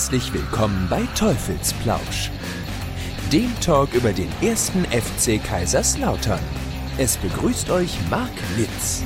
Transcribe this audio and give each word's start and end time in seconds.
Herzlich 0.00 0.32
willkommen 0.32 0.86
bei 0.88 1.02
Teufelsplausch, 1.14 2.30
dem 3.30 3.50
Talk 3.60 3.92
über 3.92 4.14
den 4.14 4.30
ersten 4.40 4.86
FC 4.86 5.44
Kaiserslautern. 5.44 6.40
Es 6.96 7.18
begrüßt 7.18 7.68
euch 7.68 7.98
Marc 8.08 8.30
Litz. 8.56 9.02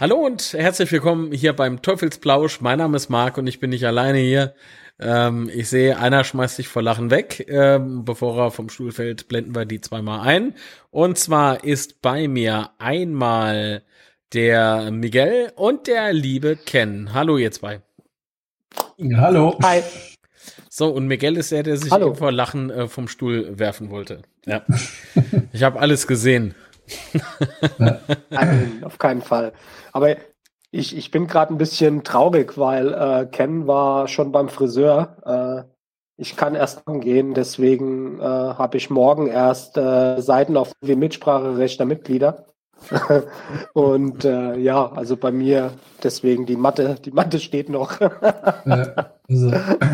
Hallo 0.00 0.16
und 0.16 0.54
herzlich 0.54 0.90
willkommen 0.90 1.30
hier 1.30 1.52
beim 1.52 1.82
Teufelsplausch. 1.82 2.60
Mein 2.60 2.78
Name 2.78 2.96
ist 2.96 3.10
Marc 3.10 3.38
und 3.38 3.46
ich 3.46 3.60
bin 3.60 3.70
nicht 3.70 3.86
alleine 3.86 4.18
hier. 4.18 4.56
Ähm, 4.98 5.48
ich 5.54 5.68
sehe, 5.68 5.96
einer 5.96 6.24
schmeißt 6.24 6.56
sich 6.56 6.66
vor 6.66 6.82
Lachen 6.82 7.12
weg. 7.12 7.46
Ähm, 7.48 8.04
bevor 8.04 8.36
er 8.42 8.50
vom 8.50 8.68
Stuhl 8.68 8.90
fällt, 8.90 9.28
blenden 9.28 9.54
wir 9.54 9.66
die 9.66 9.80
zweimal 9.80 10.26
ein. 10.26 10.56
Und 10.90 11.16
zwar 11.16 11.62
ist 11.62 12.02
bei 12.02 12.26
mir 12.26 12.70
einmal 12.78 13.84
der 14.34 14.90
Miguel 14.90 15.52
und 15.54 15.86
der 15.86 16.12
liebe 16.12 16.56
Ken. 16.56 17.14
Hallo 17.14 17.38
ihr 17.38 17.52
zwei. 17.52 17.80
Hallo. 19.16 19.56
Hi. 19.62 19.82
So, 20.68 20.88
und 20.88 21.06
Miguel 21.06 21.36
ist 21.36 21.52
der, 21.52 21.62
der 21.62 21.76
sich 21.76 21.92
Hallo. 21.92 22.14
vor 22.14 22.32
Lachen 22.32 22.68
äh, 22.68 22.88
vom 22.88 23.06
Stuhl 23.06 23.58
werfen 23.58 23.90
wollte. 23.90 24.22
Ja. 24.44 24.62
ich 25.52 25.62
habe 25.62 25.78
alles 25.78 26.06
gesehen. 26.06 26.54
Nein, 27.78 28.82
auf 28.84 28.98
keinen 28.98 29.22
Fall. 29.22 29.52
Aber 29.92 30.16
ich, 30.72 30.96
ich 30.96 31.12
bin 31.12 31.28
gerade 31.28 31.54
ein 31.54 31.58
bisschen 31.58 32.02
traurig, 32.02 32.58
weil 32.58 32.92
äh, 32.92 33.26
Ken 33.30 33.68
war 33.68 34.08
schon 34.08 34.32
beim 34.32 34.48
Friseur. 34.48 35.64
Äh, 35.66 35.70
ich 36.16 36.36
kann 36.36 36.56
erst 36.56 36.82
gehen, 36.86 37.34
deswegen 37.34 38.20
äh, 38.20 38.24
habe 38.24 38.76
ich 38.76 38.90
morgen 38.90 39.28
erst 39.28 39.76
äh, 39.76 40.20
Seiten 40.20 40.56
auf 40.56 40.72
die 40.80 40.96
Mitspracherecht 40.96 41.78
der 41.78 41.86
Mitglieder. 41.86 42.53
und 43.72 44.24
äh, 44.24 44.56
ja, 44.58 44.90
also 44.92 45.16
bei 45.16 45.32
mir 45.32 45.72
deswegen 46.02 46.46
die 46.46 46.56
Matte, 46.56 46.96
die 47.04 47.10
Matte 47.10 47.40
steht 47.40 47.68
noch. 47.68 48.00
also, 48.64 49.52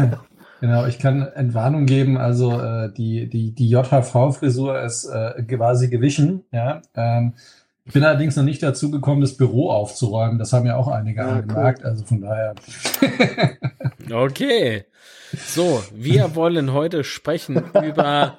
genau, 0.61 0.87
ich 0.87 0.99
kann 0.99 1.23
Entwarnung 1.23 1.87
geben. 1.87 2.19
Also 2.19 2.61
äh, 2.61 2.93
die 2.93 3.29
die 3.29 3.53
die 3.53 3.69
JHV-Frisur 3.69 4.81
ist 4.83 5.07
äh, 5.07 5.43
quasi 5.45 5.89
gewichen. 5.89 6.45
Ja. 6.53 6.83
Ähm, 6.95 7.35
ich 7.87 7.95
bin 7.95 8.05
allerdings 8.05 8.37
noch 8.37 8.45
nicht 8.45 8.63
dazu 8.63 8.91
gekommen, 8.91 9.21
das 9.21 9.37
Büro 9.37 9.71
aufzuräumen. 9.71 10.39
Das 10.39 10.53
haben 10.53 10.67
ja 10.67 10.77
auch 10.77 10.89
einige 10.89 11.23
ja, 11.23 11.29
angemerkt. 11.29 11.81
Cool. 11.81 11.91
Also 11.91 12.05
von 12.05 12.21
daher. 12.21 12.55
okay. 14.13 14.85
So, 15.33 15.83
wir 15.93 16.35
wollen 16.35 16.73
heute 16.73 17.05
sprechen 17.05 17.65
über 17.83 18.39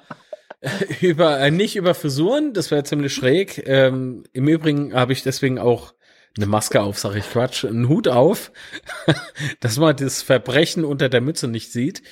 über 1.00 1.40
äh, 1.40 1.50
nicht 1.50 1.76
über 1.76 1.94
Frisuren, 1.94 2.52
das 2.52 2.70
wäre 2.70 2.84
ziemlich 2.84 3.14
schräg. 3.14 3.62
Ähm, 3.66 4.24
Im 4.32 4.48
Übrigen 4.48 4.94
habe 4.94 5.12
ich 5.12 5.22
deswegen 5.22 5.58
auch 5.58 5.94
eine 6.36 6.46
Maske 6.46 6.80
auf, 6.80 6.98
sag 6.98 7.14
ich 7.16 7.28
Quatsch, 7.28 7.64
einen 7.64 7.88
Hut 7.88 8.08
auf, 8.08 8.52
dass 9.60 9.78
man 9.78 9.96
das 9.96 10.22
Verbrechen 10.22 10.84
unter 10.84 11.08
der 11.08 11.20
Mütze 11.20 11.48
nicht 11.48 11.72
sieht. 11.72 12.02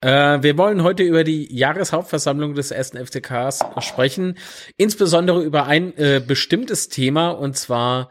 Äh, 0.00 0.42
wir 0.42 0.56
wollen 0.56 0.82
heute 0.82 1.02
über 1.02 1.24
die 1.24 1.54
Jahreshauptversammlung 1.54 2.54
des 2.54 2.70
ersten 2.70 3.04
FCKs 3.04 3.64
sprechen, 3.80 4.38
insbesondere 4.76 5.42
über 5.42 5.66
ein 5.66 5.96
äh, 5.96 6.22
bestimmtes 6.24 6.88
Thema 6.88 7.30
und 7.30 7.56
zwar 7.56 8.10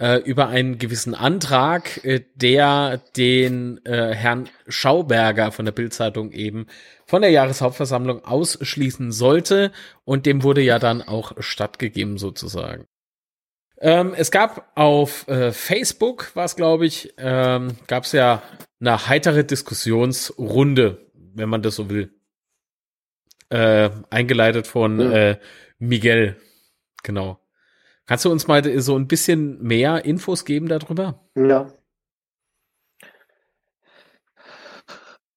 äh, 0.00 0.16
über 0.16 0.48
einen 0.48 0.78
gewissen 0.78 1.14
Antrag, 1.14 2.02
äh, 2.04 2.22
der 2.34 3.02
den 3.16 3.84
äh, 3.84 4.14
Herrn 4.14 4.48
Schauberger 4.66 5.52
von 5.52 5.66
der 5.66 5.72
Bildzeitung 5.72 6.32
eben 6.32 6.66
von 7.04 7.22
der 7.22 7.30
Jahreshauptversammlung 7.30 8.24
ausschließen 8.24 9.12
sollte. 9.12 9.72
Und 10.04 10.26
dem 10.26 10.42
wurde 10.42 10.62
ja 10.62 10.78
dann 10.78 11.02
auch 11.02 11.32
stattgegeben 11.40 12.16
sozusagen. 12.16 12.86
Ähm, 13.78 14.14
es 14.16 14.30
gab 14.30 14.72
auf 14.74 15.28
äh, 15.28 15.52
Facebook, 15.52 16.30
was 16.34 16.56
glaube 16.56 16.86
ich, 16.86 17.14
ähm, 17.18 17.76
gab 17.86 18.04
es 18.04 18.12
ja 18.12 18.42
eine 18.80 19.06
heitere 19.06 19.44
Diskussionsrunde, 19.44 21.06
wenn 21.34 21.48
man 21.48 21.62
das 21.62 21.76
so 21.76 21.90
will. 21.90 22.10
Äh, 23.50 23.90
eingeleitet 24.10 24.66
von 24.66 25.00
ja. 25.00 25.12
äh, 25.12 25.38
Miguel. 25.78 26.36
Genau. 27.02 27.39
Kannst 28.10 28.24
du 28.24 28.32
uns 28.32 28.48
mal 28.48 28.80
so 28.80 28.96
ein 28.96 29.06
bisschen 29.06 29.62
mehr 29.62 30.04
Infos 30.04 30.44
geben 30.44 30.66
darüber? 30.66 31.20
Ja. 31.36 31.68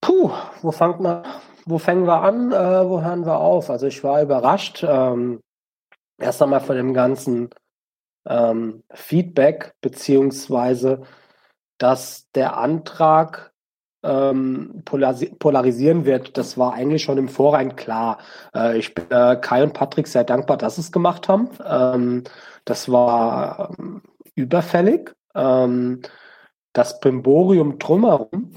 Puh, 0.02 0.32
wo 0.64 0.72
fangt 0.72 1.00
man, 1.00 1.24
wo 1.68 1.78
fangen 1.78 2.08
wir 2.08 2.24
an, 2.24 2.52
äh, 2.52 2.90
wo 2.90 3.00
hören 3.00 3.28
wir 3.28 3.38
auf? 3.38 3.70
Also 3.70 3.86
ich 3.86 4.04
war 4.04 4.24
überrascht, 4.24 4.84
ähm, 4.90 5.40
erst 6.18 6.42
einmal 6.42 6.62
von 6.62 6.76
dem 6.76 6.96
ganzen 6.96 7.52
ähm, 8.28 8.82
Feedback, 8.92 9.76
beziehungsweise, 9.80 11.04
dass 11.78 12.28
der 12.32 12.58
Antrag 12.58 13.54
ähm, 14.02 14.84
polarisieren 14.84 16.06
wird, 16.06 16.40
das 16.40 16.58
war 16.58 16.74
eigentlich 16.74 17.04
schon 17.04 17.20
im 17.20 17.30
Vorrein 17.30 17.76
klar. 17.76 18.18
Äh, 18.56 18.80
ich 18.80 18.96
bin 18.96 19.06
äh, 19.12 19.38
Kai 19.40 19.62
und 19.62 19.74
Patrick 19.74 20.08
sehr 20.08 20.24
dankbar, 20.24 20.58
dass 20.58 20.76
sie 20.76 20.82
es 20.82 20.92
gemacht 20.92 21.30
haben. 21.30 21.50
Ähm, 21.66 22.24
das 22.66 22.92
war 22.92 23.72
ähm, 23.78 24.02
überfällig. 24.36 25.14
Ähm, 25.36 26.02
das 26.74 27.00
Brimborium 27.00 27.78
drumherum 27.78 28.54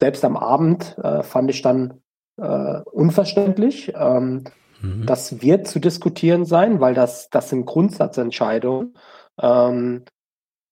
selbst 0.00 0.24
am 0.24 0.36
Abend 0.36 0.96
äh, 0.98 1.22
fand 1.22 1.50
ich 1.50 1.62
dann 1.62 2.02
äh, 2.36 2.80
unverständlich. 2.90 3.92
Ähm, 3.94 4.44
mhm. 4.80 5.06
Das 5.06 5.40
wird 5.40 5.68
zu 5.68 5.78
diskutieren 5.78 6.44
sein, 6.44 6.80
weil 6.80 6.94
das, 6.94 7.30
das 7.30 7.50
sind 7.50 7.66
Grundsatzentscheidungen. 7.66 8.96
Ähm, 9.40 10.04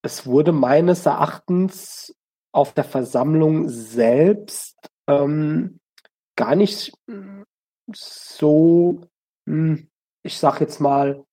es 0.03 0.27
wurde 0.27 0.53
meines 0.53 1.07
Erachtens 1.07 2.15
auf 2.53 2.73
der 2.73 2.85
Versammlung 2.85 3.69
selbst 3.69 4.77
ähm, 5.07 5.79
gar 6.37 6.57
nicht 6.57 6.93
so, 7.95 9.01
hm, 9.47 9.89
ich 10.23 10.39
sag 10.39 10.61
jetzt 10.61 10.81
mal, 10.81 11.25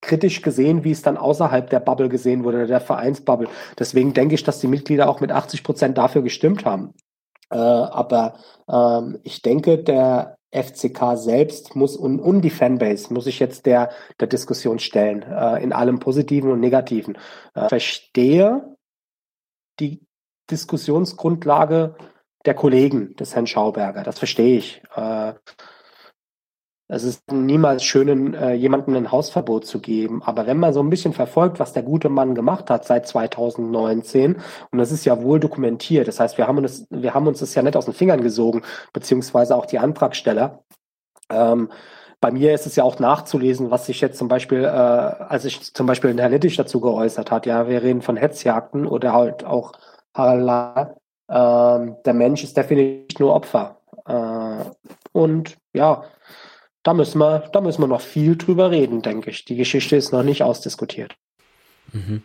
kritisch 0.00 0.42
gesehen, 0.42 0.84
wie 0.84 0.92
es 0.92 1.02
dann 1.02 1.16
außerhalb 1.16 1.68
der 1.68 1.80
Bubble 1.80 2.08
gesehen 2.08 2.44
wurde, 2.44 2.66
der 2.66 2.80
Vereinsbubble. 2.80 3.48
Deswegen 3.78 4.14
denke 4.14 4.34
ich, 4.34 4.44
dass 4.44 4.60
die 4.60 4.68
Mitglieder 4.68 5.08
auch 5.08 5.20
mit 5.20 5.32
80 5.32 5.62
Prozent 5.62 5.98
dafür 5.98 6.22
gestimmt 6.22 6.64
haben. 6.64 6.94
Äh, 7.50 7.56
aber 7.56 8.34
ähm, 8.68 9.18
ich 9.22 9.42
denke, 9.42 9.78
der 9.78 10.36
FCK 10.52 11.16
selbst 11.16 11.76
muss 11.76 11.96
und, 11.96 12.18
und 12.18 12.40
die 12.42 12.50
Fanbase 12.50 13.12
muss 13.12 13.26
ich 13.26 13.38
jetzt 13.38 13.66
der, 13.66 13.90
der 14.18 14.26
Diskussion 14.26 14.78
stellen, 14.78 15.22
äh, 15.22 15.62
in 15.62 15.72
allem 15.72 16.00
Positiven 16.00 16.50
und 16.50 16.60
Negativen. 16.60 17.16
Äh, 17.54 17.68
verstehe 17.68 18.76
die 19.78 20.04
Diskussionsgrundlage 20.50 21.94
der 22.44 22.54
Kollegen 22.54 23.14
des 23.16 23.34
Herrn 23.34 23.46
Schauberger, 23.46 24.02
das 24.02 24.18
verstehe 24.18 24.58
ich. 24.58 24.82
Äh, 24.94 25.34
es 26.92 27.04
ist 27.04 27.30
niemals 27.30 27.84
schön, 27.84 28.34
äh, 28.34 28.54
jemandem 28.54 28.96
ein 28.96 29.12
Hausverbot 29.12 29.64
zu 29.64 29.80
geben. 29.80 30.22
Aber 30.24 30.46
wenn 30.46 30.58
man 30.58 30.72
so 30.72 30.82
ein 30.82 30.90
bisschen 30.90 31.12
verfolgt, 31.12 31.60
was 31.60 31.72
der 31.72 31.84
gute 31.84 32.08
Mann 32.08 32.34
gemacht 32.34 32.68
hat 32.68 32.84
seit 32.84 33.06
2019, 33.06 34.36
und 34.72 34.78
das 34.78 34.90
ist 34.90 35.04
ja 35.04 35.22
wohl 35.22 35.38
dokumentiert, 35.38 36.08
das 36.08 36.18
heißt, 36.18 36.36
wir 36.36 36.48
haben 36.48 36.58
uns, 36.58 36.86
wir 36.90 37.14
haben 37.14 37.28
uns 37.28 37.38
das 37.40 37.54
ja 37.54 37.62
nicht 37.62 37.76
aus 37.76 37.84
den 37.84 37.94
Fingern 37.94 38.22
gesogen, 38.22 38.62
beziehungsweise 38.92 39.54
auch 39.54 39.66
die 39.66 39.78
Antragsteller. 39.78 40.64
Ähm, 41.30 41.70
bei 42.20 42.32
mir 42.32 42.54
ist 42.54 42.66
es 42.66 42.74
ja 42.76 42.82
auch 42.82 42.98
nachzulesen, 42.98 43.70
was 43.70 43.86
sich 43.86 44.00
jetzt 44.00 44.18
zum 44.18 44.26
Beispiel, 44.26 44.64
äh, 44.64 44.66
als 44.66 45.44
sich 45.44 45.72
zum 45.72 45.86
Beispiel 45.86 46.18
Herr 46.20 46.28
Littich 46.28 46.56
dazu 46.56 46.80
geäußert 46.80 47.30
hat, 47.30 47.46
ja, 47.46 47.68
wir 47.68 47.82
reden 47.82 48.02
von 48.02 48.16
Hetzjagden 48.16 48.86
oder 48.86 49.12
halt 49.12 49.44
auch 49.44 49.72
äh, 50.14 50.86
der 51.28 52.14
Mensch 52.14 52.42
ist 52.42 52.56
definitiv 52.56 53.20
nur 53.20 53.34
Opfer. 53.34 53.76
Äh, 54.06 54.64
und 55.12 55.56
ja, 55.72 56.04
da 56.82 56.94
müssen 56.94 57.18
wir, 57.18 57.50
da 57.52 57.60
müssen 57.60 57.82
wir 57.82 57.88
noch 57.88 58.00
viel 58.00 58.36
drüber 58.36 58.70
reden, 58.70 59.02
denke 59.02 59.28
ich. 59.30 59.44
Die 59.44 59.56
Geschichte 59.56 59.96
ist 59.96 60.12
noch 60.12 60.22
nicht 60.22 60.42
ausdiskutiert. 60.42 61.14
Mhm. 61.92 62.22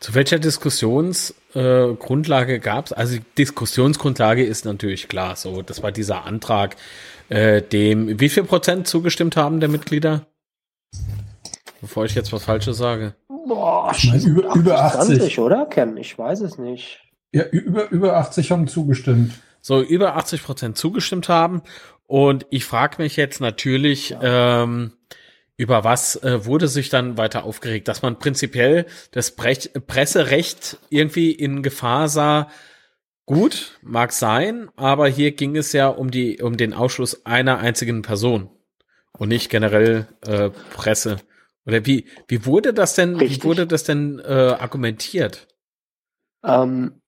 Zu 0.00 0.14
welcher 0.14 0.38
Diskussionsgrundlage 0.38 2.54
äh, 2.54 2.60
gab 2.60 2.86
es? 2.86 2.92
Also 2.92 3.16
die 3.16 3.24
Diskussionsgrundlage 3.36 4.44
ist 4.44 4.64
natürlich 4.64 5.08
klar. 5.08 5.34
So, 5.36 5.60
das 5.62 5.82
war 5.82 5.92
dieser 5.92 6.24
Antrag, 6.24 6.76
äh, 7.28 7.62
dem 7.62 8.20
wie 8.20 8.28
viel 8.28 8.44
Prozent 8.44 8.86
zugestimmt 8.86 9.36
haben 9.36 9.60
der 9.60 9.68
Mitglieder? 9.68 10.26
Bevor 11.80 12.04
ich 12.04 12.14
jetzt 12.14 12.32
was 12.32 12.44
Falsches 12.44 12.76
sage. 12.76 13.14
Boah, 13.28 13.92
über, 14.24 14.54
über 14.54 14.84
80, 14.84 15.18
20, 15.18 15.38
oder 15.38 15.66
Ken? 15.66 15.96
Ich 15.96 16.18
weiß 16.18 16.40
es 16.40 16.58
nicht. 16.58 17.00
Ja, 17.32 17.44
über, 17.46 17.88
über 17.90 18.16
80 18.16 18.50
haben 18.50 18.66
zugestimmt. 18.68 19.32
So, 19.60 19.82
über 19.82 20.16
80 20.16 20.44
Prozent 20.44 20.78
zugestimmt 20.78 21.28
haben 21.28 21.62
und 22.08 22.46
ich 22.48 22.64
frage 22.64 23.02
mich 23.02 23.16
jetzt 23.16 23.38
natürlich, 23.38 24.10
ja. 24.10 24.62
ähm, 24.62 24.94
über 25.58 25.84
was 25.84 26.16
äh, 26.16 26.46
wurde 26.46 26.66
sich 26.66 26.88
dann 26.88 27.18
weiter 27.18 27.44
aufgeregt, 27.44 27.86
dass 27.86 28.00
man 28.00 28.18
prinzipiell 28.18 28.86
das 29.10 29.36
Brech 29.36 29.70
Presserecht 29.86 30.78
irgendwie 30.88 31.32
in 31.32 31.62
Gefahr 31.62 32.08
sah. 32.08 32.48
Gut, 33.26 33.78
mag 33.82 34.12
sein, 34.12 34.70
aber 34.74 35.06
hier 35.06 35.32
ging 35.32 35.54
es 35.54 35.74
ja 35.74 35.88
um 35.88 36.10
die 36.10 36.40
um 36.40 36.56
den 36.56 36.72
Ausschluss 36.72 37.26
einer 37.26 37.58
einzigen 37.58 38.00
Person 38.00 38.48
und 39.12 39.28
nicht 39.28 39.50
generell 39.50 40.06
äh, 40.26 40.48
Presse. 40.72 41.18
Oder 41.66 41.84
wie 41.84 42.06
wie 42.26 42.46
wurde 42.46 42.72
das 42.72 42.94
denn? 42.94 43.16
Richtig. 43.16 43.40
Wie 43.40 43.44
wurde 43.44 43.66
das 43.66 43.84
denn 43.84 44.18
äh, 44.20 44.32
argumentiert? 44.32 45.46
Ähm, 46.42 47.02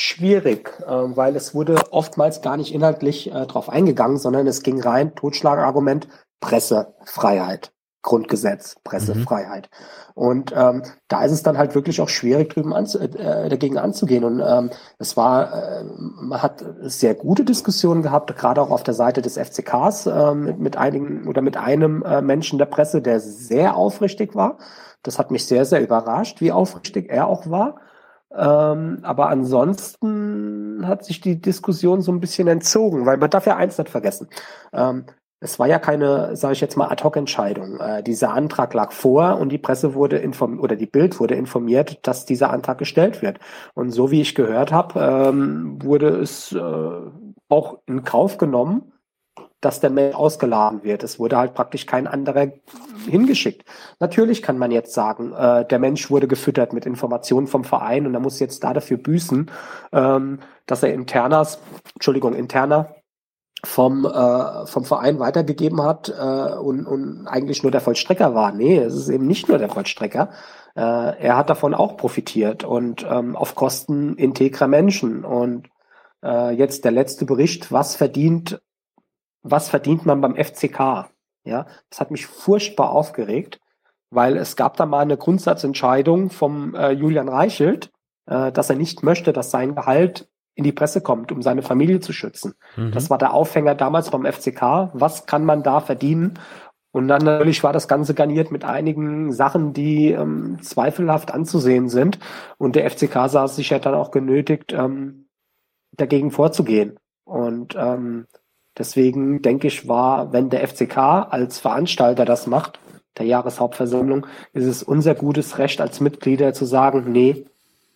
schwierig, 0.00 0.72
äh, 0.80 0.86
weil 0.88 1.36
es 1.36 1.54
wurde 1.54 1.76
oftmals 1.90 2.42
gar 2.42 2.56
nicht 2.56 2.74
inhaltlich 2.74 3.32
äh, 3.32 3.46
drauf 3.46 3.68
eingegangen, 3.68 4.16
sondern 4.16 4.46
es 4.46 4.62
ging 4.62 4.80
rein, 4.80 5.14
Totschlagargument, 5.14 6.08
Pressefreiheit. 6.40 7.72
Grundgesetz, 8.02 8.76
Pressefreiheit. 8.82 9.68
Mhm. 9.70 10.22
Und 10.22 10.54
ähm, 10.56 10.82
da 11.08 11.22
ist 11.22 11.32
es 11.32 11.42
dann 11.42 11.58
halt 11.58 11.74
wirklich 11.74 12.00
auch 12.00 12.08
schwierig, 12.08 12.48
drüben 12.48 12.72
anzu 12.72 12.98
äh, 12.98 13.48
dagegen 13.48 13.76
anzugehen. 13.76 14.24
Und 14.24 14.40
ähm, 14.40 14.70
es 14.98 15.18
war, 15.18 15.52
äh, 15.52 15.84
man 15.84 16.42
hat 16.42 16.64
sehr 16.80 17.14
gute 17.14 17.44
Diskussionen 17.44 18.00
gehabt, 18.02 18.34
gerade 18.38 18.62
auch 18.62 18.70
auf 18.70 18.82
der 18.82 18.94
Seite 18.94 19.20
des 19.20 19.36
FCKs 19.36 20.06
äh, 20.06 20.34
mit, 20.34 20.58
mit 20.58 20.76
einigen 20.78 21.28
oder 21.28 21.42
mit 21.42 21.58
einem 21.58 22.02
äh, 22.02 22.22
Menschen 22.22 22.58
der 22.58 22.66
Presse, 22.66 23.02
der 23.02 23.20
sehr 23.20 23.76
aufrichtig 23.76 24.34
war. 24.34 24.56
Das 25.02 25.18
hat 25.18 25.30
mich 25.30 25.46
sehr, 25.46 25.66
sehr 25.66 25.82
überrascht, 25.82 26.40
wie 26.40 26.52
aufrichtig 26.52 27.10
er 27.10 27.26
auch 27.26 27.50
war. 27.50 27.80
Ähm, 28.36 28.98
aber 29.02 29.28
ansonsten 29.28 30.86
hat 30.86 31.04
sich 31.04 31.20
die 31.20 31.40
Diskussion 31.40 32.00
so 32.00 32.12
ein 32.12 32.20
bisschen 32.20 32.48
entzogen, 32.48 33.06
weil 33.06 33.16
man 33.16 33.30
darf 33.30 33.46
ja 33.46 33.56
eins 33.56 33.78
nicht 33.78 33.90
vergessen. 33.90 34.28
Ähm, 34.72 35.06
es 35.40 35.58
war 35.58 35.66
ja 35.66 35.78
keine, 35.78 36.36
sage 36.36 36.52
ich 36.52 36.60
jetzt 36.60 36.76
mal, 36.76 36.88
Ad-hoc-Entscheidung. 36.88 37.80
Äh, 37.80 38.02
dieser 38.02 38.34
Antrag 38.34 38.74
lag 38.74 38.92
vor 38.92 39.38
und 39.38 39.48
die 39.50 39.58
Presse 39.58 39.94
wurde 39.94 40.18
informiert 40.18 40.62
oder 40.62 40.76
die 40.76 40.86
Bild 40.86 41.18
wurde 41.18 41.34
informiert, 41.34 42.06
dass 42.06 42.26
dieser 42.26 42.50
Antrag 42.50 42.78
gestellt 42.78 43.22
wird. 43.22 43.38
Und 43.74 43.90
so 43.90 44.10
wie 44.10 44.20
ich 44.20 44.34
gehört 44.34 44.70
habe, 44.70 45.00
ähm, 45.00 45.82
wurde 45.82 46.08
es 46.08 46.52
äh, 46.52 46.90
auch 47.48 47.78
in 47.86 48.04
Kauf 48.04 48.36
genommen, 48.36 48.92
dass 49.60 49.80
der 49.80 49.90
Mail 49.90 50.14
ausgeladen 50.14 50.82
wird. 50.84 51.02
Es 51.02 51.18
wurde 51.18 51.36
halt 51.36 51.54
praktisch 51.54 51.86
kein 51.86 52.06
anderer 52.06 52.48
hingeschickt. 53.06 53.64
Natürlich 53.98 54.42
kann 54.42 54.58
man 54.58 54.70
jetzt 54.70 54.94
sagen, 54.94 55.32
äh, 55.32 55.66
der 55.66 55.78
Mensch 55.78 56.10
wurde 56.10 56.28
gefüttert 56.28 56.72
mit 56.72 56.86
Informationen 56.86 57.46
vom 57.46 57.64
Verein 57.64 58.06
und 58.06 58.14
er 58.14 58.20
muss 58.20 58.40
jetzt 58.40 58.64
da 58.64 58.72
dafür 58.72 58.96
büßen, 58.96 59.50
ähm, 59.92 60.40
dass 60.66 60.82
er 60.82 60.94
internas, 60.94 61.58
Entschuldigung, 61.94 62.34
interner 62.34 62.94
vom, 63.64 64.06
äh, 64.06 64.66
vom 64.66 64.84
Verein 64.84 65.18
weitergegeben 65.18 65.82
hat 65.82 66.08
äh, 66.08 66.54
und, 66.54 66.86
und 66.86 67.26
eigentlich 67.26 67.62
nur 67.62 67.72
der 67.72 67.80
Vollstrecker 67.80 68.34
war. 68.34 68.52
Nee, 68.52 68.78
es 68.78 68.94
ist 68.94 69.08
eben 69.08 69.26
nicht 69.26 69.48
nur 69.48 69.58
der 69.58 69.68
Vollstrecker. 69.68 70.30
Äh, 70.74 70.80
er 70.80 71.36
hat 71.36 71.50
davon 71.50 71.74
auch 71.74 71.96
profitiert 71.96 72.64
und 72.64 73.06
ähm, 73.08 73.36
auf 73.36 73.54
Kosten 73.54 74.16
integrer 74.16 74.68
Menschen. 74.68 75.24
Und 75.24 75.68
äh, 76.22 76.54
jetzt 76.54 76.84
der 76.84 76.92
letzte 76.92 77.26
Bericht, 77.26 77.70
was 77.70 77.96
verdient, 77.96 78.60
was 79.42 79.68
verdient 79.68 80.06
man 80.06 80.20
beim 80.20 80.36
FCK? 80.36 81.10
Ja, 81.44 81.66
das 81.88 82.00
hat 82.00 82.10
mich 82.10 82.26
furchtbar 82.26 82.90
aufgeregt, 82.90 83.60
weil 84.10 84.36
es 84.36 84.56
gab 84.56 84.76
da 84.76 84.86
mal 84.86 85.00
eine 85.00 85.16
Grundsatzentscheidung 85.16 86.30
vom 86.30 86.74
äh, 86.74 86.90
Julian 86.90 87.28
Reichelt, 87.28 87.90
äh, 88.26 88.52
dass 88.52 88.70
er 88.70 88.76
nicht 88.76 89.02
möchte, 89.02 89.32
dass 89.32 89.50
sein 89.50 89.74
Gehalt 89.74 90.28
in 90.54 90.64
die 90.64 90.72
Presse 90.72 91.00
kommt, 91.00 91.32
um 91.32 91.42
seine 91.42 91.62
Familie 91.62 92.00
zu 92.00 92.12
schützen. 92.12 92.54
Mhm. 92.76 92.92
Das 92.92 93.08
war 93.08 93.18
der 93.18 93.32
Aufhänger 93.32 93.74
damals 93.74 94.10
beim 94.10 94.26
FCK. 94.26 94.90
Was 94.92 95.26
kann 95.26 95.44
man 95.44 95.62
da 95.62 95.80
verdienen? 95.80 96.38
Und 96.92 97.08
dann 97.08 97.22
natürlich 97.22 97.62
war 97.62 97.72
das 97.72 97.86
Ganze 97.86 98.14
garniert 98.14 98.50
mit 98.50 98.64
einigen 98.64 99.32
Sachen, 99.32 99.72
die 99.72 100.10
ähm, 100.10 100.58
zweifelhaft 100.60 101.32
anzusehen 101.32 101.88
sind. 101.88 102.18
Und 102.58 102.74
der 102.74 102.90
FCK 102.90 103.28
sah 103.28 103.46
sich 103.46 103.70
ja 103.70 103.78
dann 103.78 103.94
auch 103.94 104.10
genötigt, 104.10 104.72
ähm, 104.72 105.28
dagegen 105.92 106.30
vorzugehen. 106.30 106.98
Und 107.24 107.76
ähm, 107.78 108.26
deswegen 108.80 109.42
denke 109.42 109.68
ich, 109.68 109.86
war, 109.86 110.32
wenn 110.32 110.50
der 110.50 110.66
FCK 110.66 110.96
als 110.96 111.60
Veranstalter 111.60 112.24
das 112.24 112.48
macht, 112.48 112.80
der 113.18 113.26
Jahreshauptversammlung, 113.26 114.26
ist 114.52 114.64
es 114.64 114.82
unser 114.82 115.14
gutes 115.14 115.58
Recht 115.58 115.80
als 115.80 116.00
Mitglieder 116.00 116.54
zu 116.54 116.64
sagen, 116.64 117.12
nee, 117.12 117.44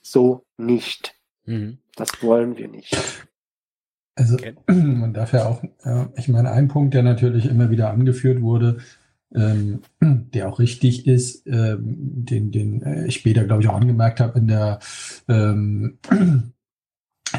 so 0.02 0.44
nicht. 0.58 1.14
Mhm. 1.46 1.78
Das 1.96 2.22
wollen 2.22 2.56
wir 2.56 2.68
nicht. 2.68 2.96
Also 4.14 4.36
man 4.66 5.14
darf 5.14 5.32
ja 5.32 5.46
auch, 5.46 5.62
ja, 5.84 6.10
ich 6.16 6.28
meine, 6.28 6.50
ein 6.50 6.68
Punkt, 6.68 6.94
der 6.94 7.02
natürlich 7.02 7.46
immer 7.46 7.70
wieder 7.70 7.90
angeführt 7.90 8.42
wurde, 8.42 8.78
ähm, 9.34 9.82
der 10.00 10.48
auch 10.48 10.58
richtig 10.58 11.06
ist, 11.06 11.46
ähm, 11.46 11.84
den, 11.86 12.52
den 12.52 12.82
äh, 12.82 13.06
ich 13.06 13.16
später, 13.16 13.44
glaube 13.44 13.62
ich, 13.62 13.68
auch 13.68 13.76
angemerkt 13.76 14.20
habe 14.20 14.38
in 14.38 14.46
der, 14.46 14.78
ähm, 15.28 15.98
in 16.10 16.52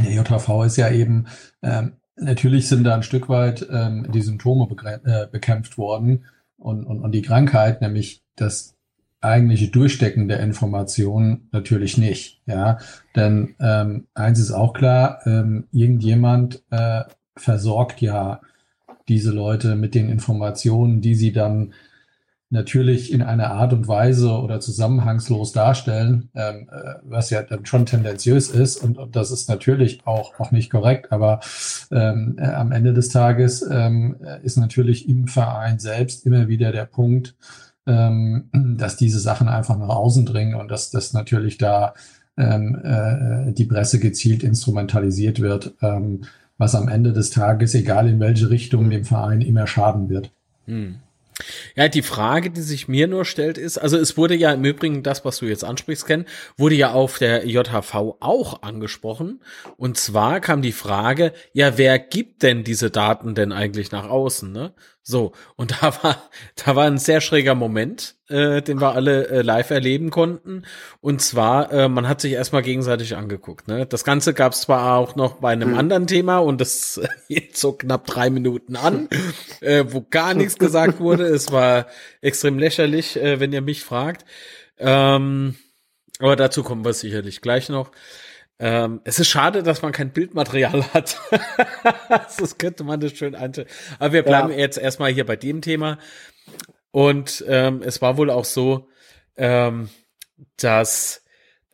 der 0.04 0.12
JHV 0.12 0.66
ist 0.66 0.78
ja 0.78 0.90
eben, 0.90 1.28
ähm, 1.62 1.94
natürlich 2.16 2.68
sind 2.68 2.84
da 2.84 2.96
ein 2.96 3.04
Stück 3.04 3.30
weit 3.30 3.68
ähm, 3.72 4.12
die 4.12 4.22
Symptome 4.22 4.68
äh, 5.06 5.28
bekämpft 5.28 5.78
worden 5.78 6.26
und, 6.58 6.86
und, 6.86 7.02
und 7.02 7.12
die 7.12 7.22
Krankheit, 7.22 7.82
nämlich 7.82 8.22
das 8.36 8.76
eigentliche 9.22 9.70
Durchstecken 9.70 10.28
der 10.28 10.40
Informationen 10.40 11.50
natürlich 11.52 11.98
nicht. 11.98 12.42
Ja, 12.46 12.78
denn 13.16 13.56
ähm, 13.60 14.08
eins 14.14 14.40
ist 14.40 14.52
auch 14.52 14.74
klar: 14.74 15.20
ähm, 15.26 15.68
Irgendjemand 15.72 16.64
äh, 16.70 17.04
versorgt 17.36 18.02
ja 18.02 18.42
diese 19.08 19.32
Leute 19.32 19.76
mit 19.76 19.96
den 19.96 20.10
Informationen, 20.10 21.02
die 21.02 21.16
sie 21.16 21.32
dann 21.32 21.74
natürlich 22.56 23.14
in 23.14 23.22
einer 23.22 23.52
Art 23.52 23.72
und 23.74 23.88
Weise 23.88 24.32
oder 24.32 24.60
zusammenhangslos 24.60 25.52
darstellen, 25.52 26.30
ähm, 26.34 26.68
äh, 26.72 26.96
was 27.04 27.30
ja 27.30 27.44
dann 27.44 27.66
schon 27.68 27.86
tendenziös 27.86 28.50
ist 28.50 28.78
und, 28.78 28.98
und 28.98 29.16
das 29.16 29.30
ist 29.30 29.48
natürlich 29.48 30.00
auch, 30.06 30.40
auch 30.40 30.52
nicht 30.52 30.72
korrekt, 30.72 31.12
aber 31.12 31.42
ähm, 31.92 32.38
äh, 32.40 32.48
am 32.48 32.72
Ende 32.72 32.94
des 32.94 33.10
Tages 33.10 33.62
ähm, 33.70 34.18
ist 34.42 34.58
natürlich 34.58 35.08
im 35.08 35.28
Verein 35.28 35.78
selbst 35.78 36.26
immer 36.26 36.48
wieder 36.48 36.72
der 36.72 36.86
Punkt, 36.86 37.36
ähm, 37.86 38.50
dass 38.78 38.98
diese 38.98 39.20
Sachen 39.20 39.48
einfach 39.48 39.78
nach 39.78 39.90
außen 39.90 40.26
dringen 40.26 40.56
und 40.56 40.72
dass 40.72 40.90
das 40.90 41.14
natürlich 41.14 41.58
da 41.58 41.94
ähm, 42.38 42.82
äh, 42.84 43.54
die 43.54 43.66
Presse 43.66 44.00
gezielt 44.00 44.44
instrumentalisiert 44.44 45.40
wird, 45.40 45.74
ähm, 45.82 46.22
was 46.58 46.76
am 46.76 46.88
Ende 46.88 47.14
des 47.14 47.30
Tages, 47.30 47.76
egal 47.76 48.10
in 48.10 48.20
welche 48.20 48.50
Richtung, 48.50 48.90
dem 48.90 49.06
Verein 49.06 49.42
immer 49.42 49.68
schaden 49.68 50.10
wird. 50.10 50.32
Hm. 50.66 50.96
Ja, 51.76 51.90
die 51.90 52.02
Frage, 52.02 52.50
die 52.50 52.62
sich 52.62 52.88
mir 52.88 53.08
nur 53.08 53.26
stellt, 53.26 53.58
ist, 53.58 53.78
also 53.78 53.98
es 53.98 54.16
wurde 54.16 54.36
ja 54.36 54.54
im 54.54 54.64
Übrigen 54.64 55.04
das, 55.04 55.26
was 55.26 55.40
du 55.40 55.46
jetzt 55.46 55.66
ansprichst, 55.66 56.06
Ken, 56.06 56.26
wurde 56.58 56.76
ja 56.76 56.94
auf 56.94 57.18
der 57.18 57.46
JHV 57.46 57.94
auch 58.22 58.62
angesprochen. 58.62 59.42
Und 59.76 59.98
zwar 59.98 60.40
kam 60.40 60.62
die 60.62 60.72
Frage, 60.72 61.34
ja, 61.52 61.78
wer 61.78 62.00
gibt 62.00 62.44
denn 62.44 62.64
diese 62.64 62.90
Daten 62.90 63.36
denn 63.36 63.52
eigentlich 63.52 63.92
nach 63.92 64.08
außen, 64.08 64.52
ne? 64.52 64.74
So, 65.04 65.34
und 65.56 65.72
da 65.82 66.04
war, 66.04 66.30
da 66.64 66.76
war 66.76 66.86
ein 66.86 66.98
sehr 66.98 67.20
schräger 67.22 67.56
Moment, 67.56 68.15
äh, 68.30 68.62
den 68.62 68.82
wir 68.82 68.94
alle 68.94 69.28
äh, 69.28 69.42
live 69.42 69.70
erleben 69.70 70.10
konnten. 70.10 70.64
Und 71.02 71.22
zwar, 71.22 71.72
äh, 71.72 71.88
man 71.88 72.08
hat 72.08 72.22
sich 72.22 72.34
erstmal 72.34 72.62
gegenseitig 72.62 73.16
angeguckt. 73.16 73.68
Ne? 73.68 73.86
Das 73.86 74.04
Ganze 74.04 74.34
gab 74.34 74.54
es 74.54 74.62
zwar 74.62 74.98
auch 74.98 75.16
noch 75.16 75.36
bei 75.36 75.52
einem 75.52 75.72
mhm. 75.72 75.78
anderen 75.78 76.08
Thema 76.08 76.40
und 76.40 76.60
das 76.60 77.00
hielt 77.28 77.56
so 77.56 77.74
knapp 77.74 78.06
drei 78.06 78.30
Minuten 78.30 78.76
an, 78.76 79.10
äh, 79.62 79.86
wo 79.88 80.06
gar 80.10 80.34
nichts 80.34 80.58
gesagt 80.58 81.00
wurde. 81.00 81.26
Es 81.26 81.52
war 81.52 81.88
extrem 82.22 82.58
lächerlich, 82.58 83.16
äh, 83.18 83.40
wenn 83.40 83.54
ihr 83.54 83.62
mich 83.62 83.84
fragt. 83.84 84.26
Ähm, 84.78 85.56
aber 86.20 86.36
dazu 86.36 86.64
kommen 86.64 86.86
wir 86.86 86.94
sicherlich 86.94 87.42
gleich 87.42 87.70
noch. 87.70 87.92
Ähm, 88.58 89.02
es 89.04 89.20
ist 89.20 89.28
schade, 89.28 89.64
dass 89.64 89.82
man 89.82 89.92
kein 89.92 90.12
Bildmaterial 90.12 90.84
hat. 90.94 91.18
das 92.38 92.58
könnte 92.58 92.84
man 92.84 93.00
das 93.02 93.12
schön 93.12 93.36
einstellen. 93.36 93.68
Aber 94.00 94.14
wir 94.14 94.24
bleiben 94.24 94.50
ja. 94.50 94.58
jetzt 94.58 94.78
erstmal 94.78 95.12
hier 95.12 95.26
bei 95.26 95.36
dem 95.36 95.62
Thema. 95.62 96.00
Und 96.96 97.44
ähm, 97.50 97.82
es 97.84 98.02
war 98.02 98.16
wohl 98.16 98.30
auch 98.30 98.46
so, 98.46 98.88
ähm, 99.36 99.90
dass 100.56 101.26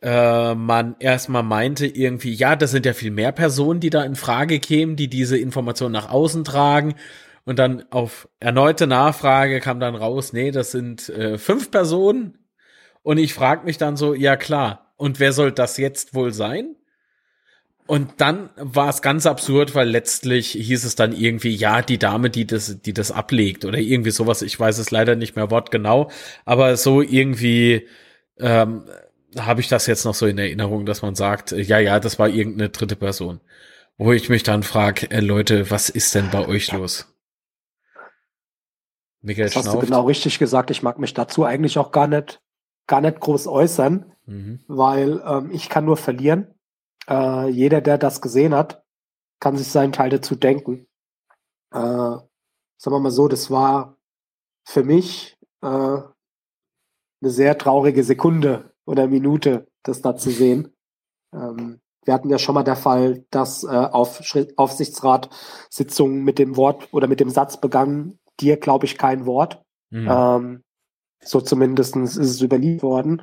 äh, 0.02 0.52
man 0.56 0.96
erstmal 0.98 1.44
meinte 1.44 1.86
irgendwie, 1.86 2.34
ja, 2.34 2.56
das 2.56 2.72
sind 2.72 2.86
ja 2.86 2.92
viel 2.92 3.12
mehr 3.12 3.30
Personen, 3.30 3.78
die 3.78 3.90
da 3.90 4.02
in 4.02 4.16
Frage 4.16 4.58
kämen, 4.58 4.96
die 4.96 5.06
diese 5.06 5.38
Information 5.38 5.92
nach 5.92 6.10
außen 6.10 6.42
tragen. 6.42 6.96
Und 7.44 7.60
dann 7.60 7.84
auf 7.92 8.28
erneute 8.40 8.88
Nachfrage 8.88 9.60
kam 9.60 9.78
dann 9.78 9.94
raus, 9.94 10.32
nee, 10.32 10.50
das 10.50 10.72
sind 10.72 11.08
äh, 11.10 11.38
fünf 11.38 11.70
Personen. 11.70 12.38
Und 13.04 13.18
ich 13.18 13.32
frage 13.32 13.64
mich 13.64 13.78
dann 13.78 13.96
so, 13.96 14.14
ja 14.14 14.34
klar, 14.34 14.92
und 14.96 15.20
wer 15.20 15.32
soll 15.32 15.52
das 15.52 15.76
jetzt 15.76 16.14
wohl 16.14 16.32
sein? 16.32 16.74
Und 17.86 18.20
dann 18.20 18.50
war 18.56 18.88
es 18.88 19.02
ganz 19.02 19.26
absurd, 19.26 19.74
weil 19.74 19.88
letztlich 19.88 20.52
hieß 20.52 20.84
es 20.84 20.94
dann 20.94 21.12
irgendwie, 21.12 21.54
ja, 21.54 21.82
die 21.82 21.98
Dame, 21.98 22.30
die 22.30 22.46
das, 22.46 22.80
die 22.80 22.92
das 22.92 23.10
ablegt 23.10 23.64
oder 23.64 23.78
irgendwie 23.78 24.10
sowas. 24.10 24.42
Ich 24.42 24.58
weiß 24.58 24.78
es 24.78 24.90
leider 24.90 25.16
nicht 25.16 25.36
mehr 25.36 25.50
wortgenau, 25.50 26.10
aber 26.44 26.76
so 26.76 27.02
irgendwie 27.02 27.88
ähm, 28.38 28.84
habe 29.36 29.60
ich 29.60 29.68
das 29.68 29.86
jetzt 29.86 30.04
noch 30.04 30.14
so 30.14 30.26
in 30.26 30.38
Erinnerung, 30.38 30.86
dass 30.86 31.02
man 31.02 31.14
sagt, 31.14 31.52
ja, 31.52 31.78
ja, 31.78 31.98
das 31.98 32.18
war 32.18 32.28
irgendeine 32.28 32.70
dritte 32.70 32.96
Person. 32.96 33.40
Wo 33.98 34.12
ich 34.12 34.28
mich 34.28 34.42
dann 34.42 34.62
frage, 34.62 35.10
äh, 35.10 35.20
Leute, 35.20 35.70
was 35.70 35.88
ist 35.88 36.14
denn 36.14 36.30
bei 36.30 36.46
euch 36.46 36.72
los? 36.72 37.08
Michael 39.20 39.46
das 39.46 39.56
hast 39.56 39.72
du 39.74 39.78
genau 39.78 40.06
richtig 40.06 40.38
gesagt. 40.38 40.70
Ich 40.70 40.82
mag 40.82 40.98
mich 40.98 41.14
dazu 41.14 41.44
eigentlich 41.44 41.78
auch 41.78 41.92
gar 41.92 42.06
nicht, 42.06 42.40
gar 42.86 43.00
nicht 43.00 43.20
groß 43.20 43.46
äußern 43.46 44.12
mhm. 44.26 44.60
weil 44.68 45.22
ähm, 45.26 45.50
ich 45.52 45.68
kann 45.68 45.84
nur 45.84 45.96
verlieren. 45.96 46.46
Äh, 47.12 47.48
jeder, 47.50 47.82
der 47.82 47.98
das 47.98 48.22
gesehen 48.22 48.54
hat, 48.54 48.82
kann 49.38 49.56
sich 49.56 49.68
seinen 49.68 49.92
Teil 49.92 50.08
dazu 50.08 50.34
denken. 50.34 50.86
Äh, 51.72 51.78
sagen 51.78 52.96
wir 52.96 53.00
mal 53.00 53.10
so, 53.10 53.28
das 53.28 53.50
war 53.50 53.98
für 54.64 54.82
mich 54.82 55.36
äh, 55.62 55.66
eine 55.66 56.10
sehr 57.20 57.58
traurige 57.58 58.02
Sekunde 58.02 58.72
oder 58.86 59.08
Minute, 59.08 59.68
das 59.82 60.00
da 60.00 60.16
zu 60.16 60.30
sehen. 60.30 60.74
Ähm, 61.34 61.80
wir 62.04 62.14
hatten 62.14 62.30
ja 62.30 62.38
schon 62.38 62.54
mal 62.54 62.64
der 62.64 62.76
Fall, 62.76 63.24
dass 63.30 63.62
äh, 63.62 63.68
auf 63.68 64.22
Aufsichtsratssitzungen 64.56 66.24
mit 66.24 66.38
dem 66.38 66.56
Wort 66.56 66.88
oder 66.92 67.08
mit 67.08 67.20
dem 67.20 67.30
Satz 67.30 67.60
begangen, 67.60 68.18
dir 68.40 68.56
glaube 68.56 68.86
ich 68.86 68.96
kein 68.96 69.26
Wort. 69.26 69.62
Mhm. 69.90 70.08
Ähm, 70.10 70.64
so 71.22 71.40
zumindest 71.40 71.94
ist 71.94 72.16
es 72.16 72.40
überliefert 72.40 72.82
worden. 72.82 73.22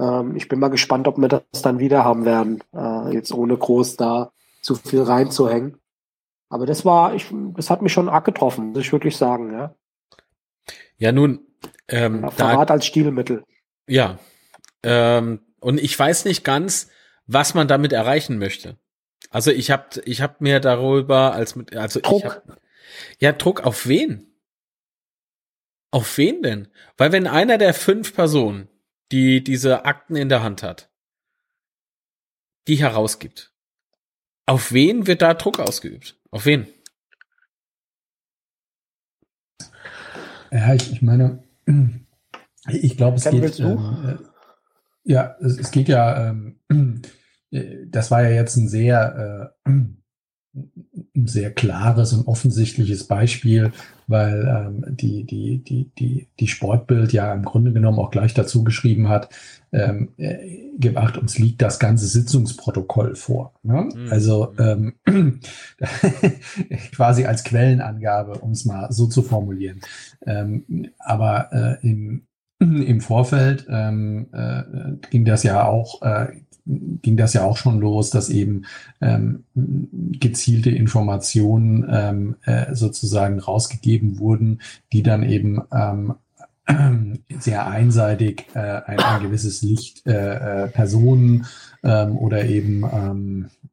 Ähm, 0.00 0.36
ich 0.36 0.48
bin 0.48 0.58
mal 0.58 0.68
gespannt, 0.68 1.06
ob 1.06 1.18
wir 1.18 1.28
das 1.28 1.62
dann 1.62 1.78
wieder 1.78 2.04
haben 2.04 2.24
werden, 2.24 2.62
äh, 2.74 3.12
jetzt 3.12 3.32
ohne 3.32 3.56
groß 3.56 3.96
da 3.96 4.32
zu 4.62 4.74
viel 4.74 5.02
reinzuhängen. 5.02 5.76
Aber 6.48 6.66
das 6.66 6.84
war, 6.84 7.14
ich, 7.14 7.26
das 7.54 7.70
hat 7.70 7.82
mich 7.82 7.92
schon 7.92 8.08
arg 8.08 8.24
getroffen, 8.24 8.70
muss 8.70 8.80
ich 8.80 8.92
wirklich 8.92 9.16
sagen, 9.16 9.52
ja. 9.52 9.74
Ja, 10.96 11.12
nun, 11.12 11.46
ähm, 11.88 12.22
ja, 12.22 12.30
Verrat 12.30 12.70
da, 12.70 12.74
als 12.74 12.86
Stilmittel. 12.86 13.44
Ja. 13.86 14.18
Ähm, 14.82 15.40
und 15.60 15.78
ich 15.78 15.98
weiß 15.98 16.24
nicht 16.24 16.44
ganz, 16.44 16.88
was 17.26 17.54
man 17.54 17.68
damit 17.68 17.92
erreichen 17.92 18.38
möchte. 18.38 18.76
Also 19.30 19.50
ich 19.50 19.70
habe 19.70 20.00
ich 20.04 20.22
hab 20.22 20.40
mir 20.40 20.60
darüber 20.60 21.32
als 21.32 21.54
mit 21.54 21.76
also 21.76 22.00
Druck. 22.00 22.18
ich 22.18 22.24
hab, 22.24 22.60
ja 23.18 23.32
Druck 23.32 23.60
auf 23.64 23.86
wen? 23.86 24.34
Auf 25.90 26.18
wen 26.18 26.42
denn? 26.42 26.68
Weil 26.96 27.12
wenn 27.12 27.26
einer 27.26 27.58
der 27.58 27.74
fünf 27.74 28.14
Personen, 28.14 28.69
die 29.12 29.42
diese 29.42 29.84
Akten 29.84 30.16
in 30.16 30.28
der 30.28 30.42
Hand 30.42 30.62
hat, 30.62 30.90
die 32.68 32.76
herausgibt, 32.76 33.52
auf 34.46 34.72
wen 34.72 35.06
wird 35.06 35.22
da 35.22 35.34
Druck 35.34 35.60
ausgeübt? 35.60 36.18
Auf 36.30 36.44
wen? 36.44 36.66
Ja, 40.50 40.74
ich, 40.74 40.92
ich 40.92 41.02
meine, 41.02 41.44
ich 42.68 42.96
glaube, 42.96 43.16
es 43.16 43.24
Ken 43.24 43.40
geht. 43.40 43.60
Ähm, 43.60 44.18
äh, 44.18 45.12
ja, 45.12 45.36
es, 45.40 45.58
es, 45.58 45.70
geht 45.70 45.88
ja. 45.88 46.30
Ähm, 46.30 46.60
äh, 47.50 47.86
das 47.86 48.10
war 48.10 48.22
ja 48.22 48.30
jetzt 48.30 48.56
ein 48.56 48.68
sehr 48.68 49.54
äh, 49.64 49.70
ein 50.54 51.26
sehr 51.26 51.52
klares 51.52 52.12
und 52.12 52.26
offensichtliches 52.26 53.04
Beispiel, 53.04 53.72
weil 54.08 54.48
ähm, 54.48 54.96
die, 54.96 55.24
die, 55.24 55.58
die, 55.58 55.90
die, 55.98 56.28
die 56.40 56.48
Sportbild 56.48 57.12
ja 57.12 57.32
im 57.32 57.44
Grunde 57.44 57.72
genommen 57.72 58.00
auch 58.00 58.10
gleich 58.10 58.34
dazu 58.34 58.64
geschrieben 58.64 59.08
hat, 59.08 59.28
ähm, 59.72 60.08
äh, 60.16 60.70
gib 60.78 60.96
acht, 60.96 61.16
uns 61.16 61.38
liegt 61.38 61.62
das 61.62 61.78
ganze 61.78 62.06
Sitzungsprotokoll 62.06 63.14
vor. 63.14 63.54
Ne? 63.62 63.88
Mhm. 63.94 64.08
Also 64.10 64.52
ähm, 64.58 64.94
quasi 66.92 67.24
als 67.24 67.44
Quellenangabe, 67.44 68.38
um 68.38 68.50
es 68.50 68.64
mal 68.64 68.90
so 68.90 69.06
zu 69.06 69.22
formulieren. 69.22 69.80
Ähm, 70.26 70.90
aber 70.98 71.78
äh, 71.82 71.88
im, 71.88 72.26
im 72.58 73.00
Vorfeld 73.00 73.66
ähm, 73.70 74.26
äh, 74.32 74.62
ging 75.10 75.24
das 75.24 75.44
ja 75.44 75.64
auch 75.64 76.02
äh, 76.02 76.26
ging 76.66 77.16
das 77.16 77.34
ja 77.34 77.44
auch 77.44 77.56
schon 77.56 77.80
los, 77.80 78.10
dass 78.10 78.28
eben 78.28 78.62
ähm, 79.00 79.44
gezielte 79.54 80.70
Informationen 80.70 81.86
ähm, 81.90 82.36
äh, 82.42 82.74
sozusagen 82.74 83.38
rausgegeben 83.38 84.18
wurden, 84.18 84.60
die 84.92 85.02
dann 85.02 85.22
eben 85.22 85.62
ähm, 85.72 86.14
sehr 87.38 87.66
einseitig 87.66 88.46
äh, 88.54 88.58
ein, 88.58 88.98
ein 88.98 89.22
gewisses 89.22 89.62
Licht 89.62 90.06
äh, 90.06 90.64
äh, 90.64 90.68
Personen 90.68 91.46
ähm, 91.82 92.16
oder 92.16 92.44
eben 92.44 92.84
ähm, 92.92 93.46
äh, 93.46 93.70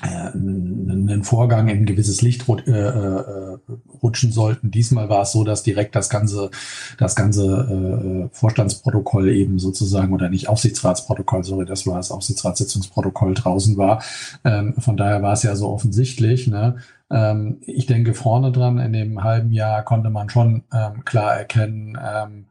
einen 0.00 1.24
Vorgang 1.24 1.68
in 1.68 1.78
ein 1.78 1.86
gewisses 1.86 2.20
Licht 2.20 2.46
äh, 2.48 2.70
äh, 2.70 3.58
rutschen 4.02 4.30
sollten. 4.30 4.70
Diesmal 4.70 5.08
war 5.08 5.22
es 5.22 5.32
so, 5.32 5.42
dass 5.42 5.62
direkt 5.62 5.96
das 5.96 6.10
ganze, 6.10 6.50
das 6.98 7.16
ganze 7.16 8.28
äh, 8.30 8.36
Vorstandsprotokoll 8.36 9.30
eben 9.30 9.58
sozusagen 9.58 10.12
oder 10.12 10.28
nicht 10.28 10.48
Aufsichtsratsprotokoll, 10.50 11.44
sorry, 11.44 11.64
das 11.64 11.86
war 11.86 11.96
das 11.96 12.10
Aufsichtsratssitzungsprotokoll 12.10 13.34
draußen 13.34 13.78
war. 13.78 14.02
Ähm, 14.44 14.74
von 14.78 14.98
daher 14.98 15.22
war 15.22 15.32
es 15.32 15.42
ja 15.42 15.56
so 15.56 15.68
offensichtlich. 15.68 16.46
Ne? 16.46 16.76
Ähm, 17.10 17.58
ich 17.62 17.86
denke, 17.86 18.12
vorne 18.12 18.52
dran 18.52 18.78
in 18.78 18.92
dem 18.92 19.24
halben 19.24 19.52
Jahr 19.52 19.82
konnte 19.82 20.10
man 20.10 20.28
schon 20.28 20.64
ähm, 20.74 21.04
klar 21.06 21.36
erkennen, 21.36 21.96
äh, 21.96 22.24
äh, 22.26 22.46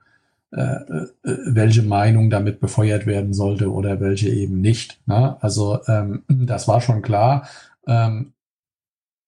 welche 0.52 1.84
Meinung 1.84 2.30
damit 2.30 2.60
befeuert 2.60 3.06
werden 3.06 3.34
sollte 3.34 3.72
oder 3.72 4.00
welche 4.00 4.30
eben 4.30 4.62
nicht. 4.62 5.02
Ne? 5.06 5.38
Also 5.42 5.80
ähm, 5.88 6.24
das 6.28 6.68
war 6.68 6.82
schon 6.82 7.02
klar. 7.02 7.48
Ähm, 7.88 8.34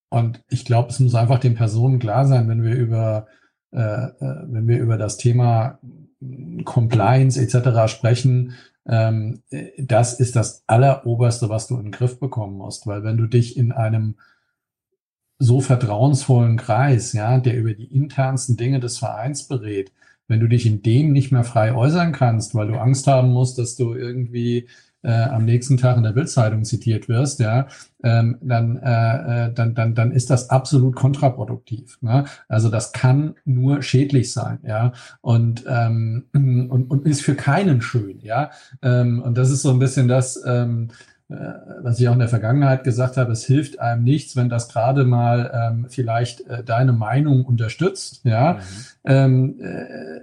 und 0.10 0.42
ich 0.50 0.64
glaube, 0.64 0.90
es 0.90 1.00
muss 1.00 1.16
einfach 1.16 1.40
den 1.40 1.56
Personen 1.56 2.00
klar 2.00 2.26
sein, 2.26 2.48
wenn 2.48 2.64
wir 2.64 2.76
über, 2.76 3.28
äh, 3.72 3.80
äh 3.80 4.44
wenn 4.48 4.68
wir 4.68 4.80
über 4.80 4.98
das 4.98 5.18
Thema 5.18 5.80
Compliance 6.64 7.40
etc. 7.40 7.92
sprechen, 7.92 8.54
ähm, 8.88 9.44
das 9.78 10.20
ist 10.20 10.36
das 10.36 10.64
Alleroberste, 10.66 11.50
was 11.50 11.68
du 11.68 11.76
in 11.76 11.88
den 11.88 11.92
Griff 11.92 12.20
bekommen 12.20 12.58
musst. 12.58 12.88
Weil 12.88 13.04
wenn 13.04 13.18
du 13.18 13.28
dich 13.28 13.58
in 13.58 13.74
einem 13.74 14.16
so 15.40 15.60
vertrauensvollen 15.60 16.58
Kreis, 16.58 17.14
ja, 17.14 17.40
der 17.40 17.58
über 17.58 17.74
die 17.74 17.94
internsten 17.94 18.56
Dinge 18.56 18.80
des 18.80 18.98
Vereins 18.98 19.48
berät, 19.48 19.92
wenn 20.28 20.40
du 20.40 20.48
dich 20.48 20.66
in 20.66 20.82
dem 20.82 21.12
nicht 21.12 21.32
mehr 21.32 21.44
frei 21.44 21.74
äußern 21.74 22.12
kannst, 22.12 22.56
weil 22.56 22.68
du 22.68 22.78
Angst 22.78 23.08
haben 23.08 23.30
musst, 23.30 23.58
dass 23.58 23.76
du 23.76 23.94
irgendwie 23.94 24.68
äh, 25.04 25.24
am 25.24 25.46
nächsten 25.46 25.78
Tag 25.78 25.98
in 25.98 26.04
der 26.04 26.12
Bildzeitung 26.12 26.66
zitiert 26.66 27.08
wirst, 27.08 27.40
ja, 27.40 27.68
ähm, 28.04 28.38
dann, 28.42 28.78
äh, 28.78 29.46
äh, 29.46 29.54
dann, 29.54 29.76
dann, 29.76 29.96
dann 29.96 30.12
ist 30.12 30.30
das 30.30 30.50
absolut 30.50 30.96
kontraproduktiv. 30.96 31.98
Ne? 32.02 32.26
Also 32.48 32.70
das 32.70 32.92
kann 32.92 33.36
nur 33.46 33.82
schädlich 33.82 34.34
sein, 34.34 34.60
ja, 34.64 34.94
und, 35.22 35.64
ähm, 35.68 36.26
und, 36.34 36.92
und 36.92 37.06
ist 37.06 37.22
für 37.22 37.36
keinen 37.36 37.82
schön, 37.82 38.20
ja. 38.22 38.52
Ähm, 38.82 39.22
und 39.22 39.38
das 39.38 39.50
ist 39.50 39.62
so 39.62 39.70
ein 39.70 39.80
bisschen 39.80 40.08
das, 40.08 40.42
ähm, 40.46 40.90
äh, 40.90 41.17
was 41.30 42.00
ich 42.00 42.08
auch 42.08 42.14
in 42.14 42.20
der 42.20 42.30
Vergangenheit 42.30 42.84
gesagt 42.84 43.18
habe, 43.18 43.34
es 43.34 43.46
hilft 43.46 43.80
einem 43.80 44.04
nichts, 44.04 44.36
wenn 44.36 44.48
das 44.48 44.70
gerade 44.70 45.04
mal 45.04 45.52
ähm, 45.54 45.88
vielleicht 45.90 46.42
äh, 46.48 46.64
deine 46.64 46.94
Meinung 46.94 47.44
unterstützt. 47.46 48.22
Ja, 48.24 48.54
mhm. 48.54 48.60
ähm, 49.04 49.56
äh, 49.62 50.20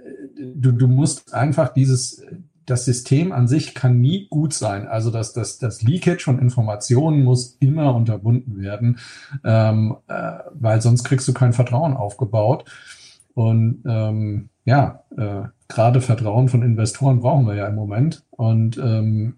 du, 0.55 0.71
du 0.71 0.87
musst 0.87 1.33
einfach 1.33 1.69
dieses 1.69 2.23
das 2.65 2.85
System 2.85 3.31
an 3.31 3.47
sich 3.47 3.75
kann 3.75 4.01
nie 4.01 4.27
gut 4.27 4.53
sein. 4.53 4.87
Also 4.87 5.11
das, 5.11 5.33
das, 5.33 5.59
das 5.59 5.83
Leakage 5.83 6.23
von 6.23 6.39
Informationen 6.39 7.23
muss 7.23 7.57
immer 7.59 7.93
unterbunden 7.93 8.59
werden, 8.59 8.97
ähm, 9.43 9.97
äh, 10.07 10.31
weil 10.51 10.81
sonst 10.81 11.03
kriegst 11.03 11.27
du 11.27 11.33
kein 11.33 11.53
Vertrauen 11.53 11.95
aufgebaut. 11.95 12.65
Und 13.35 13.83
ähm, 13.85 14.49
ja, 14.63 15.03
äh, 15.15 15.43
gerade 15.67 16.01
Vertrauen 16.01 16.49
von 16.49 16.63
Investoren 16.63 17.19
brauchen 17.19 17.45
wir 17.45 17.55
ja 17.55 17.67
im 17.67 17.75
Moment. 17.75 18.23
Und 18.31 18.77
ähm, 18.77 19.35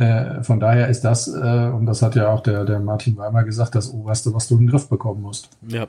äh, 0.00 0.42
von 0.42 0.60
daher 0.60 0.88
ist 0.88 1.02
das, 1.02 1.28
äh, 1.28 1.70
und 1.74 1.84
das 1.84 2.00
hat 2.00 2.14
ja 2.14 2.32
auch 2.32 2.40
der, 2.40 2.64
der 2.64 2.80
Martin 2.80 3.18
Weimer 3.18 3.44
gesagt, 3.44 3.74
das 3.74 3.90
Oberste, 3.90 4.32
was 4.32 4.48
du 4.48 4.54
in 4.54 4.62
den 4.62 4.70
Griff 4.70 4.88
bekommen 4.88 5.20
musst. 5.20 5.50
Ja. 5.68 5.88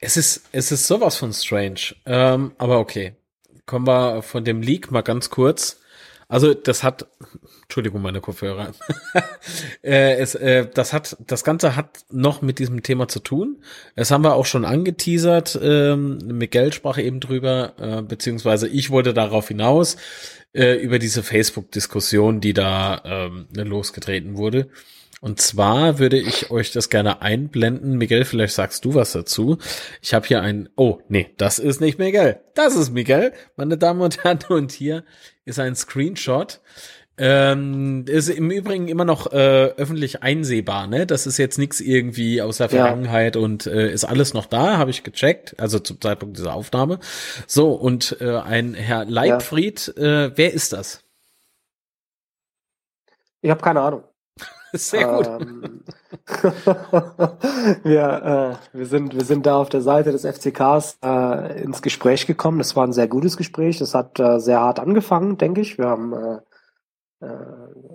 Es 0.00 0.16
ist, 0.16 0.48
es 0.50 0.72
ist 0.72 0.88
sowas 0.88 1.16
von 1.16 1.32
strange. 1.32 1.94
Ähm, 2.04 2.52
aber 2.58 2.80
okay. 2.80 3.14
Kommen 3.64 3.86
wir 3.86 4.22
von 4.22 4.44
dem 4.44 4.60
Leak 4.60 4.90
mal 4.90 5.02
ganz 5.02 5.30
kurz. 5.30 5.80
Also 6.30 6.54
das 6.54 6.84
hat, 6.84 7.08
Entschuldigung, 7.62 8.02
meine 8.02 8.20
Kopfhörer. 8.20 8.70
äh, 9.82 10.14
es, 10.14 10.36
äh, 10.36 10.68
das 10.72 10.92
hat, 10.92 11.16
das 11.26 11.42
Ganze 11.42 11.74
hat 11.74 12.04
noch 12.08 12.40
mit 12.40 12.60
diesem 12.60 12.84
Thema 12.84 13.08
zu 13.08 13.18
tun. 13.18 13.64
Das 13.96 14.12
haben 14.12 14.22
wir 14.22 14.34
auch 14.34 14.46
schon 14.46 14.64
angeteasert. 14.64 15.58
Ähm, 15.60 16.18
Miguel 16.24 16.72
sprach 16.72 16.98
eben 16.98 17.18
drüber, 17.18 17.72
äh, 17.78 18.02
beziehungsweise 18.02 18.68
ich 18.68 18.90
wollte 18.90 19.12
darauf 19.12 19.48
hinaus 19.48 19.96
äh, 20.52 20.74
über 20.74 21.00
diese 21.00 21.24
Facebook-Diskussion, 21.24 22.40
die 22.40 22.54
da 22.54 23.02
ähm, 23.04 23.48
losgetreten 23.52 24.36
wurde. 24.36 24.68
Und 25.20 25.38
zwar 25.38 25.98
würde 25.98 26.18
ich 26.18 26.50
euch 26.50 26.72
das 26.72 26.88
gerne 26.88 27.20
einblenden. 27.20 27.98
Miguel, 27.98 28.24
vielleicht 28.24 28.54
sagst 28.54 28.86
du 28.86 28.94
was 28.94 29.12
dazu. 29.12 29.58
Ich 30.00 30.14
habe 30.14 30.26
hier 30.26 30.40
ein, 30.40 30.70
oh, 30.76 31.00
nee, 31.08 31.28
das 31.36 31.58
ist 31.58 31.80
nicht 31.80 31.98
Miguel. 31.98 32.40
Das 32.54 32.74
ist 32.74 32.90
Miguel, 32.90 33.32
meine 33.56 33.76
Damen 33.76 34.00
und 34.00 34.24
Herren. 34.24 34.38
Und 34.48 34.72
hier 34.72 35.04
ist 35.50 35.58
ein 35.58 35.74
Screenshot. 35.74 36.60
Ähm, 37.22 38.06
ist 38.06 38.30
im 38.30 38.50
Übrigen 38.50 38.88
immer 38.88 39.04
noch 39.04 39.30
äh, 39.30 39.74
öffentlich 39.76 40.22
einsehbar, 40.22 40.86
ne? 40.86 41.06
Das 41.06 41.26
ist 41.26 41.36
jetzt 41.36 41.58
nichts 41.58 41.82
irgendwie 41.82 42.40
aus 42.40 42.56
der 42.56 42.70
Vergangenheit 42.70 43.36
ja. 43.36 43.42
und 43.42 43.66
äh, 43.66 43.92
ist 43.92 44.06
alles 44.06 44.32
noch 44.32 44.46
da, 44.46 44.78
habe 44.78 44.90
ich 44.90 45.02
gecheckt, 45.02 45.54
also 45.60 45.78
zum 45.80 46.00
Zeitpunkt 46.00 46.38
dieser 46.38 46.54
Aufnahme. 46.54 46.98
So, 47.46 47.72
und 47.72 48.16
äh, 48.22 48.38
ein 48.38 48.72
Herr 48.72 49.04
Leibfried, 49.04 49.92
ja. 49.98 50.24
äh, 50.24 50.32
wer 50.34 50.54
ist 50.54 50.72
das? 50.72 51.04
Ich 53.42 53.50
habe 53.50 53.60
keine 53.60 53.82
Ahnung. 53.82 54.04
Sehr 54.78 55.08
gut. 55.08 55.26
Ähm, 55.26 55.82
wir, 57.82 58.58
äh, 58.72 58.76
wir, 58.76 58.86
sind, 58.86 59.14
wir 59.14 59.24
sind 59.24 59.46
da 59.46 59.56
auf 59.56 59.68
der 59.68 59.82
Seite 59.82 60.12
des 60.12 60.24
FCKs 60.24 60.98
äh, 61.04 61.62
ins 61.62 61.82
Gespräch 61.82 62.26
gekommen. 62.26 62.58
Das 62.58 62.76
war 62.76 62.86
ein 62.86 62.92
sehr 62.92 63.08
gutes 63.08 63.36
Gespräch. 63.36 63.78
Das 63.78 63.94
hat 63.94 64.20
äh, 64.20 64.38
sehr 64.38 64.60
hart 64.60 64.78
angefangen, 64.78 65.38
denke 65.38 65.60
ich. 65.60 65.78
Wir 65.78 65.86
haben 65.86 66.12
äh, 66.12 66.38
äh, 67.20 67.26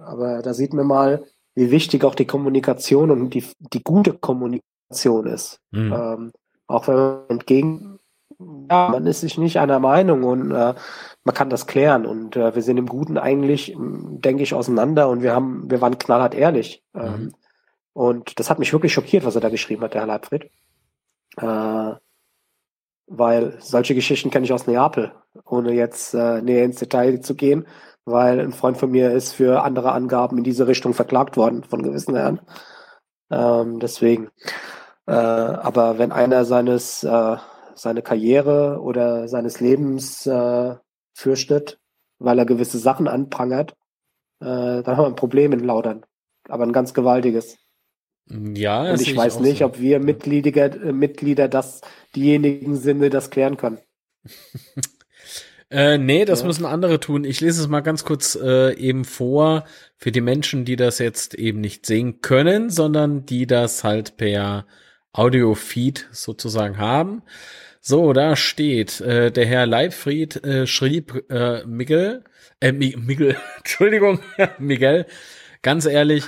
aber 0.02 0.42
da 0.42 0.54
sieht 0.54 0.74
man 0.74 0.88
mal, 0.88 1.26
wie 1.56 1.72
wichtig 1.72 2.04
auch 2.04 2.16
die 2.16 2.28
Kommunikation 2.28 3.12
und 3.12 3.34
die, 3.34 3.44
die 3.60 3.84
gute 3.84 4.14
Kommunikation 4.14 5.28
ist. 5.28 5.62
Mhm. 5.72 5.94
Ähm, 5.94 6.32
auch 6.68 6.88
wenn 6.88 6.96
man 6.96 7.20
entgegen 7.30 8.00
ja, 8.70 8.90
man 8.90 9.06
ist 9.08 9.22
sich 9.22 9.38
nicht 9.38 9.60
einer 9.60 9.80
Meinung 9.80 10.24
und 10.24 10.52
äh, 10.52 10.74
man 11.24 11.36
kann 11.36 11.50
das 11.50 11.68
klären. 11.68 12.06
Und 12.06 12.36
äh, 12.36 12.56
wir 12.56 12.62
sind 12.62 12.78
im 12.78 12.88
Guten 12.88 13.18
eigentlich, 13.18 13.76
denke 13.78 14.44
ich, 14.44 14.54
auseinander 14.54 15.10
und 15.10 15.22
wir 15.22 15.34
haben, 15.34 15.70
wir 15.70 15.82
waren 15.82 15.98
knallhart 15.98 16.36
ehrlich. 16.36 16.84
Mhm. 16.94 17.02
Ähm, 17.02 17.34
und 17.94 18.40
das 18.40 18.50
hat 18.50 18.60
mich 18.60 18.74
wirklich 18.74 18.94
schockiert, 18.94 19.26
was 19.26 19.36
er 19.36 19.42
da 19.42 19.50
geschrieben 19.50 19.84
hat, 19.84 19.94
der 19.94 20.02
Herr 20.02 20.08
Leibfried. 20.08 20.50
Äh, 21.38 21.94
weil 23.08 23.58
solche 23.60 23.96
Geschichten 23.96 24.32
kenne 24.32 24.46
ich 24.46 24.54
aus 24.54 24.68
Neapel, 24.68 25.12
ohne 25.46 25.74
jetzt 25.74 26.14
äh, 26.14 26.42
näher 26.42 26.66
ins 26.66 26.80
Detail 26.80 27.22
zu 27.22 27.36
gehen, 27.36 27.68
weil 28.04 28.40
ein 28.40 28.52
Freund 28.52 28.78
von 28.78 28.92
mir 28.92 29.12
ist 29.12 29.34
für 29.34 29.64
andere 29.64 29.92
Angaben 29.92 30.38
in 30.38 30.44
diese 30.44 30.68
Richtung 30.68 30.94
verklagt 30.94 31.38
worden 31.38 31.64
von 31.64 31.84
gewissen 31.84 32.16
Herren. 32.16 32.42
Ähm, 33.32 33.80
deswegen. 33.80 34.30
Äh, 35.08 35.12
aber 35.12 36.00
wenn 36.00 36.12
einer 36.12 36.46
seines 36.46 37.04
äh, 37.04 37.38
seine 37.76 38.02
Karriere 38.02 38.80
oder 38.82 39.28
seines 39.28 39.60
Lebens 39.60 40.26
äh, 40.26 40.76
fürchtet, 41.14 41.80
weil 42.20 42.40
er 42.40 42.46
gewisse 42.46 42.80
Sachen 42.80 43.08
anprangert, 43.08 43.76
äh, 44.42 44.46
dann 44.84 44.86
haben 44.86 45.04
wir 45.04 45.08
ein 45.08 45.16
Problem 45.16 45.52
in 45.54 45.60
Laudern. 45.60 46.06
Aber 46.48 46.64
ein 46.64 46.74
ganz 46.74 46.94
gewaltiges. 46.94 47.58
Ja, 48.28 48.92
und 48.92 49.02
ich 49.02 49.16
weiß 49.16 49.40
nicht, 49.40 49.60
so. 49.60 49.66
ob 49.66 49.80
wir 49.80 50.00
Mitglieder, 50.00 50.82
äh, 50.82 50.92
Mitglieder 50.92 51.48
das 51.48 51.82
diejenigen 52.16 52.76
sind, 52.76 53.02
die 53.02 53.10
das 53.10 53.30
klären 53.30 53.58
können. 53.58 53.80
äh, 55.70 55.98
nee, 55.98 56.26
das 56.26 56.42
ja. 56.42 56.48
müssen 56.48 56.66
andere 56.66 57.00
tun. 57.00 57.24
Ich 57.24 57.40
lese 57.42 57.62
es 57.62 57.68
mal 57.68 57.82
ganz 57.82 58.04
kurz 58.04 58.36
äh, 58.36 58.74
eben 58.78 59.06
vor 59.06 59.66
für 59.98 60.12
die 60.12 60.22
Menschen, 60.22 60.66
die 60.66 60.76
das 60.76 60.98
jetzt 60.98 61.36
eben 61.36 61.62
nicht 61.62 61.86
sehen 61.86 62.22
können, 62.22 62.70
sondern 62.70 63.26
die 63.26 63.46
das 63.46 63.84
halt 63.84 64.18
per 64.18 64.66
Audio-Feed 65.14 66.10
sozusagen 66.12 66.78
haben. 66.80 67.22
So, 67.88 68.14
da 68.14 68.36
steht, 68.36 69.00
äh, 69.02 69.32
der 69.32 69.46
Herr 69.46 69.68
Leibfried 69.68 70.44
äh, 70.44 70.66
schrieb 70.66 71.30
äh, 71.30 71.64
Miguel, 71.68 72.24
äh, 72.60 72.72
Miguel, 72.72 73.38
Entschuldigung, 73.58 74.22
Miguel, 74.58 75.06
ganz 75.62 75.86
ehrlich, 75.86 76.24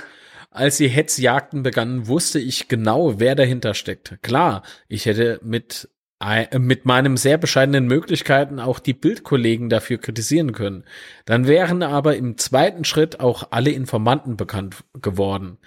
als 0.52 0.76
die 0.76 0.86
Hetzjagden 0.86 1.64
begannen, 1.64 2.06
wusste 2.06 2.38
ich 2.38 2.68
genau, 2.68 3.18
wer 3.18 3.34
dahinter 3.34 3.74
steckt. 3.74 4.22
Klar, 4.22 4.62
ich 4.86 5.06
hätte 5.06 5.40
mit 5.42 5.88
äh, 6.20 6.60
mit 6.60 6.84
meinen 6.84 7.16
sehr 7.16 7.38
bescheidenen 7.38 7.88
Möglichkeiten 7.88 8.60
auch 8.60 8.78
die 8.78 8.94
Bildkollegen 8.94 9.68
dafür 9.68 9.98
kritisieren 9.98 10.52
können. 10.52 10.84
Dann 11.24 11.48
wären 11.48 11.82
aber 11.82 12.14
im 12.14 12.38
zweiten 12.38 12.84
Schritt 12.84 13.18
auch 13.18 13.48
alle 13.50 13.72
Informanten 13.72 14.36
bekannt 14.36 14.84
geworden. 15.02 15.58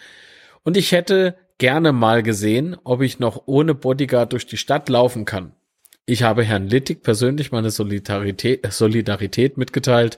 Und 0.63 0.77
ich 0.77 0.93
hätte 0.93 1.35
gerne 1.57 1.91
mal 1.91 2.23
gesehen, 2.23 2.77
ob 2.85 3.01
ich 3.01 3.19
noch 3.19 3.43
ohne 3.45 3.75
Bodyguard 3.75 4.31
durch 4.31 4.45
die 4.45 4.55
Stadt 4.55 4.87
laufen 4.87 5.25
kann. 5.25 5.51
Ich 6.11 6.23
habe 6.23 6.43
Herrn 6.43 6.67
Littig 6.67 7.03
persönlich 7.03 7.53
meine 7.53 7.71
Solidarität, 7.71 8.69
Solidarität 8.69 9.55
mitgeteilt. 9.55 10.17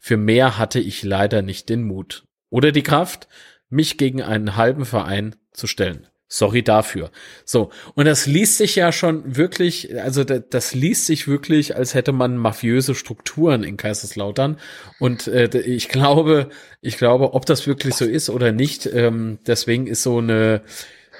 Für 0.00 0.16
mehr 0.16 0.58
hatte 0.58 0.80
ich 0.80 1.04
leider 1.04 1.42
nicht 1.42 1.68
den 1.68 1.84
Mut 1.84 2.24
oder 2.50 2.72
die 2.72 2.82
Kraft, 2.82 3.28
mich 3.68 3.98
gegen 3.98 4.20
einen 4.20 4.56
halben 4.56 4.84
Verein 4.84 5.36
zu 5.52 5.68
stellen. 5.68 6.08
Sorry 6.26 6.64
dafür. 6.64 7.12
So, 7.44 7.70
und 7.94 8.06
das 8.06 8.26
liest 8.26 8.58
sich 8.58 8.74
ja 8.74 8.90
schon 8.90 9.36
wirklich, 9.36 9.96
also 10.02 10.24
das, 10.24 10.42
das 10.50 10.74
liest 10.74 11.06
sich 11.06 11.28
wirklich, 11.28 11.76
als 11.76 11.94
hätte 11.94 12.10
man 12.10 12.36
mafiöse 12.36 12.96
Strukturen 12.96 13.62
in 13.62 13.76
Kaiserslautern. 13.76 14.58
Und 14.98 15.28
äh, 15.28 15.56
ich 15.60 15.88
glaube, 15.88 16.48
ich 16.80 16.98
glaube, 16.98 17.32
ob 17.34 17.46
das 17.46 17.64
wirklich 17.68 17.94
so 17.94 18.06
ist 18.06 18.28
oder 18.28 18.50
nicht, 18.50 18.86
ähm, 18.92 19.38
deswegen 19.46 19.86
ist 19.86 20.02
so 20.02 20.18
eine 20.18 20.62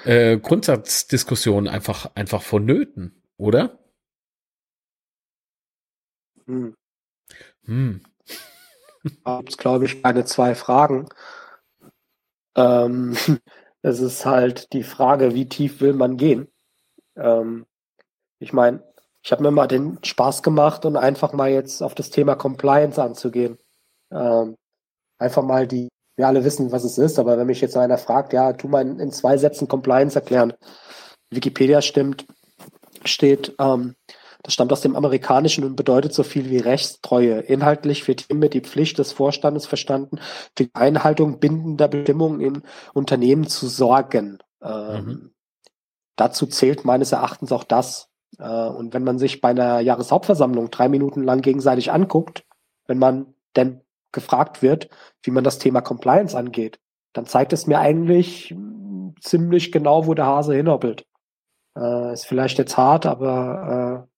äh, 0.03 0.37
Grundsatzdiskussion 0.37 1.69
einfach, 1.69 2.11
einfach 2.15 2.41
vonnöten, 2.41 3.13
oder? 3.37 3.78
Hm. 6.49 6.75
Hm. 7.65 8.01
Gibt 9.03 9.57
glaube 9.59 9.85
ich, 9.85 10.01
keine 10.01 10.25
zwei 10.25 10.55
Fragen. 10.55 11.07
Ähm, 12.55 13.15
es 13.83 13.99
ist 13.99 14.25
halt 14.25 14.73
die 14.73 14.83
Frage, 14.83 15.35
wie 15.35 15.47
tief 15.47 15.79
will 15.79 15.93
man 15.93 16.17
gehen? 16.17 16.47
Ähm, 17.15 17.67
ich 18.39 18.51
meine, 18.51 18.83
ich 19.21 19.31
habe 19.31 19.43
mir 19.43 19.51
mal 19.51 19.67
den 19.67 20.03
Spaß 20.03 20.41
gemacht 20.41 20.85
und 20.85 20.97
einfach 20.97 21.33
mal 21.33 21.51
jetzt 21.51 21.83
auf 21.83 21.93
das 21.93 22.09
Thema 22.09 22.35
Compliance 22.35 23.01
anzugehen. 23.01 23.59
Ähm, 24.11 24.55
einfach 25.19 25.43
mal 25.43 25.67
die, 25.67 25.89
wir 26.15 26.27
alle 26.27 26.43
wissen, 26.43 26.71
was 26.71 26.83
es 26.83 26.97
ist, 26.97 27.19
aber 27.19 27.37
wenn 27.37 27.45
mich 27.45 27.61
jetzt 27.61 27.77
einer 27.77 27.99
fragt, 27.99 28.33
ja, 28.33 28.53
tu 28.53 28.67
mal 28.67 28.81
in, 28.81 28.99
in 28.99 29.11
zwei 29.11 29.37
Sätzen 29.37 29.67
Compliance 29.67 30.17
erklären. 30.17 30.53
Wikipedia 31.29 31.83
stimmt, 31.83 32.25
steht, 33.05 33.53
ähm, 33.59 33.95
das 34.43 34.53
stammt 34.53 34.71
aus 34.71 34.81
dem 34.81 34.95
Amerikanischen 34.95 35.65
und 35.65 35.75
bedeutet 35.75 36.13
so 36.13 36.23
viel 36.23 36.49
wie 36.49 36.59
Rechtstreue. 36.59 37.39
Inhaltlich 37.39 38.07
wird 38.07 38.21
hiermit 38.21 38.53
die 38.53 38.61
Pflicht 38.61 38.97
des 38.97 39.11
Vorstandes 39.11 39.65
verstanden, 39.65 40.17
für 40.55 40.65
die 40.65 40.69
Einhaltung 40.73 41.39
bindender 41.39 41.87
Bestimmungen 41.87 42.39
im 42.39 42.63
Unternehmen 42.93 43.47
zu 43.47 43.67
sorgen. 43.67 44.39
Ähm, 44.61 45.05
mhm. 45.05 45.31
Dazu 46.15 46.47
zählt 46.47 46.85
meines 46.85 47.11
Erachtens 47.11 47.51
auch 47.51 47.65
das. 47.65 48.09
Äh, 48.37 48.67
und 48.67 48.93
wenn 48.93 49.03
man 49.03 49.19
sich 49.19 49.41
bei 49.41 49.49
einer 49.49 49.81
Jahreshauptversammlung 49.81 50.71
drei 50.71 50.87
Minuten 50.87 51.23
lang 51.23 51.41
gegenseitig 51.41 51.91
anguckt, 51.91 52.45
wenn 52.87 52.97
man 52.97 53.33
denn 53.55 53.81
gefragt 54.11 54.61
wird, 54.61 54.89
wie 55.21 55.31
man 55.31 55.43
das 55.43 55.59
Thema 55.59 55.81
Compliance 55.81 56.37
angeht, 56.37 56.79
dann 57.13 57.25
zeigt 57.25 57.53
es 57.53 57.67
mir 57.67 57.79
eigentlich 57.79 58.55
ziemlich 59.21 59.71
genau, 59.71 60.07
wo 60.07 60.13
der 60.13 60.25
Hase 60.25 60.55
hinhoppelt. 60.55 61.05
Äh, 61.77 62.13
ist 62.13 62.25
vielleicht 62.25 62.57
jetzt 62.57 62.77
hart, 62.77 63.05
aber 63.05 64.07
äh, 64.07 64.09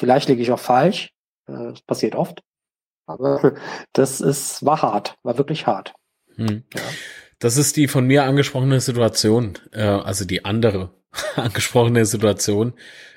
Vielleicht 0.00 0.30
liege 0.30 0.40
ich 0.40 0.50
auch 0.50 0.58
falsch. 0.58 1.12
Äh, 1.46 1.52
das 1.52 1.82
passiert 1.82 2.14
oft. 2.14 2.42
Aber 3.04 3.54
das 3.92 4.22
ist, 4.22 4.64
war 4.64 4.80
hart, 4.80 5.18
war 5.22 5.36
wirklich 5.36 5.66
hart. 5.66 5.92
Hm. 6.36 6.64
Ja. 6.74 6.80
Das 7.38 7.58
ist 7.58 7.76
die 7.76 7.86
von 7.86 8.06
mir 8.06 8.24
angesprochene 8.24 8.80
Situation, 8.80 9.58
äh, 9.72 9.82
also 9.82 10.24
die 10.24 10.46
andere 10.46 10.94
angesprochene 11.36 12.06
Situation. 12.06 12.72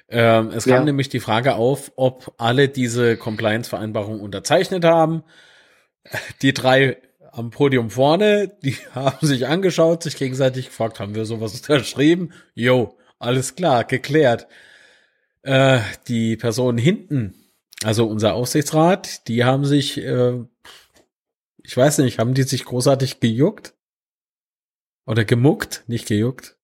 Ähm, 0.09 0.49
es 0.49 0.65
kam 0.65 0.73
ja. 0.73 0.83
nämlich 0.83 1.07
die 1.07 1.21
Frage 1.21 1.55
auf, 1.55 1.93
ob 1.95 2.33
alle 2.37 2.67
diese 2.67 3.15
Compliance-Vereinbarungen 3.15 4.19
unterzeichnet 4.19 4.83
haben. 4.83 5.23
Die 6.41 6.53
drei 6.53 6.97
am 7.31 7.49
Podium 7.49 7.89
vorne, 7.89 8.51
die 8.61 8.75
haben 8.93 9.25
sich 9.25 9.47
angeschaut, 9.47 10.03
sich 10.03 10.17
gegenseitig 10.17 10.67
gefragt, 10.67 10.99
haben 10.99 11.15
wir 11.15 11.23
sowas 11.23 11.55
unterschrieben? 11.55 12.33
Jo, 12.53 12.97
alles 13.19 13.55
klar, 13.55 13.85
geklärt 13.85 14.47
äh, 15.43 15.81
die 16.07 16.35
Personen 16.35 16.77
hinten, 16.77 17.35
also 17.83 18.07
unser 18.07 18.33
Aufsichtsrat, 18.33 19.27
die 19.27 19.43
haben 19.43 19.65
sich, 19.65 19.97
äh, 19.99 20.43
ich 21.63 21.77
weiß 21.77 21.99
nicht, 21.99 22.19
haben 22.19 22.33
die 22.33 22.43
sich 22.43 22.65
großartig 22.65 23.19
gejuckt? 23.19 23.75
Oder 25.05 25.25
gemuckt, 25.25 25.83
nicht 25.87 26.07
gejuckt? 26.07 26.57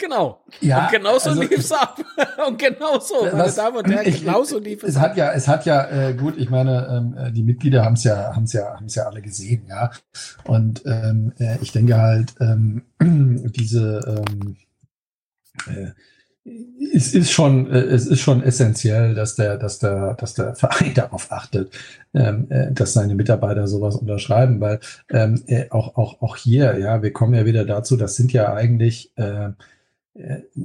Genau. 0.00 0.40
Ja, 0.60 0.86
und 0.86 0.92
genauso 0.92 1.30
also 1.30 1.42
lief's 1.42 1.70
ab. 1.72 2.00
und 2.48 2.58
genauso, 2.58 3.22
meine 3.22 3.38
was, 3.38 3.54
Damen 3.54 3.76
und 3.76 3.90
Herren, 3.90 4.12
genauso 4.12 4.58
lief 4.58 4.82
es, 4.82 4.90
es 4.90 4.96
ab. 4.96 5.10
Hat 5.10 5.16
ja, 5.16 5.32
es 5.32 5.46
hat 5.46 5.66
ja, 5.66 6.08
äh, 6.08 6.14
gut, 6.14 6.38
ich 6.38 6.48
meine, 6.48 6.88
ähm, 6.90 7.16
äh, 7.18 7.30
die 7.30 7.42
Mitglieder 7.42 7.84
haben 7.84 7.94
es 7.94 8.04
ja, 8.04 8.34
haben 8.34 8.44
es 8.44 8.54
ja, 8.54 8.74
haben 8.74 8.86
es 8.86 8.94
ja 8.94 9.04
alle 9.04 9.20
gesehen, 9.20 9.66
ja. 9.68 9.90
Und 10.44 10.82
ähm, 10.86 11.32
äh, 11.38 11.58
ich 11.60 11.72
denke 11.72 11.98
halt, 11.98 12.34
ähm, 12.40 12.82
diese 13.00 14.24
ähm, 14.26 14.56
äh, 15.66 15.90
es 16.94 17.14
ist 17.14 17.30
schon, 17.30 17.70
äh, 17.70 17.80
es 17.80 18.06
ist 18.06 18.20
schon 18.20 18.42
essentiell, 18.42 19.14
dass 19.14 19.36
der, 19.36 19.58
dass 19.58 19.78
der, 19.78 20.14
dass 20.14 20.34
der 20.34 20.54
Verein 20.54 20.92
darauf 20.94 21.30
achtet, 21.30 21.72
ähm, 22.14 22.46
äh, 22.48 22.72
dass 22.72 22.94
seine 22.94 23.14
Mitarbeiter 23.14 23.66
sowas 23.66 23.96
unterschreiben, 23.96 24.60
weil 24.60 24.80
ähm, 25.10 25.42
äh, 25.46 25.66
auch, 25.70 25.96
auch, 25.96 26.22
auch 26.22 26.36
hier, 26.36 26.78
ja, 26.78 27.02
wir 27.02 27.12
kommen 27.12 27.34
ja 27.34 27.44
wieder 27.44 27.66
dazu, 27.66 27.96
das 27.96 28.16
sind 28.16 28.32
ja 28.32 28.54
eigentlich 28.54 29.12
äh, 29.16 29.50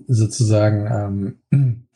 sozusagen, 0.07 1.37
ähm, 1.51 1.87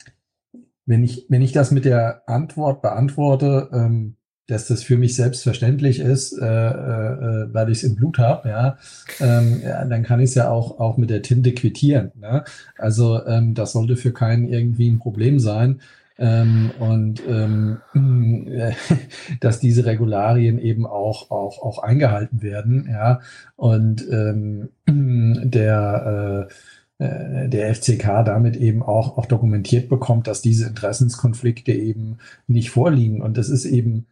wenn 0.86 1.04
ich, 1.04 1.26
wenn 1.28 1.42
ich 1.42 1.52
das 1.52 1.70
mit 1.70 1.84
der 1.84 2.28
Antwort 2.28 2.82
beantworte, 2.82 3.68
ähm, 3.72 4.16
dass 4.46 4.66
das 4.66 4.82
für 4.82 4.96
mich 4.96 5.14
selbstverständlich 5.14 6.00
ist, 6.00 6.32
äh, 6.32 6.44
äh, 6.44 7.54
weil 7.54 7.70
ich 7.70 7.78
es 7.78 7.84
im 7.84 7.94
Blut 7.94 8.18
habe, 8.18 8.48
ja, 8.48 8.78
ähm, 9.20 9.60
ja, 9.64 9.84
dann 9.84 10.02
kann 10.02 10.18
ich 10.18 10.30
es 10.30 10.34
ja 10.34 10.50
auch, 10.50 10.80
auch 10.80 10.96
mit 10.96 11.10
der 11.10 11.22
Tinte 11.22 11.52
quittieren. 11.52 12.10
Ne? 12.20 12.44
Also 12.76 13.24
ähm, 13.26 13.54
das 13.54 13.72
sollte 13.72 13.96
für 13.96 14.12
keinen 14.12 14.48
irgendwie 14.48 14.90
ein 14.90 14.98
Problem 14.98 15.38
sein. 15.38 15.80
Ähm, 16.18 16.72
und 16.78 17.22
äh, 17.26 18.72
dass 19.40 19.60
diese 19.60 19.86
Regularien 19.86 20.58
eben 20.58 20.84
auch, 20.84 21.30
auch, 21.30 21.62
auch 21.62 21.78
eingehalten 21.78 22.42
werden, 22.42 22.88
ja. 22.90 23.20
Und 23.56 24.06
ähm, 24.10 24.68
der 24.86 26.48
äh, 26.48 26.52
äh, 26.52 26.54
der 27.00 27.74
FCK 27.74 28.24
damit 28.26 28.56
eben 28.56 28.82
auch, 28.82 29.16
auch 29.16 29.24
dokumentiert 29.24 29.88
bekommt, 29.88 30.26
dass 30.26 30.42
diese 30.42 30.66
Interessenskonflikte 30.66 31.72
eben 31.72 32.18
nicht 32.46 32.70
vorliegen. 32.70 33.22
Und 33.22 33.38
das 33.38 33.48
ist 33.48 33.64
eben, 33.64 34.06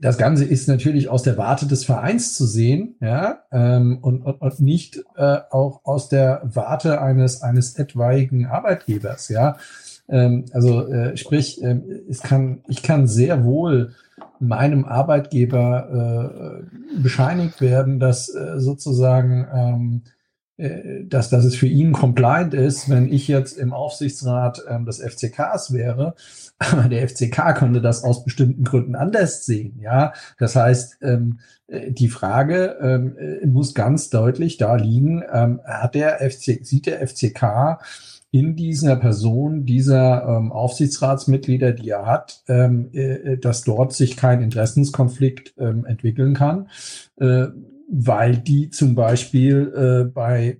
das 0.00 0.18
Ganze 0.18 0.44
ist 0.44 0.68
natürlich 0.68 1.08
aus 1.08 1.22
der 1.22 1.38
Warte 1.38 1.66
des 1.66 1.84
Vereins 1.84 2.34
zu 2.34 2.46
sehen, 2.46 2.96
ja, 3.00 3.40
ähm, 3.50 3.98
und, 4.02 4.22
und, 4.22 4.40
und 4.40 4.60
nicht 4.60 5.02
äh, 5.16 5.38
auch 5.50 5.80
aus 5.84 6.08
der 6.08 6.42
Warte 6.44 7.00
eines, 7.00 7.42
eines 7.42 7.76
etwaigen 7.76 8.46
Arbeitgebers, 8.46 9.28
ja. 9.28 9.56
Ähm, 10.08 10.44
also 10.52 10.86
äh, 10.86 11.16
sprich, 11.16 11.62
äh, 11.62 11.80
es 12.08 12.20
kann, 12.20 12.60
ich 12.68 12.82
kann 12.82 13.06
sehr 13.06 13.44
wohl 13.44 13.94
meinem 14.40 14.84
Arbeitgeber 14.84 16.60
äh, 16.62 17.00
bescheinigt 17.00 17.60
werden, 17.60 17.98
dass 17.98 18.34
äh, 18.34 18.58
sozusagen 18.58 19.46
ähm, 19.52 20.02
äh, 20.04 20.17
dass, 20.58 21.30
dass 21.30 21.44
es 21.44 21.54
für 21.54 21.68
ihn 21.68 21.92
compliant 21.92 22.52
ist, 22.52 22.90
wenn 22.90 23.12
ich 23.12 23.28
jetzt 23.28 23.56
im 23.58 23.72
Aufsichtsrat 23.72 24.62
ähm, 24.68 24.86
des 24.86 25.00
FCKs 25.00 25.72
wäre. 25.72 26.14
Aber 26.58 26.88
der 26.88 27.08
FCK 27.08 27.54
könnte 27.56 27.80
das 27.80 28.02
aus 28.02 28.24
bestimmten 28.24 28.64
Gründen 28.64 28.96
anders 28.96 29.46
sehen. 29.46 29.78
Ja, 29.80 30.12
das 30.38 30.56
heißt, 30.56 30.98
ähm, 31.02 31.38
äh, 31.68 31.92
die 31.92 32.08
Frage 32.08 32.76
ähm, 32.80 33.16
äh, 33.16 33.46
muss 33.46 33.74
ganz 33.74 34.10
deutlich 34.10 34.56
da 34.56 34.74
liegen: 34.74 35.22
ähm, 35.32 35.60
Hat 35.64 35.94
der 35.94 36.18
FC, 36.18 36.64
sieht 36.66 36.86
der 36.86 37.06
FCK 37.06 37.78
in 38.30 38.56
dieser 38.56 38.96
Person, 38.96 39.64
dieser 39.64 40.26
ähm, 40.26 40.50
Aufsichtsratsmitglieder, 40.50 41.72
die 41.72 41.90
er 41.90 42.04
hat, 42.04 42.42
ähm, 42.48 42.90
äh, 42.92 43.38
dass 43.38 43.62
dort 43.62 43.92
sich 43.92 44.16
kein 44.16 44.42
Interessenskonflikt 44.42 45.56
entwickeln 45.56 46.34
kann? 46.34 46.68
Äh, 47.16 47.46
weil 47.88 48.36
die 48.36 48.70
zum 48.70 48.94
Beispiel 48.94 49.72
äh, 49.74 50.10
bei 50.10 50.58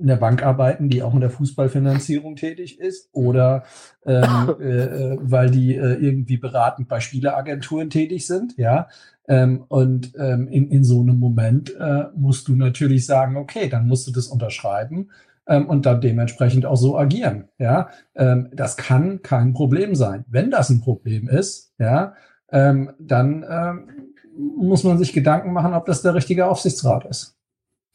einer 0.00 0.16
Bank 0.16 0.42
arbeiten, 0.42 0.88
die 0.88 1.02
auch 1.02 1.14
in 1.14 1.20
der 1.20 1.30
Fußballfinanzierung 1.30 2.36
tätig 2.36 2.80
ist, 2.80 3.08
oder 3.12 3.64
ähm, 4.04 4.22
äh, 4.60 5.16
weil 5.20 5.50
die 5.50 5.76
äh, 5.76 5.94
irgendwie 5.94 6.36
beratend 6.36 6.88
bei 6.88 7.00
Spieleagenturen 7.00 7.90
tätig 7.90 8.26
sind, 8.26 8.56
ja. 8.56 8.88
Ähm, 9.28 9.64
und 9.68 10.14
ähm, 10.18 10.48
in, 10.48 10.68
in 10.70 10.82
so 10.82 11.00
einem 11.00 11.20
Moment 11.20 11.72
äh, 11.78 12.06
musst 12.16 12.48
du 12.48 12.56
natürlich 12.56 13.06
sagen, 13.06 13.36
okay, 13.36 13.68
dann 13.68 13.86
musst 13.86 14.08
du 14.08 14.10
das 14.10 14.26
unterschreiben 14.26 15.10
ähm, 15.46 15.68
und 15.68 15.86
dann 15.86 16.00
dementsprechend 16.00 16.66
auch 16.66 16.76
so 16.76 16.98
agieren, 16.98 17.44
ja. 17.58 17.88
Ähm, 18.16 18.48
das 18.52 18.76
kann 18.76 19.22
kein 19.22 19.52
Problem 19.52 19.94
sein. 19.94 20.24
Wenn 20.28 20.50
das 20.50 20.70
ein 20.70 20.80
Problem 20.80 21.28
ist, 21.28 21.72
ja, 21.78 22.14
ähm, 22.50 22.90
dann 22.98 23.44
ähm, 23.48 24.11
muss 24.36 24.84
man 24.84 24.98
sich 24.98 25.12
Gedanken 25.12 25.52
machen, 25.52 25.74
ob 25.74 25.86
das 25.86 26.02
der 26.02 26.14
richtige 26.14 26.46
Aufsichtsrat 26.46 27.04
ist. 27.04 27.36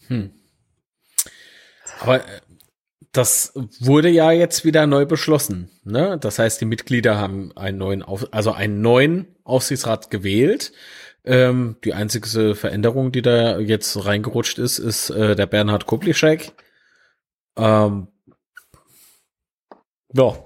Hm. 0.08 0.32
Aber 2.00 2.22
äh, 2.22 2.42
das 3.12 3.54
wurde 3.80 4.10
ja 4.10 4.32
jetzt 4.32 4.64
wieder 4.64 4.86
neu 4.86 5.06
beschlossen. 5.06 5.70
Ne? 5.84 6.18
Das 6.20 6.40
heißt, 6.40 6.62
die 6.62 6.66
Mitglieder 6.66 7.18
haben 7.18 7.52
einen 7.56 7.78
neuen, 7.78 8.04
Auf 8.04 8.28
also 8.32 8.52
einen 8.52 8.82
neuen 8.82 9.28
Aufsichtsrat 9.44 10.12
gewählt. 10.12 10.72
Ähm, 11.26 11.78
die 11.84 11.94
einzige 11.94 12.56
Veränderung, 12.56 13.12
die 13.12 13.22
da 13.22 13.60
jetzt 13.60 14.06
reingerutscht 14.06 14.60
ist, 14.60 14.78
ist 14.78 15.10
äh, 15.10 15.36
der 15.36 15.48
Bernhard 15.48 15.86
Kuplischek. 15.86 16.54
Ähm, 17.58 18.08
ja, 20.14 20.38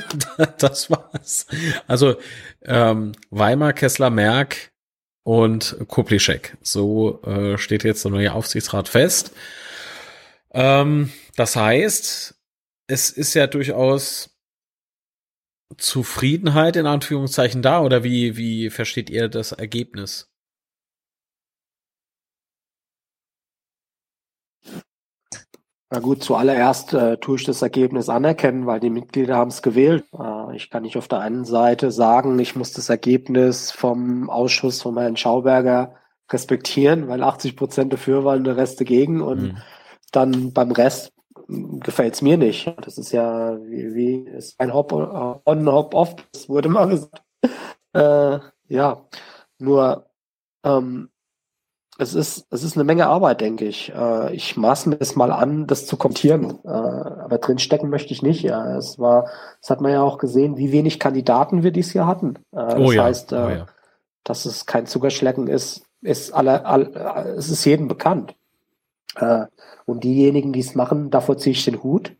das 0.58 0.90
war's. 0.90 1.46
Also 1.86 2.16
ähm, 2.62 3.12
Weimar, 3.30 3.72
Kessler, 3.72 4.10
Merck 4.10 4.72
und 5.24 5.76
Kuplischek. 5.88 6.56
So 6.62 7.22
äh, 7.22 7.58
steht 7.58 7.84
jetzt 7.84 8.04
der 8.04 8.10
neue 8.10 8.32
Aufsichtsrat 8.32 8.88
fest. 8.88 9.32
Ähm, 10.52 11.12
das 11.36 11.56
heißt, 11.56 12.34
es 12.86 13.10
ist 13.10 13.34
ja 13.34 13.46
durchaus 13.46 14.30
Zufriedenheit 15.78 16.76
in 16.76 16.86
Anführungszeichen 16.86 17.62
da 17.62 17.80
oder 17.80 18.04
wie, 18.04 18.36
wie 18.36 18.70
versteht 18.70 19.08
ihr 19.10 19.28
das 19.28 19.52
Ergebnis? 19.52 20.31
Na 25.92 25.98
gut, 25.98 26.22
zuallererst 26.22 26.94
äh, 26.94 27.18
tue 27.18 27.36
ich 27.36 27.44
das 27.44 27.60
Ergebnis 27.60 28.08
anerkennen, 28.08 28.64
weil 28.64 28.80
die 28.80 28.88
Mitglieder 28.88 29.36
haben 29.36 29.50
es 29.50 29.60
gewählt. 29.60 30.06
Äh, 30.18 30.56
ich 30.56 30.70
kann 30.70 30.84
nicht 30.84 30.96
auf 30.96 31.06
der 31.06 31.20
einen 31.20 31.44
Seite 31.44 31.90
sagen, 31.90 32.38
ich 32.38 32.56
muss 32.56 32.72
das 32.72 32.88
Ergebnis 32.88 33.70
vom 33.70 34.30
Ausschuss 34.30 34.80
von 34.80 34.96
Herrn 34.96 35.18
Schauberger 35.18 35.96
respektieren, 36.30 37.08
weil 37.08 37.22
80 37.22 37.56
Prozent 37.56 37.92
dafür 37.92 38.24
waren, 38.24 38.42
der 38.42 38.56
Rest 38.56 38.80
dagegen 38.80 39.20
und 39.20 39.42
mhm. 39.42 39.58
dann 40.12 40.54
beim 40.54 40.70
Rest 40.70 41.12
gefällt 41.46 42.14
es 42.14 42.22
mir 42.22 42.38
nicht. 42.38 42.74
Das 42.80 42.96
ist 42.96 43.12
ja 43.12 43.58
wie, 43.62 43.94
wie 43.94 44.30
ist 44.30 44.58
ein 44.58 44.72
Hop 44.72 44.94
on, 44.94 45.70
Hop 45.70 45.94
off, 45.94 46.16
das 46.32 46.48
wurde 46.48 46.70
mal 46.70 46.88
gesagt. 46.88 47.22
Äh, 47.92 48.38
ja, 48.68 49.06
nur 49.58 50.06
ähm, 50.64 51.10
es 51.98 52.14
ist, 52.14 52.46
es 52.50 52.62
ist 52.62 52.76
eine 52.76 52.84
Menge 52.84 53.06
Arbeit, 53.06 53.40
denke 53.40 53.66
ich. 53.66 53.92
Äh, 53.94 54.34
ich 54.34 54.56
maß 54.56 54.86
mir 54.86 54.96
es 54.98 55.14
mal 55.14 55.30
an, 55.30 55.66
das 55.66 55.86
zu 55.86 55.96
kommentieren. 55.96 56.58
Äh, 56.64 56.68
aber 56.68 57.38
drinstecken 57.38 57.90
möchte 57.90 58.12
ich 58.12 58.22
nicht. 58.22 58.42
Ja, 58.42 58.76
es 58.76 58.98
war, 58.98 59.30
das 59.60 59.70
hat 59.70 59.80
man 59.80 59.92
ja 59.92 60.02
auch 60.02 60.18
gesehen, 60.18 60.56
wie 60.56 60.72
wenig 60.72 60.98
Kandidaten 60.98 61.62
wir 61.62 61.70
dieses 61.70 61.92
Jahr 61.92 62.06
hatten. 62.06 62.36
Äh, 62.52 62.76
oh 62.76 62.86
das 62.86 62.94
ja. 62.94 63.04
heißt, 63.04 63.32
äh, 63.32 63.36
oh 63.36 63.50
ja. 63.50 63.66
dass 64.24 64.46
es 64.46 64.66
kein 64.66 64.86
Zuckerschlecken 64.86 65.48
ist, 65.48 65.84
ist 66.00 66.32
alle, 66.32 66.64
alle, 66.64 67.34
es 67.36 67.50
ist 67.50 67.64
jedem 67.64 67.88
bekannt. 67.88 68.34
Äh, 69.16 69.46
und 69.84 70.02
diejenigen, 70.04 70.52
die 70.52 70.60
es 70.60 70.74
machen, 70.74 71.10
davor 71.10 71.36
ziehe 71.36 71.52
ich 71.52 71.64
den 71.64 71.82
Hut. 71.82 72.16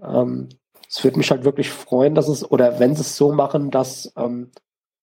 Ähm, 0.00 0.48
es 0.88 1.02
würde 1.02 1.18
mich 1.18 1.30
halt 1.30 1.44
wirklich 1.44 1.70
freuen, 1.70 2.14
dass 2.14 2.28
es, 2.28 2.48
oder 2.48 2.78
wenn 2.78 2.94
sie 2.94 3.00
es 3.00 3.16
so 3.16 3.32
machen, 3.32 3.70
dass 3.70 4.12
ähm, 4.16 4.52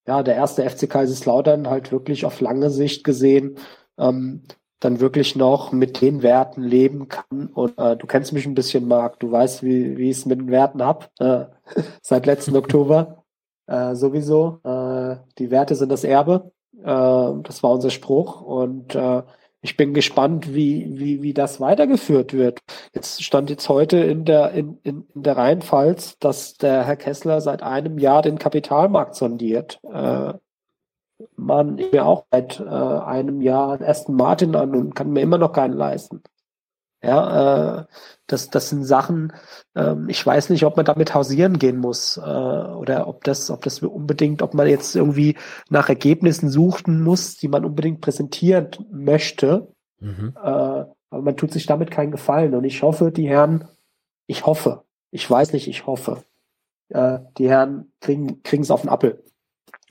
ja, 0.07 0.23
der 0.23 0.35
erste 0.35 0.67
FC 0.67 0.89
Kaiserslautern 0.89 1.69
halt 1.69 1.91
wirklich 1.91 2.25
auf 2.25 2.39
lange 2.41 2.69
Sicht 2.69 3.03
gesehen 3.03 3.57
ähm, 3.99 4.43
dann 4.79 4.99
wirklich 4.99 5.35
noch 5.35 5.71
mit 5.71 6.01
den 6.01 6.23
Werten 6.23 6.63
leben 6.63 7.09
kann. 7.09 7.47
Und 7.53 7.77
äh, 7.77 7.97
du 7.97 8.07
kennst 8.07 8.33
mich 8.33 8.45
ein 8.45 8.55
bisschen, 8.55 8.87
Marc. 8.87 9.19
Du 9.19 9.31
weißt, 9.31 9.63
wie, 9.63 9.97
wie 9.97 10.09
ich 10.09 10.17
es 10.17 10.25
mit 10.25 10.39
den 10.39 10.51
Werten 10.51 10.83
hab. 10.83 11.11
Äh, 11.19 11.45
seit 12.01 12.25
letzten 12.25 12.55
Oktober 12.55 13.23
äh, 13.67 13.95
sowieso. 13.95 14.59
Äh, 14.63 15.17
die 15.37 15.51
Werte 15.51 15.75
sind 15.75 15.91
das 15.91 16.03
Erbe. 16.03 16.51
Äh, 16.77 16.83
das 16.83 17.61
war 17.61 17.71
unser 17.71 17.89
Spruch. 17.89 18.41
Und 18.41 18.95
äh, 18.95 19.23
ich 19.61 19.75
bin 19.75 19.93
gespannt, 19.93 20.53
wie, 20.53 20.87
wie, 20.97 21.21
wie 21.21 21.33
das 21.33 21.59
weitergeführt 21.59 22.33
wird. 22.33 22.59
Jetzt 22.93 23.21
stand 23.21 23.49
jetzt 23.49 23.67
heute 23.67 23.97
in 23.97 24.23
der, 24.23 24.51
in, 24.51 24.79
in, 24.83 25.05
in 25.13 25.23
der 25.23 25.35
Rheinpfalz, 25.35 26.17
dass 26.19 26.53
der 26.53 26.85
Herr 26.85 26.95
Kessler 26.95 27.41
seit 27.41 27.61
einem 27.61 27.97
Jahr 27.97 28.21
den 28.21 28.39
Kapitalmarkt 28.39 29.15
sondiert. 29.15 29.79
Äh, 29.83 30.33
man 31.35 31.77
ich 31.77 31.91
mir 31.91 32.05
auch 32.05 32.25
seit 32.31 32.59
äh, 32.59 32.63
einem 32.63 33.41
Jahr 33.41 33.73
einen 33.73 33.83
Aston 33.83 34.15
Martin 34.15 34.55
an 34.55 34.75
und 34.75 34.95
kann 34.95 35.11
mir 35.11 35.21
immer 35.21 35.37
noch 35.37 35.53
keinen 35.53 35.73
leisten. 35.73 36.21
Ja, 37.01 37.79
äh, 37.79 37.85
das, 38.27 38.49
das 38.49 38.69
sind 38.69 38.83
Sachen, 38.83 39.31
ähm, 39.73 40.09
ich 40.09 40.25
weiß 40.25 40.49
nicht, 40.49 40.65
ob 40.65 40.75
man 40.75 40.85
damit 40.85 41.13
hausieren 41.13 41.57
gehen 41.57 41.77
muss 41.77 42.17
äh, 42.17 42.21
oder 42.21 43.07
ob 43.07 43.23
das, 43.23 43.49
ob 43.49 43.61
das 43.61 43.81
unbedingt, 43.81 44.41
ob 44.41 44.53
man 44.53 44.67
jetzt 44.67 44.95
irgendwie 44.95 45.37
nach 45.69 45.87
Ergebnissen 45.87 46.49
suchen 46.49 47.01
muss, 47.01 47.37
die 47.37 47.47
man 47.47 47.63
unbedingt 47.63 48.01
präsentieren 48.01 48.69
möchte. 48.91 49.69
Mhm. 49.99 50.33
Äh, 50.35 50.85
aber 51.11 51.21
man 51.23 51.37
tut 51.37 51.51
sich 51.51 51.65
damit 51.65 51.89
keinen 51.89 52.11
Gefallen. 52.11 52.53
Und 52.53 52.65
ich 52.65 52.83
hoffe, 52.83 53.11
die 53.11 53.27
Herren, 53.27 53.67
ich 54.27 54.45
hoffe, 54.45 54.83
ich 55.09 55.29
weiß 55.29 55.53
nicht, 55.53 55.69
ich 55.69 55.87
hoffe, 55.87 56.23
äh, 56.89 57.19
die 57.37 57.49
Herren 57.49 57.91
kriegen 58.01 58.39
es 58.43 58.71
auf 58.71 58.81
den 58.81 58.89
Appel. 58.89 59.23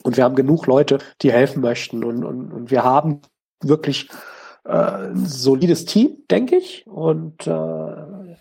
Und 0.03 0.17
wir 0.17 0.25
haben 0.25 0.37
genug 0.37 0.67
Leute, 0.67 0.99
die 1.23 1.33
helfen 1.33 1.61
möchten. 1.61 2.05
Und, 2.05 2.25
und, 2.25 2.53
und 2.53 2.71
wir 2.71 2.85
haben 2.85 3.21
wirklich 3.61 4.09
äh, 4.65 4.71
ein 4.73 5.27
solides 5.27 5.85
Team, 5.85 6.19
denke 6.31 6.57
ich. 6.57 6.87
Und 6.87 7.47
äh, 7.47 8.37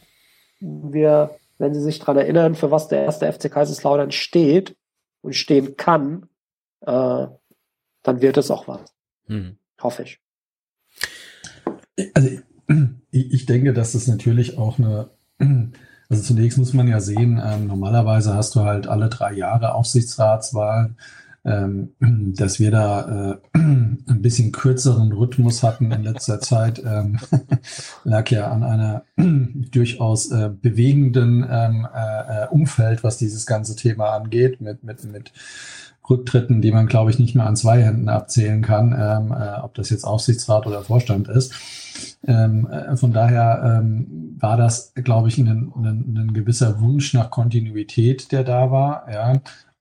wir, 0.59 1.31
wenn 1.57 1.73
Sie 1.73 1.81
sich 1.81 1.99
daran 1.99 2.17
erinnern, 2.17 2.55
für 2.55 2.71
was 2.71 2.87
der 2.87 3.03
erste 3.03 3.31
FC 3.31 3.51
Kaiserslautern 3.51 4.11
steht 4.11 4.75
und 5.21 5.33
stehen 5.33 5.77
kann, 5.77 6.27
äh, 6.81 7.27
dann 8.03 8.21
wird 8.21 8.37
es 8.37 8.51
auch 8.51 8.67
was. 8.67 8.81
Hm. 9.25 9.57
Hoffe 9.81 10.03
ich. 10.03 10.19
Also 12.13 12.29
ich 13.11 13.45
denke, 13.45 13.73
dass 13.73 13.93
das 13.93 14.07
natürlich 14.07 14.57
auch 14.57 14.77
eine, 14.77 15.09
also 16.09 16.23
zunächst 16.23 16.57
muss 16.57 16.73
man 16.73 16.87
ja 16.87 16.99
sehen, 16.99 17.41
ähm, 17.43 17.67
normalerweise 17.67 18.35
hast 18.35 18.55
du 18.55 18.61
halt 18.61 18.87
alle 18.87 19.09
drei 19.09 19.33
Jahre 19.33 19.73
Aufsichtsratswahlen 19.73 20.97
ähm, 21.47 21.93
dass 22.37 22.59
wir 22.59 22.71
da 22.71 23.31
äh, 23.31 23.37
ein 23.57 24.21
bisschen 24.21 24.51
kürzeren 24.51 25.11
Rhythmus 25.11 25.63
hatten 25.63 25.91
in 25.91 26.03
letzter 26.03 26.39
Zeit, 26.39 26.81
ähm, 26.85 27.19
lag 28.03 28.29
ja 28.29 28.51
an 28.51 28.63
einer 28.63 29.03
durchaus 29.17 30.31
äh, 30.31 30.49
bewegenden 30.49 31.47
ähm, 31.49 31.87
äh, 31.93 32.43
äh, 32.43 32.47
Umfeld, 32.49 33.03
was 33.03 33.17
dieses 33.17 33.45
ganze 33.45 33.75
Thema 33.75 34.09
angeht, 34.15 34.61
mit, 34.61 34.83
mit, 34.83 35.03
mit 35.05 35.31
Rücktritten, 36.09 36.61
die 36.61 36.71
man, 36.71 36.87
glaube 36.87 37.11
ich, 37.11 37.19
nicht 37.19 37.35
mehr 37.35 37.45
an 37.45 37.55
zwei 37.55 37.83
Händen 37.83 38.09
abzählen 38.09 38.61
kann, 38.61 38.95
ähm, 38.97 39.31
äh, 39.31 39.59
ob 39.61 39.73
das 39.75 39.89
jetzt 39.89 40.05
Aufsichtsrat 40.05 40.65
oder 40.65 40.81
Vorstand 40.81 41.27
ist. 41.27 41.53
Ähm, 42.25 42.67
äh, 42.67 42.95
von 42.95 43.11
daher 43.11 43.79
ähm, 43.79 44.35
war 44.39 44.57
das, 44.57 44.93
glaube 44.95 45.27
ich, 45.27 45.37
ein, 45.37 45.47
ein, 45.47 46.15
ein 46.17 46.33
gewisser 46.33 46.79
Wunsch 46.79 47.13
nach 47.13 47.29
Kontinuität, 47.29 48.31
der 48.31 48.43
da 48.43 48.71
war. 48.71 49.05
Ja. 49.11 49.33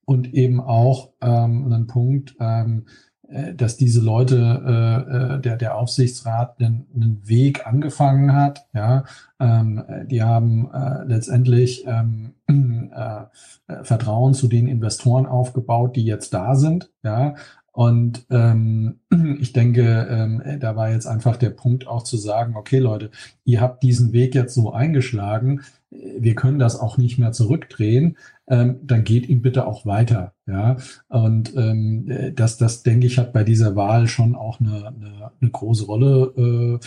Und 0.07 0.33
eben 0.33 0.61
auch 0.61 1.11
ähm, 1.21 1.67
einen 1.67 1.87
Punkt, 1.87 2.37
ähm, 2.41 2.87
äh, 3.29 3.55
dass 3.55 3.77
diese 3.77 4.01
Leute, 4.01 4.37
äh, 4.37 5.35
äh, 5.35 5.41
der, 5.41 5.57
der 5.57 5.77
Aufsichtsrat 5.77 6.61
einen, 6.61 6.87
einen 6.95 7.29
Weg 7.29 7.67
angefangen 7.67 8.35
hat. 8.35 8.67
Ja, 8.73 9.05
ähm, 9.41 9.83
die 10.07 10.23
haben 10.23 10.71
äh, 10.73 11.05
letztendlich 11.05 11.85
ähm, 11.87 12.35
äh, 12.47 13.83
Vertrauen 13.83 14.33
zu 14.33 14.47
den 14.47 14.69
Investoren 14.69 15.27
aufgebaut, 15.27 15.97
die 15.97 16.05
jetzt 16.05 16.33
da 16.33 16.55
sind. 16.55 16.93
Ja, 17.03 17.35
und 17.77 18.25
ähm, 18.31 19.01
ich 19.39 19.53
denke, 19.53 20.09
ähm, 20.09 20.43
da 20.61 20.77
war 20.77 20.93
jetzt 20.93 21.07
einfach 21.07 21.37
der 21.37 21.51
Punkt 21.51 21.87
auch 21.87 22.05
zu 22.05 22.17
sagen, 22.17 22.57
okay 22.57 22.79
Leute, 22.79 23.11
ihr 23.45 23.61
habt 23.61 23.83
diesen 23.83 24.15
Weg 24.15 24.35
jetzt 24.35 24.55
so 24.55 24.73
eingeschlagen, 24.73 25.61
wir 25.91 26.35
können 26.35 26.59
das 26.59 26.81
auch 26.81 26.97
nicht 26.97 27.19
mehr 27.19 27.33
zurückdrehen, 27.33 28.17
ähm, 28.49 28.79
dann 28.83 29.05
geht 29.05 29.29
ihm 29.29 29.43
bitte 29.43 29.67
auch 29.67 29.85
weiter. 29.85 30.33
Ja, 30.47 30.79
und 31.09 31.55
ähm, 31.55 32.33
das, 32.35 32.57
das 32.57 32.83
denke 32.83 33.09
ich, 33.09 33.19
hat 33.19 33.35
bei 33.35 33.45
dieser 33.45 33.77
Wahl 33.77 34.07
schon 34.07 34.37
auch 34.37 34.59
eine, 34.59 34.87
eine, 34.87 35.33
eine 35.39 35.51
große 35.51 35.85
Rolle 35.85 36.81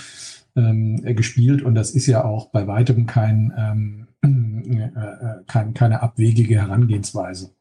äh, 0.55 0.59
ähm, 0.59 1.03
gespielt. 1.15 1.61
Und 1.61 1.75
das 1.75 1.91
ist 1.91 2.07
ja 2.07 2.23
auch 2.23 2.47
bei 2.49 2.65
weitem 2.65 3.05
kein, 3.05 3.53
ähm, 3.55 4.07
äh, 4.23 4.85
äh 4.85 5.43
kein, 5.45 5.75
keine 5.75 6.01
abwegige 6.01 6.55
Herangehensweise. 6.55 7.51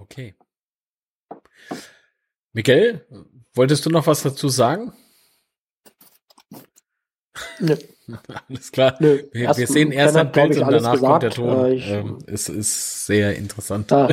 Okay. 0.00 0.34
Miguel, 2.52 3.06
wolltest 3.54 3.86
du 3.86 3.90
noch 3.90 4.06
was 4.06 4.22
dazu 4.22 4.48
sagen? 4.48 4.92
Nö. 7.60 7.76
Alles 8.48 8.72
klar. 8.72 8.96
Nö. 9.00 9.22
Wir, 9.32 9.56
wir 9.56 9.66
sehen 9.66 9.92
erst 9.92 10.16
ein 10.16 10.30
Bild 10.30 10.58
und 10.58 10.70
danach 10.70 10.92
gesagt. 10.92 11.00
kommt 11.00 11.22
der 11.22 11.30
Ton. 11.30 11.66
Äh, 11.66 11.98
ähm, 11.98 12.18
es 12.26 12.48
ist 12.48 13.06
sehr 13.06 13.36
interessant. 13.36 13.92
Ah. 13.92 14.08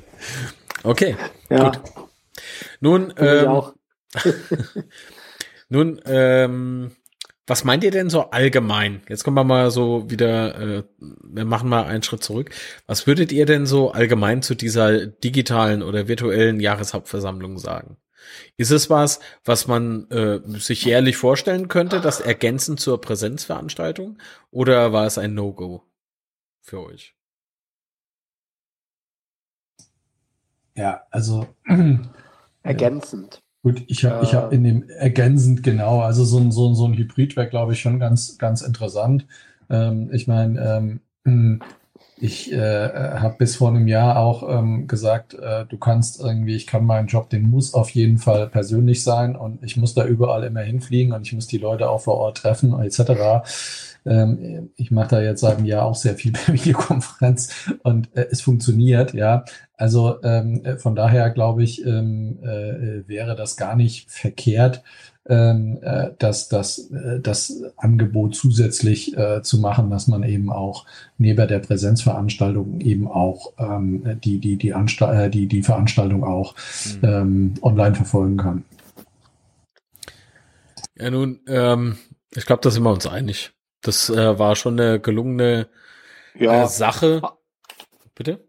okay, 0.82 1.16
ja. 1.48 1.70
gut. 1.70 1.80
Nun, 2.80 3.14
ähm, 3.16 3.62
nun, 5.68 6.00
ähm, 6.04 6.96
was 7.46 7.64
meint 7.64 7.84
ihr 7.84 7.90
denn 7.90 8.10
so 8.10 8.30
allgemein? 8.30 9.02
Jetzt 9.08 9.22
kommen 9.22 9.36
wir 9.36 9.44
mal 9.44 9.70
so 9.70 10.10
wieder, 10.10 10.58
äh, 10.58 10.84
wir 10.98 11.44
machen 11.44 11.68
mal 11.68 11.84
einen 11.84 12.02
Schritt 12.02 12.24
zurück. 12.24 12.50
Was 12.86 13.06
würdet 13.06 13.30
ihr 13.32 13.46
denn 13.46 13.66
so 13.66 13.92
allgemein 13.92 14.42
zu 14.42 14.54
dieser 14.54 15.06
digitalen 15.06 15.82
oder 15.82 16.08
virtuellen 16.08 16.58
Jahreshauptversammlung 16.60 17.58
sagen? 17.58 17.98
Ist 18.56 18.72
es 18.72 18.90
was, 18.90 19.20
was 19.44 19.68
man 19.68 20.10
äh, 20.10 20.40
sich 20.58 20.84
jährlich 20.84 21.16
vorstellen 21.16 21.68
könnte, 21.68 22.00
das 22.00 22.20
ergänzend 22.20 22.80
zur 22.80 23.00
Präsenzveranstaltung? 23.00 24.18
Oder 24.50 24.92
war 24.92 25.06
es 25.06 25.16
ein 25.18 25.34
No-Go 25.34 25.84
für 26.62 26.80
euch? 26.82 27.14
Ja, 30.74 31.06
also 31.10 31.46
ergänzend. 32.62 33.42
Gut, 33.66 33.82
ich 33.88 34.04
habe 34.04 34.24
ich 34.24 34.32
hab 34.32 34.52
in 34.52 34.62
dem 34.62 34.88
ergänzend 34.90 35.64
genau, 35.64 35.98
also 35.98 36.24
so 36.24 36.38
ein, 36.38 36.52
so 36.52 36.68
ein, 36.68 36.76
so 36.76 36.84
ein 36.84 36.94
Hybrid 36.94 37.34
wäre, 37.34 37.48
glaube 37.48 37.72
ich, 37.72 37.80
schon 37.80 37.98
ganz, 37.98 38.38
ganz 38.38 38.62
interessant. 38.62 39.26
Ähm, 39.68 40.08
ich 40.12 40.28
meine, 40.28 41.00
ähm, 41.24 41.60
ich 42.16 42.52
äh, 42.52 42.88
habe 42.88 43.34
bis 43.38 43.56
vor 43.56 43.70
einem 43.70 43.88
Jahr 43.88 44.20
auch 44.20 44.48
ähm, 44.48 44.86
gesagt, 44.86 45.34
äh, 45.34 45.66
du 45.66 45.78
kannst 45.78 46.20
irgendwie, 46.20 46.54
ich 46.54 46.68
kann 46.68 46.86
meinen 46.86 47.08
Job, 47.08 47.28
den 47.28 47.50
muss 47.50 47.74
auf 47.74 47.90
jeden 47.90 48.18
Fall 48.18 48.46
persönlich 48.46 49.02
sein 49.02 49.34
und 49.34 49.64
ich 49.64 49.76
muss 49.76 49.94
da 49.94 50.06
überall 50.06 50.44
immer 50.44 50.60
hinfliegen 50.60 51.12
und 51.12 51.22
ich 51.22 51.32
muss 51.32 51.48
die 51.48 51.58
Leute 51.58 51.90
auch 51.90 52.02
vor 52.02 52.18
Ort 52.18 52.36
treffen 52.36 52.78
etc. 52.80 53.42
Ähm, 54.06 54.70
ich 54.76 54.90
mache 54.90 55.08
da 55.08 55.20
jetzt 55.20 55.40
seit 55.40 55.58
einem 55.58 55.66
Jahr 55.66 55.84
auch 55.84 55.94
sehr 55.94 56.14
viel 56.14 56.32
per 56.32 56.54
Videokonferenz 56.54 57.70
und 57.82 58.14
äh, 58.16 58.26
es 58.30 58.40
funktioniert, 58.40 59.14
ja. 59.14 59.44
Also 59.76 60.22
ähm, 60.22 60.62
von 60.78 60.94
daher 60.94 61.30
glaube 61.30 61.62
ich, 61.62 61.84
ähm, 61.84 62.38
äh, 62.42 63.06
wäre 63.08 63.36
das 63.36 63.56
gar 63.56 63.76
nicht 63.76 64.10
verkehrt, 64.10 64.82
ähm, 65.28 65.78
äh, 65.82 66.10
das, 66.18 66.48
das, 66.48 66.90
äh, 66.90 67.20
das 67.20 67.62
Angebot 67.76 68.36
zusätzlich 68.36 69.16
äh, 69.16 69.42
zu 69.42 69.58
machen, 69.58 69.90
dass 69.90 70.06
man 70.06 70.22
eben 70.22 70.50
auch 70.50 70.86
neben 71.18 71.48
der 71.48 71.58
Präsenzveranstaltung 71.58 72.80
eben 72.80 73.08
auch 73.08 73.52
ähm, 73.58 74.20
die, 74.22 74.38
die, 74.38 74.56
die, 74.56 74.72
Ansta 74.72 75.24
äh, 75.24 75.30
die, 75.30 75.46
die 75.46 75.62
Veranstaltung 75.62 76.24
auch 76.24 76.54
mhm. 77.02 77.08
ähm, 77.08 77.54
online 77.62 77.94
verfolgen 77.94 78.36
kann. 78.36 78.64
Ja, 80.98 81.10
nun, 81.10 81.40
ähm, 81.46 81.98
ich 82.34 82.46
glaube, 82.46 82.62
da 82.62 82.70
sind 82.70 82.84
wir 82.84 82.92
uns 82.92 83.06
einig. 83.06 83.52
Das 83.86 84.10
äh, 84.10 84.38
war 84.38 84.56
schon 84.56 84.78
eine 84.80 85.00
gelungene 85.00 85.68
ja. 86.34 86.64
äh, 86.64 86.66
Sache. 86.66 87.22
Bitte? 88.14 88.40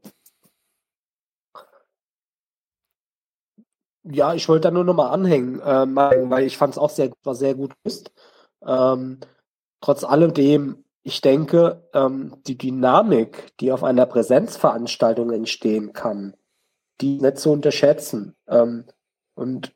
ja, 4.12 4.34
ich 4.34 4.48
wollte 4.48 4.68
da 4.68 4.72
nur 4.72 4.84
nochmal 4.84 5.14
anhängen, 5.14 5.60
äh, 5.60 5.86
weil 6.30 6.44
ich 6.44 6.58
fand 6.58 6.74
es 6.74 6.78
auch 6.78 6.90
sehr, 6.90 7.12
war 7.24 7.36
sehr 7.36 7.56
gut 7.56 7.74
gelöst. 7.84 8.12
Ähm, 8.66 9.20
trotz 9.82 10.04
alledem, 10.04 10.84
ich 11.04 11.22
denke, 11.22 11.88
ähm, 11.94 12.36
die 12.48 12.58
Dynamik, 12.58 13.56
die 13.60 13.72
auf 13.72 13.84
einer 13.84 14.06
Präsenzveranstaltung 14.06 15.32
entstehen 15.32 15.94
kann, 15.94 16.36
die 17.02 17.20
nicht 17.20 17.38
zu 17.38 17.52
unterschätzen. 17.52 18.36
Ähm, 18.48 18.86
und 19.36 19.74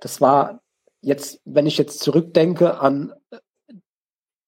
das 0.00 0.20
war 0.20 0.62
jetzt, 1.00 1.40
wenn 1.44 1.66
ich 1.66 1.78
jetzt 1.78 2.00
zurückdenke 2.00 2.80
an, 2.80 3.12
äh, 3.30 3.38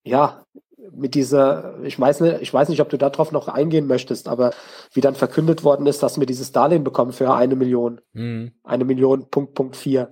ja, 0.07 0.45
mit 0.91 1.15
dieser, 1.15 1.79
ich 1.83 1.99
weiß 1.99 2.21
nicht, 2.21 2.41
ich 2.41 2.53
weiß 2.53 2.69
nicht, 2.69 2.81
ob 2.81 2.89
du 2.89 2.97
darauf 2.97 3.31
noch 3.31 3.47
eingehen 3.47 3.87
möchtest, 3.87 4.27
aber 4.27 4.51
wie 4.93 5.01
dann 5.01 5.15
verkündet 5.15 5.63
worden 5.63 5.85
ist, 5.85 6.01
dass 6.01 6.19
wir 6.19 6.25
dieses 6.25 6.51
Darlehen 6.51 6.83
bekommen 6.83 7.11
für 7.11 7.33
eine 7.33 7.55
Million, 7.55 8.01
mhm. 8.13 8.53
eine 8.63 8.85
Million 8.85 9.29
Punkt 9.29 9.53
Punkt 9.53 9.75
vier 9.75 10.09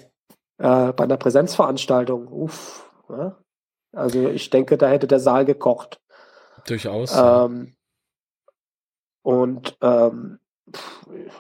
äh, 0.58 0.92
bei 0.92 1.04
einer 1.04 1.18
Präsenzveranstaltung. 1.18 2.28
Uff, 2.28 2.92
ja? 3.10 3.38
Also 3.94 4.28
ich 4.28 4.50
denke, 4.50 4.78
da 4.78 4.88
hätte 4.88 5.08
der 5.08 5.20
Saal 5.20 5.46
gekocht. 5.46 6.02
Durchaus. 6.68 7.16
Ähm, 7.16 7.76
und 9.24 9.78
ähm, 9.82 10.40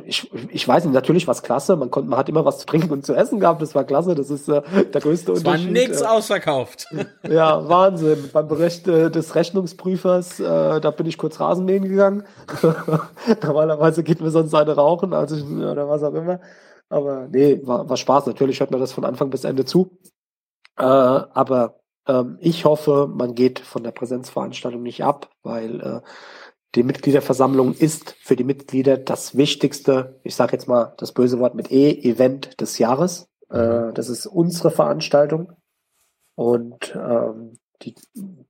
ich, 0.05 0.31
ich 0.51 0.67
weiß 0.67 0.85
nicht, 0.85 0.93
natürlich 0.93 1.25
war 1.27 1.33
es 1.33 1.41
klasse. 1.41 1.75
Man 1.75 1.89
konnte, 1.89 2.09
man 2.09 2.19
hat 2.19 2.29
immer 2.29 2.45
was 2.45 2.59
zu 2.59 2.65
trinken 2.67 2.91
und 2.91 3.05
zu 3.05 3.13
essen 3.13 3.39
gehabt. 3.39 3.61
Das 3.61 3.73
war 3.73 3.83
klasse. 3.83 4.13
Das 4.13 4.29
ist 4.29 4.47
äh, 4.47 4.61
der 4.93 5.01
größte 5.01 5.31
es 5.31 5.39
Unterschied. 5.39 5.67
War 5.67 5.71
nichts 5.71 6.01
äh, 6.01 6.05
ausverkauft. 6.05 6.87
Ja, 7.27 7.67
Wahnsinn. 7.67 8.29
Beim 8.31 8.47
Bericht 8.47 8.87
äh, 8.87 9.09
des 9.09 9.33
Rechnungsprüfers, 9.33 10.39
äh, 10.39 10.79
da 10.79 10.91
bin 10.91 11.07
ich 11.07 11.17
kurz 11.17 11.39
Rasenmähen 11.39 11.83
gegangen. 11.83 12.23
Normalerweise 13.43 14.03
geht 14.03 14.21
mir 14.21 14.29
sonst 14.29 14.53
eine 14.53 14.75
rauchen, 14.75 15.13
also 15.13 15.35
ich, 15.35 15.43
oder 15.43 15.89
was 15.89 16.03
auch 16.03 16.13
immer. 16.13 16.39
Aber 16.89 17.27
nee, 17.31 17.59
war, 17.63 17.89
war 17.89 17.97
Spaß. 17.97 18.27
Natürlich 18.27 18.59
hört 18.59 18.71
man 18.71 18.79
das 18.79 18.93
von 18.93 19.05
Anfang 19.05 19.31
bis 19.31 19.43
Ende 19.43 19.65
zu. 19.65 19.97
Äh, 20.77 20.83
aber 20.83 21.79
ähm, 22.07 22.37
ich 22.39 22.65
hoffe, 22.65 23.09
man 23.11 23.33
geht 23.33 23.59
von 23.59 23.83
der 23.83 23.91
Präsenzveranstaltung 23.91 24.83
nicht 24.83 25.03
ab, 25.03 25.29
weil 25.43 25.81
äh, 25.81 26.01
die 26.75 26.83
Mitgliederversammlung 26.83 27.73
ist 27.73 28.15
für 28.19 28.35
die 28.35 28.43
Mitglieder 28.43 28.97
das 28.97 29.37
wichtigste, 29.37 30.19
ich 30.23 30.35
sage 30.35 30.53
jetzt 30.53 30.67
mal 30.67 30.93
das 30.97 31.13
böse 31.13 31.39
Wort 31.39 31.55
mit 31.55 31.71
E, 31.71 31.91
Event 31.91 32.59
des 32.59 32.77
Jahres. 32.77 33.29
Äh, 33.49 33.57
mhm. 33.57 33.93
das 33.93 34.09
ist 34.09 34.25
unsere 34.25 34.71
Veranstaltung 34.71 35.53
und 36.35 36.95
ähm, 36.95 37.57
die, 37.81 37.95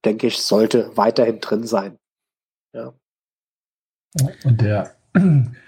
denke 0.04 0.28
ich, 0.28 0.42
sollte 0.42 0.96
weiterhin 0.96 1.40
drin 1.40 1.66
sein. 1.66 1.98
Ja. 2.74 2.94
Und 4.44 4.62
der 4.62 4.96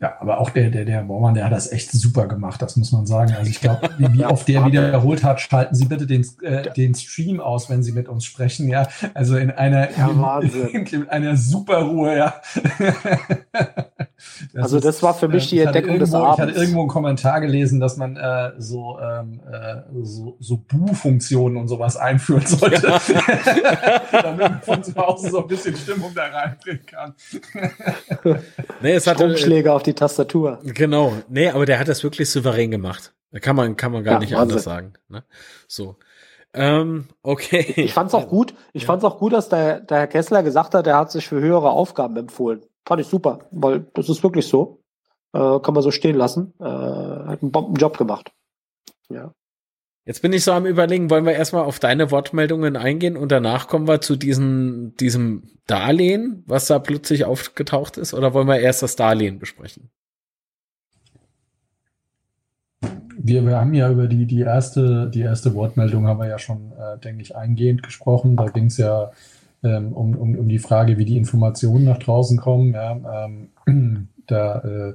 ja, 0.00 0.16
aber 0.20 0.40
auch 0.40 0.50
der, 0.50 0.70
der, 0.70 0.84
der 0.84 1.02
Bormann, 1.02 1.34
der 1.34 1.44
hat 1.44 1.52
das 1.52 1.70
echt 1.70 1.90
super 1.92 2.26
gemacht, 2.26 2.60
das 2.62 2.76
muss 2.76 2.92
man 2.92 3.06
sagen. 3.06 3.34
Also 3.36 3.50
ich 3.50 3.60
glaube, 3.60 3.88
wie, 3.98 4.24
oft 4.24 4.48
der 4.48 4.64
wiederholt 4.66 5.24
hat, 5.24 5.40
schalten 5.40 5.74
Sie 5.74 5.86
bitte 5.86 6.06
den, 6.06 6.26
äh, 6.42 6.70
den 6.72 6.94
Stream 6.94 7.40
aus, 7.40 7.70
wenn 7.70 7.82
Sie 7.82 7.92
mit 7.92 8.08
uns 8.08 8.24
sprechen, 8.24 8.68
ja. 8.68 8.88
Also 9.14 9.36
in 9.36 9.50
einer, 9.50 9.90
ja, 9.96 10.40
in, 10.40 10.86
in, 10.86 11.08
einer 11.08 11.36
super 11.36 11.82
Ruhe, 11.82 12.16
ja. 12.16 12.34
Das 14.52 14.64
also 14.64 14.80
das 14.80 14.96
ist, 14.96 15.02
war 15.02 15.14
für 15.14 15.28
mich 15.28 15.46
äh, 15.46 15.56
die 15.56 15.60
Entdeckung 15.60 15.94
irgendwo, 15.94 16.04
des 16.06 16.14
Abends. 16.14 16.38
Ich 16.38 16.42
hatte 16.42 16.60
irgendwo 16.60 16.80
einen 16.80 16.88
Kommentar 16.88 17.40
gelesen, 17.40 17.78
dass 17.78 17.96
man 17.96 18.16
äh, 18.16 18.52
so, 18.58 18.98
ähm, 19.00 19.40
äh, 19.50 19.82
so, 20.02 20.36
so 20.40 20.56
Bu-Funktionen 20.56 21.56
und 21.56 21.68
sowas 21.68 21.96
einführen 21.96 22.42
sollte, 22.46 22.80
damit 24.12 24.38
man 24.38 24.62
von 24.62 24.82
zu 24.82 24.94
Hause 24.96 25.30
so 25.30 25.42
ein 25.42 25.46
bisschen 25.46 25.76
Stimmung 25.76 26.12
da 26.14 26.24
reinbringen 26.24 26.84
kann. 26.86 27.14
nee, 28.82 28.94
es 28.94 29.06
hatte, 29.06 29.24
Stromschläge 29.24 29.72
auf 29.72 29.84
die 29.84 29.94
Tastatur. 29.94 30.58
Genau. 30.64 31.12
Nee, 31.28 31.50
aber 31.50 31.64
der 31.64 31.78
hat 31.78 31.86
das 31.86 32.02
wirklich 32.02 32.28
souverän 32.28 32.70
gemacht. 32.70 33.14
Da 33.30 33.38
kann 33.38 33.54
man, 33.54 33.76
kann 33.76 33.92
man 33.92 34.02
gar 34.02 34.14
ja, 34.14 34.20
nicht 34.20 34.32
Wahnsinn. 34.32 34.50
anders 34.50 34.64
sagen. 34.64 34.92
Ne? 35.08 35.22
So. 35.68 35.96
Ähm, 36.54 37.08
okay. 37.22 37.74
Ich 37.76 37.92
fand's 37.92 38.14
auch 38.14 38.28
gut. 38.28 38.54
Ich 38.72 38.82
ja. 38.82 38.86
fand's 38.86 39.04
auch 39.04 39.18
gut, 39.18 39.32
dass 39.32 39.48
der, 39.48 39.80
der 39.80 39.98
Herr 39.98 40.06
Kessler 40.06 40.42
gesagt 40.42 40.74
hat, 40.74 40.86
er 40.86 40.96
hat 40.96 41.12
sich 41.12 41.28
für 41.28 41.40
höhere 41.40 41.70
Aufgaben 41.70 42.16
empfohlen. 42.16 42.62
Fand 42.86 43.00
ich 43.00 43.06
super, 43.06 43.40
weil 43.50 43.86
das 43.94 44.08
ist 44.08 44.22
wirklich 44.22 44.46
so. 44.46 44.80
Äh, 45.32 45.60
kann 45.60 45.74
man 45.74 45.82
so 45.82 45.90
stehen 45.90 46.16
lassen. 46.16 46.54
Äh, 46.58 46.64
hat 46.64 47.42
einen 47.42 47.52
Bombenjob 47.52 47.98
gemacht. 47.98 48.32
Ja. 49.10 49.32
Jetzt 50.08 50.22
bin 50.22 50.32
ich 50.32 50.42
so 50.42 50.52
am 50.52 50.64
überlegen, 50.64 51.10
wollen 51.10 51.26
wir 51.26 51.34
erstmal 51.34 51.64
auf 51.64 51.80
deine 51.80 52.10
Wortmeldungen 52.10 52.76
eingehen 52.76 53.14
und 53.14 53.30
danach 53.30 53.68
kommen 53.68 53.86
wir 53.86 54.00
zu 54.00 54.16
diesem, 54.16 54.94
diesem 54.98 55.50
Darlehen, 55.66 56.44
was 56.46 56.66
da 56.66 56.78
plötzlich 56.78 57.26
aufgetaucht 57.26 57.98
ist, 57.98 58.14
oder 58.14 58.32
wollen 58.32 58.48
wir 58.48 58.58
erst 58.58 58.82
das 58.82 58.96
Darlehen 58.96 59.38
besprechen? 59.38 59.90
Wir, 63.18 63.44
wir 63.44 63.58
haben 63.58 63.74
ja 63.74 63.90
über 63.90 64.06
die, 64.06 64.24
die 64.24 64.40
erste, 64.40 65.10
die 65.10 65.20
erste 65.20 65.52
Wortmeldung 65.54 66.06
haben 66.06 66.20
wir 66.20 66.28
ja 66.28 66.38
schon, 66.38 66.72
äh, 66.72 66.98
denke 66.98 67.20
ich, 67.20 67.36
eingehend 67.36 67.82
gesprochen. 67.82 68.36
Da 68.36 68.46
ging 68.46 68.66
es 68.66 68.78
ja 68.78 69.12
ähm, 69.62 69.92
um, 69.92 70.14
um, 70.16 70.38
um 70.38 70.48
die 70.48 70.58
Frage, 70.58 70.98
wie 70.98 71.04
die 71.04 71.16
Informationen 71.16 71.84
nach 71.84 71.98
draußen 71.98 72.38
kommen. 72.38 72.74
Ja, 72.74 73.26
ähm, 73.66 74.08
da 74.26 74.60
äh, 74.60 74.94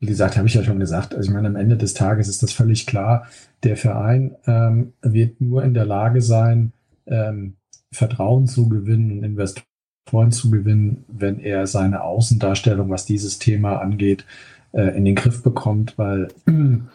wie 0.00 0.06
gesagt, 0.06 0.36
habe 0.36 0.46
ich 0.46 0.54
ja 0.54 0.62
schon 0.62 0.78
gesagt, 0.78 1.14
also 1.14 1.28
ich 1.28 1.34
meine, 1.34 1.48
am 1.48 1.56
Ende 1.56 1.76
des 1.76 1.94
Tages 1.94 2.28
ist 2.28 2.42
das 2.42 2.52
völlig 2.52 2.86
klar. 2.86 3.26
Der 3.62 3.76
Verein 3.76 4.36
ähm, 4.46 4.92
wird 5.02 5.40
nur 5.40 5.64
in 5.64 5.74
der 5.74 5.86
Lage 5.86 6.20
sein, 6.20 6.72
ähm, 7.06 7.56
Vertrauen 7.90 8.46
zu 8.46 8.68
gewinnen 8.68 9.10
und 9.12 9.24
Investoren 9.24 10.32
zu 10.32 10.50
gewinnen, 10.50 11.04
wenn 11.08 11.38
er 11.38 11.66
seine 11.66 12.02
Außendarstellung, 12.02 12.90
was 12.90 13.06
dieses 13.06 13.38
Thema 13.38 13.80
angeht, 13.80 14.24
äh, 14.72 14.96
in 14.96 15.04
den 15.04 15.14
Griff 15.14 15.42
bekommt, 15.42 15.98
weil 15.98 16.28
wenn, 16.46 16.88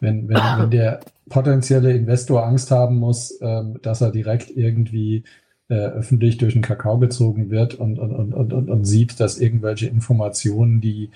wenn, 0.00 0.28
wenn 0.28 0.70
der 0.70 1.00
potenzielle 1.28 1.92
Investor 1.92 2.44
Angst 2.44 2.70
haben 2.70 2.96
muss, 2.96 3.38
ähm, 3.40 3.78
dass 3.82 4.00
er 4.00 4.10
direkt 4.10 4.50
irgendwie 4.50 5.24
äh, 5.70 5.74
öffentlich 5.74 6.36
durch 6.36 6.52
den 6.52 6.62
Kakao 6.62 6.98
gezogen 6.98 7.50
wird 7.50 7.74
und, 7.74 7.98
und, 7.98 8.12
und, 8.12 8.52
und, 8.52 8.70
und 8.70 8.84
sieht, 8.84 9.18
dass 9.20 9.38
irgendwelche 9.38 9.86
Informationen, 9.86 10.82
die 10.82 11.10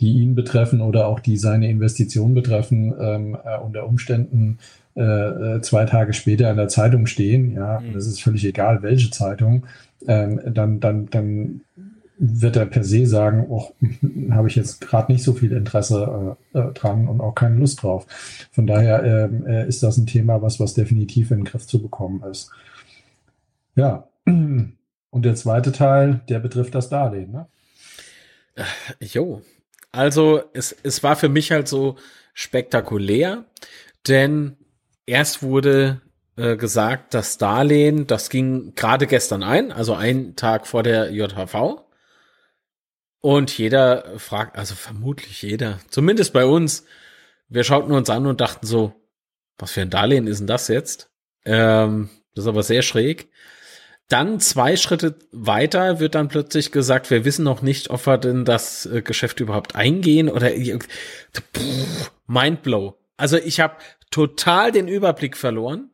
die 0.00 0.18
ihn 0.20 0.34
betreffen 0.34 0.80
oder 0.80 1.06
auch 1.06 1.20
die 1.20 1.36
seine 1.36 1.70
Investition 1.70 2.34
betreffen, 2.34 2.92
ähm, 3.00 3.38
äh, 3.44 3.58
unter 3.58 3.86
Umständen 3.86 4.58
äh, 4.96 5.02
äh, 5.02 5.60
zwei 5.60 5.84
Tage 5.84 6.12
später 6.12 6.50
in 6.50 6.56
der 6.56 6.68
Zeitung 6.68 7.06
stehen, 7.06 7.54
ja, 7.54 7.80
mhm. 7.80 7.92
das 7.94 8.06
ist 8.06 8.22
völlig 8.22 8.44
egal, 8.44 8.82
welche 8.82 9.10
Zeitung, 9.10 9.66
ähm, 10.06 10.40
dann, 10.46 10.80
dann, 10.80 11.06
dann 11.10 11.60
wird 12.18 12.56
er 12.56 12.66
per 12.66 12.84
se 12.84 13.06
sagen, 13.06 13.46
habe 14.30 14.48
ich 14.48 14.56
jetzt 14.56 14.80
gerade 14.80 15.12
nicht 15.12 15.24
so 15.24 15.32
viel 15.32 15.52
Interesse 15.52 16.36
äh, 16.54 16.58
äh, 16.58 16.72
dran 16.72 17.08
und 17.08 17.20
auch 17.20 17.34
keine 17.34 17.56
Lust 17.56 17.82
drauf. 17.82 18.06
Von 18.52 18.66
daher 18.66 19.02
ähm, 19.04 19.46
äh, 19.46 19.66
ist 19.66 19.82
das 19.82 19.96
ein 19.96 20.06
Thema, 20.06 20.42
was, 20.42 20.60
was 20.60 20.74
definitiv 20.74 21.30
in 21.30 21.38
den 21.38 21.44
Griff 21.44 21.66
zu 21.66 21.80
bekommen 21.80 22.22
ist. 22.30 22.50
Ja. 23.74 24.08
Und 24.24 24.78
der 25.22 25.34
zweite 25.34 25.72
Teil, 25.72 26.22
der 26.28 26.40
betrifft 26.40 26.74
das 26.74 26.88
Darlehen, 26.88 27.30
ne? 27.32 27.48
Jo, 29.00 29.42
also 29.92 30.42
es, 30.52 30.74
es 30.82 31.02
war 31.02 31.16
für 31.16 31.28
mich 31.28 31.52
halt 31.52 31.68
so 31.68 31.96
spektakulär, 32.32 33.44
denn 34.06 34.56
erst 35.06 35.42
wurde 35.42 36.00
äh, 36.36 36.56
gesagt, 36.56 37.14
das 37.14 37.38
Darlehen, 37.38 38.06
das 38.06 38.28
ging 38.28 38.74
gerade 38.74 39.06
gestern 39.06 39.42
ein, 39.42 39.70
also 39.70 39.94
einen 39.94 40.34
Tag 40.36 40.66
vor 40.66 40.82
der 40.82 41.12
JHV. 41.12 41.84
Und 43.20 43.56
jeder 43.56 44.18
fragt, 44.18 44.58
also 44.58 44.74
vermutlich 44.74 45.42
jeder, 45.42 45.78
zumindest 45.88 46.32
bei 46.32 46.44
uns, 46.44 46.84
wir 47.48 47.64
schauten 47.64 47.92
uns 47.92 48.10
an 48.10 48.26
und 48.26 48.40
dachten 48.40 48.66
so, 48.66 48.92
was 49.58 49.72
für 49.72 49.82
ein 49.82 49.90
Darlehen 49.90 50.26
ist 50.26 50.40
denn 50.40 50.46
das 50.46 50.68
jetzt? 50.68 51.10
Ähm, 51.44 52.10
das 52.34 52.44
ist 52.44 52.48
aber 52.48 52.62
sehr 52.62 52.82
schräg. 52.82 53.30
Dann 54.08 54.38
zwei 54.38 54.76
Schritte 54.76 55.16
weiter 55.32 55.98
wird 55.98 56.14
dann 56.14 56.28
plötzlich 56.28 56.72
gesagt, 56.72 57.10
wir 57.10 57.24
wissen 57.24 57.44
noch 57.44 57.62
nicht, 57.62 57.90
ob 57.90 58.06
wir 58.06 58.18
denn 58.18 58.44
das 58.44 58.86
äh, 58.86 59.02
Geschäft 59.02 59.40
überhaupt 59.40 59.74
eingehen 59.74 60.28
oder 60.28 60.50
pff, 60.50 62.10
Mindblow. 62.26 62.96
Also 63.16 63.38
ich 63.38 63.60
habe 63.60 63.76
total 64.10 64.72
den 64.72 64.88
Überblick 64.88 65.36
verloren 65.36 65.90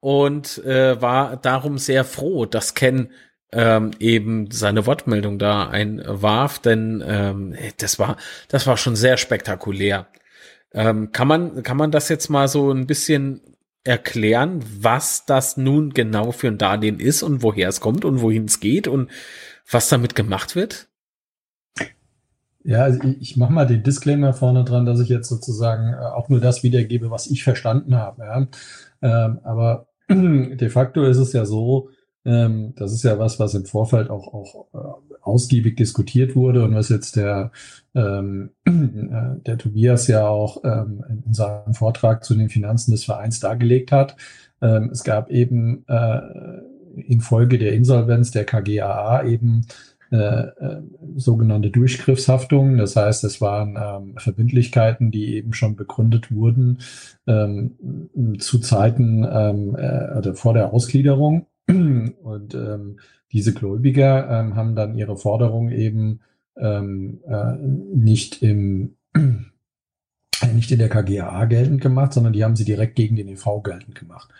und 0.00 0.58
äh, 0.64 1.00
war 1.02 1.36
darum 1.36 1.78
sehr 1.78 2.04
froh, 2.04 2.46
dass 2.46 2.74
Ken 2.74 3.10
ähm, 3.52 3.90
eben 3.98 4.50
seine 4.50 4.86
Wortmeldung 4.86 5.38
da 5.38 5.68
einwarf, 5.68 6.58
denn 6.58 7.02
ähm, 7.06 7.56
das 7.78 7.98
war 7.98 8.16
das 8.48 8.66
war 8.66 8.76
schon 8.76 8.96
sehr 8.96 9.16
spektakulär. 9.16 10.06
Ähm, 10.72 11.12
kann 11.12 11.28
man 11.28 11.62
kann 11.62 11.76
man 11.76 11.90
das 11.90 12.08
jetzt 12.08 12.28
mal 12.28 12.48
so 12.48 12.70
ein 12.70 12.86
bisschen 12.86 13.40
erklären, 13.88 14.62
was 14.80 15.24
das 15.24 15.56
nun 15.56 15.90
genau 15.90 16.30
für 16.30 16.48
ein 16.48 16.58
Darlehen 16.58 17.00
ist 17.00 17.22
und 17.22 17.42
woher 17.42 17.68
es 17.68 17.80
kommt 17.80 18.04
und 18.04 18.20
wohin 18.20 18.44
es 18.44 18.60
geht 18.60 18.86
und 18.86 19.10
was 19.70 19.88
damit 19.88 20.14
gemacht 20.14 20.54
wird? 20.54 20.88
Ja, 22.64 22.82
also 22.82 23.00
ich 23.18 23.38
mache 23.38 23.52
mal 23.52 23.66
den 23.66 23.82
Disclaimer 23.82 24.34
vorne 24.34 24.64
dran, 24.64 24.84
dass 24.84 25.00
ich 25.00 25.08
jetzt 25.08 25.28
sozusagen 25.28 25.94
äh, 25.94 25.96
auch 25.96 26.28
nur 26.28 26.40
das 26.40 26.62
wiedergebe, 26.62 27.10
was 27.10 27.26
ich 27.26 27.42
verstanden 27.42 27.96
habe. 27.96 28.24
Ja. 28.24 28.46
Ähm, 29.00 29.40
aber 29.42 29.86
de 30.10 30.68
facto 30.68 31.04
ist 31.04 31.16
es 31.16 31.32
ja 31.32 31.46
so, 31.46 31.88
ähm, 32.26 32.74
das 32.76 32.92
ist 32.92 33.04
ja 33.04 33.18
was, 33.18 33.40
was 33.40 33.54
im 33.54 33.64
Vorfeld 33.64 34.10
auch, 34.10 34.34
auch 34.34 34.66
äh, 34.74 35.07
ausgiebig 35.28 35.76
diskutiert 35.76 36.34
wurde 36.34 36.64
und 36.64 36.74
was 36.74 36.88
jetzt 36.88 37.16
der, 37.16 37.52
ähm, 37.94 38.50
äh, 38.64 38.72
der 39.46 39.58
Tobias 39.58 40.08
ja 40.08 40.26
auch 40.26 40.64
ähm, 40.64 41.04
in 41.26 41.34
seinem 41.34 41.74
Vortrag 41.74 42.24
zu 42.24 42.34
den 42.34 42.48
Finanzen 42.48 42.90
des 42.90 43.04
Vereins 43.04 43.40
dargelegt 43.40 43.92
hat. 43.92 44.16
Ähm, 44.60 44.90
es 44.92 45.04
gab 45.04 45.30
eben 45.30 45.84
äh, 45.86 46.20
infolge 47.06 47.58
der 47.58 47.74
Insolvenz 47.74 48.30
der 48.30 48.44
KGAA 48.44 49.24
eben 49.24 49.66
äh, 50.10 50.16
äh, 50.16 50.82
sogenannte 51.16 51.70
Durchgriffshaftungen. 51.70 52.78
Das 52.78 52.96
heißt, 52.96 53.24
es 53.24 53.42
waren 53.42 53.76
ähm, 53.78 54.14
Verbindlichkeiten, 54.16 55.10
die 55.10 55.34
eben 55.34 55.52
schon 55.52 55.76
begründet 55.76 56.32
wurden 56.32 56.78
ähm, 57.26 58.38
zu 58.38 58.58
Zeiten 58.58 59.26
ähm, 59.30 59.76
äh, 59.76 60.16
oder 60.16 60.34
vor 60.34 60.54
der 60.54 60.72
Ausgliederung. 60.72 61.46
Und 61.68 62.54
ähm, 62.54 62.98
diese 63.32 63.52
Gläubiger 63.52 64.28
ähm, 64.30 64.56
haben 64.56 64.74
dann 64.74 64.96
ihre 64.96 65.16
Forderung 65.16 65.70
eben 65.70 66.20
ähm, 66.56 67.20
äh, 67.26 67.56
nicht 67.56 68.42
im 68.42 68.96
nicht 70.54 70.70
in 70.70 70.78
der 70.78 70.88
KGAA 70.88 71.44
geltend 71.46 71.80
gemacht, 71.80 72.12
sondern 72.12 72.32
die 72.32 72.44
haben 72.44 72.56
sie 72.56 72.64
direkt 72.64 72.96
gegen 72.96 73.16
den 73.16 73.28
EV 73.28 73.62
geltend 73.62 73.94
gemacht. 73.94 74.30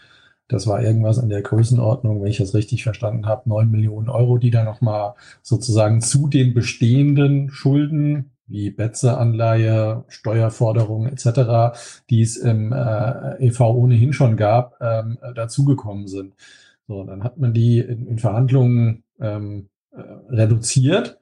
Das 0.48 0.66
war 0.66 0.82
irgendwas 0.82 1.18
in 1.18 1.28
der 1.28 1.42
Größenordnung, 1.42 2.22
wenn 2.22 2.30
ich 2.30 2.38
das 2.38 2.54
richtig 2.54 2.82
verstanden 2.82 3.26
habe, 3.26 3.48
neun 3.48 3.70
Millionen 3.70 4.08
Euro, 4.08 4.38
die 4.38 4.50
da 4.50 4.64
nochmal 4.64 5.14
sozusagen 5.42 6.00
zu 6.00 6.28
den 6.28 6.54
bestehenden 6.54 7.50
Schulden 7.50 8.30
wie 8.46 8.70
Betze-Anleihe, 8.70 10.04
Steuerforderungen 10.08 11.12
etc., 11.12 11.78
die 12.08 12.22
es 12.22 12.38
im 12.38 12.72
äh, 12.72 13.46
EV 13.46 13.60
ohnehin 13.60 14.14
schon 14.14 14.36
gab, 14.36 14.80
ähm, 14.80 15.18
dazugekommen 15.34 16.08
sind. 16.08 16.32
So, 16.88 17.05
dann 17.05 17.22
hat 17.22 17.37
man 17.37 17.53
die 17.53 17.81
in, 17.81 18.07
in 18.07 18.18
Verhandlungen 18.18 19.05
ähm, 19.20 19.68
äh, 19.92 20.01
reduziert. 20.31 21.18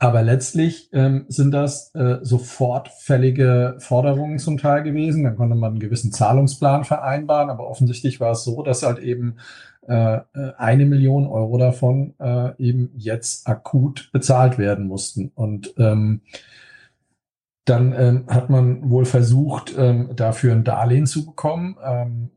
Aber 0.00 0.22
letztlich 0.22 0.90
ähm, 0.92 1.26
sind 1.28 1.50
das 1.50 1.92
äh, 1.94 2.18
sofort 2.22 2.88
fällige 2.88 3.76
Forderungen 3.80 4.38
zum 4.38 4.56
Teil 4.56 4.82
gewesen. 4.84 5.24
Dann 5.24 5.36
konnte 5.36 5.56
man 5.56 5.72
einen 5.72 5.80
gewissen 5.80 6.12
Zahlungsplan 6.12 6.84
vereinbaren, 6.84 7.50
aber 7.50 7.68
offensichtlich 7.68 8.20
war 8.20 8.30
es 8.30 8.44
so, 8.44 8.62
dass 8.62 8.84
halt 8.84 9.00
eben 9.00 9.36
äh, 9.88 10.16
äh 10.16 10.22
eine 10.56 10.86
Million 10.86 11.26
Euro 11.26 11.58
davon 11.58 12.14
äh, 12.20 12.52
eben 12.58 12.90
jetzt 12.96 13.48
akut 13.48 14.10
bezahlt 14.12 14.56
werden 14.56 14.86
mussten. 14.86 15.32
Und 15.34 15.74
ähm, 15.78 16.22
dann 17.64 17.92
ähm, 17.92 18.24
hat 18.28 18.48
man 18.50 18.88
wohl 18.88 19.04
versucht, 19.04 19.74
ähm, 19.76 20.10
dafür 20.14 20.52
ein 20.52 20.64
Darlehen 20.64 21.06
zu 21.06 21.26
bekommen. 21.26 21.76
Ähm, 21.84 22.30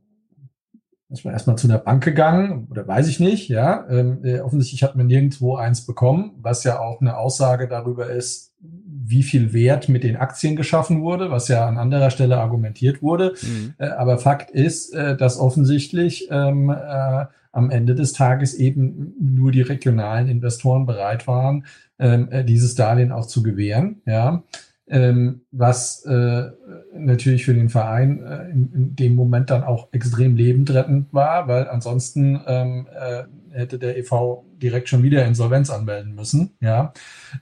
ist 1.11 1.25
man 1.25 1.33
erstmal 1.33 1.57
zu 1.57 1.67
einer 1.67 1.77
Bank 1.77 2.03
gegangen 2.03 2.67
oder 2.71 2.87
weiß 2.87 3.07
ich 3.07 3.19
nicht, 3.19 3.49
ja. 3.49 3.85
Ähm, 3.89 4.19
äh, 4.23 4.39
offensichtlich 4.39 4.83
hat 4.83 4.95
man 4.95 5.07
nirgendwo 5.07 5.55
eins 5.55 5.85
bekommen, 5.85 6.31
was 6.41 6.63
ja 6.63 6.79
auch 6.79 7.01
eine 7.01 7.17
Aussage 7.17 7.67
darüber 7.67 8.09
ist, 8.09 8.53
wie 8.59 9.23
viel 9.23 9.53
Wert 9.53 9.89
mit 9.89 10.03
den 10.03 10.15
Aktien 10.15 10.55
geschaffen 10.55 11.01
wurde, 11.01 11.31
was 11.31 11.47
ja 11.47 11.67
an 11.67 11.77
anderer 11.77 12.11
Stelle 12.11 12.37
argumentiert 12.37 13.01
wurde. 13.01 13.33
Mhm. 13.41 13.73
Äh, 13.77 13.87
aber 13.87 14.17
Fakt 14.17 14.51
ist, 14.51 14.93
äh, 14.93 15.17
dass 15.17 15.39
offensichtlich 15.39 16.27
ähm, 16.31 16.69
äh, 16.69 17.25
am 17.51 17.69
Ende 17.69 17.95
des 17.95 18.13
Tages 18.13 18.53
eben 18.53 19.13
nur 19.19 19.51
die 19.51 19.61
regionalen 19.61 20.29
Investoren 20.29 20.85
bereit 20.85 21.27
waren, 21.27 21.65
ähm, 21.99 22.29
äh, 22.31 22.45
dieses 22.45 22.75
Darlehen 22.75 23.11
auch 23.11 23.25
zu 23.25 23.43
gewähren, 23.43 24.01
ja 24.05 24.43
ähm, 24.91 25.41
was 25.51 26.05
äh, 26.05 26.49
natürlich 26.93 27.45
für 27.45 27.53
den 27.53 27.69
Verein 27.69 28.23
äh, 28.23 28.49
in, 28.49 28.71
in, 28.73 28.95
dem 28.95 29.15
Moment 29.15 29.49
dann 29.49 29.63
auch 29.63 29.89
extrem 29.91 30.35
lebendrettend 30.35 31.13
war, 31.13 31.47
weil 31.47 31.67
ansonsten 31.67 32.41
ähm, 32.47 32.87
äh, 32.93 33.23
hätte 33.51 33.79
der 33.79 33.97
EV 33.97 34.43
direkt 34.61 34.89
schon 34.89 35.03
wieder 35.03 35.25
Insolvenz 35.25 35.69
anmelden 35.69 36.15
müssen, 36.15 36.51
ja, 36.59 36.93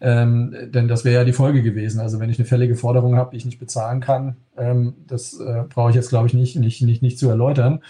ähm, 0.02 0.56
denn 0.68 0.88
das 0.88 1.06
wäre 1.06 1.16
ja 1.16 1.24
die 1.24 1.34
Folge 1.34 1.62
gewesen. 1.62 2.00
Also 2.00 2.20
wenn 2.20 2.30
ich 2.30 2.40
eine 2.40 2.48
fällige 2.48 2.76
Forderung 2.76 3.16
habe, 3.16 3.32
die 3.32 3.38
ich 3.38 3.46
nicht 3.46 3.60
bezahlen 3.60 4.00
kann, 4.00 4.38
ähm, 4.58 4.96
das 5.08 5.40
äh, 5.40 5.64
brauche 5.70 5.90
ich 5.90 5.96
jetzt 5.96 6.10
glaube 6.10 6.28
ich 6.28 6.34
nicht, 6.34 6.56
nicht, 6.56 6.82
nicht, 6.82 7.02
nicht 7.02 7.20
zu 7.20 7.30
erläutern. 7.30 7.82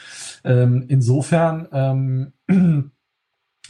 Ähm, 0.44 0.86
insofern 0.88 1.68
ähm, 1.72 2.34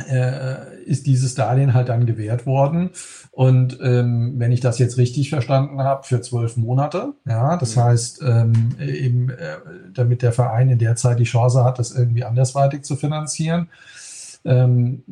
äh, 0.08 0.84
ist 0.86 1.08
dieses 1.08 1.36
Darlehen 1.36 1.74
halt 1.74 1.90
dann 1.90 2.06
gewährt 2.06 2.46
worden. 2.46 2.92
Und 3.32 3.80
ähm, 3.82 4.34
wenn 4.38 4.52
ich 4.52 4.60
das 4.60 4.80
jetzt 4.80 4.98
richtig 4.98 5.30
verstanden 5.30 5.82
habe, 5.82 6.04
für 6.04 6.22
zwölf 6.22 6.58
Monate. 6.58 7.14
Ja, 7.26 7.58
das 7.58 7.76
mhm. 7.76 7.82
heißt, 7.82 8.22
ähm, 8.24 8.76
eben, 8.80 9.30
äh, 9.30 9.58
damit 9.94 10.22
der 10.22 10.32
Verein 10.32 10.70
in 10.70 10.80
der 10.80 10.96
Zeit 10.96 11.20
die 11.20 11.24
Chance 11.24 11.64
hat, 11.64 11.80
das 11.80 11.92
irgendwie 11.92 12.24
andersweitig 12.24 12.84
zu 12.84 12.96
finanzieren. 12.96 13.70
Ähm, 14.46 15.04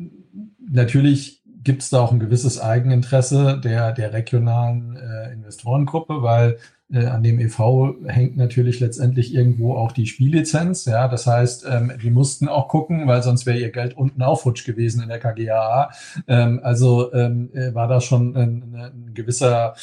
natürlich 0.60 1.42
gibt 1.64 1.82
es 1.82 1.90
da 1.90 2.00
auch 2.00 2.12
ein 2.12 2.20
gewisses 2.20 2.60
Eigeninteresse 2.60 3.60
der, 3.62 3.92
der 3.92 4.12
regionalen 4.12 4.96
äh, 4.96 5.32
Investorengruppe, 5.32 6.22
weil 6.22 6.58
äh, 6.90 7.06
an 7.06 7.22
dem 7.22 7.38
EV 7.38 7.96
hängt 8.06 8.36
natürlich 8.36 8.80
letztendlich 8.80 9.34
irgendwo 9.34 9.74
auch 9.76 9.92
die 9.92 10.06
Spiellizenz. 10.06 10.84
Ja, 10.86 11.08
das 11.08 11.26
heißt, 11.26 11.66
ähm, 11.68 11.92
die 12.02 12.10
mussten 12.10 12.48
auch 12.48 12.68
gucken, 12.68 13.06
weil 13.06 13.22
sonst 13.22 13.46
wäre 13.46 13.58
ihr 13.58 13.70
Geld 13.70 13.96
unten 13.96 14.22
auch 14.22 14.40
futsch 14.40 14.64
gewesen 14.64 15.02
in 15.02 15.08
der 15.08 15.18
KGAA. 15.18 15.90
Ähm, 16.26 16.60
also 16.62 17.12
ähm, 17.12 17.50
äh, 17.52 17.74
war 17.74 17.88
da 17.88 18.00
schon 18.00 18.36
ein, 18.36 18.74
ein 18.74 19.14
gewisser, 19.14 19.74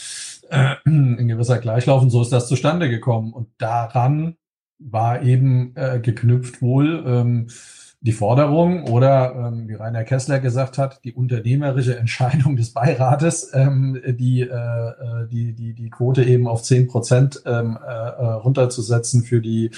äh, 0.49 0.75
ein 0.85 1.27
gewisser 1.27 1.59
Gleichlauf 1.59 2.01
und 2.01 2.09
so 2.09 2.21
ist 2.21 2.31
das 2.31 2.47
zustande 2.47 2.89
gekommen. 2.89 3.33
Und 3.33 3.49
daran 3.57 4.37
war 4.79 5.21
eben 5.21 5.73
äh, 5.75 5.99
geknüpft 5.99 6.61
wohl, 6.61 7.03
ähm, 7.07 7.47
die 8.05 8.11
Forderung 8.11 8.83
oder, 8.83 9.33
ähm, 9.35 9.67
wie 9.67 9.73
Rainer 9.73 10.03
Kessler 10.03 10.39
gesagt 10.39 10.77
hat, 10.77 11.03
die 11.03 11.13
unternehmerische 11.13 11.97
Entscheidung 11.97 12.55
des 12.55 12.71
Beirates, 12.71 13.49
ähm, 13.53 13.99
die, 14.05 14.41
äh, 14.41 14.45
äh 14.45 15.27
die, 15.27 15.53
die, 15.53 15.73
die 15.73 15.89
Quote 15.89 16.23
eben 16.23 16.47
auf 16.47 16.61
zehn 16.61 16.85
Prozent 16.87 17.41
ähm, 17.47 17.79
äh, 17.83 17.91
äh, 17.91 18.25
runterzusetzen 18.33 19.23
für 19.23 19.41
die, 19.41 19.71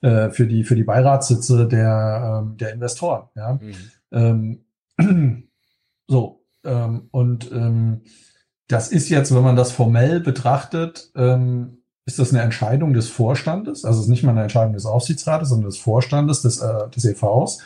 äh, 0.00 0.30
für 0.30 0.46
die, 0.46 0.62
für 0.62 0.76
die 0.76 0.84
Beiratssitze 0.84 1.66
der, 1.66 2.44
ähm, 2.44 2.56
der 2.56 2.72
Investoren. 2.72 3.24
Ja? 3.34 3.58
Mhm. 4.12 4.60
Ähm, 4.98 5.48
so, 6.06 6.44
ähm, 6.64 7.08
und 7.10 7.50
ähm, 7.50 8.02
das 8.68 8.92
ist 8.92 9.08
jetzt, 9.08 9.34
wenn 9.34 9.42
man 9.42 9.56
das 9.56 9.72
formell 9.72 10.20
betrachtet, 10.20 11.10
ähm, 11.16 11.75
ist 12.06 12.20
das 12.20 12.32
eine 12.32 12.42
Entscheidung 12.42 12.94
des 12.94 13.08
Vorstandes, 13.08 13.84
also 13.84 13.98
es 13.98 14.06
ist 14.06 14.10
nicht 14.10 14.22
mal 14.22 14.30
eine 14.30 14.42
Entscheidung 14.42 14.72
des 14.72 14.86
Aufsichtsrates, 14.86 15.48
sondern 15.48 15.70
des 15.70 15.78
Vorstandes 15.78 16.42
des, 16.42 16.60
äh, 16.60 16.88
des 16.94 17.04
EVs, 17.04 17.58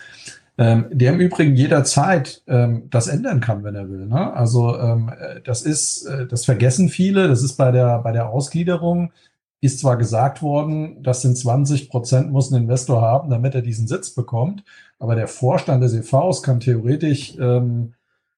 ähm, 0.57 0.87
der 0.91 1.13
im 1.13 1.21
Übrigen 1.21 1.55
jederzeit 1.55 2.43
ähm, 2.47 2.89
das 2.91 3.07
ändern 3.07 3.41
kann, 3.41 3.65
wenn 3.65 3.75
er 3.75 3.91
will. 3.91 4.07
Ne? 4.07 4.33
Also 4.33 4.79
ähm, 4.79 5.11
äh, 5.19 5.41
das 5.43 5.63
ist, 5.63 6.07
äh, 6.07 6.27
das 6.27 6.47
vergessen 6.47 6.89
viele, 6.89 7.29
das 7.29 7.43
ist 7.43 7.57
bei 7.57 7.71
der, 7.71 7.99
bei 7.99 8.13
der 8.13 8.31
Ausgliederung, 8.31 9.13
ist 9.61 9.81
zwar 9.81 9.99
gesagt 9.99 10.41
worden, 10.41 11.03
das 11.03 11.21
sind 11.21 11.37
20 11.37 11.91
Prozent 11.91 12.33
muss 12.33 12.51
ein 12.51 12.63
Investor 12.63 13.03
haben, 13.03 13.29
damit 13.29 13.55
er 13.55 13.61
diesen 13.61 13.87
Sitz 13.87 14.11
bekommt, 14.11 14.65
aber 14.99 15.17
der 15.17 15.29
Vorstand 15.29 15.85
des 15.85 15.93
EVs 15.93 16.43
kann 16.43 16.61
theoretisch 16.61 17.37
ähm, 17.39 17.93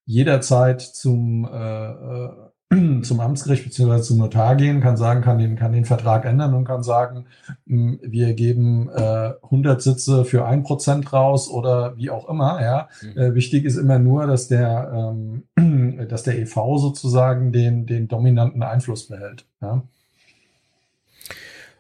jederzeit 0.05 0.81
zum 0.81 1.45
äh, 1.45 1.91
äh 1.91 2.52
zum 3.03 3.21
Amtsgericht 3.21 3.65
bzw. 3.65 4.03
zum 4.03 4.19
Notar 4.19 4.57
gehen, 4.57 4.81
kann 4.81 4.97
sagen, 4.97 5.23
kann 5.23 5.39
den, 5.39 5.57
kann 5.57 5.73
den 5.73 5.85
Vertrag 5.85 6.25
ändern 6.25 6.55
und 6.55 6.65
kann 6.65 6.83
sagen, 6.83 7.27
hm, 7.67 7.99
wir 8.03 8.35
geben 8.35 8.89
äh, 8.89 9.33
100 9.43 9.83
Sitze 9.83 10.25
für 10.25 10.45
ein 10.47 10.63
Prozent 10.63 11.13
raus 11.13 11.49
oder 11.49 11.97
wie 11.97 12.11
auch 12.11 12.29
immer. 12.29 12.63
Ja, 12.63 12.89
mhm. 13.03 13.19
äh, 13.19 13.35
wichtig 13.35 13.65
ist 13.65 13.77
immer 13.77 13.99
nur, 13.99 14.27
dass 14.27 14.49
der, 14.49 15.15
ähm, 15.57 16.07
dass 16.09 16.23
der 16.23 16.39
EV 16.39 16.79
sozusagen 16.79 17.53
den, 17.53 17.87
den 17.87 18.09
dominanten 18.09 18.63
Einfluss 18.63 19.09
behält. 19.09 19.45
Ja. 19.61 19.83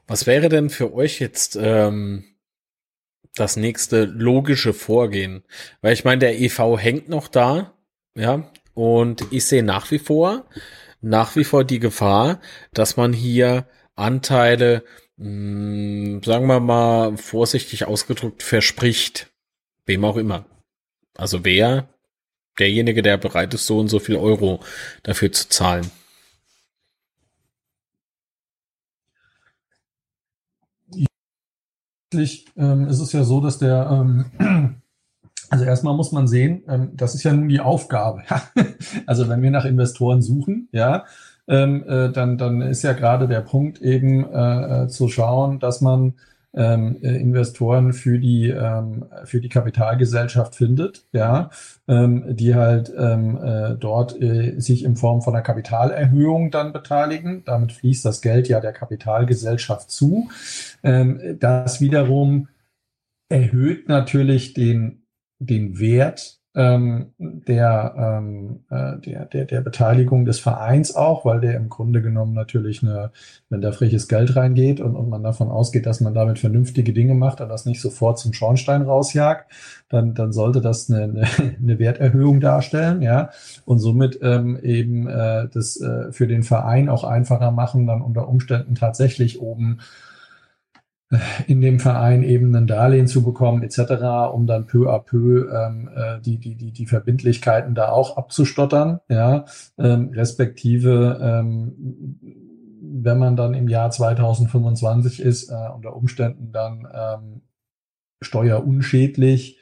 Was 0.07 0.26
wäre 0.26 0.49
denn 0.49 0.68
für 0.68 0.93
euch 0.93 1.20
jetzt 1.20 1.59
ähm, 1.61 2.24
das 3.34 3.57
nächste 3.57 4.05
logische 4.05 4.74
Vorgehen? 4.74 5.43
Weil 5.80 5.95
ich 5.95 6.05
meine, 6.05 6.18
der 6.18 6.38
EV 6.38 6.76
hängt 6.76 7.09
noch 7.09 7.28
da, 7.28 7.72
ja, 8.14 8.45
und 8.74 9.26
ich 9.30 9.44
sehe 9.44 9.62
nach 9.62 9.90
wie 9.90 9.98
vor, 9.98 10.44
nach 11.00 11.36
wie 11.36 11.44
vor 11.44 11.64
die 11.64 11.80
Gefahr, 11.80 12.40
dass 12.72 12.96
man 12.96 13.12
hier 13.12 13.66
Anteile, 13.96 14.84
mh, 15.16 15.26
hm, 15.26 16.22
sagen 16.22 16.46
wir 16.46 16.60
mal 16.60 17.16
vorsichtig 17.16 17.86
ausgedrückt, 17.86 18.42
verspricht. 18.42 19.28
Wem 19.86 20.04
auch 20.04 20.16
immer. 20.16 20.46
Also 21.16 21.44
wer? 21.44 21.88
Derjenige, 22.58 23.02
der 23.02 23.16
bereit 23.16 23.54
ist, 23.54 23.66
so 23.66 23.78
und 23.78 23.88
so 23.88 23.98
viel 23.98 24.16
Euro 24.16 24.60
dafür 25.02 25.32
zu 25.32 25.48
zahlen. 25.48 25.90
Ähm, 32.14 32.88
ist 32.88 33.00
es 33.00 33.12
ja 33.12 33.24
so, 33.24 33.40
dass 33.40 33.58
der 33.58 33.88
ähm, 33.90 34.81
also 35.53 35.66
erstmal 35.66 35.94
muss 35.94 36.12
man 36.12 36.26
sehen, 36.26 36.62
ähm, 36.66 36.92
das 36.94 37.14
ist 37.14 37.24
ja 37.24 37.32
nun 37.32 37.50
die 37.50 37.61
Aufgabe. 37.61 38.22
also 39.07 39.28
wenn 39.28 39.42
wir 39.42 39.50
nach 39.50 39.66
Investoren 39.66 40.22
suchen, 40.22 40.68
ja, 40.72 41.05
ähm, 41.46 41.84
äh, 41.86 42.11
dann, 42.11 42.38
dann 42.38 42.62
ist 42.62 42.82
ja 42.82 42.94
gerade 42.94 43.28
der 43.28 43.42
Punkt 43.42 43.82
eben 43.82 44.24
äh, 44.32 44.84
äh 44.84 44.88
zu 44.88 45.09
schauen, 45.09 45.61
dass 45.61 45.82
man 45.82 46.14
ähm, 46.55 46.96
äh, 47.03 47.16
Investoren 47.16 47.92
für 47.92 48.18
die 48.18 48.48
ähm, 48.48 49.05
für 49.24 49.42
die 49.42 49.50
Kapitalgesellschaft 49.50 50.55
findet, 50.55 51.05
ja, 51.12 51.50
ähm, 51.86 52.34
die 52.34 52.55
halt 52.55 52.90
ähm, 52.96 53.36
äh, 53.36 53.74
dort 53.74 54.18
äh, 54.22 54.59
sich 54.59 54.84
in 54.84 54.96
Form 54.96 55.20
von 55.20 55.34
einer 55.34 55.42
Kapitalerhöhung 55.42 56.50
dann 56.50 56.72
beteiligen. 56.72 57.42
Damit 57.44 57.72
fließt 57.72 58.07
das 58.07 58.22
Geld 58.22 58.48
ja 58.48 58.61
der 58.61 58.72
Kapitalgesellschaft 58.72 59.90
zu. 59.90 60.30
Ähm, 60.82 61.36
das 61.40 61.82
wiederum 61.82 62.48
erhöht 63.28 63.88
natürlich 63.88 64.55
den 64.55 65.01
den 65.47 65.78
Wert 65.78 66.43
ähm, 66.55 67.12
der, 67.18 67.95
ähm, 67.97 68.61
äh, 68.68 68.99
der, 68.99 69.24
der, 69.24 69.45
der 69.47 69.61
Beteiligung 69.62 70.26
des 70.26 70.38
Vereins 70.38 70.95
auch, 70.95 71.24
weil 71.24 71.40
der 71.40 71.57
im 71.57 71.70
Grunde 71.70 72.03
genommen 72.03 72.34
natürlich 72.34 72.82
eine, 72.82 73.11
wenn 73.49 73.62
da 73.62 73.72
freches 73.72 74.07
Geld 74.07 74.36
reingeht 74.36 74.80
und, 74.80 74.95
und 74.95 75.09
man 75.09 75.22
davon 75.22 75.49
ausgeht, 75.49 75.86
dass 75.86 76.01
man 76.01 76.12
damit 76.12 76.38
vernünftige 76.38 76.93
Dinge 76.93 77.14
macht 77.14 77.40
und 77.40 77.49
das 77.49 77.64
nicht 77.64 77.80
sofort 77.80 78.18
zum 78.18 78.34
Schornstein 78.34 78.82
rausjagt, 78.82 79.51
dann, 79.88 80.14
dann 80.14 80.32
sollte 80.32 80.61
das 80.61 80.90
eine, 80.90 81.05
eine, 81.05 81.26
eine 81.62 81.78
Werterhöhung 81.78 82.40
darstellen, 82.40 83.01
ja, 83.01 83.30
und 83.64 83.78
somit 83.78 84.18
ähm, 84.20 84.59
eben 84.62 85.09
äh, 85.09 85.49
das 85.49 85.80
äh, 85.80 86.12
für 86.12 86.26
den 86.26 86.43
Verein 86.43 86.90
auch 86.90 87.05
einfacher 87.05 87.51
machen, 87.51 87.86
dann 87.86 88.03
unter 88.03 88.28
Umständen 88.28 88.74
tatsächlich 88.74 89.40
oben 89.40 89.78
in 91.46 91.60
dem 91.60 91.80
Verein 91.80 92.22
eben 92.22 92.54
ein 92.54 92.66
Darlehen 92.66 93.06
zu 93.06 93.22
bekommen 93.22 93.62
etc., 93.62 94.32
um 94.32 94.46
dann 94.46 94.66
peu 94.66 94.90
à 94.90 94.98
peu 94.98 95.50
ähm, 95.52 95.90
äh, 95.94 96.20
die, 96.20 96.38
die, 96.38 96.54
die, 96.54 96.72
die 96.72 96.86
Verbindlichkeiten 96.86 97.74
da 97.74 97.90
auch 97.90 98.16
abzustottern, 98.16 99.00
ja, 99.08 99.44
ähm, 99.78 100.10
respektive 100.14 101.18
ähm, 101.22 102.18
wenn 102.94 103.18
man 103.18 103.36
dann 103.36 103.54
im 103.54 103.68
Jahr 103.68 103.90
2025 103.90 105.20
ist, 105.20 105.50
äh, 105.50 105.68
unter 105.74 105.96
Umständen 105.96 106.52
dann 106.52 106.86
ähm, 106.92 107.42
steuerunschädlich 108.20 109.58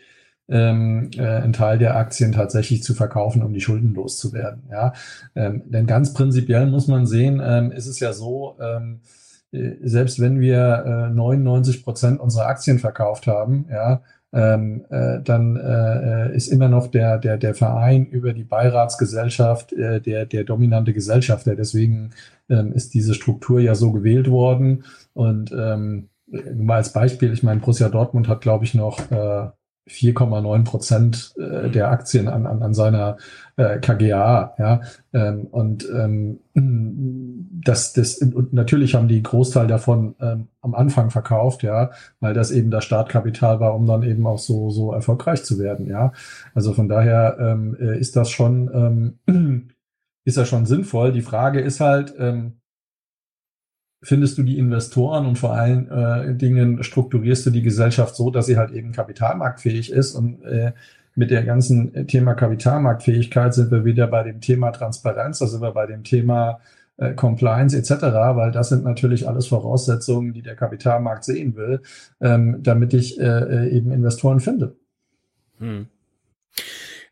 ähm, 0.49 1.11
äh, 1.17 1.23
einen 1.23 1.53
Teil 1.53 1.79
der 1.79 1.97
Aktien 1.97 2.33
tatsächlich 2.33 2.83
zu 2.83 2.95
verkaufen, 2.95 3.43
um 3.43 3.53
die 3.53 3.61
Schulden 3.61 3.95
loszuwerden. 3.95 4.65
Ja, 4.71 4.93
ähm, 5.35 5.63
denn 5.67 5.87
ganz 5.87 6.13
prinzipiell 6.13 6.67
muss 6.67 6.89
man 6.89 7.07
sehen, 7.07 7.41
ähm, 7.43 7.71
ist 7.73 7.87
es 7.87 8.01
ja 8.01 8.13
so, 8.13 8.57
ähm, 8.61 9.01
äh, 9.01 9.30
selbst 9.53 10.21
wenn 10.21 10.41
wir 10.41 11.09
äh, 11.11 11.15
99 11.15 11.83
Prozent 11.83 12.21
unserer 12.21 12.47
Aktien 12.47 12.79
verkauft 12.79 13.27
haben, 13.27 13.67
ja, 13.71 14.03
ähm, 14.33 14.85
äh, 14.91 15.21
dann 15.23 15.57
äh, 15.57 16.35
ist 16.35 16.49
immer 16.49 16.69
noch 16.69 16.87
der, 16.87 17.19
der, 17.19 17.37
der 17.37 17.55
Verein 17.55 18.07
über 18.07 18.33
die 18.33 18.45
Beiratsgesellschaft 18.45 19.73
äh, 19.73 20.01
der, 20.01 20.25
der 20.27 20.45
dominante 20.45 20.93
Gesellschafter. 20.93 21.57
Deswegen 21.57 22.11
ähm, 22.49 22.73
ist 22.73 22.95
diese 22.95 23.15
Struktur 23.15 23.59
ja 23.61 23.75
so 23.75 23.91
gewählt 23.91 24.31
worden. 24.31 24.85
Und 25.15 25.51
ähm, 25.53 26.11
mal 26.55 26.77
als 26.77 26.93
Beispiel, 26.93 27.33
ich 27.33 27.43
meine, 27.43 27.61
Borussia 27.61 27.89
Dortmund 27.89 28.29
hat, 28.29 28.41
glaube 28.41 28.65
ich, 28.65 28.75
noch 28.75 29.11
äh, 29.11 29.49
4,9 29.91 30.65
Prozent 30.65 31.35
äh, 31.39 31.69
der 31.69 31.91
Aktien 31.91 32.29
an, 32.29 32.47
an, 32.47 32.63
an 32.63 32.75
seiner 32.75 33.17
äh, 33.57 33.79
KGA. 33.79 34.55
Ja? 34.59 34.81
Ähm, 35.13 35.47
und 35.51 35.89
ähm, 35.91 36.41
das, 36.55 37.93
das, 37.93 38.19
und 38.19 38.53
natürlich 38.53 38.95
haben 38.95 39.09
die 39.09 39.23
Großteil 39.23 39.67
davon 39.67 40.15
ähm, 40.21 40.49
am 40.63 40.75
Anfang 40.75 41.11
verkauft, 41.11 41.63
ja, 41.63 41.91
weil 42.21 42.35
das 42.35 42.51
eben 42.51 42.71
das 42.71 42.85
Startkapital 42.85 43.61
war, 43.61 43.75
um 43.75 43.87
dann 43.87 44.03
eben 44.03 44.27
auch 44.27 44.39
so, 44.39 44.71
so 44.71 44.93
erfolgreich 44.93 45.45
zu 45.45 45.59
werden, 45.59 45.89
ja. 45.89 46.13
Also 46.55 46.73
von 46.73 46.89
daher 46.89 47.37
ähm, 47.41 47.77
äh, 47.81 47.99
ist 47.99 48.17
das 48.17 48.31
schon, 48.31 49.19
ähm, 49.27 49.71
ist 50.25 50.37
das 50.37 50.49
schon 50.49 50.67
sinnvoll. 50.67 51.13
Die 51.13 51.23
Frage 51.23 51.61
ist 51.61 51.81
halt, 51.81 52.15
ähm, 52.19 52.60
findest 54.03 54.39
du 54.39 54.43
die 54.43 54.59
Investoren 54.59 55.27
und 55.27 55.39
vor 55.39 55.53
allen 55.53 55.91
äh, 55.91 56.35
Dingen 56.35 56.83
strukturierst 56.83 57.47
du 57.47 57.51
die 57.51 57.63
Gesellschaft 57.63 58.17
so, 58.17 58.31
dass 58.31 58.47
sie 58.47 58.57
halt 58.57 58.71
eben 58.71 58.93
kapitalmarktfähig 58.93 59.93
ist 59.93 60.15
und 60.15 60.43
äh, 60.45 60.73
mit 61.15 61.31
der 61.31 61.45
ganzen 61.45 62.07
Thema 62.07 62.35
Kapitalmarktfähigkeit 62.35 63.53
sind 63.53 63.71
wir 63.71 63.85
wieder 63.85 64.07
bei 64.07 64.23
dem 64.23 64.41
Thema 64.41 64.71
Transparenz, 64.71 65.41
da 65.41 65.47
sind 65.47 65.61
wir 65.61 65.73
bei 65.73 65.87
dem 65.87 66.05
Thema 66.05 66.61
äh, 66.97 67.15
Compliance 67.15 67.77
etc., 67.77 68.03
weil 68.35 68.53
das 68.53 68.69
sind 68.69 68.85
natürlich 68.85 69.29
alles 69.29 69.49
Voraussetzungen, 69.49 70.33
die 70.33 70.43
der 70.43 70.57
Kapitalmarkt 70.57 71.25
sehen 71.25 71.57
will, 71.57 71.83
ähm, 72.21 72.63
damit 72.63 72.95
ich 72.95 73.21
äh, 73.21 73.25
äh 73.25 73.69
eben 73.71 73.91
Investoren 73.91 74.41
finde. 74.41 74.77
Hm. 75.59 75.89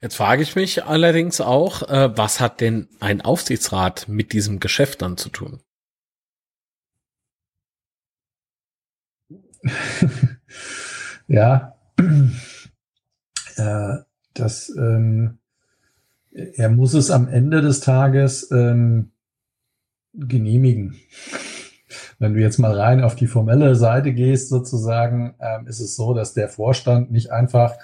Jetzt 0.01 0.15
frage 0.15 0.43
ich 0.43 0.55
mich 0.55 0.85
allerdings 0.85 1.41
auch, 1.41 1.89
äh, 1.89 2.17
was 2.17 2.41
hat 2.41 2.61
denn 2.61 2.89
ein 3.01 3.21
Aufsichtsrat 3.21 4.07
mit 4.09 4.33
diesem 4.33 4.61
Geschäft 4.61 5.03
dann 5.03 5.17
zu 5.17 5.29
tun? 5.29 5.61
ja, 11.29 11.75
äh, 13.57 13.97
das, 14.35 14.73
ähm, 14.77 15.39
er 16.33 16.69
muss 16.69 16.95
es 16.95 17.11
am 17.11 17.29
Ende 17.29 17.61
des 17.61 17.81
Tages 17.81 18.51
ähm, 18.51 19.11
genehmigen. 20.15 20.97
Wenn 22.19 22.35
du 22.35 22.41
jetzt 22.41 22.59
mal 22.59 22.79
rein 22.79 23.03
auf 23.03 23.15
die 23.15 23.27
formelle 23.27 23.75
Seite 23.77 24.13
gehst, 24.13 24.49
sozusagen, 24.49 25.35
ähm, 25.41 25.67
ist 25.67 25.81
es 25.81 25.97
so, 25.97 26.15
dass 26.15 26.35
der 26.35 26.49
Vorstand 26.49 27.11
nicht 27.11 27.31
einfach, 27.31 27.77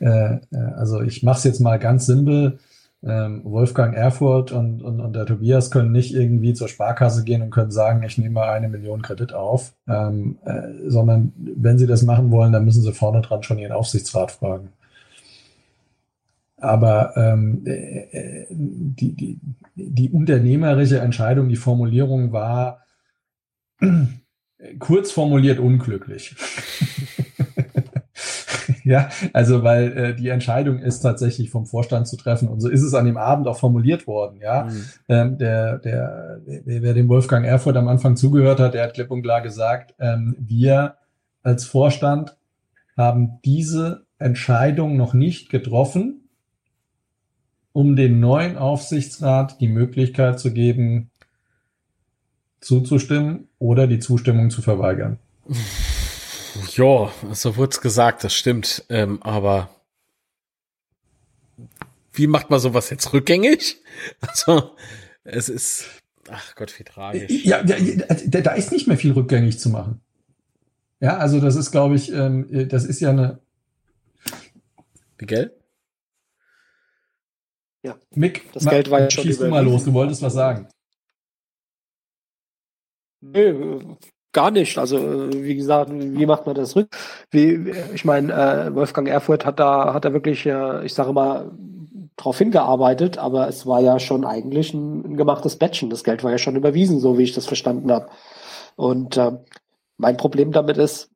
äh, 0.00 0.36
äh 0.36 0.40
also 0.76 1.02
ich 1.02 1.22
mache 1.22 1.38
es 1.38 1.44
jetzt 1.44 1.60
mal 1.60 1.78
ganz 1.78 2.06
simpel, 2.06 2.58
ähm, 3.02 3.42
Wolfgang 3.44 3.94
Erfurt 3.94 4.50
und, 4.50 4.82
und, 4.82 5.00
und 5.00 5.12
der 5.14 5.26
Tobias 5.26 5.70
können 5.70 5.92
nicht 5.92 6.14
irgendwie 6.14 6.52
zur 6.54 6.68
Sparkasse 6.68 7.24
gehen 7.24 7.42
und 7.42 7.50
können 7.50 7.70
sagen, 7.70 8.02
ich 8.02 8.18
nehme 8.18 8.34
mal 8.34 8.48
eine 8.48 8.68
Million 8.68 9.02
Kredit 9.02 9.32
auf, 9.32 9.74
ähm, 9.86 10.38
äh, 10.44 10.88
sondern 10.88 11.32
wenn 11.36 11.78
sie 11.78 11.86
das 11.86 12.02
machen 12.02 12.30
wollen, 12.30 12.52
dann 12.52 12.64
müssen 12.64 12.82
sie 12.82 12.92
vorne 12.92 13.20
dran 13.20 13.42
schon 13.42 13.58
ihren 13.58 13.72
Aufsichtsrat 13.72 14.32
fragen. 14.32 14.72
Aber 16.56 17.16
ähm, 17.16 17.62
äh, 17.66 18.00
äh 18.10 18.46
die, 18.50 19.14
die, 19.14 19.38
die 19.76 20.10
unternehmerische 20.10 20.98
Entscheidung, 20.98 21.48
die 21.48 21.56
Formulierung 21.56 22.32
war 22.32 22.82
kurz 24.78 25.12
formuliert 25.12 25.60
unglücklich. 25.60 26.34
ja, 28.88 29.10
also 29.34 29.62
weil 29.62 29.98
äh, 29.98 30.14
die 30.14 30.30
Entscheidung 30.30 30.78
ist 30.78 31.00
tatsächlich 31.00 31.50
vom 31.50 31.66
Vorstand 31.66 32.08
zu 32.08 32.16
treffen 32.16 32.48
und 32.48 32.60
so 32.60 32.70
ist 32.70 32.82
es 32.82 32.94
an 32.94 33.04
dem 33.04 33.18
Abend 33.18 33.46
auch 33.46 33.58
formuliert 33.58 34.06
worden. 34.06 34.40
Ja, 34.40 34.64
mhm. 34.64 34.84
ähm, 35.08 35.38
der, 35.38 35.78
der, 35.78 36.40
wer, 36.46 36.94
dem 36.94 37.08
Wolfgang 37.10 37.44
Erfurt 37.44 37.76
am 37.76 37.86
Anfang 37.86 38.16
zugehört 38.16 38.60
hat, 38.60 38.72
der 38.72 38.84
hat 38.84 38.94
klipp 38.94 39.10
und 39.10 39.22
klar 39.22 39.42
gesagt, 39.42 39.94
ähm, 39.98 40.36
wir 40.38 40.94
als 41.42 41.66
Vorstand 41.66 42.38
haben 42.96 43.40
diese 43.44 44.06
Entscheidung 44.18 44.96
noch 44.96 45.12
nicht 45.12 45.50
getroffen, 45.50 46.30
um 47.72 47.94
dem 47.94 48.20
neuen 48.20 48.56
Aufsichtsrat 48.56 49.60
die 49.60 49.68
Möglichkeit 49.68 50.40
zu 50.40 50.54
geben, 50.54 51.10
zuzustimmen 52.60 53.48
oder 53.58 53.86
die 53.86 53.98
Zustimmung 53.98 54.48
zu 54.48 54.62
verweigern. 54.62 55.18
Ja, 56.76 57.12
so 57.32 57.56
wurde 57.56 57.70
es 57.72 57.80
gesagt, 57.80 58.24
das 58.24 58.34
stimmt. 58.34 58.84
Ähm, 58.88 59.22
aber 59.22 59.70
wie 62.12 62.26
macht 62.26 62.50
man 62.50 62.60
sowas 62.60 62.90
jetzt 62.90 63.12
rückgängig? 63.12 63.76
Also, 64.20 64.76
es 65.24 65.48
ist, 65.48 65.86
ach 66.30 66.54
Gott, 66.54 66.78
wie 66.78 66.84
tragisch. 66.84 67.44
Ja, 67.44 67.62
da, 67.64 67.74
da 67.76 68.52
ist 68.52 68.70
nicht 68.70 68.86
mehr 68.86 68.96
viel 68.96 69.12
rückgängig 69.12 69.58
zu 69.58 69.70
machen. 69.70 70.00
Ja, 71.00 71.16
also 71.16 71.40
das 71.40 71.56
ist, 71.56 71.70
glaube 71.72 71.96
ich, 71.96 72.12
ähm, 72.12 72.68
das 72.68 72.84
ist 72.84 73.00
ja 73.00 73.10
eine. 73.10 73.40
Wie 75.18 75.26
Geld? 75.26 75.52
Ja. 77.82 77.96
Mick, 78.14 78.52
das 78.52 78.66
Geld 78.66 78.90
war 78.90 79.00
ja 79.00 79.10
schon 79.10 79.24
schieß 79.24 79.38
du 79.38 79.48
mal 79.48 79.64
los, 79.64 79.84
du 79.84 79.92
wolltest 79.92 80.22
was 80.22 80.34
sagen. 80.34 80.68
Nee, 83.20 83.52
gar 84.32 84.50
nicht. 84.50 84.78
Also 84.78 84.98
wie 85.32 85.56
gesagt, 85.56 85.90
wie 85.92 86.26
macht 86.26 86.46
man 86.46 86.54
das 86.54 86.76
rück? 86.76 86.88
Wie, 87.30 87.72
ich 87.94 88.04
meine, 88.04 88.32
äh, 88.32 88.74
Wolfgang 88.74 89.08
Erfurt 89.08 89.44
hat 89.44 89.58
da, 89.58 89.94
hat 89.94 90.04
da 90.04 90.12
wirklich, 90.12 90.46
äh, 90.46 90.84
ich 90.84 90.94
sage 90.94 91.12
mal, 91.12 91.50
drauf 92.16 92.38
hingearbeitet, 92.38 93.16
aber 93.16 93.48
es 93.48 93.66
war 93.66 93.80
ja 93.80 93.98
schon 93.98 94.24
eigentlich 94.24 94.74
ein, 94.74 95.04
ein, 95.04 95.16
gemachtes 95.16 95.56
Bettchen. 95.56 95.88
Das 95.88 96.04
Geld 96.04 96.24
war 96.24 96.32
ja 96.32 96.38
schon 96.38 96.56
überwiesen, 96.56 96.98
so 97.00 97.16
wie 97.16 97.22
ich 97.22 97.32
das 97.32 97.46
verstanden 97.46 97.90
habe. 97.92 98.08
Und 98.76 99.16
äh, 99.16 99.32
mein 99.96 100.16
Problem 100.16 100.52
damit 100.52 100.78
ist, 100.78 101.10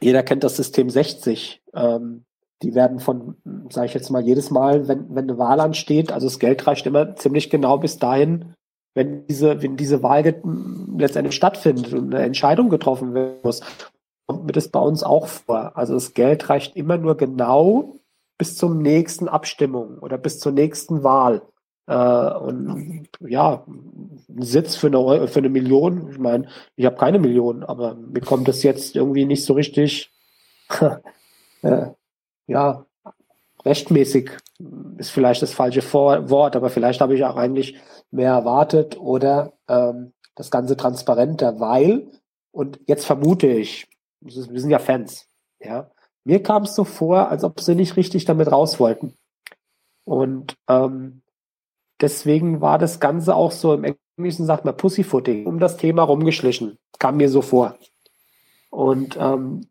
jeder 0.00 0.22
kennt 0.22 0.44
das 0.44 0.56
System 0.56 0.90
60. 0.90 1.62
Ähm, 1.74 2.24
die 2.62 2.74
werden 2.74 3.00
von, 3.00 3.36
sage 3.70 3.86
ich 3.86 3.94
jetzt 3.94 4.10
mal, 4.10 4.22
jedes 4.22 4.50
Mal, 4.50 4.88
wenn, 4.88 5.14
wenn 5.14 5.24
eine 5.24 5.38
Wahl 5.38 5.60
ansteht, 5.60 6.12
also 6.12 6.26
das 6.26 6.38
Geld 6.38 6.66
reicht 6.66 6.86
immer 6.86 7.16
ziemlich 7.16 7.50
genau 7.50 7.78
bis 7.78 7.98
dahin, 7.98 8.54
wenn 8.96 9.26
diese, 9.26 9.62
wenn 9.62 9.76
diese 9.76 10.02
Wahl 10.02 10.24
letztendlich 10.96 11.36
stattfindet 11.36 11.92
und 11.92 12.14
eine 12.14 12.24
Entscheidung 12.24 12.70
getroffen 12.70 13.12
werden 13.12 13.36
muss, 13.42 13.60
kommt 14.26 14.46
mir 14.46 14.52
das 14.52 14.68
bei 14.68 14.80
uns 14.80 15.02
auch 15.02 15.26
vor. 15.26 15.76
Also 15.76 15.92
das 15.92 16.14
Geld 16.14 16.48
reicht 16.48 16.76
immer 16.76 16.96
nur 16.96 17.18
genau 17.18 17.96
bis 18.38 18.56
zum 18.56 18.80
nächsten 18.80 19.28
Abstimmung 19.28 19.98
oder 19.98 20.16
bis 20.16 20.40
zur 20.40 20.52
nächsten 20.52 21.04
Wahl. 21.04 21.42
Äh, 21.86 21.94
und 21.94 23.08
ja, 23.20 23.64
ein 23.66 24.42
Sitz 24.42 24.76
für 24.76 24.86
eine, 24.86 25.28
für 25.28 25.40
eine 25.40 25.50
Million, 25.50 26.08
ich 26.10 26.18
meine, 26.18 26.48
ich 26.74 26.86
habe 26.86 26.96
keine 26.96 27.18
Million, 27.18 27.64
aber 27.64 27.96
mir 27.96 28.22
kommt 28.22 28.48
das 28.48 28.62
jetzt 28.62 28.96
irgendwie 28.96 29.26
nicht 29.26 29.44
so 29.44 29.52
richtig, 29.52 30.10
äh, 31.62 31.88
ja, 32.46 32.86
rechtmäßig 33.66 34.30
ist 34.96 35.10
vielleicht 35.10 35.42
das 35.42 35.52
falsche 35.52 35.82
Wort, 35.92 36.56
aber 36.56 36.70
vielleicht 36.70 37.02
habe 37.02 37.14
ich 37.14 37.24
auch 37.24 37.36
eigentlich 37.36 37.76
mehr 38.10 38.30
erwartet 38.30 38.98
oder 38.98 39.52
ähm, 39.68 40.12
das 40.34 40.50
Ganze 40.50 40.76
transparenter, 40.76 41.60
weil, 41.60 42.10
und 42.52 42.80
jetzt 42.86 43.06
vermute 43.06 43.46
ich, 43.46 43.88
wir 44.20 44.60
sind 44.60 44.70
ja 44.70 44.78
Fans, 44.78 45.26
ja, 45.60 45.90
mir 46.24 46.42
kam 46.42 46.64
es 46.64 46.74
so 46.74 46.84
vor, 46.84 47.28
als 47.28 47.44
ob 47.44 47.60
sie 47.60 47.74
nicht 47.74 47.96
richtig 47.96 48.24
damit 48.24 48.50
raus 48.50 48.80
wollten. 48.80 49.14
Und 50.04 50.56
ähm, 50.68 51.22
deswegen 52.00 52.60
war 52.60 52.78
das 52.78 52.98
Ganze 52.98 53.34
auch 53.34 53.52
so 53.52 53.74
im 53.74 53.96
Englischen 54.16 54.46
sagt 54.46 54.64
man 54.64 54.76
Pussyfooting, 54.76 55.46
um 55.46 55.60
das 55.60 55.76
Thema 55.76 56.02
rumgeschlichen. 56.02 56.78
Kam 56.98 57.18
mir 57.18 57.28
so 57.28 57.42
vor. 57.42 57.76
Und 58.70 59.16
ähm, 59.20 59.68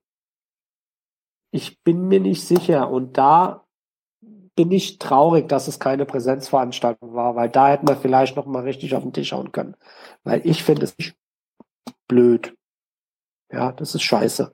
ich 1.52 1.84
bin 1.84 2.08
mir 2.08 2.20
nicht 2.20 2.46
sicher. 2.46 2.90
Und 2.90 3.18
da 3.18 3.65
bin 4.56 4.72
ich 4.72 5.00
traurig, 5.00 5.50
dass 5.50 5.68
es 5.68 5.80
keine 5.80 6.06
Präsenzveranstaltung 6.06 7.14
war, 7.14 7.36
weil 7.36 7.50
da 7.50 7.70
hätten 7.70 7.88
wir 7.88 7.98
vielleicht 7.98 8.36
noch 8.36 8.46
mal 8.46 8.64
richtig 8.64 8.96
auf 8.96 9.04
den 9.04 9.14
Tisch 9.14 9.34
hauen 9.34 9.52
können. 9.52 9.76
Weil 10.24 10.42
ich 10.46 10.64
finde 10.64 10.86
es 10.86 10.96
blöd. 12.08 12.56
Ja, 13.52 13.72
das 13.74 13.96
ist 13.96 14.04
scheiße, 14.04 14.52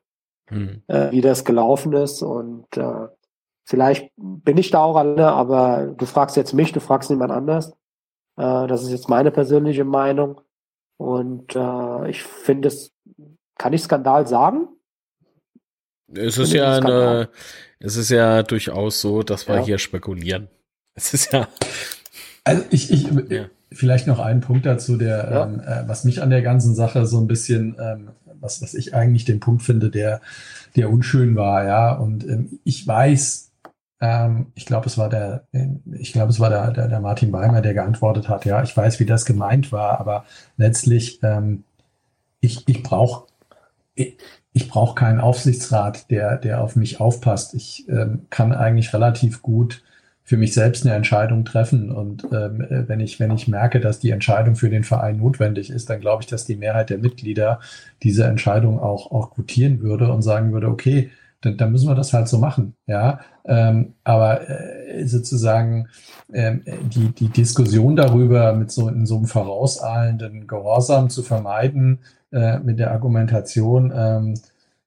hm. 0.47 0.83
äh, 0.87 1.11
wie 1.11 1.21
das 1.21 1.45
gelaufen 1.45 1.93
ist. 1.93 2.21
Und 2.21 2.65
äh, 2.75 3.07
vielleicht 3.63 4.11
bin 4.17 4.57
ich 4.57 4.71
da 4.71 4.79
auch 4.79 4.95
alle, 4.95 5.31
aber 5.31 5.93
du 5.95 6.05
fragst 6.05 6.35
jetzt 6.35 6.53
mich, 6.53 6.71
du 6.71 6.79
fragst 6.79 7.09
niemand 7.09 7.31
anders. 7.31 7.71
Äh, 8.37 8.67
das 8.67 8.83
ist 8.83 8.91
jetzt 8.91 9.09
meine 9.09 9.31
persönliche 9.31 9.85
Meinung. 9.85 10.41
Und 10.97 11.55
äh, 11.55 12.09
ich 12.09 12.23
finde 12.23 12.67
es, 12.67 12.91
kann 13.57 13.73
ich 13.73 13.83
Skandal 13.83 14.27
sagen? 14.27 14.67
Es 16.13 16.37
ist 16.37 16.53
ja 16.53 16.75
eine, 16.75 17.29
es 17.82 17.95
ist 17.95 18.09
ja 18.09 18.43
durchaus 18.43 19.01
so, 19.01 19.23
dass 19.23 19.47
wir 19.47 19.55
ja. 19.55 19.65
hier 19.65 19.77
spekulieren. 19.79 20.47
Es 20.95 21.13
ist 21.13 21.34
ja. 21.34 21.47
Also 22.43 22.63
ich, 22.71 22.89
ich 22.89 23.07
ja. 23.29 23.45
vielleicht 23.71 24.07
noch 24.07 24.17
einen 24.17 24.41
Punkt 24.41 24.65
dazu, 24.65 24.97
der, 24.97 25.29
ja. 25.32 25.43
ähm, 25.43 25.59
äh, 25.59 25.88
was 25.88 26.05
mich 26.05 26.23
an 26.23 26.32
der 26.32 26.41
ganzen 26.41 26.73
Sache 26.73 27.05
so 27.05 27.19
ein 27.19 27.27
bisschen, 27.27 27.75
ähm, 27.79 28.09
was, 28.39 28.63
was 28.63 28.73
ich 28.73 28.95
eigentlich 28.95 29.25
den 29.25 29.39
Punkt 29.39 29.61
finde, 29.61 29.91
der, 29.91 30.21
der 30.75 30.89
unschön 30.89 31.36
war, 31.36 31.65
ja. 31.65 31.93
Und 31.93 32.23
ähm, 32.23 32.59
ich 32.63 32.88
weiß, 32.88 33.51
ähm, 34.01 34.47
ich 34.55 34.65
glaube, 34.65 34.88
es 34.88 34.97
war 34.97 35.07
der, 35.07 35.45
ich 35.91 36.13
glaube, 36.13 36.32
es 36.32 36.39
war 36.39 36.49
der, 36.49 36.71
der, 36.71 36.88
der 36.88 36.99
Martin 36.99 37.32
Weimer, 37.32 37.61
der 37.61 37.75
geantwortet 37.75 38.27
hat, 38.27 38.45
ja, 38.45 38.63
ich 38.63 38.75
weiß, 38.75 38.99
wie 38.99 39.05
das 39.05 39.25
gemeint 39.25 39.71
war, 39.71 39.99
aber 39.99 40.25
letztlich, 40.57 41.19
ähm, 41.21 41.63
ich, 42.39 42.67
ich 42.67 42.82
brauche 42.82 43.27
ich 43.95 44.69
brauche 44.69 44.95
keinen 44.95 45.19
Aufsichtsrat, 45.19 46.09
der, 46.11 46.37
der 46.37 46.61
auf 46.61 46.75
mich 46.75 46.99
aufpasst. 46.99 47.53
Ich 47.53 47.87
ähm, 47.89 48.27
kann 48.29 48.53
eigentlich 48.53 48.93
relativ 48.93 49.41
gut 49.41 49.83
für 50.23 50.37
mich 50.37 50.53
selbst 50.53 50.85
eine 50.85 50.95
Entscheidung 50.95 51.45
treffen. 51.45 51.91
Und 51.91 52.23
ähm, 52.31 52.65
wenn 52.69 52.99
ich, 52.99 53.19
wenn 53.19 53.31
ich 53.31 53.47
merke, 53.47 53.79
dass 53.79 53.99
die 53.99 54.11
Entscheidung 54.11 54.55
für 54.55 54.69
den 54.69 54.83
Verein 54.83 55.17
notwendig 55.17 55.69
ist, 55.69 55.89
dann 55.89 55.99
glaube 55.99 56.23
ich, 56.23 56.27
dass 56.27 56.45
die 56.45 56.55
Mehrheit 56.55 56.89
der 56.89 56.99
Mitglieder 56.99 57.59
diese 58.03 58.25
Entscheidung 58.25 58.79
auch, 58.79 59.11
auch 59.11 59.31
gutieren 59.31 59.81
würde 59.81 60.11
und 60.11 60.21
sagen 60.21 60.53
würde, 60.53 60.67
okay, 60.67 61.11
dann, 61.41 61.57
dann 61.57 61.71
müssen 61.71 61.89
wir 61.89 61.95
das 61.95 62.13
halt 62.13 62.27
so 62.27 62.37
machen. 62.37 62.75
Ja, 62.85 63.19
ähm, 63.45 63.95
aber 64.03 64.47
äh, 64.49 65.05
sozusagen 65.05 65.87
ähm, 66.31 66.63
die, 66.83 67.09
die 67.09 67.29
Diskussion 67.29 67.95
darüber 67.95 68.53
mit 68.53 68.71
so 68.71 68.87
in 68.87 69.05
so 69.05 69.17
einem 69.17 69.25
vorauseilenden 69.25 70.47
Gehorsam 70.47 71.09
zu 71.09 71.23
vermeiden, 71.23 71.99
äh, 72.32 72.59
mit 72.59 72.79
der 72.79 72.91
Argumentation, 72.91 73.91
ähm, 73.95 74.34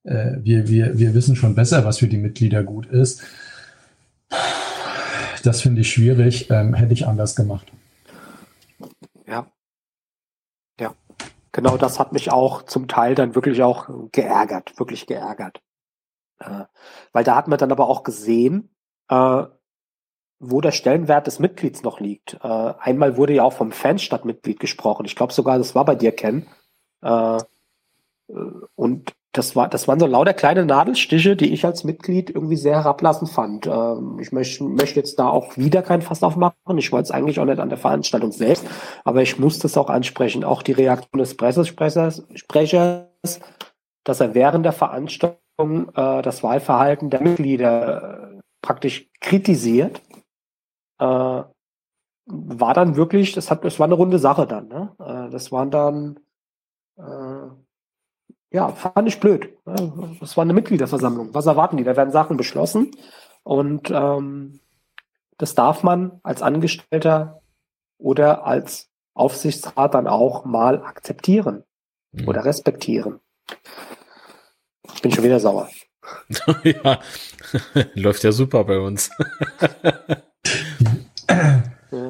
äh, 0.04 0.38
wir, 0.42 0.68
wir, 0.68 0.98
wir 0.98 1.14
wissen 1.14 1.36
schon 1.36 1.54
besser, 1.54 1.84
was 1.84 1.98
für 1.98 2.08
die 2.08 2.18
Mitglieder 2.18 2.62
gut 2.62 2.86
ist. 2.86 3.22
Das 5.42 5.60
finde 5.60 5.82
ich 5.82 5.90
schwierig, 5.90 6.50
ähm, 6.50 6.74
hätte 6.74 6.92
ich 6.92 7.06
anders 7.06 7.36
gemacht. 7.36 7.70
Ja. 9.26 9.46
Ja. 10.80 10.94
Genau 11.52 11.76
das 11.76 12.00
hat 12.00 12.12
mich 12.12 12.32
auch 12.32 12.62
zum 12.62 12.88
Teil 12.88 13.14
dann 13.14 13.34
wirklich 13.34 13.62
auch 13.62 13.88
geärgert, 14.10 14.78
wirklich 14.78 15.06
geärgert. 15.06 15.62
Äh, 16.40 16.64
weil 17.12 17.24
da 17.24 17.36
hat 17.36 17.48
man 17.48 17.58
dann 17.58 17.72
aber 17.72 17.88
auch 17.88 18.02
gesehen, 18.02 18.74
äh, 19.08 19.44
wo 20.40 20.60
der 20.60 20.72
Stellenwert 20.72 21.26
des 21.26 21.38
Mitglieds 21.38 21.82
noch 21.82 22.00
liegt. 22.00 22.38
Äh, 22.42 22.74
einmal 22.78 23.16
wurde 23.16 23.34
ja 23.34 23.44
auch 23.44 23.52
vom 23.52 23.72
Fanstadtmitglied 23.72 24.60
gesprochen. 24.60 25.06
Ich 25.06 25.16
glaube 25.16 25.32
sogar, 25.32 25.58
das 25.58 25.74
war 25.74 25.84
bei 25.84 25.94
dir, 25.94 26.12
Ken. 26.12 26.46
Äh, 27.04 27.38
und 28.74 29.12
das 29.32 29.56
war, 29.56 29.68
das 29.68 29.88
waren 29.88 29.98
so 29.98 30.06
lauter 30.06 30.32
kleine 30.32 30.64
Nadelstiche, 30.64 31.34
die 31.34 31.52
ich 31.52 31.64
als 31.64 31.82
Mitglied 31.82 32.30
irgendwie 32.30 32.56
sehr 32.56 32.76
herablassend 32.76 33.30
fand. 33.30 33.66
Ähm, 33.66 34.18
ich 34.20 34.30
möchte, 34.30 34.62
möchte 34.62 35.00
jetzt 35.00 35.18
da 35.18 35.28
auch 35.28 35.56
wieder 35.56 35.82
kein 35.82 36.02
Fass 36.02 36.22
aufmachen. 36.22 36.78
Ich 36.78 36.92
wollte 36.92 37.04
es 37.04 37.10
eigentlich 37.10 37.40
auch 37.40 37.44
nicht 37.44 37.58
an 37.58 37.68
der 37.68 37.78
Veranstaltung 37.78 38.30
selbst, 38.30 38.64
aber 39.04 39.22
ich 39.22 39.38
musste 39.38 39.66
es 39.66 39.76
auch 39.76 39.90
ansprechen. 39.90 40.44
Auch 40.44 40.62
die 40.62 40.72
Reaktion 40.72 41.18
des 41.18 41.36
Pressesprechers, 41.36 42.24
Sprechers, 42.34 43.40
dass 44.04 44.20
er 44.20 44.34
während 44.34 44.64
der 44.64 44.72
Veranstaltung 44.72 45.88
äh, 45.94 46.22
das 46.22 46.44
Wahlverhalten 46.44 47.10
der 47.10 47.22
Mitglieder 47.22 48.36
äh, 48.36 48.40
praktisch 48.62 49.08
kritisiert, 49.20 50.00
äh, 51.00 51.42
war 52.26 52.74
dann 52.74 52.96
wirklich, 52.96 53.32
das 53.32 53.50
hat, 53.50 53.64
das 53.64 53.78
war 53.80 53.86
eine 53.86 53.94
runde 53.94 54.20
Sache 54.20 54.46
dann. 54.46 54.68
Ne? 54.68 54.92
Äh, 55.00 55.30
das 55.30 55.50
waren 55.50 55.72
dann 55.72 56.16
äh, 56.16 56.23
ja, 56.96 58.68
fand 58.68 59.08
ich 59.08 59.18
blöd. 59.18 59.48
Das 60.20 60.36
war 60.36 60.42
eine 60.42 60.52
Mitgliederversammlung. 60.52 61.34
Was 61.34 61.46
erwarten 61.46 61.76
die? 61.76 61.84
Da 61.84 61.96
werden 61.96 62.12
Sachen 62.12 62.36
beschlossen 62.36 62.92
und 63.42 63.90
ähm, 63.90 64.60
das 65.38 65.54
darf 65.54 65.82
man 65.82 66.20
als 66.22 66.42
Angestellter 66.42 67.42
oder 67.98 68.46
als 68.46 68.90
Aufsichtsrat 69.14 69.94
dann 69.94 70.06
auch 70.06 70.44
mal 70.44 70.82
akzeptieren 70.84 71.64
mhm. 72.12 72.28
oder 72.28 72.44
respektieren. 72.44 73.20
Ich 74.94 75.02
bin 75.02 75.12
schon 75.12 75.24
wieder 75.24 75.40
sauer. 75.40 75.68
ja, 76.64 77.00
läuft 77.94 78.24
ja 78.24 78.32
super 78.32 78.64
bei 78.64 78.78
uns. 78.78 79.10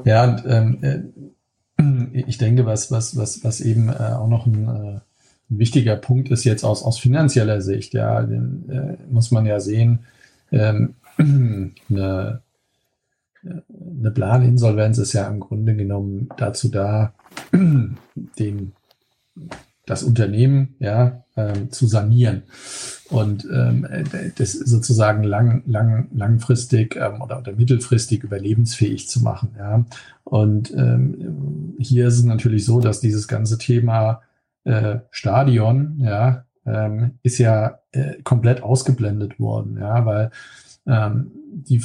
ja, 0.04 0.24
und, 0.24 0.44
ähm, 0.46 0.78
äh, 0.82 1.23
ich 2.12 2.38
denke, 2.38 2.66
was, 2.66 2.90
was, 2.90 3.16
was, 3.16 3.44
was 3.44 3.60
eben 3.60 3.88
äh, 3.88 3.92
auch 3.92 4.28
noch 4.28 4.46
ein 4.46 4.68
äh, 4.68 5.00
ein 5.50 5.58
wichtiger 5.58 5.96
Punkt 5.96 6.30
ist 6.30 6.44
jetzt 6.44 6.64
aus, 6.64 6.82
aus 6.82 6.98
finanzieller 6.98 7.60
Sicht, 7.60 7.94
ja, 7.94 8.22
den, 8.22 8.68
äh, 8.70 8.96
muss 9.10 9.30
man 9.30 9.46
ja 9.46 9.60
sehen, 9.60 10.00
ähm, 10.50 10.94
eine, 11.18 12.42
eine 13.42 14.10
Planinsolvenz 14.10 14.98
ist 14.98 15.12
ja 15.12 15.28
im 15.28 15.40
Grunde 15.40 15.76
genommen 15.76 16.28
dazu 16.36 16.68
da, 16.68 17.14
den, 17.52 18.72
das 19.86 20.02
Unternehmen 20.02 20.76
ja, 20.78 21.24
ähm, 21.36 21.70
zu 21.70 21.86
sanieren 21.86 22.44
und 23.10 23.46
ähm, 23.52 23.86
das 24.36 24.52
sozusagen 24.52 25.24
lang, 25.24 25.62
lang, 25.66 26.08
langfristig 26.14 26.96
ähm, 26.96 27.20
oder, 27.20 27.38
oder 27.38 27.52
mittelfristig 27.52 28.22
überlebensfähig 28.22 29.08
zu 29.08 29.22
machen. 29.22 29.54
Ja. 29.58 29.84
Und 30.24 30.72
ähm, 30.72 31.74
hier 31.78 32.08
ist 32.08 32.18
es 32.18 32.24
natürlich 32.24 32.64
so, 32.64 32.80
dass 32.80 33.00
dieses 33.00 33.28
ganze 33.28 33.58
Thema 33.58 34.22
äh, 34.64 34.98
Stadion, 35.10 35.98
ja, 35.98 36.44
ähm, 36.66 37.18
ist 37.22 37.38
ja 37.38 37.80
äh, 37.92 38.22
komplett 38.22 38.62
ausgeblendet 38.62 39.38
worden, 39.38 39.78
ja, 39.78 40.06
weil 40.06 40.30
ähm, 40.86 41.30
die, 41.52 41.82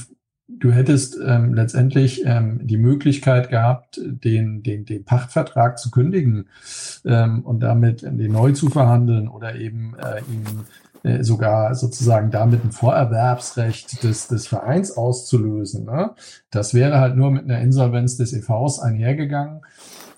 du 0.49 0.71
hättest 0.71 1.17
ähm, 1.23 1.53
letztendlich 1.53 2.23
ähm, 2.25 2.59
die 2.63 2.77
Möglichkeit 2.77 3.49
gehabt, 3.49 3.99
den, 4.03 4.63
den, 4.63 4.85
den 4.85 5.05
Pachtvertrag 5.05 5.77
zu 5.77 5.91
kündigen 5.91 6.47
ähm, 7.05 7.41
und 7.45 7.61
damit 7.61 8.01
den 8.01 8.31
neu 8.31 8.51
zu 8.51 8.69
verhandeln 8.69 9.27
oder 9.27 9.55
eben 9.55 9.95
äh, 9.99 10.19
ihn 10.31 10.65
äh, 11.03 11.23
sogar 11.23 11.75
sozusagen 11.75 12.31
damit 12.31 12.65
ein 12.65 12.71
Vorerwerbsrecht 12.71 14.03
des, 14.03 14.27
des 14.27 14.47
Vereins 14.47 14.97
auszulösen. 14.97 15.85
Ne? 15.85 16.11
Das 16.51 16.73
wäre 16.73 16.99
halt 16.99 17.15
nur 17.15 17.31
mit 17.31 17.45
einer 17.45 17.61
Insolvenz 17.61 18.17
des 18.17 18.33
EVs 18.33 18.79
einhergegangen. 18.79 19.61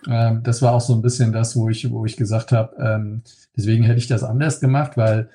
Ähm, 0.07 0.41
das 0.43 0.61
war 0.61 0.73
auch 0.73 0.81
so 0.81 0.93
ein 0.93 1.03
bisschen 1.03 1.33
das, 1.33 1.55
wo 1.55 1.69
ich, 1.69 1.91
wo 1.91 2.05
ich 2.05 2.17
gesagt 2.17 2.51
habe, 2.51 2.75
ähm, 2.79 3.21
deswegen 3.55 3.83
hätte 3.83 3.99
ich 3.99 4.07
das 4.07 4.23
anders 4.23 4.59
gemacht, 4.59 4.97
weil 4.97 5.29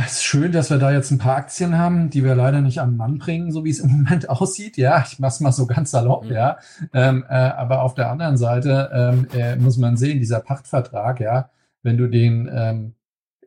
es 0.00 0.12
ist 0.12 0.24
schön, 0.24 0.52
dass 0.52 0.70
wir 0.70 0.78
da 0.78 0.90
jetzt 0.90 1.10
ein 1.10 1.18
paar 1.18 1.36
Aktien 1.36 1.76
haben, 1.76 2.08
die 2.08 2.24
wir 2.24 2.34
leider 2.34 2.62
nicht 2.62 2.80
am 2.80 2.96
Mann 2.96 3.18
bringen, 3.18 3.52
so 3.52 3.64
wie 3.64 3.70
es 3.70 3.80
im 3.80 3.90
Moment 4.04 4.28
aussieht. 4.30 4.76
Ja, 4.78 5.04
ich 5.06 5.18
mach's 5.18 5.40
mal 5.40 5.52
so 5.52 5.66
ganz 5.66 5.90
salopp, 5.90 6.24
mhm. 6.24 6.32
ja. 6.32 6.58
Ähm, 6.94 7.24
äh, 7.28 7.34
aber 7.34 7.82
auf 7.82 7.94
der 7.94 8.10
anderen 8.10 8.36
Seite 8.38 8.90
ähm, 8.92 9.26
äh, 9.38 9.56
muss 9.56 9.76
man 9.76 9.96
sehen, 9.96 10.18
dieser 10.18 10.40
Pachtvertrag, 10.40 11.20
ja, 11.20 11.50
wenn 11.82 11.98
du 11.98 12.08
den 12.08 12.48
ähm, 12.52 12.94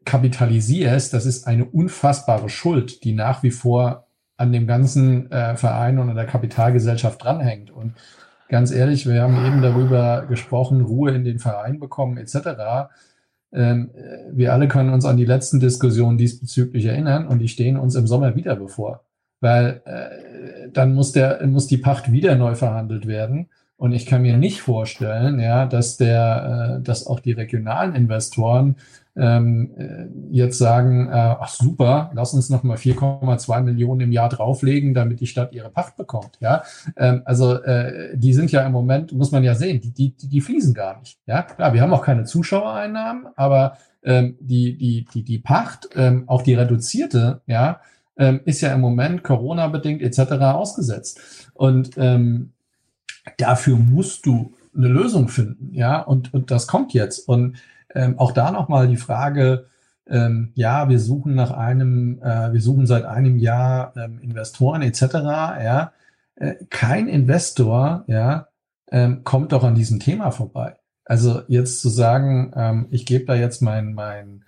kapitalisierst, 0.06 1.14
das 1.14 1.26
ist 1.26 1.48
eine 1.48 1.66
unfassbare 1.66 2.50
Schuld, 2.50 3.04
die 3.04 3.14
nach 3.14 3.42
wie 3.42 3.52
vor 3.52 4.06
an 4.38 4.52
dem 4.52 4.68
ganzen 4.68 5.32
äh, 5.32 5.56
Verein 5.56 5.98
und 5.98 6.10
an 6.10 6.16
der 6.16 6.28
Kapitalgesellschaft 6.28 7.24
dranhängt. 7.24 7.72
Und 7.72 7.96
ganz 8.50 8.72
ehrlich, 8.72 9.08
wir 9.08 9.24
haben 9.24 9.44
eben 9.46 9.62
darüber 9.62 10.26
gesprochen, 10.28 10.82
Ruhe 10.82 11.12
in 11.12 11.24
den 11.24 11.40
Verein 11.40 11.80
bekommen 11.80 12.18
etc. 12.18 12.92
Ähm, 13.56 13.90
wir 14.32 14.54
alle 14.54 14.68
können 14.68 14.94
uns 14.94 15.06
an 15.06 15.18
die 15.18 15.26
letzten 15.26 15.60
Diskussionen 15.60 16.18
diesbezüglich 16.18 16.86
erinnern 16.86 17.28
und 17.28 17.40
die 17.40 17.48
stehen 17.48 17.78
uns 17.78 17.96
im 17.96 18.06
Sommer 18.06 18.36
wieder 18.36 18.56
bevor. 18.56 19.06
Weil 19.40 19.82
äh, 19.86 20.70
dann 20.72 20.94
muss 20.94 21.12
der, 21.12 21.46
muss 21.48 21.68
die 21.68 21.78
Pacht 21.78 22.12
wieder 22.12 22.36
neu 22.36 22.56
verhandelt 22.56 23.08
werden. 23.08 23.48
Und 23.78 23.92
ich 23.92 24.06
kann 24.06 24.22
mir 24.22 24.38
nicht 24.38 24.62
vorstellen, 24.62 25.40
ja, 25.40 25.66
dass 25.66 25.98
der, 25.98 26.78
äh, 26.80 26.84
dass 26.84 27.08
auch 27.08 27.20
die 27.20 27.34
regionalen 27.34 27.94
Investoren 27.94 28.78
ähm, 29.18 29.72
äh, 29.78 30.08
jetzt 30.32 30.58
sagen, 30.58 31.08
äh, 31.08 31.12
ach 31.14 31.50
super, 31.50 32.12
lass 32.14 32.34
uns 32.34 32.50
noch 32.50 32.64
mal 32.64 32.78
4,2 32.78 33.62
Millionen 33.62 34.02
im 34.02 34.12
Jahr 34.12 34.30
drauflegen, 34.30 34.94
damit 34.94 35.20
die 35.20 35.28
Stadt 35.28 35.54
ihre 35.54 35.70
Pacht 35.70 35.96
bekommt. 35.96 36.38
Ja, 36.40 36.64
ähm, 36.98 37.22
also 37.26 37.54
äh, 37.54 38.18
die 38.18 38.34
sind 38.34 38.52
ja 38.52 38.66
im 38.66 38.72
Moment, 38.72 39.14
muss 39.14 39.32
man 39.32 39.44
ja 39.44 39.56
sehen, 39.56 39.82
die, 39.82 39.92
die, 39.92 40.16
die 40.16 40.42
fließen 40.42 40.74
gar 40.74 41.00
nicht. 41.00 41.20
Ja, 41.28 41.44
klar, 41.44 41.74
wir 41.74 41.82
haben 41.82 41.94
auch 41.94 42.04
keine 42.04 42.26
Zuschauereinnahmen, 42.26 43.28
aber 43.36 43.78
ähm, 44.04 44.38
die, 44.40 44.78
die, 44.78 45.06
die, 45.14 45.24
die 45.24 45.40
Pacht, 45.40 45.90
ähm, 45.96 46.26
auch 46.28 46.42
die 46.42 46.54
reduzierte, 46.54 47.42
ja, 47.48 47.80
ähm, 48.18 48.42
ist 48.46 48.62
ja 48.62 48.74
im 48.74 48.82
Moment 48.82 49.24
Corona-bedingt 49.24 50.02
etc. 50.02 50.32
ausgesetzt. 50.42 51.50
Und 51.54 51.92
ähm, 51.98 52.52
dafür 53.38 53.78
musst 53.78 54.26
du 54.26 54.54
eine 54.76 54.88
Lösung 54.88 55.30
finden, 55.30 55.74
ja, 55.74 56.02
und, 56.02 56.34
und 56.34 56.52
das 56.52 56.68
kommt 56.68 56.94
jetzt. 56.94 57.28
Und 57.28 57.58
ähm, 57.94 58.20
auch 58.20 58.32
da 58.32 58.52
nochmal 58.52 58.88
die 58.88 58.98
Frage, 58.98 59.68
ähm, 60.08 60.52
ja, 60.56 60.90
wir 60.90 61.00
suchen 61.00 61.36
nach 61.36 61.52
einem, 61.52 62.22
äh, 62.22 62.54
wir 62.54 62.62
suchen 62.62 62.86
seit 62.86 63.06
einem 63.06 63.38
Jahr 63.38 63.94
ähm, 63.98 64.20
Investoren 64.20 64.82
etc. 64.82 65.02
Ja, 65.02 65.94
äh, 66.36 66.56
kein 66.70 67.08
Investor, 67.08 68.04
ja, 68.08 68.48
ähm, 68.92 69.24
kommt 69.24 69.52
doch 69.52 69.64
an 69.64 69.76
diesem 69.76 70.00
Thema 70.00 70.32
vorbei. 70.32 70.78
Also 71.06 71.42
jetzt 71.48 71.82
zu 71.82 71.90
sagen, 71.90 72.52
ähm, 72.56 72.88
ich 72.92 73.06
gebe 73.06 73.26
da 73.26 73.36
jetzt 73.36 73.62
mein, 73.62 73.94
mein, 73.94 74.44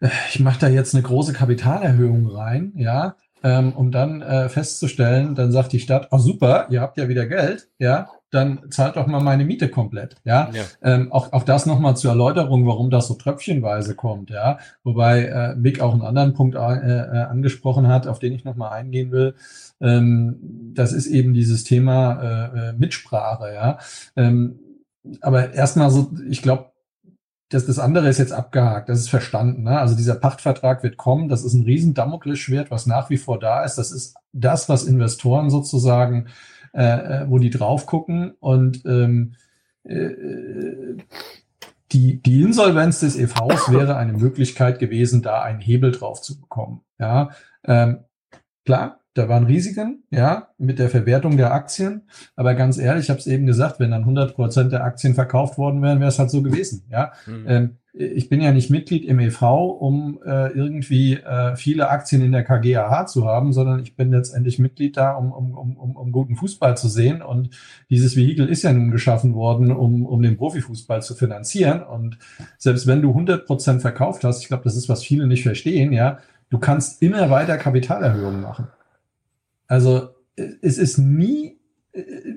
äh, 0.00 0.08
ich 0.30 0.40
mache 0.40 0.60
da 0.60 0.68
jetzt 0.68 0.94
eine 0.94 1.02
große 1.02 1.32
Kapitalerhöhung 1.32 2.26
rein, 2.28 2.72
ja, 2.76 3.16
ähm, 3.44 3.72
um 3.74 3.92
dann 3.92 4.22
äh, 4.22 4.48
festzustellen, 4.48 5.34
dann 5.34 5.52
sagt 5.52 5.72
die 5.72 5.78
Stadt, 5.78 6.08
oh 6.10 6.18
super, 6.18 6.66
ihr 6.70 6.80
habt 6.80 6.96
ja 6.96 7.08
wieder 7.08 7.26
Geld, 7.26 7.68
ja, 7.78 8.08
dann 8.30 8.70
zahlt 8.70 8.96
doch 8.96 9.06
mal 9.06 9.20
meine 9.20 9.44
Miete 9.44 9.68
komplett. 9.68 10.16
Ja, 10.24 10.50
ja. 10.52 10.62
Ähm, 10.82 11.12
auch, 11.12 11.32
auch 11.32 11.44
das 11.44 11.66
nochmal 11.66 11.96
zur 11.96 12.10
Erläuterung, 12.10 12.66
warum 12.66 12.90
das 12.90 13.06
so 13.06 13.14
tröpfchenweise 13.14 13.94
kommt. 13.94 14.30
Ja, 14.30 14.58
wobei 14.82 15.26
äh, 15.26 15.54
Mick 15.54 15.80
auch 15.80 15.92
einen 15.92 16.02
anderen 16.02 16.34
Punkt 16.34 16.56
äh, 16.56 16.58
äh, 16.58 17.24
angesprochen 17.24 17.86
hat, 17.86 18.08
auf 18.08 18.18
den 18.18 18.32
ich 18.32 18.44
nochmal 18.44 18.72
eingehen 18.72 19.12
will. 19.12 19.34
Ähm, 19.80 20.72
das 20.74 20.92
ist 20.92 21.06
eben 21.06 21.34
dieses 21.34 21.62
Thema 21.62 22.22
äh, 22.22 22.70
äh, 22.70 22.72
Mitsprache. 22.72 23.54
Ja, 23.54 23.78
ähm, 24.16 24.58
aber 25.20 25.52
erstmal 25.52 25.90
so, 25.90 26.10
ich 26.28 26.42
glaube, 26.42 26.70
das, 27.50 27.66
das 27.66 27.78
andere 27.78 28.08
ist 28.08 28.18
jetzt 28.18 28.32
abgehakt, 28.32 28.88
das 28.88 29.00
ist 29.00 29.10
verstanden. 29.10 29.64
Ne? 29.64 29.78
Also 29.78 29.94
dieser 29.94 30.14
Pachtvertrag 30.14 30.82
wird 30.82 30.96
kommen, 30.96 31.28
das 31.28 31.44
ist 31.44 31.54
ein 31.54 31.64
riesen 31.64 31.94
Damoklesschwert, 31.94 32.70
was 32.70 32.86
nach 32.86 33.10
wie 33.10 33.18
vor 33.18 33.38
da 33.38 33.64
ist. 33.64 33.76
Das 33.76 33.92
ist 33.92 34.14
das, 34.32 34.68
was 34.68 34.84
Investoren 34.84 35.50
sozusagen 35.50 36.28
äh, 36.74 37.22
äh, 37.22 37.30
wo 37.30 37.38
die 37.38 37.50
drauf 37.50 37.86
gucken 37.86 38.32
und 38.40 38.84
ähm, 38.84 39.36
äh, 39.84 40.96
die, 41.92 42.20
die 42.20 42.42
Insolvenz 42.42 42.98
des 42.98 43.16
EVs 43.16 43.70
wäre 43.70 43.96
eine 43.96 44.12
Möglichkeit 44.12 44.80
gewesen, 44.80 45.22
da 45.22 45.40
einen 45.40 45.60
Hebel 45.60 45.92
drauf 45.92 46.20
zu 46.20 46.40
bekommen. 46.40 46.80
Ja, 46.98 47.30
ähm, 47.62 48.00
klar, 48.64 48.98
da 49.14 49.28
waren 49.28 49.46
Risiken, 49.46 50.02
ja, 50.10 50.48
mit 50.58 50.78
der 50.78 50.90
Verwertung 50.90 51.36
der 51.36 51.52
Aktien. 51.54 52.02
Aber 52.34 52.54
ganz 52.54 52.78
ehrlich, 52.78 53.04
ich 53.04 53.10
habe 53.10 53.20
es 53.20 53.26
eben 53.26 53.46
gesagt, 53.46 53.78
wenn 53.78 53.92
dann 53.92 54.02
100 54.02 54.34
Prozent 54.34 54.72
der 54.72 54.84
Aktien 54.84 55.14
verkauft 55.14 55.56
worden 55.56 55.82
wären, 55.82 56.00
wäre 56.00 56.08
es 56.08 56.18
halt 56.18 56.30
so 56.30 56.42
gewesen. 56.42 56.84
Ja, 56.90 57.12
mhm. 57.26 57.44
ähm, 57.46 57.70
ich 57.96 58.28
bin 58.28 58.40
ja 58.40 58.50
nicht 58.50 58.70
Mitglied 58.70 59.04
im 59.04 59.20
EV, 59.20 59.42
um 59.78 60.18
äh, 60.26 60.48
irgendwie 60.48 61.14
äh, 61.14 61.54
viele 61.54 61.90
Aktien 61.90 62.22
in 62.22 62.32
der 62.32 62.42
KGAH 62.42 63.06
zu 63.06 63.24
haben, 63.24 63.52
sondern 63.52 63.78
ich 63.80 63.94
bin 63.94 64.10
letztendlich 64.10 64.58
Mitglied 64.58 64.96
da, 64.96 65.12
um, 65.12 65.30
um, 65.30 65.76
um, 65.76 65.96
um 65.96 66.10
guten 66.10 66.34
Fußball 66.34 66.76
zu 66.76 66.88
sehen. 66.88 67.22
Und 67.22 67.50
dieses 67.90 68.16
Vehikel 68.16 68.48
ist 68.48 68.64
ja 68.64 68.72
nun 68.72 68.90
geschaffen 68.90 69.34
worden, 69.34 69.70
um, 69.70 70.06
um 70.06 70.22
den 70.22 70.36
Profifußball 70.36 71.02
zu 71.02 71.14
finanzieren. 71.14 71.84
Und 71.84 72.18
selbst 72.58 72.88
wenn 72.88 73.00
du 73.00 73.10
100 73.10 73.46
Prozent 73.46 73.80
verkauft 73.80 74.24
hast, 74.24 74.42
ich 74.42 74.48
glaube, 74.48 74.64
das 74.64 74.74
ist, 74.74 74.88
was 74.88 75.04
viele 75.04 75.28
nicht 75.28 75.44
verstehen, 75.44 75.92
ja, 75.92 76.18
du 76.50 76.58
kannst 76.58 77.00
immer 77.00 77.30
weiter 77.30 77.56
Kapitalerhöhungen 77.58 78.40
machen. 78.40 78.66
Also 79.66 80.10
es 80.62 80.78
ist 80.78 80.98
nie, 80.98 81.58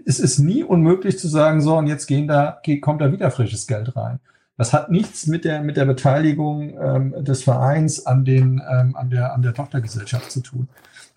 es 0.05 0.19
ist 0.19 0.39
nie 0.39 0.63
unmöglich 0.63 1.17
zu 1.17 1.27
sagen, 1.27 1.61
so, 1.61 1.77
und 1.77 1.87
jetzt 1.87 2.07
gehen 2.07 2.27
da, 2.27 2.61
kommt 2.81 3.01
da 3.01 3.11
wieder 3.11 3.31
frisches 3.31 3.67
Geld 3.67 3.95
rein. 3.95 4.19
Das 4.57 4.73
hat 4.73 4.89
nichts 4.89 5.27
mit 5.27 5.45
der, 5.45 5.61
mit 5.61 5.77
der 5.77 5.85
Beteiligung 5.85 6.77
ähm, 6.81 7.23
des 7.23 7.43
Vereins 7.43 8.05
an, 8.07 8.25
den, 8.25 8.61
ähm, 8.67 8.95
an, 8.95 9.11
der, 9.11 9.33
an 9.33 9.43
der 9.43 9.53
Tochtergesellschaft 9.53 10.31
zu 10.31 10.41
tun. 10.41 10.67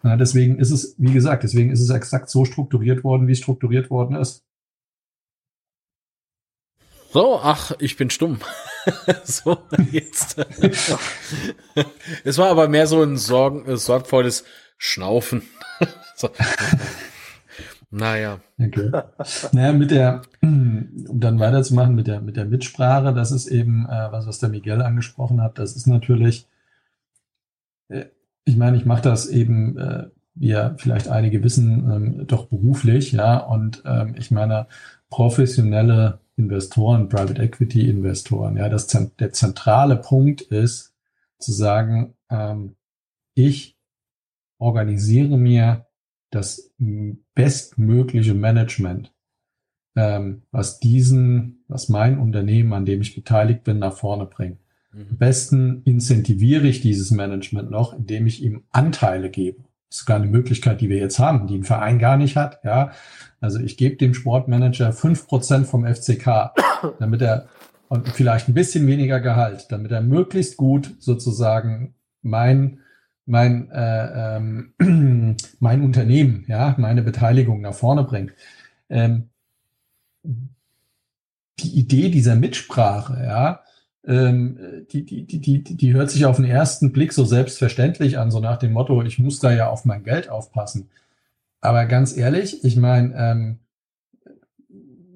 Ja, 0.02 0.16
deswegen 0.16 0.58
ist 0.58 0.70
es, 0.70 0.94
wie 0.98 1.12
gesagt, 1.12 1.42
deswegen 1.42 1.70
ist 1.70 1.80
es 1.80 1.90
exakt 1.90 2.28
so 2.28 2.44
strukturiert 2.44 3.02
worden, 3.02 3.28
wie 3.28 3.32
es 3.32 3.38
strukturiert 3.38 3.90
worden 3.90 4.16
ist. 4.16 4.44
So, 7.12 7.40
ach, 7.42 7.72
ich 7.80 7.96
bin 7.96 8.08
stumm. 8.10 8.38
so, 9.24 9.58
jetzt. 9.90 10.36
es 12.24 12.38
war 12.38 12.50
aber 12.50 12.68
mehr 12.68 12.86
so 12.86 13.02
ein 13.02 13.16
Sorgen, 13.16 13.66
äh, 13.66 13.76
sorgvolles 13.76 14.44
Schnaufen. 14.78 15.42
so. 16.16 16.30
Naja. 17.90 18.40
Okay. 18.58 18.90
Naja, 19.52 19.72
mit 19.72 19.90
der, 19.90 20.22
um 20.42 20.88
dann 20.92 21.40
weiterzumachen, 21.40 21.94
mit 21.94 22.06
der, 22.06 22.20
mit 22.20 22.36
der 22.36 22.44
Mitsprache, 22.44 23.12
das 23.12 23.32
ist 23.32 23.48
eben, 23.48 23.86
äh, 23.86 24.12
was, 24.12 24.26
was 24.26 24.38
der 24.38 24.48
Miguel 24.48 24.80
angesprochen 24.80 25.42
hat, 25.42 25.58
das 25.58 25.74
ist 25.74 25.86
natürlich, 25.86 26.46
äh, 27.88 28.06
ich 28.44 28.56
meine, 28.56 28.76
ich 28.76 28.86
mache 28.86 29.02
das 29.02 29.26
eben, 29.26 29.76
äh, 29.76 30.08
wie 30.34 30.48
ja 30.48 30.74
vielleicht 30.78 31.08
einige 31.08 31.42
wissen, 31.42 31.90
ähm, 31.90 32.26
doch 32.28 32.46
beruflich, 32.46 33.10
ja, 33.12 33.38
und 33.38 33.82
ähm, 33.84 34.14
ich 34.16 34.30
meine, 34.30 34.68
professionelle 35.10 36.20
Investoren, 36.36 37.08
Private 37.08 37.42
Equity 37.42 37.88
Investoren, 37.88 38.56
ja, 38.56 38.68
das, 38.68 38.86
der 38.86 39.32
zentrale 39.32 39.96
Punkt 39.96 40.42
ist, 40.42 40.94
zu 41.38 41.52
sagen, 41.52 42.14
ähm, 42.30 42.76
ich 43.34 43.76
organisiere 44.60 45.36
mir 45.36 45.86
das 46.30 46.72
bestmögliche 47.34 48.34
Management, 48.34 49.12
ähm, 49.96 50.42
was 50.52 50.78
diesen, 50.78 51.64
was 51.66 51.88
mein 51.88 52.18
Unternehmen, 52.18 52.72
an 52.72 52.84
dem 52.84 53.00
ich 53.00 53.16
beteiligt 53.16 53.64
bin, 53.64 53.80
nach 53.80 53.94
vorne 53.94 54.26
bringt. 54.26 54.60
Mhm. 54.92 55.06
Am 55.10 55.18
besten 55.18 55.82
incentiviere 55.84 56.68
ich 56.68 56.80
dieses 56.80 57.10
Management 57.10 57.70
noch, 57.70 57.92
indem 57.92 58.26
ich 58.26 58.42
ihm 58.42 58.62
Anteile 58.70 59.30
gebe. 59.30 59.64
Das 59.88 59.96
ist 59.96 60.00
sogar 60.04 60.18
eine 60.18 60.30
Möglichkeit, 60.30 60.80
die 60.80 60.88
wir 60.88 60.98
jetzt 60.98 61.18
haben, 61.18 61.48
die 61.48 61.56
ein 61.56 61.64
Verein 61.64 61.98
gar 61.98 62.16
nicht 62.16 62.36
hat. 62.36 62.60
Ja, 62.62 62.92
also 63.40 63.58
ich 63.58 63.76
gebe 63.76 63.96
dem 63.96 64.14
Sportmanager 64.14 64.92
fünf 64.92 65.26
Prozent 65.26 65.66
vom 65.66 65.84
FCK, 65.84 66.52
damit 67.00 67.22
er 67.22 67.48
und 67.88 68.08
vielleicht 68.10 68.48
ein 68.48 68.54
bisschen 68.54 68.86
weniger 68.86 69.18
Gehalt, 69.18 69.66
damit 69.70 69.90
er 69.90 70.00
möglichst 70.00 70.56
gut 70.56 70.94
sozusagen 71.00 71.94
mein 72.22 72.78
mein, 73.26 73.70
äh, 73.70 74.36
ähm, 74.36 75.36
mein 75.60 75.82
Unternehmen, 75.82 76.44
ja, 76.48 76.74
meine 76.78 77.02
Beteiligung 77.02 77.60
nach 77.60 77.74
vorne 77.74 78.04
bringt. 78.04 78.32
Ähm, 78.88 79.30
die 80.22 81.78
Idee 81.78 82.10
dieser 82.10 82.36
Mitsprache, 82.36 83.22
ja, 83.22 83.60
ähm, 84.04 84.86
die, 84.90 85.04
die, 85.04 85.26
die, 85.26 85.40
die, 85.40 85.62
die 85.62 85.92
hört 85.92 86.10
sich 86.10 86.24
auf 86.24 86.36
den 86.36 86.46
ersten 86.46 86.92
Blick 86.92 87.12
so 87.12 87.24
selbstverständlich 87.24 88.18
an, 88.18 88.30
so 88.30 88.40
nach 88.40 88.56
dem 88.58 88.72
Motto, 88.72 89.02
ich 89.02 89.18
muss 89.18 89.40
da 89.40 89.52
ja 89.52 89.68
auf 89.68 89.84
mein 89.84 90.04
Geld 90.04 90.28
aufpassen. 90.30 90.88
Aber 91.60 91.84
ganz 91.86 92.16
ehrlich, 92.16 92.64
ich 92.64 92.76
meine, 92.76 93.14
ähm, 93.14 93.58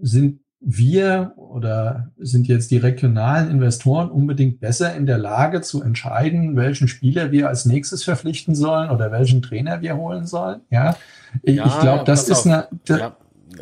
sind 0.03 0.41
wir 0.67 1.33
oder 1.37 2.11
sind 2.19 2.49
jetzt 2.49 2.71
die 2.71 2.79
regionalen 2.79 3.51
Investoren 3.51 4.11
unbedingt 4.11 4.61
besser 4.61 4.95
in 4.95 5.07
der 5.07 5.19
Lage 5.19 5.61
zu 5.61 5.83
entscheiden, 5.83 6.57
welchen 6.57 6.89
Spieler 6.89 7.33
wir 7.33 7.49
als 7.49 7.67
nächstes 7.67 8.03
verpflichten 8.05 8.55
sollen 8.55 8.91
oder 8.91 9.13
welchen 9.13 9.43
Trainer 9.43 9.83
wir 9.83 9.97
holen 9.97 10.27
sollen? 10.27 10.63
Ja, 10.71 10.97
ich, 11.43 11.57
ja, 11.57 11.67
ich 11.67 11.81
glaube, 11.81 12.05
das 12.05 12.29
ist 12.29 12.47
eine. 12.47 12.69
Ja. 12.89 13.17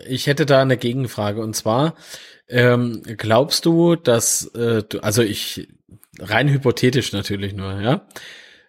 Ich 0.08 0.26
hätte 0.26 0.46
da 0.46 0.62
eine 0.62 0.76
Gegenfrage 0.76 1.42
und 1.42 1.54
zwar 1.54 1.94
ähm, 2.48 3.02
glaubst 3.04 3.66
du, 3.66 3.96
dass 3.96 4.46
äh, 4.54 4.82
du, 4.88 5.00
also 5.00 5.22
ich 5.22 5.68
rein 6.18 6.48
hypothetisch 6.48 7.12
natürlich 7.12 7.54
nur, 7.54 7.80
ja, 7.80 8.06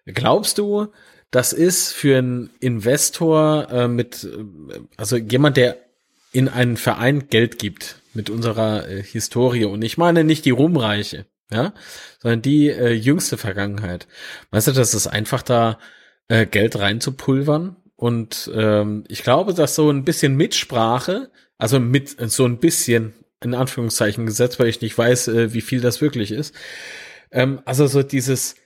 glaubst 0.06 0.58
du, 0.58 0.88
das 1.30 1.52
ist 1.52 1.92
für 1.92 2.18
einen 2.18 2.50
Investor 2.60 3.68
äh, 3.70 3.88
mit, 3.88 4.24
äh, 4.24 4.80
also 4.96 5.16
jemand, 5.16 5.56
der 5.56 5.76
in 6.32 6.48
einen 6.48 6.76
Verein 6.76 7.28
Geld 7.28 7.58
gibt, 7.58 7.96
mit 8.14 8.30
unserer 8.30 8.88
äh, 8.88 9.02
Historie. 9.02 9.64
Und 9.64 9.82
ich 9.82 9.98
meine 9.98 10.24
nicht 10.24 10.44
die 10.44 10.50
Ruhmreiche, 10.50 11.26
ja, 11.50 11.72
sondern 12.20 12.42
die 12.42 12.68
äh, 12.70 12.92
jüngste 12.92 13.36
Vergangenheit. 13.36 14.06
Weißt 14.50 14.68
du, 14.68 14.72
das 14.72 14.94
ist 14.94 15.06
einfach 15.06 15.42
da 15.42 15.78
äh, 16.28 16.46
Geld 16.46 16.78
reinzupulvern. 16.78 17.76
Und 17.96 18.50
ähm, 18.54 19.04
ich 19.08 19.22
glaube, 19.22 19.54
dass 19.54 19.74
so 19.74 19.90
ein 19.90 20.04
bisschen 20.04 20.36
Mitsprache, 20.36 21.30
also 21.58 21.78
mit 21.78 22.16
so 22.30 22.44
ein 22.44 22.58
bisschen 22.58 23.14
in 23.42 23.54
Anführungszeichen 23.54 24.26
gesetzt, 24.26 24.58
weil 24.58 24.68
ich 24.68 24.80
nicht 24.80 24.96
weiß, 24.96 25.28
äh, 25.28 25.52
wie 25.52 25.60
viel 25.60 25.80
das 25.80 26.00
wirklich 26.00 26.32
ist. 26.32 26.54
Ähm, 27.30 27.60
also 27.64 27.86
so 27.86 28.02
dieses 28.02 28.56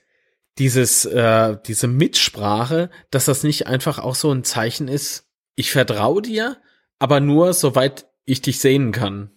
dieses 0.57 1.05
äh, 1.05 1.57
diese 1.65 1.87
Mitsprache, 1.87 2.89
dass 3.11 3.25
das 3.25 3.43
nicht 3.43 3.67
einfach 3.67 3.99
auch 3.99 4.15
so 4.15 4.31
ein 4.31 4.43
Zeichen 4.43 4.87
ist. 4.87 5.25
Ich 5.55 5.71
vertraue 5.71 6.21
dir, 6.21 6.57
aber 6.97 7.19
nur 7.19 7.53
soweit 7.53 8.07
ich 8.25 8.41
dich 8.41 8.59
sehen 8.59 8.91
kann 8.91 9.31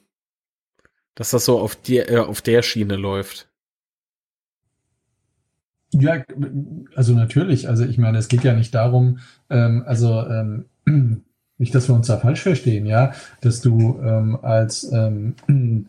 dass 1.14 1.30
das 1.30 1.44
so 1.44 1.58
auf, 1.58 1.76
die, 1.76 1.98
äh, 1.98 2.18
auf 2.18 2.40
der 2.40 2.62
Schiene 2.62 2.96
läuft. 2.96 3.48
Ja, 5.92 6.24
also 6.94 7.12
natürlich. 7.12 7.68
Also 7.68 7.84
ich 7.84 7.98
meine, 7.98 8.18
es 8.18 8.28
geht 8.28 8.44
ja 8.44 8.54
nicht 8.54 8.74
darum, 8.74 9.18
ähm, 9.50 9.82
also 9.86 10.26
ähm, 10.26 10.64
nicht, 11.58 11.74
dass 11.74 11.88
wir 11.88 11.94
uns 11.94 12.06
da 12.06 12.16
falsch 12.16 12.40
verstehen, 12.40 12.86
ja, 12.86 13.12
dass 13.42 13.60
du 13.60 14.00
ähm, 14.02 14.38
als 14.40 14.90
ähm, 14.90 15.34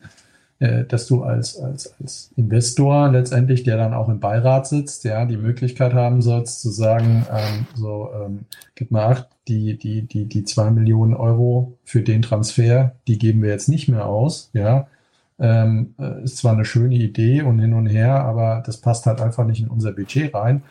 äh, 0.60 0.86
dass 0.86 1.08
du 1.08 1.24
als, 1.24 1.58
als, 1.58 1.94
als 2.00 2.32
Investor 2.36 3.12
letztendlich, 3.12 3.64
der 3.64 3.78
dann 3.78 3.94
auch 3.94 4.10
im 4.10 4.20
Beirat 4.20 4.68
sitzt, 4.68 5.04
ja, 5.04 5.26
die 5.26 5.38
Möglichkeit 5.38 5.94
haben 5.94 6.22
sollst 6.22 6.62
zu 6.62 6.70
sagen, 6.70 7.26
ähm, 7.32 7.68
so, 7.76 8.10
ähm, 8.14 8.46
gib 8.76 8.92
mal 8.92 9.06
acht, 9.06 9.28
die, 9.48 9.78
die, 9.78 10.04
die, 10.04 10.26
die 10.26 10.44
zwei 10.44 10.70
Millionen 10.70 11.14
Euro 11.16 11.78
für 11.84 12.02
den 12.02 12.22
Transfer, 12.22 12.96
die 13.08 13.18
geben 13.18 13.42
wir 13.42 13.50
jetzt 13.50 13.70
nicht 13.70 13.88
mehr 13.88 14.06
aus, 14.06 14.50
ja, 14.54 14.88
ähm, 15.40 15.96
äh, 16.00 16.24
ist 16.24 16.38
zwar 16.38 16.54
eine 16.54 16.66
schöne 16.66 16.96
Idee 16.96 17.42
und 17.42 17.60
hin 17.60 17.74
und 17.74 17.88
her, 17.88 18.24
aber 18.24 18.64
das 18.66 18.78
passt 18.78 19.06
halt 19.06 19.22
einfach 19.22 19.46
nicht 19.46 19.62
in 19.62 19.68
unser 19.68 19.92
Budget 19.92 20.34
rein. 20.34 20.64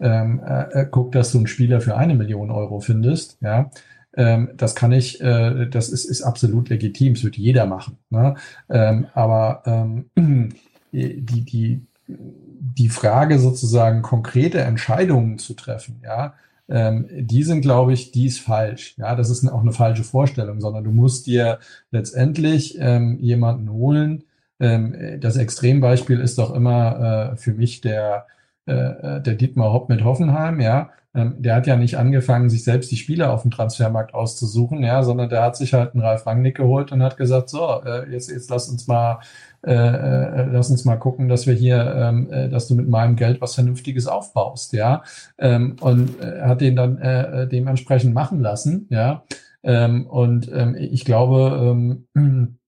Ähm, 0.00 0.40
äh, 0.46 0.82
äh 0.82 0.86
guck, 0.90 1.12
dass 1.12 1.32
du 1.32 1.38
einen 1.38 1.46
Spieler 1.46 1.80
für 1.80 1.96
eine 1.96 2.14
Million 2.14 2.50
Euro 2.50 2.80
findest, 2.80 3.38
ja. 3.40 3.70
Ähm, 4.16 4.50
das 4.56 4.74
kann 4.74 4.92
ich, 4.92 5.20
äh, 5.20 5.66
das 5.66 5.88
ist, 5.88 6.04
ist 6.04 6.22
absolut 6.22 6.68
legitim, 6.68 7.14
das 7.14 7.24
wird 7.24 7.36
jeder 7.36 7.66
machen. 7.66 7.98
Ne? 8.10 8.36
Ähm, 8.70 9.06
aber 9.14 9.62
ähm, 9.66 10.06
die, 10.92 11.44
die, 11.44 11.80
die 12.06 12.88
Frage 12.88 13.38
sozusagen 13.38 14.02
konkrete 14.02 14.60
Entscheidungen 14.60 15.38
zu 15.38 15.54
treffen, 15.54 16.00
ja, 16.04 16.34
ähm, 16.68 17.08
die 17.12 17.42
sind, 17.42 17.60
glaube 17.60 17.92
ich, 17.92 18.10
die 18.12 18.26
ist 18.26 18.40
falsch. 18.40 18.94
Ja, 18.98 19.14
das 19.14 19.30
ist 19.30 19.46
auch 19.48 19.60
eine 19.60 19.72
falsche 19.72 20.04
Vorstellung, 20.04 20.60
sondern 20.60 20.84
du 20.84 20.90
musst 20.90 21.26
dir 21.26 21.58
letztendlich 21.90 22.76
ähm, 22.78 23.18
jemanden 23.20 23.70
holen. 23.70 24.24
Ähm, 24.60 25.20
das 25.20 25.36
Extrembeispiel 25.36 26.20
ist 26.20 26.38
doch 26.38 26.54
immer 26.54 27.32
äh, 27.32 27.36
für 27.36 27.52
mich 27.52 27.80
der, 27.80 28.26
äh, 28.66 28.72
äh 28.72 29.20
der 29.20 29.34
Dietmar 29.34 29.72
Hopp 29.72 29.88
mit 29.88 30.04
Hoffenheim, 30.04 30.60
ja. 30.60 30.90
Ähm, 31.16 31.36
der 31.38 31.54
hat 31.54 31.66
ja 31.66 31.76
nicht 31.76 31.96
angefangen, 31.96 32.50
sich 32.50 32.64
selbst 32.64 32.90
die 32.90 32.96
Spieler 32.96 33.32
auf 33.32 33.42
dem 33.42 33.52
Transfermarkt 33.52 34.14
auszusuchen, 34.14 34.82
ja, 34.82 35.02
sondern 35.04 35.28
der 35.28 35.42
hat 35.42 35.56
sich 35.56 35.72
halt 35.72 35.94
einen 35.94 36.02
Ralf 36.02 36.26
Rangnick 36.26 36.56
geholt 36.56 36.90
und 36.90 37.02
hat 37.02 37.16
gesagt, 37.16 37.48
so, 37.50 37.82
äh, 37.84 38.10
jetzt, 38.10 38.30
jetzt 38.30 38.50
lass 38.50 38.68
uns 38.68 38.88
mal 38.88 39.20
äh, 39.66 39.72
äh, 39.72 40.46
lass 40.52 40.70
uns 40.70 40.84
mal 40.84 40.96
gucken, 40.96 41.28
dass 41.28 41.46
wir 41.46 41.54
hier, 41.54 41.94
ähm, 41.96 42.30
äh, 42.30 42.48
dass 42.50 42.68
du 42.68 42.74
mit 42.74 42.86
meinem 42.88 43.16
Geld 43.16 43.40
was 43.40 43.54
Vernünftiges 43.54 44.06
aufbaust, 44.06 44.74
ja. 44.74 45.02
Ähm, 45.38 45.76
und 45.80 46.20
äh, 46.20 46.42
hat 46.42 46.60
den 46.60 46.76
dann 46.76 46.98
äh, 46.98 47.42
äh, 47.42 47.48
dementsprechend 47.48 48.12
machen 48.12 48.40
lassen, 48.40 48.86
ja. 48.90 49.24
Ähm, 49.62 50.06
und 50.06 50.50
ähm, 50.52 50.76
ich 50.78 51.06
glaube, 51.06 52.04
ähm, 52.14 52.58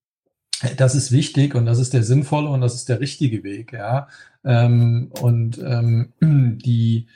das 0.77 0.95
ist 0.95 1.13
wichtig 1.13 1.55
und 1.55 1.67
das 1.67 1.79
ist 1.79 1.93
der 1.93 2.03
sinnvolle 2.03 2.49
und 2.49 2.61
das 2.61 2.75
ist 2.75 2.89
der 2.89 3.01
richtige 3.01 3.45
Weg, 3.45 3.73
ja. 3.73 4.09
Ähm, 4.45 5.11
und 5.21 5.59
ähm, 5.59 6.13
die 6.21 7.07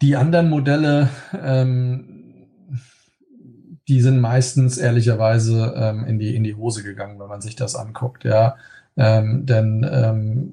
die 0.00 0.14
anderen 0.14 0.48
Modelle, 0.48 1.08
ähm, 1.32 2.48
die 3.88 4.00
sind 4.00 4.20
meistens 4.20 4.78
ehrlicherweise 4.78 5.74
ähm, 5.76 6.04
in, 6.04 6.18
die, 6.18 6.36
in 6.36 6.44
die 6.44 6.54
Hose 6.54 6.82
gegangen, 6.82 7.18
wenn 7.18 7.28
man 7.28 7.40
sich 7.40 7.56
das 7.56 7.74
anguckt, 7.74 8.24
ja. 8.24 8.56
Ähm, 8.96 9.46
denn 9.46 9.88
ähm, 9.90 10.52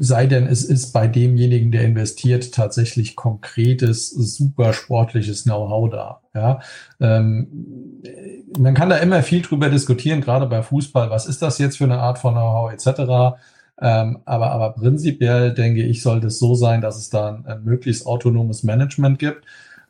sei 0.00 0.26
denn, 0.26 0.46
es 0.46 0.64
ist 0.64 0.92
bei 0.92 1.06
demjenigen, 1.06 1.70
der 1.70 1.82
investiert, 1.82 2.52
tatsächlich 2.52 3.14
konkretes, 3.14 4.10
super 4.10 4.72
sportliches 4.72 5.44
Know-how 5.44 5.90
da. 5.90 6.20
Ja? 6.34 6.60
Ähm, 7.00 8.02
man 8.58 8.74
kann 8.74 8.90
da 8.90 8.96
immer 8.98 9.22
viel 9.22 9.42
drüber 9.42 9.68
diskutieren, 9.68 10.20
gerade 10.20 10.46
bei 10.46 10.62
Fußball. 10.62 11.10
Was 11.10 11.26
ist 11.26 11.42
das 11.42 11.58
jetzt 11.58 11.78
für 11.78 11.84
eine 11.84 11.98
Art 11.98 12.18
von 12.18 12.34
Know-how 12.34 12.72
etc.? 12.72 13.38
Ähm, 13.80 14.18
aber, 14.24 14.50
aber 14.50 14.70
prinzipiell 14.72 15.54
denke 15.54 15.82
ich, 15.82 16.02
sollte 16.02 16.28
es 16.28 16.38
so 16.38 16.54
sein, 16.54 16.80
dass 16.80 16.96
es 16.96 17.10
da 17.10 17.28
ein, 17.28 17.46
ein 17.46 17.64
möglichst 17.64 18.06
autonomes 18.06 18.62
Management 18.64 19.18
gibt 19.18 19.44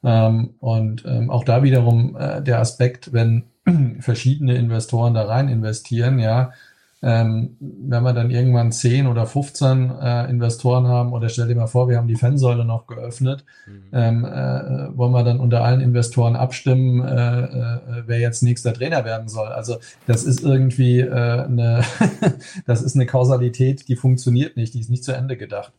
Ähm, 0.04 0.54
und 0.60 1.04
ähm, 1.06 1.28
auch 1.30 1.44
da 1.44 1.62
wiederum 1.64 2.16
äh, 2.16 2.40
der 2.42 2.60
Aspekt, 2.60 3.12
wenn 3.12 3.44
verschiedene 4.00 4.54
Investoren 4.56 5.14
da 5.14 5.24
rein 5.24 5.48
investieren, 5.48 6.18
ja, 6.20 6.52
ähm, 7.00 7.56
wenn 7.60 8.02
wir 8.02 8.12
dann 8.12 8.30
irgendwann 8.30 8.72
10 8.72 9.06
oder 9.06 9.26
15 9.26 9.90
äh, 10.00 10.30
Investoren 10.30 10.88
haben, 10.88 11.12
oder 11.12 11.28
stell 11.28 11.46
dir 11.46 11.54
mal 11.54 11.68
vor, 11.68 11.88
wir 11.88 11.96
haben 11.96 12.08
die 12.08 12.16
Fansäule 12.16 12.64
noch 12.64 12.86
geöffnet, 12.88 13.44
mhm. 13.66 13.82
ähm, 13.92 14.24
äh, 14.24 14.96
wollen 14.96 15.12
wir 15.12 15.22
dann 15.22 15.38
unter 15.38 15.62
allen 15.62 15.80
Investoren 15.80 16.34
abstimmen, 16.34 17.06
äh, 17.06 17.40
äh, 17.42 18.02
wer 18.06 18.18
jetzt 18.18 18.42
nächster 18.42 18.74
Trainer 18.74 19.04
werden 19.04 19.28
soll. 19.28 19.48
Also 19.48 19.76
das 20.06 20.24
ist 20.24 20.42
irgendwie 20.42 21.00
äh, 21.00 21.44
eine, 21.44 21.84
das 22.66 22.82
ist 22.82 22.96
eine 22.96 23.06
Kausalität, 23.06 23.88
die 23.88 23.96
funktioniert 23.96 24.56
nicht, 24.56 24.74
die 24.74 24.80
ist 24.80 24.90
nicht 24.90 25.04
zu 25.04 25.12
Ende 25.12 25.36
gedacht. 25.36 25.72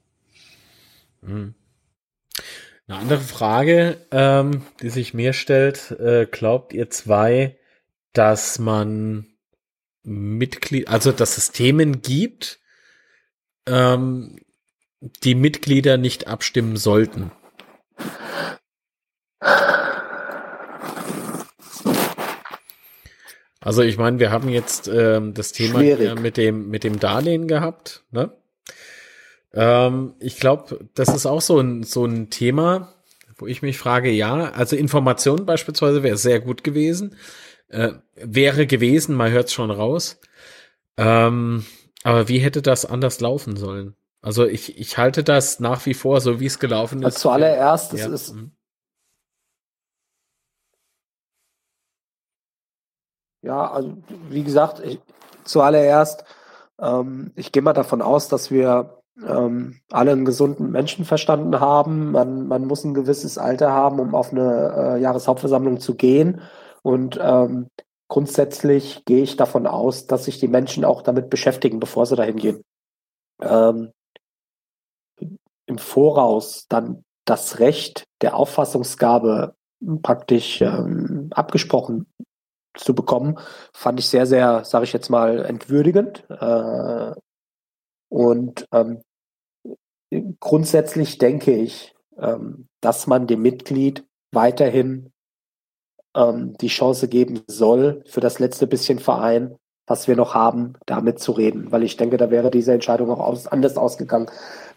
Mhm. 1.22 1.54
Eine 2.88 2.98
andere 2.98 3.20
Frage, 3.20 3.98
ähm, 4.12 4.64
die 4.82 4.90
sich 4.90 5.14
mir 5.14 5.34
stellt, 5.34 5.92
äh, 6.00 6.26
glaubt 6.26 6.74
ihr 6.74 6.90
zwei, 6.90 7.58
dass 8.14 8.58
man 8.58 9.28
Mitglied, 10.04 10.88
also 10.88 11.12
dass 11.12 11.38
es 11.38 11.52
Themen 11.52 12.02
gibt, 12.02 12.60
ähm, 13.68 14.40
die 15.24 15.36
Mitglieder 15.36 15.98
nicht 15.98 16.28
abstimmen 16.28 16.78
sollten. 16.78 17.32
Also 23.62 23.82
ich 23.82 23.98
meine, 23.98 24.20
wir 24.20 24.32
haben 24.32 24.50
jetzt 24.50 24.88
ähm, 24.88 25.34
das 25.34 25.52
Thema 25.52 25.80
mit 26.16 26.38
dem 26.38 26.70
mit 26.70 26.84
dem 26.84 27.00
Darlehen 27.00 27.48
gehabt. 27.48 28.04
Ne? 28.12 28.32
Ähm, 29.54 30.16
ich 30.20 30.40
glaube, 30.40 30.88
das 30.96 31.10
ist 31.10 31.26
auch 31.26 31.42
so 31.42 31.60
ein 31.60 31.84
so 31.84 32.06
ein 32.06 32.30
Thema, 32.30 32.94
wo 33.38 33.48
ich 33.48 33.62
mich 33.62 33.78
frage, 33.78 34.12
ja, 34.12 34.52
also 34.52 34.76
Information 34.76 35.46
beispielsweise 35.46 36.04
wäre 36.04 36.18
sehr 36.18 36.40
gut 36.40 36.64
gewesen 36.64 37.16
äh, 37.70 37.94
wäre 38.16 38.68
gewesen, 38.68 39.16
man 39.16 39.32
hört 39.32 39.48
es 39.48 39.54
schon 39.54 39.72
raus. 39.72 40.20
Ähm, 40.98 41.66
aber 42.04 42.28
wie 42.28 42.40
hätte 42.40 42.62
das 42.62 42.86
anders 42.86 43.20
laufen 43.20 43.56
sollen? 43.56 43.96
Also 44.22 44.46
ich, 44.46 44.78
ich 44.78 44.98
halte 44.98 45.24
das 45.24 45.60
nach 45.60 45.86
wie 45.86 45.94
vor, 45.94 46.20
so 46.20 46.40
wie 46.40 46.46
es 46.46 46.60
gelaufen 46.60 47.00
ist. 47.00 47.06
Also 47.06 47.20
zuallererst, 47.20 47.94
ja. 47.94 48.06
es 48.06 48.12
ist. 48.12 48.36
Mhm. 48.36 48.52
Ja, 53.42 53.72
also 53.72 53.98
wie 54.30 54.44
gesagt, 54.44 54.82
ich, 54.82 55.00
zuallererst, 55.46 56.26
ähm, 56.80 57.32
ich 57.36 57.54
gehe 57.54 57.62
mal 57.62 57.72
davon 57.72 58.02
aus, 58.02 58.28
dass 58.28 58.52
wir 58.52 59.02
ähm, 59.26 59.80
alle 59.90 60.12
einen 60.12 60.26
gesunden 60.26 60.72
Menschenverstand 60.72 61.58
haben. 61.60 62.12
Man, 62.12 62.48
man 62.48 62.66
muss 62.66 62.84
ein 62.84 62.94
gewisses 62.94 63.38
Alter 63.38 63.72
haben, 63.72 64.00
um 64.00 64.16
auf 64.16 64.32
eine 64.32 64.74
äh, 64.98 65.02
Jahreshauptversammlung 65.02 65.80
zu 65.80 65.96
gehen. 65.96 66.42
Und 66.82 67.20
ähm, 67.22 67.70
grundsätzlich 68.08 69.04
gehe 69.06 69.24
ich 69.24 69.38
davon 69.38 69.68
aus, 69.68 70.08
dass 70.08 70.26
sich 70.26 70.40
die 70.40 70.48
Menschen 70.48 70.86
auch 70.86 71.02
damit 71.02 71.30
beschäftigen, 71.30 71.80
bevor 71.80 72.06
sie 72.06 72.16
dahin 72.16 72.38
gehen. 72.38 72.64
Ähm, 73.42 73.92
Im 75.66 75.78
Voraus 75.78 76.66
dann 76.70 77.04
das 77.26 77.60
Recht 77.60 78.06
der 78.22 78.36
Auffassungsgabe 78.36 79.56
praktisch 80.02 80.62
ähm, 80.62 81.30
abgesprochen 81.32 82.08
zu 82.76 82.94
bekommen, 82.94 83.40
fand 83.74 84.00
ich 84.00 84.08
sehr, 84.08 84.26
sehr, 84.26 84.64
sage 84.66 84.86
ich 84.86 84.94
jetzt 84.94 85.10
mal, 85.10 85.46
entwürdigend. 85.46 86.26
Äh, 86.30 87.14
und 88.10 88.68
ähm, 88.72 89.02
grundsätzlich 90.40 91.18
denke 91.18 91.52
ich, 91.52 91.94
ähm, 92.18 92.68
dass 92.82 93.08
man 93.08 93.28
dem 93.28 93.42
Mitglied 93.42 94.06
weiterhin 94.32 95.12
ähm, 96.20 96.56
die 96.60 96.68
Chance 96.68 97.08
geben 97.08 97.42
soll, 97.48 98.04
für 98.06 98.20
das 98.20 98.40
letzte 98.40 98.68
bisschen 98.68 99.00
Verein, 99.00 99.56
was 99.88 100.08
wir 100.08 100.16
noch 100.16 100.36
haben, 100.36 100.74
damit 100.86 101.20
zu 101.20 101.32
reden. 101.32 101.72
Weil 101.72 101.84
ich 101.84 101.98
denke, 101.98 102.18
da 102.18 102.30
wäre 102.30 102.52
diese 102.52 102.74
Entscheidung 102.74 103.10
auch 103.10 103.20
aus, 103.20 103.48
anders 103.48 103.78
ausgegangen, 103.78 104.28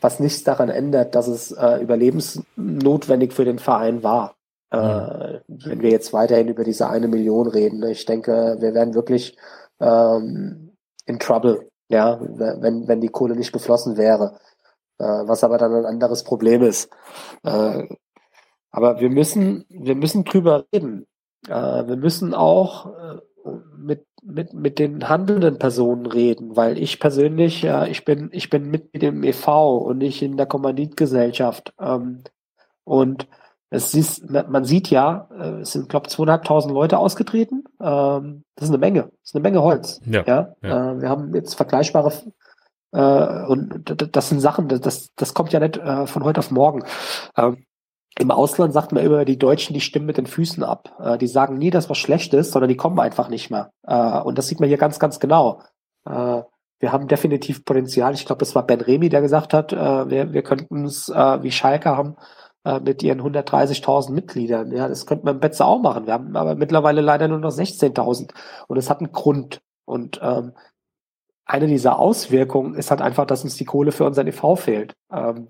was 0.01 0.21
nichts 0.21 0.45
daran 0.45 0.69
ändert, 0.69 1.15
dass 1.15 1.29
es 1.29 1.53
äh, 1.53 1.83
überlebensnotwendig 1.83 3.33
für 3.33 3.45
den 3.45 3.59
Verein 3.59 4.03
war. 4.03 4.35
Äh, 4.71 5.41
wenn 5.49 5.83
wir 5.83 5.91
jetzt 5.91 6.13
weiterhin 6.15 6.49
über 6.49 6.65
diese 6.65 6.89
eine 6.89 7.09
Million 7.09 7.47
reden. 7.47 7.83
Ich 7.85 8.07
denke, 8.07 8.57
wir 8.61 8.73
wären 8.73 8.95
wirklich 8.95 9.37
ähm, 9.81 10.73
in 11.05 11.19
Trouble, 11.19 11.69
ja, 11.89 12.19
wenn, 12.23 12.89
wenn 12.89 13.01
die 13.03 13.09
Kohle 13.09 13.37
nicht 13.37 13.53
geflossen 13.53 13.99
wäre. 13.99 14.39
Äh, 14.99 15.05
was 15.05 15.45
aber 15.45 15.59
dann 15.59 15.75
ein 15.75 15.85
anderes 15.85 16.23
Problem 16.25 16.63
ist. 16.63 16.89
Äh, 17.43 17.87
aber 18.71 19.01
wir 19.01 19.11
müssen, 19.11 19.67
wir 19.69 19.95
müssen 19.95 20.25
drüber 20.25 20.65
reden. 20.73 21.07
Äh, 21.49 21.87
wir 21.87 21.97
müssen 21.97 22.35
auch 22.35 22.87
äh, 22.87 23.19
mit, 23.77 24.07
mit, 24.23 24.55
mit 24.55 24.79
den 24.79 25.09
handelnden 25.09 25.59
Personen 25.59 26.07
reden, 26.07 26.57
weil 26.57 26.79
ich 26.79 27.01
persönlich, 27.01 27.63
ja, 27.63 27.87
ich 27.87 28.05
bin, 28.05 28.31
ich 28.33 28.51
bin 28.51 28.71
Mitglied 28.71 29.03
im 29.03 29.25
e.V. 29.25 29.79
und 29.79 29.99
nicht 29.99 30.23
in 30.23 30.37
der 30.37 30.47
Kommanditgesellschaft. 30.47 31.75
Ähm, 31.81 32.23
und 32.85 33.27
es 33.71 33.95
ist, 33.95 34.31
man 34.31 34.65
sieht 34.65 34.91
ja, 34.91 35.29
äh, 35.37 35.61
es 35.61 35.73
sind, 35.73 35.89
glaube 35.89 36.07
ich, 36.07 36.13
zweieinhalbtausend 36.13 36.73
Leute 36.73 36.99
ausgetreten. 36.99 37.65
Ähm, 37.81 38.45
das 38.55 38.69
ist 38.69 38.71
eine 38.71 38.79
Menge. 38.79 39.03
Das 39.03 39.31
ist 39.31 39.35
eine 39.35 39.43
Menge 39.43 39.63
Holz. 39.63 40.01
Ja. 40.05 40.25
ja? 40.27 40.55
ja. 40.63 41.01
Wir 41.01 41.09
haben 41.09 41.35
jetzt 41.35 41.55
vergleichbare 41.55 42.13
und 42.95 43.95
das 44.15 44.29
sind 44.29 44.41
Sachen, 44.41 44.69
das, 44.69 45.15
das 45.17 45.33
kommt 45.33 45.51
ja 45.51 45.61
nicht 45.61 45.77
von 45.79 46.25
heute 46.25 46.41
auf 46.41 46.51
morgen. 46.51 46.85
Im 48.19 48.31
Ausland 48.31 48.73
sagt 48.73 48.93
man 48.93 49.05
immer, 49.05 49.25
die 49.25 49.39
Deutschen, 49.39 49.75
die 49.75 49.81
stimmen 49.81 50.07
mit 50.07 50.19
den 50.19 50.27
Füßen 50.27 50.63
ab. 50.63 50.95
Äh, 51.01 51.19
die 51.19 51.27
sagen 51.27 51.59
nie, 51.59 51.71
dass 51.71 51.89
was 51.89 51.99
schlecht 51.99 52.35
ist, 52.35 52.53
sondern 52.53 52.69
die 52.69 52.77
kommen 52.77 53.01
einfach 53.01 53.29
nicht 53.29 53.51
mehr. 53.51 53.73
Äh, 53.87 54.21
und 54.21 54.39
das 54.39 54.49
sieht 54.49 54.61
man 54.61 54.69
hier 54.69 54.79
ganz, 54.79 54.99
ganz 54.99 55.19
genau. 55.19 55.63
Äh, 56.05 56.43
wir 56.83 56.93
haben 56.93 57.09
definitiv 57.09 57.65
Potenzial. 57.65 58.13
Ich 58.13 58.27
glaube, 58.27 58.41
das 58.41 58.55
war 58.55 58.67
Ben 58.67 58.81
Remy, 58.81 59.09
der 59.09 59.23
gesagt 59.23 59.55
hat, 59.55 59.73
äh, 59.73 60.11
wir, 60.11 60.33
wir 60.33 60.43
könnten 60.43 60.85
es 60.85 61.09
äh, 61.09 61.43
wie 61.43 61.53
Schalke 61.53 61.91
haben 61.91 62.17
äh, 62.65 62.81
mit 62.81 63.03
ihren 63.03 63.23
130.000 63.23 64.13
Mitgliedern. 64.13 64.73
Ja, 64.73 64.89
das 64.89 65.07
könnten 65.07 65.27
wir 65.27 65.31
im 65.31 65.41
Betze 65.41 65.65
auch 65.65 65.81
machen. 65.81 66.07
Wir 66.07 66.15
haben 66.15 66.37
aber 66.37 66.55
mittlerweile 66.55 67.01
leider 67.01 67.29
nur 67.29 67.39
noch 67.39 67.53
16.000. 67.53 68.33
Und 68.67 68.77
es 68.77 68.91
hat 68.91 68.99
einen 68.99 69.13
Grund. 69.13 69.63
Und 69.85 70.21
ähm, 70.23 70.53
eine 71.45 71.67
dieser 71.67 71.99
Auswirkungen 71.99 72.75
ist 72.75 72.91
halt 72.91 73.01
einfach, 73.01 73.27
dass 73.27 73.45
uns 73.45 73.57
die 73.57 73.65
Kohle 73.65 73.93
für 73.93 74.05
unseren 74.05 74.27
EV 74.27 74.57
fehlt. 74.57 74.95
Ähm, 75.13 75.49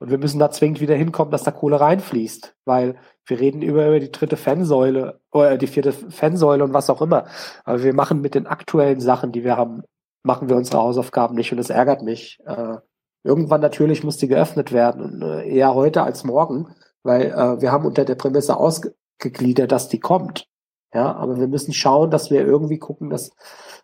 und 0.00 0.10
wir 0.10 0.18
müssen 0.18 0.38
da 0.38 0.50
zwingend 0.50 0.80
wieder 0.80 0.96
hinkommen, 0.96 1.30
dass 1.30 1.42
da 1.42 1.50
Kohle 1.50 1.78
reinfließt, 1.78 2.56
weil 2.64 2.96
wir 3.26 3.38
reden 3.38 3.60
über, 3.60 3.86
über 3.86 4.00
die 4.00 4.10
dritte 4.10 4.38
Fansäule 4.38 5.20
oder 5.30 5.58
die 5.58 5.66
vierte 5.66 5.92
Fansäule 5.92 6.64
und 6.64 6.72
was 6.72 6.88
auch 6.88 7.02
immer. 7.02 7.26
Aber 7.64 7.82
wir 7.82 7.94
machen 7.94 8.22
mit 8.22 8.34
den 8.34 8.46
aktuellen 8.46 9.00
Sachen, 9.00 9.30
die 9.30 9.44
wir 9.44 9.58
haben, 9.58 9.82
machen 10.22 10.48
wir 10.48 10.56
unsere 10.56 10.78
Hausaufgaben 10.78 11.36
nicht 11.36 11.52
und 11.52 11.58
das 11.58 11.68
ärgert 11.68 12.02
mich. 12.02 12.38
Äh, 12.46 12.78
irgendwann 13.24 13.60
natürlich 13.60 14.02
muss 14.02 14.16
die 14.16 14.28
geöffnet 14.28 14.72
werden 14.72 15.04
und 15.04 15.22
äh, 15.22 15.46
eher 15.46 15.74
heute 15.74 16.02
als 16.02 16.24
morgen, 16.24 16.74
weil 17.02 17.26
äh, 17.26 17.60
wir 17.60 17.70
haben 17.70 17.84
unter 17.84 18.06
der 18.06 18.14
Prämisse 18.14 18.56
ausgegliedert, 18.56 19.70
dass 19.70 19.88
die 19.88 20.00
kommt. 20.00 20.46
Ja, 20.94 21.14
aber 21.14 21.38
wir 21.38 21.46
müssen 21.46 21.74
schauen, 21.74 22.10
dass 22.10 22.30
wir 22.30 22.40
irgendwie 22.40 22.78
gucken, 22.78 23.10
dass 23.10 23.32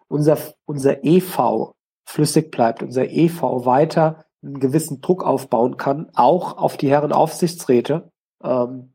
unser, 0.09 0.39
unser 0.65 1.05
EV 1.05 1.75
flüssig 2.07 2.51
bleibt, 2.51 2.83
unser 2.83 3.05
EV 3.05 3.67
weiter 3.67 4.26
einen 4.43 4.61
gewissen 4.61 5.01
Druck 5.01 5.25
aufbauen 5.25 5.77
kann, 5.77 6.11
auch 6.15 6.57
auf 6.57 6.77
die 6.77 6.91
Herren 6.91 7.13
Aufsichtsräte, 7.13 8.11
ähm, 8.43 8.95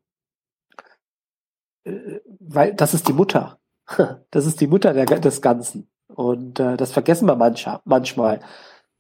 äh, 1.84 2.20
weil 2.40 2.74
das 2.74 2.94
ist 2.94 3.08
die 3.08 3.14
Mutter. 3.14 3.58
Das 4.32 4.46
ist 4.46 4.62
die 4.62 4.68
Mutter 4.68 4.94
der, 4.94 5.06
des 5.06 5.42
Ganzen. 5.42 5.90
Und 6.08 6.60
äh, 6.60 6.78
das 6.78 6.94
vergessen 6.94 7.28
wir 7.28 7.36
mancher, 7.36 7.82
manchmal. 7.84 8.40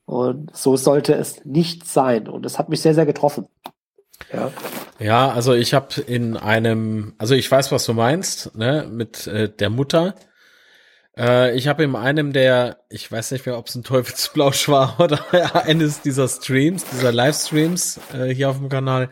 Und 0.05 0.55
so 0.55 0.75
sollte 0.75 1.13
es 1.13 1.45
nicht 1.45 1.87
sein. 1.87 2.27
Und 2.27 2.43
das 2.43 2.59
hat 2.59 2.67
mich 2.67 2.81
sehr, 2.81 2.93
sehr 2.93 3.05
getroffen. 3.05 3.47
Ja, 4.33 4.51
ja 4.99 5.31
also 5.31 5.53
ich 5.53 5.73
habe 5.73 6.01
in 6.01 6.35
einem, 6.35 7.13
also 7.17 7.35
ich 7.35 7.49
weiß, 7.49 7.71
was 7.71 7.85
du 7.85 7.93
meinst, 7.93 8.55
ne, 8.57 8.87
mit 8.91 9.27
äh, 9.27 9.49
der 9.49 9.69
Mutter. 9.69 10.15
Äh, 11.21 11.55
ich 11.55 11.67
habe 11.67 11.83
in 11.83 11.95
einem 11.95 12.33
der, 12.33 12.77
ich 12.89 13.11
weiß 13.11 13.31
nicht 13.31 13.45
mehr, 13.45 13.57
ob 13.57 13.67
es 13.67 13.75
ein 13.75 13.83
Teufelsblausch 13.83 14.67
war 14.69 14.95
oder 14.99 15.19
eines 15.65 16.01
dieser 16.01 16.27
Streams, 16.27 16.85
dieser 16.91 17.11
Livestreams 17.11 17.99
äh, 18.13 18.33
hier 18.33 18.49
auf 18.49 18.57
dem 18.57 18.69
Kanal, 18.69 19.09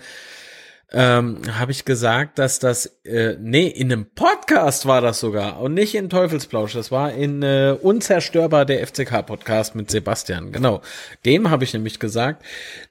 ähm, 0.91 1.41
habe 1.51 1.71
ich 1.71 1.85
gesagt, 1.85 2.39
dass 2.39 2.57
das, 2.57 2.87
äh, 3.03 3.35
nee, 3.39 3.67
in 3.67 3.91
einem 3.91 4.07
Podcast 4.15 4.87
war 4.87 5.01
das 5.01 5.19
sogar 5.19 5.59
und 5.59 5.75
nicht 5.75 5.93
in 5.93 6.09
Teufelsblausch. 6.09 6.73
Das 6.73 6.91
war 6.91 7.13
in 7.13 7.43
äh, 7.43 7.75
Unzerstörbar 7.79 8.65
der 8.65 8.87
FCK-Podcast 8.87 9.75
mit 9.75 9.91
Sebastian. 9.91 10.51
Genau. 10.51 10.81
Dem 11.25 11.51
habe 11.51 11.63
ich 11.63 11.73
nämlich 11.73 11.99
gesagt, 11.99 12.43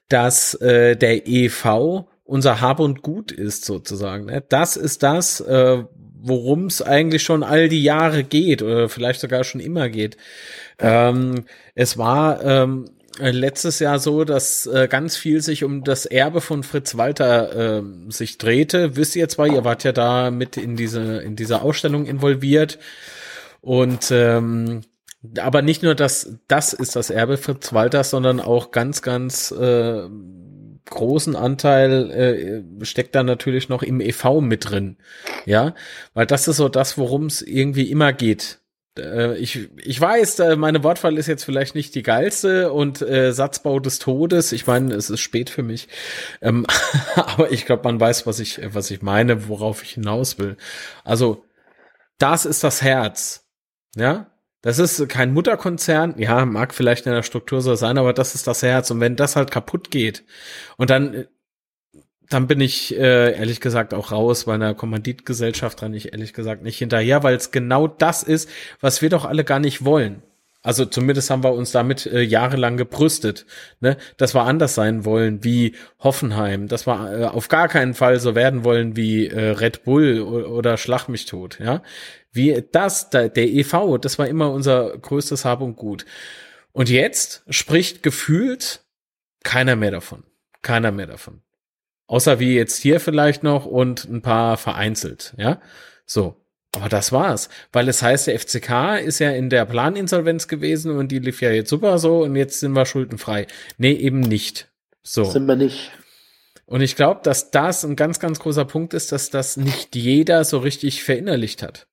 dass 0.07 0.53
äh, 0.55 0.95
der 0.95 1.27
EV 1.27 2.05
unser 2.23 2.61
Hab 2.61 2.79
und 2.79 3.01
Gut 3.01 3.33
ist 3.33 3.65
sozusagen. 3.65 4.27
Ne? 4.27 4.43
Das 4.47 4.77
ist 4.77 5.03
das, 5.03 5.41
äh, 5.41 5.83
worum 6.21 6.65
es 6.65 6.81
eigentlich 6.81 7.23
schon 7.23 7.43
all 7.43 7.69
die 7.69 7.83
Jahre 7.83 8.23
geht 8.23 8.61
oder 8.61 8.89
vielleicht 8.89 9.19
sogar 9.19 9.43
schon 9.43 9.61
immer 9.61 9.89
geht. 9.89 10.17
Ähm, 10.79 11.45
es 11.75 11.97
war 11.97 12.43
ähm, 12.43 12.85
äh, 13.19 13.31
letztes 13.31 13.79
Jahr 13.79 13.99
so, 13.99 14.23
dass 14.23 14.65
äh, 14.65 14.87
ganz 14.89 15.17
viel 15.17 15.41
sich 15.41 15.63
um 15.63 15.83
das 15.83 16.05
Erbe 16.05 16.41
von 16.41 16.63
Fritz 16.63 16.97
Walter 16.97 17.79
äh, 17.79 17.83
sich 18.09 18.37
drehte. 18.37 18.95
Wisst 18.95 19.15
ihr 19.15 19.29
zwar, 19.29 19.47
ihr 19.47 19.63
wart 19.63 19.83
ja 19.83 19.91
da 19.91 20.31
mit 20.31 20.57
in 20.57 20.75
diese 20.75 21.17
in 21.17 21.35
dieser 21.35 21.61
Ausstellung 21.61 22.05
involviert 22.05 22.79
und 23.61 24.11
ähm, 24.11 24.81
aber 25.37 25.61
nicht 25.61 25.83
nur 25.83 25.95
das, 25.95 26.37
das 26.47 26.71
ist 26.73 26.95
das 26.95 27.09
Erbe 27.09 27.37
Fritz 27.37 27.73
Walters, 27.73 28.09
sondern 28.09 28.39
auch 28.39 28.71
ganz, 28.71 29.01
ganz 29.01 29.51
äh, 29.51 30.03
großen 30.89 31.35
Anteil 31.35 32.11
äh, 32.81 32.85
steckt 32.85 33.15
da 33.15 33.23
natürlich 33.23 33.69
noch 33.69 33.83
im 33.83 34.01
EV 34.01 34.41
mit 34.41 34.69
drin. 34.69 34.97
Ja, 35.45 35.75
weil 36.13 36.25
das 36.25 36.47
ist 36.47 36.57
so 36.57 36.69
das, 36.69 36.97
worum 36.97 37.25
es 37.25 37.41
irgendwie 37.41 37.89
immer 37.91 38.13
geht. 38.13 38.59
Äh, 38.97 39.37
ich, 39.37 39.69
ich 39.77 39.99
weiß, 39.99 40.39
äh, 40.39 40.55
meine 40.55 40.83
Wortwahl 40.83 41.17
ist 41.17 41.27
jetzt 41.27 41.43
vielleicht 41.43 41.75
nicht 41.75 41.95
die 41.95 42.03
geilste 42.03 42.71
und 42.71 43.01
äh, 43.01 43.31
Satzbau 43.33 43.79
des 43.79 43.99
Todes. 43.99 44.51
Ich 44.51 44.67
meine, 44.67 44.93
es 44.93 45.09
ist 45.09 45.21
spät 45.21 45.49
für 45.49 45.63
mich. 45.63 45.87
Ähm, 46.41 46.65
aber 47.15 47.51
ich 47.51 47.65
glaube, 47.65 47.83
man 47.83 47.99
weiß, 47.99 48.25
was 48.25 48.39
ich, 48.39 48.61
was 48.73 48.91
ich 48.91 49.01
meine, 49.01 49.47
worauf 49.47 49.83
ich 49.83 49.91
hinaus 49.91 50.37
will. 50.39 50.57
Also, 51.03 51.45
das 52.17 52.45
ist 52.45 52.63
das 52.63 52.81
Herz. 52.81 53.45
Ja, 53.95 54.28
das 54.61 54.79
ist 54.79 55.07
kein 55.07 55.33
Mutterkonzern, 55.33 56.15
ja, 56.17 56.45
mag 56.45 56.73
vielleicht 56.73 57.05
in 57.05 57.13
der 57.13 57.23
Struktur 57.23 57.61
so 57.61 57.75
sein, 57.75 57.97
aber 57.97 58.13
das 58.13 58.35
ist 58.35 58.47
das 58.47 58.61
Herz. 58.61 58.91
Und 58.91 58.99
wenn 58.99 59.15
das 59.15 59.35
halt 59.35 59.51
kaputt 59.51 59.89
geht 59.89 60.25
und 60.77 60.89
dann, 60.89 61.27
dann 62.29 62.47
bin 62.47 62.59
ich 62.59 62.95
äh, 62.95 63.33
ehrlich 63.37 63.61
gesagt 63.61 63.93
auch 63.93 64.11
raus 64.11 64.45
bei 64.45 64.55
einer 64.55 64.75
Kommanditgesellschaft 64.75 65.81
dran, 65.81 65.93
ich 65.93 66.11
ehrlich 66.11 66.33
gesagt 66.33 66.61
nicht 66.63 66.77
hinterher, 66.77 67.23
weil 67.23 67.35
es 67.35 67.51
genau 67.51 67.87
das 67.87 68.23
ist, 68.23 68.49
was 68.81 69.01
wir 69.01 69.09
doch 69.09 69.25
alle 69.25 69.43
gar 69.43 69.59
nicht 69.59 69.85
wollen. 69.85 70.23
Also 70.61 70.85
zumindest 70.85 71.29
haben 71.29 71.43
wir 71.43 71.53
uns 71.53 71.71
damit 71.71 72.05
äh, 72.05 72.21
jahrelang 72.21 72.75
gebrüstet, 72.75 73.45
ne, 73.79 73.97
dass 74.17 74.35
wir 74.35 74.43
anders 74.43 74.75
sein 74.75 75.05
wollen 75.05 75.43
wie 75.43 75.75
Hoffenheim, 75.99 76.67
dass 76.67 76.85
wir 76.85 77.21
äh, 77.21 77.25
auf 77.25 77.47
gar 77.47 77.69
keinen 77.69 77.93
Fall 77.93 78.19
so 78.19 78.35
werden 78.35 78.65
wollen 78.65 78.97
wie 78.97 79.27
äh, 79.27 79.51
Red 79.51 79.85
Bull 79.85 80.19
oder 80.19 80.77
Schlag 80.77 81.07
mich 81.07 81.25
tot, 81.25 81.59
ja. 81.59 81.81
Wie 82.31 82.63
das, 82.71 83.09
der, 83.09 83.29
der 83.29 83.47
EV, 83.47 83.97
das 83.99 84.19
war 84.19 84.27
immer 84.27 84.51
unser 84.51 84.97
größtes 84.97 85.45
Hab 85.45 85.61
und 85.61 85.77
Gut. 85.77 86.05
Und 86.73 86.89
jetzt 86.89 87.43
spricht 87.49 88.03
gefühlt 88.03 88.83
keiner 89.43 89.75
mehr 89.75 89.91
davon. 89.91 90.23
Keiner 90.61 90.91
mehr 90.91 91.07
davon. 91.07 91.41
Außer 92.07 92.39
wie 92.39 92.55
jetzt 92.55 92.77
hier 92.77 92.99
vielleicht 92.99 93.43
noch 93.43 93.65
und 93.65 94.05
ein 94.05 94.21
paar 94.21 94.57
vereinzelt, 94.57 95.33
ja. 95.37 95.61
So. 96.05 96.35
Aber 96.79 96.87
das 96.87 97.11
war's. 97.11 97.49
Weil 97.73 97.89
es 97.89 98.01
heißt, 98.01 98.27
der 98.27 98.39
FCK 98.39 99.01
ist 99.03 99.19
ja 99.19 99.31
in 99.31 99.49
der 99.49 99.65
Planinsolvenz 99.65 100.47
gewesen 100.47 100.97
und 100.97 101.11
die 101.11 101.19
lief 101.19 101.41
ja 101.41 101.51
jetzt 101.51 101.69
super 101.69 101.99
so 101.99 102.23
und 102.23 102.37
jetzt 102.37 102.61
sind 102.61 102.71
wir 102.71 102.85
schuldenfrei. 102.85 103.47
Nee, 103.77 103.91
eben 103.91 104.21
nicht. 104.21 104.69
So. 105.03 105.25
Sind 105.25 105.45
wir 105.45 105.57
nicht. 105.57 105.91
Und 106.65 106.81
ich 106.81 106.95
glaube, 106.95 107.19
dass 107.23 107.51
das 107.51 107.83
ein 107.83 107.97
ganz, 107.97 108.19
ganz 108.19 108.39
großer 108.39 108.63
Punkt 108.63 108.93
ist, 108.93 109.11
dass 109.11 109.29
das 109.29 109.57
nicht 109.57 109.93
jeder 109.95 110.45
so 110.45 110.59
richtig 110.59 111.03
verinnerlicht 111.03 111.63
hat. 111.63 111.87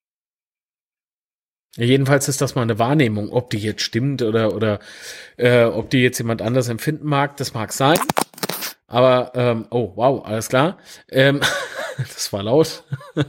Jedenfalls 1.75 2.29
ist 2.29 2.39
das 2.39 2.55
mal 2.55 2.61
eine 2.61 2.79
Wahrnehmung, 2.79 3.29
ob 3.29 3.49
die 3.49 3.59
jetzt 3.59 3.81
stimmt 3.81 4.21
oder 4.21 4.55
oder 4.55 4.79
äh, 5.35 5.65
ob 5.65 5.89
die 5.89 5.99
jetzt 5.99 6.17
jemand 6.17 6.41
anders 6.41 6.69
empfinden 6.69 7.07
mag, 7.07 7.37
das 7.37 7.53
mag 7.53 7.73
sein. 7.73 7.99
Aber 8.87 9.31
ähm, 9.35 9.67
oh 9.69 9.91
wow, 9.95 10.25
alles 10.25 10.47
klar. 10.47 10.77
Ähm, 11.09 11.41
das 11.97 12.31
war 12.31 12.43
laut. 12.43 12.83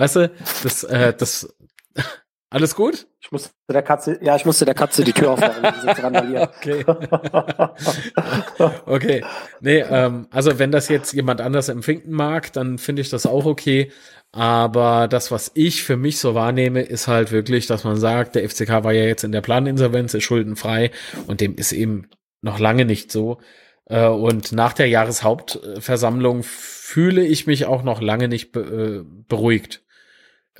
weißt 0.00 0.16
du, 0.16 0.30
das 0.62 0.84
äh, 0.84 1.14
das 1.16 1.54
alles 2.50 2.74
gut? 2.74 3.06
Ich 3.20 3.30
musste 3.30 3.50
der 3.68 3.82
Katze, 3.82 4.18
ja, 4.22 4.34
ich 4.34 4.44
musste 4.44 4.64
der 4.64 4.74
Katze 4.74 5.04
die 5.04 5.12
Tür 5.12 5.32
aufmachen. 5.32 5.64
okay. 6.36 6.84
okay. 8.86 9.24
Nee, 9.60 9.84
ähm, 9.88 10.26
also 10.30 10.58
wenn 10.58 10.72
das 10.72 10.88
jetzt 10.88 11.12
jemand 11.12 11.40
anders 11.40 11.68
empfinden 11.68 12.12
mag, 12.12 12.52
dann 12.52 12.78
finde 12.78 13.02
ich 13.02 13.10
das 13.10 13.26
auch 13.26 13.44
okay. 13.44 13.92
Aber 14.32 15.06
das, 15.08 15.30
was 15.30 15.50
ich 15.54 15.82
für 15.82 15.96
mich 15.96 16.18
so 16.18 16.34
wahrnehme, 16.34 16.82
ist 16.82 17.08
halt 17.08 17.30
wirklich, 17.30 17.66
dass 17.66 17.84
man 17.84 17.96
sagt, 17.96 18.36
der 18.36 18.48
FCK 18.48 18.84
war 18.84 18.92
ja 18.92 19.04
jetzt 19.04 19.24
in 19.24 19.32
der 19.32 19.42
Planinsolvenz, 19.42 20.14
ist 20.14 20.24
schuldenfrei 20.24 20.92
und 21.26 21.40
dem 21.40 21.56
ist 21.56 21.72
eben 21.72 22.08
noch 22.40 22.58
lange 22.58 22.84
nicht 22.84 23.12
so. 23.12 23.38
Äh, 23.86 24.06
und 24.06 24.52
nach 24.52 24.72
der 24.72 24.88
Jahreshauptversammlung 24.88 26.42
fühle 26.42 27.24
ich 27.24 27.46
mich 27.46 27.66
auch 27.66 27.82
noch 27.82 28.00
lange 28.00 28.28
nicht 28.28 28.56
äh, 28.56 29.02
beruhigt. 29.28 29.82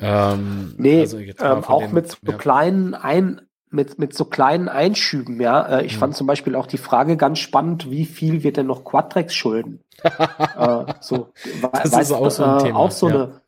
Ähm, 0.00 0.74
nee, 0.78 1.00
also 1.00 1.18
ähm, 1.18 1.64
auch 1.64 1.82
dem, 1.82 1.94
mit 1.94 2.10
so 2.10 2.16
ja. 2.26 2.36
kleinen 2.36 2.94
Ein 2.94 3.42
mit, 3.72 4.00
mit 4.00 4.14
so 4.14 4.24
kleinen 4.24 4.68
Einschüben, 4.68 5.40
ja. 5.40 5.78
Äh, 5.78 5.86
ich 5.86 5.94
mhm. 5.94 5.98
fand 6.00 6.16
zum 6.16 6.26
Beispiel 6.26 6.56
auch 6.56 6.66
die 6.66 6.78
Frage 6.78 7.16
ganz 7.16 7.38
spannend, 7.38 7.88
wie 7.90 8.04
viel 8.04 8.42
wird 8.42 8.56
denn 8.56 8.66
noch 8.66 8.84
Quadrex 8.84 9.32
schulden? 9.32 9.80
äh, 10.02 10.84
so, 11.00 11.28
das 11.72 11.92
weißt, 11.92 12.10
ist 12.10 12.12
auch 12.12 12.30
so 12.30 12.44
ein 12.44 12.58
äh, 12.58 12.62
Thema. 12.64 12.78
Auch 12.78 12.90
so 12.90 13.08
ja. 13.08 13.14
eine 13.14 13.40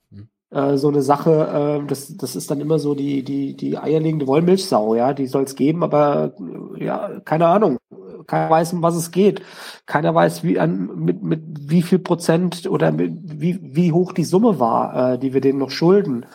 äh, 0.53 0.77
so 0.77 0.89
eine 0.89 1.03
Sache, 1.03 1.81
äh, 1.83 1.87
das, 1.89 2.15
das 2.17 2.37
ist 2.37 2.51
dann 2.51 2.61
immer 2.61 2.79
so 2.79 2.95
die, 2.95 3.23
die, 3.23 3.57
die 3.57 3.79
eierlegende 3.79 4.27
Wollmilchsau, 4.27 4.95
ja, 4.95 5.15
die 5.15 5.27
soll 5.27 5.45
es 5.45 5.57
geben, 5.57 5.83
aber 5.83 6.35
ja, 6.79 7.21
keine 7.25 7.47
Ahnung. 7.47 7.79
Keiner 8.27 8.51
weiß, 8.51 8.73
um 8.73 8.83
was 8.83 8.97
es 8.97 9.11
geht. 9.11 9.43
Keiner 9.87 10.15
weiß, 10.15 10.45
wie 10.45 10.59
an, 10.59 10.91
mit, 10.97 11.23
mit 11.23 11.43
wie 11.71 11.83
viel 11.83 11.99
Prozent 11.99 12.67
oder 12.69 12.93
mit, 12.93 13.13
wie, 13.41 13.59
wie 13.63 13.93
hoch 13.93 14.13
die 14.13 14.25
Summe 14.25 14.59
war, 14.59 15.15
äh, 15.15 15.19
die 15.19 15.35
wir 15.35 15.41
denen 15.41 15.59
noch 15.59 15.71
schulden. 15.71 16.27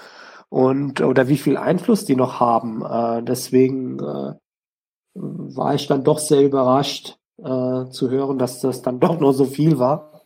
Und 0.50 1.02
oder 1.02 1.28
wie 1.28 1.38
viel 1.38 1.58
Einfluss 1.58 2.06
die 2.06 2.16
noch 2.16 2.40
haben. 2.40 2.86
Äh, 2.86 3.24
deswegen 3.24 4.00
äh, 4.00 4.34
war 5.14 5.76
ich 5.76 5.88
dann 5.88 6.04
doch 6.04 6.20
sehr 6.20 6.44
überrascht 6.44 7.18
äh, 7.38 7.90
zu 7.90 8.10
hören, 8.10 8.38
dass 8.38 8.62
das 8.62 8.82
dann 8.82 9.00
doch 9.00 9.20
nur 9.20 9.34
so 9.34 9.46
viel 9.46 9.80
war. 9.80 10.24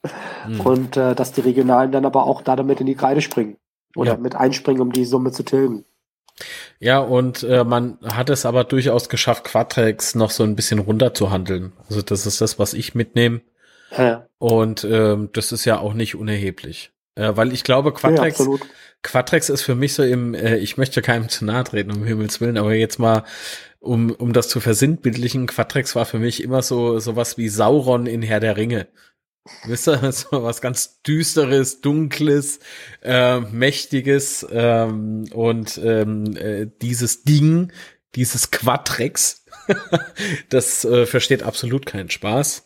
Mhm. 0.48 0.62
Und 0.62 0.98
äh, 0.98 1.16
dass 1.16 1.32
die 1.32 1.42
Regionalen 1.42 1.92
dann 1.92 2.06
aber 2.06 2.26
auch 2.26 2.42
da 2.42 2.56
damit 2.56 2.80
in 2.80 2.88
die 2.88 2.96
Kreide 2.96 3.22
springen. 3.22 3.58
Oder 3.96 4.14
ja. 4.14 4.18
mit 4.18 4.36
einspringen, 4.36 4.82
um 4.82 4.92
die 4.92 5.06
Summe 5.06 5.32
zu 5.32 5.44
tilgen. 5.44 5.86
Ja, 6.80 7.00
und 7.00 7.44
äh, 7.44 7.64
man 7.64 7.98
hat 8.04 8.30
es 8.30 8.46
aber 8.46 8.64
durchaus 8.64 9.10
geschafft, 9.10 9.46
Quadrex 9.46 10.16
noch 10.16 10.32
so 10.32 10.44
ein 10.44 10.56
bisschen 10.56 10.80
runterzuhandeln. 10.80 11.74
Also 11.90 12.02
das 12.02 12.26
ist 12.26 12.42
das, 12.42 12.60
was 12.60 12.74
ich 12.74 12.96
mitnehme. 12.96 13.42
Ja. 13.98 14.28
Und 14.38 14.84
ähm, 14.84 15.30
das 15.34 15.52
ist 15.52 15.66
ja 15.66 15.80
auch 15.80 15.94
nicht 15.94 16.16
unerheblich. 16.16 16.92
Äh, 17.16 17.36
weil 17.36 17.52
ich 17.52 17.64
glaube, 17.64 17.94
Quadrex, 17.94 18.40
ja, 18.40 18.46
Quadrex 19.04 19.50
ist 19.50 19.64
für 19.64 19.76
mich 19.76 19.94
so 19.94 20.04
im, 20.04 20.34
äh, 20.34 20.58
ich 20.58 20.78
möchte 20.78 21.02
keinem 21.02 21.28
zu 21.30 21.46
nahe 21.46 21.64
treten, 21.64 21.92
um 21.92 22.04
Himmels 22.06 22.40
Willen, 22.40 22.58
aber 22.58 22.74
jetzt 22.74 23.00
mal, 23.00 23.24
um, 23.80 24.12
um 24.12 24.32
das 24.32 24.48
zu 24.48 24.60
versinnbildlichen, 24.60 25.48
Quadrex 25.48 25.96
war 25.96 26.06
für 26.06 26.20
mich 26.20 26.44
immer 26.44 26.62
so 26.62 27.00
sowas 27.00 27.38
wie 27.38 27.50
Sauron 27.50 28.06
in 28.06 28.22
Herr 28.22 28.40
der 28.40 28.56
Ringe. 28.56 28.88
Wisst 29.66 29.88
ihr, 29.88 30.12
so 30.12 30.44
was 30.44 30.62
ganz 30.62 31.02
Düsteres, 31.02 31.82
Dunkles, 31.82 32.60
äh, 33.02 33.40
Mächtiges 33.40 34.46
ähm, 34.52 35.26
und 35.34 35.80
ähm, 35.84 36.36
äh, 36.38 36.68
dieses 36.82 37.24
Ding, 37.24 37.72
dieses 38.16 38.52
Quadrex, 38.52 39.46
das 40.50 40.86
äh, 40.86 41.06
versteht 41.06 41.44
absolut 41.44 41.86
keinen 41.86 42.10
Spaß. 42.10 42.66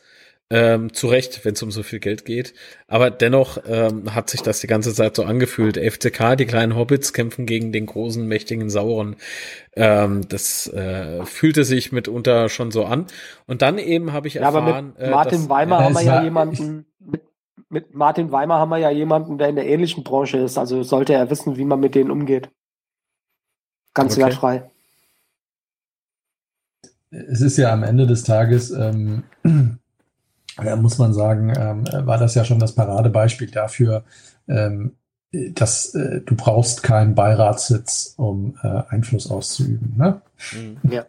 Ähm, 0.51 0.93
zu 0.93 1.07
Recht, 1.07 1.43
wenn 1.43 1.53
es 1.53 1.63
um 1.63 1.71
so 1.71 1.81
viel 1.81 1.99
Geld 1.99 2.23
geht. 2.23 2.53
Aber 2.87 3.09
dennoch 3.09 3.57
ähm, 3.65 4.13
hat 4.13 4.29
sich 4.29 4.43
das 4.43 4.59
die 4.59 4.67
ganze 4.67 4.93
Zeit 4.93 5.15
so 5.15 5.23
angefühlt. 5.23 5.75
FCK, 5.75 6.37
die 6.37 6.45
kleinen 6.45 6.75
Hobbits 6.75 7.13
kämpfen 7.13 7.47
gegen 7.47 7.71
den 7.71 7.87
großen, 7.87 8.27
mächtigen 8.27 8.69
Sauron. 8.69 9.15
Ähm, 9.75 10.27
das 10.29 10.67
äh, 10.67 11.25
fühlte 11.25 11.63
sich 11.63 11.91
mitunter 11.91 12.49
schon 12.49 12.69
so 12.69 12.85
an. 12.85 13.07
Und 13.47 13.63
dann 13.63 13.79
eben 13.79 14.13
habe 14.13 14.27
ich 14.27 14.35
erfahren. 14.35 14.67
Ja, 14.67 14.73
aber 14.73 14.81
mit 14.83 14.99
äh, 14.99 15.09
Martin 15.09 15.39
dass, 15.39 15.49
Weimer 15.49 15.83
haben 15.83 15.95
wir 15.95 16.03
ja 16.03 16.23
jemanden. 16.23 16.85
Mit, 16.99 17.21
mit 17.69 17.95
Martin 17.95 18.31
Weimer 18.31 18.59
haben 18.59 18.69
wir 18.69 18.77
ja 18.77 18.91
jemanden, 18.91 19.39
der 19.39 19.49
in 19.49 19.55
der 19.55 19.65
ähnlichen 19.65 20.03
Branche 20.03 20.37
ist. 20.37 20.59
Also 20.59 20.83
sollte 20.83 21.13
er 21.13 21.31
wissen, 21.31 21.57
wie 21.57 21.65
man 21.65 21.79
mit 21.79 21.95
denen 21.95 22.11
umgeht. 22.11 22.51
Ganz 23.95 24.13
okay. 24.13 24.25
wertfrei. 24.25 24.69
Es 27.09 27.41
ist 27.41 27.57
ja 27.57 27.73
am 27.73 27.81
Ende 27.81 28.05
des 28.05 28.23
Tages 28.23 28.69
ähm, 28.69 29.23
äh, 30.63 30.75
muss 30.75 30.97
man 30.97 31.13
sagen, 31.13 31.53
ähm, 31.57 31.85
war 32.05 32.17
das 32.17 32.35
ja 32.35 32.45
schon 32.45 32.59
das 32.59 32.75
Paradebeispiel 32.75 33.51
dafür, 33.51 34.03
ähm, 34.47 34.93
dass 35.31 35.93
äh, 35.95 36.21
du 36.21 36.35
brauchst 36.35 36.83
keinen 36.83 37.15
Beiratssitz, 37.15 38.13
um 38.17 38.57
äh, 38.63 38.83
Einfluss 38.89 39.29
auszuüben. 39.29 39.95
Ne? 39.97 40.21
Mhm. 40.53 40.91
Ja. 40.91 41.05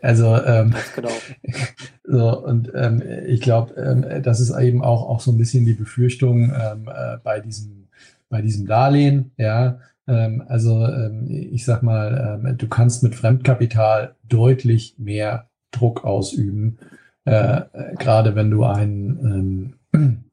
Also 0.00 0.42
ähm, 0.42 0.74
genau. 0.94 1.10
so 2.04 2.44
und 2.44 2.72
ähm, 2.74 3.02
ich 3.26 3.40
glaube, 3.40 3.74
ähm, 3.74 4.22
das 4.22 4.40
ist 4.40 4.56
eben 4.56 4.82
auch 4.82 5.08
auch 5.08 5.20
so 5.20 5.32
ein 5.32 5.38
bisschen 5.38 5.66
die 5.66 5.74
Befürchtung 5.74 6.50
ähm, 6.50 6.88
äh, 6.88 7.18
bei 7.22 7.40
diesem 7.40 7.88
bei 8.28 8.40
diesem 8.40 8.66
Darlehen. 8.66 9.32
Ja, 9.36 9.78
ähm, 10.08 10.44
also 10.48 10.84
ähm, 10.86 11.26
ich 11.28 11.64
sag 11.64 11.82
mal, 11.82 12.40
ähm, 12.42 12.56
du 12.56 12.68
kannst 12.68 13.02
mit 13.02 13.14
Fremdkapital 13.14 14.14
deutlich 14.24 14.94
mehr 14.98 15.48
Druck 15.72 16.04
ausüben 16.04 16.78
äh, 17.26 17.62
gerade 17.98 18.34
wenn 18.34 18.50
du 18.50 18.64
einen, 18.64 19.74
ähm, 19.92 20.24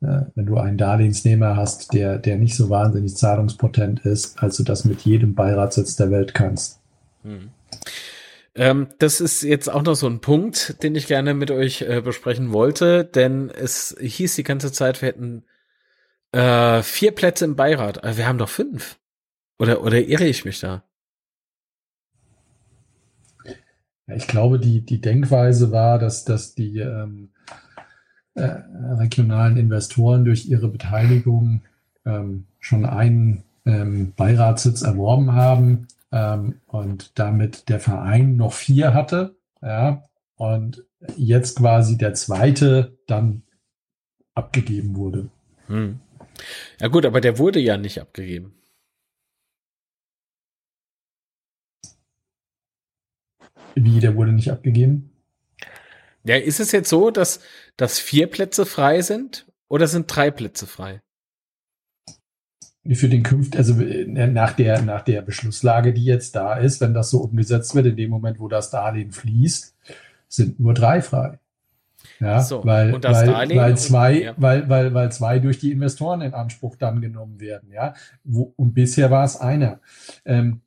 äh, 0.02 0.26
wenn 0.34 0.46
du 0.46 0.58
einen 0.58 0.78
Darlehensnehmer 0.78 1.56
hast, 1.56 1.92
der, 1.92 2.18
der 2.18 2.36
nicht 2.36 2.54
so 2.54 2.70
wahnsinnig 2.70 3.16
zahlungspotent 3.16 4.00
ist, 4.06 4.42
als 4.42 4.56
du 4.56 4.62
das 4.62 4.84
mit 4.84 5.00
jedem 5.02 5.34
Beiratssitz 5.34 5.96
der 5.96 6.10
Welt 6.10 6.34
kannst. 6.34 6.80
Hm. 7.22 7.50
Ähm, 8.54 8.88
das 8.98 9.20
ist 9.20 9.42
jetzt 9.42 9.68
auch 9.68 9.82
noch 9.82 9.96
so 9.96 10.06
ein 10.06 10.20
Punkt, 10.20 10.82
den 10.82 10.94
ich 10.94 11.06
gerne 11.06 11.34
mit 11.34 11.50
euch 11.50 11.82
äh, 11.82 12.00
besprechen 12.00 12.52
wollte, 12.52 13.04
denn 13.04 13.50
es 13.50 13.96
hieß 13.98 14.34
die 14.34 14.44
ganze 14.44 14.72
Zeit, 14.72 15.02
wir 15.02 15.08
hätten 15.08 15.44
äh, 16.32 16.82
vier 16.82 17.12
Plätze 17.12 17.46
im 17.46 17.56
Beirat. 17.56 18.04
Aber 18.04 18.16
wir 18.16 18.26
haben 18.26 18.38
doch 18.38 18.48
fünf. 18.48 18.98
Oder, 19.58 19.82
oder 19.82 19.98
irre 19.98 20.26
ich 20.26 20.44
mich 20.44 20.60
da? 20.60 20.84
Ich 24.08 24.28
glaube, 24.28 24.58
die, 24.58 24.82
die 24.82 25.00
Denkweise 25.00 25.72
war, 25.72 25.98
dass, 25.98 26.24
dass 26.24 26.54
die 26.54 26.78
ähm, 26.78 27.30
äh, 28.34 28.60
regionalen 28.98 29.56
Investoren 29.56 30.24
durch 30.24 30.46
ihre 30.46 30.68
Beteiligung 30.68 31.62
ähm, 32.04 32.46
schon 32.60 32.84
einen 32.84 33.42
ähm, 33.64 34.12
Beiratssitz 34.16 34.82
erworben 34.82 35.32
haben 35.32 35.88
ähm, 36.12 36.60
und 36.66 37.18
damit 37.18 37.68
der 37.68 37.80
Verein 37.80 38.36
noch 38.36 38.52
vier 38.52 38.94
hatte. 38.94 39.36
Ja, 39.60 40.04
und 40.36 40.84
jetzt 41.16 41.58
quasi 41.58 41.98
der 41.98 42.14
zweite 42.14 42.96
dann 43.06 43.42
abgegeben 44.34 44.96
wurde. 44.96 45.28
Hm. 45.66 45.98
Ja 46.80 46.88
gut, 46.88 47.06
aber 47.06 47.20
der 47.20 47.38
wurde 47.38 47.58
ja 47.58 47.76
nicht 47.76 48.00
abgegeben. 48.00 48.54
Wie, 53.76 54.00
der 54.00 54.16
wurde 54.16 54.32
nicht 54.32 54.50
abgegeben? 54.50 55.12
Ja, 56.24 56.36
ist 56.36 56.58
es 56.58 56.72
jetzt 56.72 56.88
so, 56.88 57.10
dass, 57.10 57.40
dass 57.76 58.00
vier 58.00 58.26
Plätze 58.26 58.66
frei 58.66 59.00
sind 59.02 59.46
oder 59.68 59.86
sind 59.86 60.06
drei 60.08 60.30
Plätze 60.32 60.66
frei? 60.66 61.00
Für 62.92 63.08
den 63.08 63.22
Künft, 63.22 63.56
also 63.56 63.80
äh, 63.80 64.06
nach 64.06 64.52
der, 64.52 64.82
nach 64.82 65.02
der 65.02 65.22
Beschlusslage, 65.22 65.92
die 65.92 66.04
jetzt 66.04 66.34
da 66.34 66.54
ist, 66.54 66.80
wenn 66.80 66.94
das 66.94 67.10
so 67.10 67.18
umgesetzt 67.18 67.74
wird, 67.74 67.86
in 67.86 67.96
dem 67.96 68.10
Moment, 68.10 68.40
wo 68.40 68.48
das 68.48 68.70
Darlehen 68.70 69.12
fließt, 69.12 69.76
sind 70.28 70.58
nur 70.58 70.74
drei 70.74 71.02
frei. 71.02 71.38
Ja, 72.20 72.40
so, 72.40 72.64
weil, 72.64 72.92
weil, 73.02 73.56
weil 73.56 73.76
zwei, 73.76 74.22
ja. 74.22 74.34
weil, 74.36 74.68
weil, 74.68 74.94
weil 74.94 75.12
zwei 75.12 75.38
durch 75.38 75.58
die 75.58 75.72
Investoren 75.72 76.22
in 76.22 76.34
Anspruch 76.34 76.76
dann 76.76 77.00
genommen 77.00 77.40
werden, 77.40 77.70
ja. 77.72 77.94
Wo, 78.24 78.52
und 78.56 78.72
bisher 78.72 79.10
war 79.10 79.24
es 79.24 79.36
einer. 79.36 79.80
Ähm, 80.24 80.62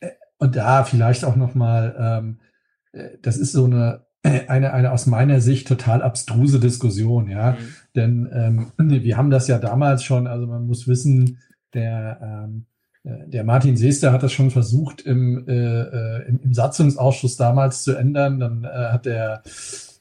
äh, 0.00 0.10
und 0.38 0.56
da 0.56 0.84
vielleicht 0.84 1.24
auch 1.24 1.36
nochmal, 1.36 1.94
ähm, 1.98 2.38
äh, 2.40 2.47
das 3.22 3.36
ist 3.36 3.52
so 3.52 3.64
eine, 3.64 4.02
äh, 4.22 4.46
eine, 4.48 4.72
eine 4.72 4.92
aus 4.92 5.06
meiner 5.06 5.40
Sicht 5.40 5.68
total 5.68 6.02
abstruse 6.02 6.60
Diskussion, 6.60 7.28
ja. 7.28 7.52
Mhm. 7.52 7.56
Denn 7.96 8.28
ähm, 8.32 8.72
wir 9.02 9.16
haben 9.16 9.30
das 9.30 9.48
ja 9.48 9.58
damals 9.58 10.02
schon, 10.02 10.26
also 10.26 10.46
man 10.46 10.66
muss 10.66 10.88
wissen, 10.88 11.38
der, 11.74 12.18
ähm, 12.22 12.66
äh, 13.04 13.28
der 13.28 13.44
Martin 13.44 13.76
Seester 13.76 14.12
hat 14.12 14.22
das 14.22 14.32
schon 14.32 14.50
versucht 14.50 15.02
im, 15.02 15.46
äh, 15.46 16.22
im, 16.22 16.40
im 16.42 16.54
Satzungsausschuss 16.54 17.36
damals 17.36 17.82
zu 17.82 17.94
ändern. 17.94 18.40
Dann 18.40 18.64
äh, 18.64 18.68
hat 18.92 19.06
der 19.06 19.42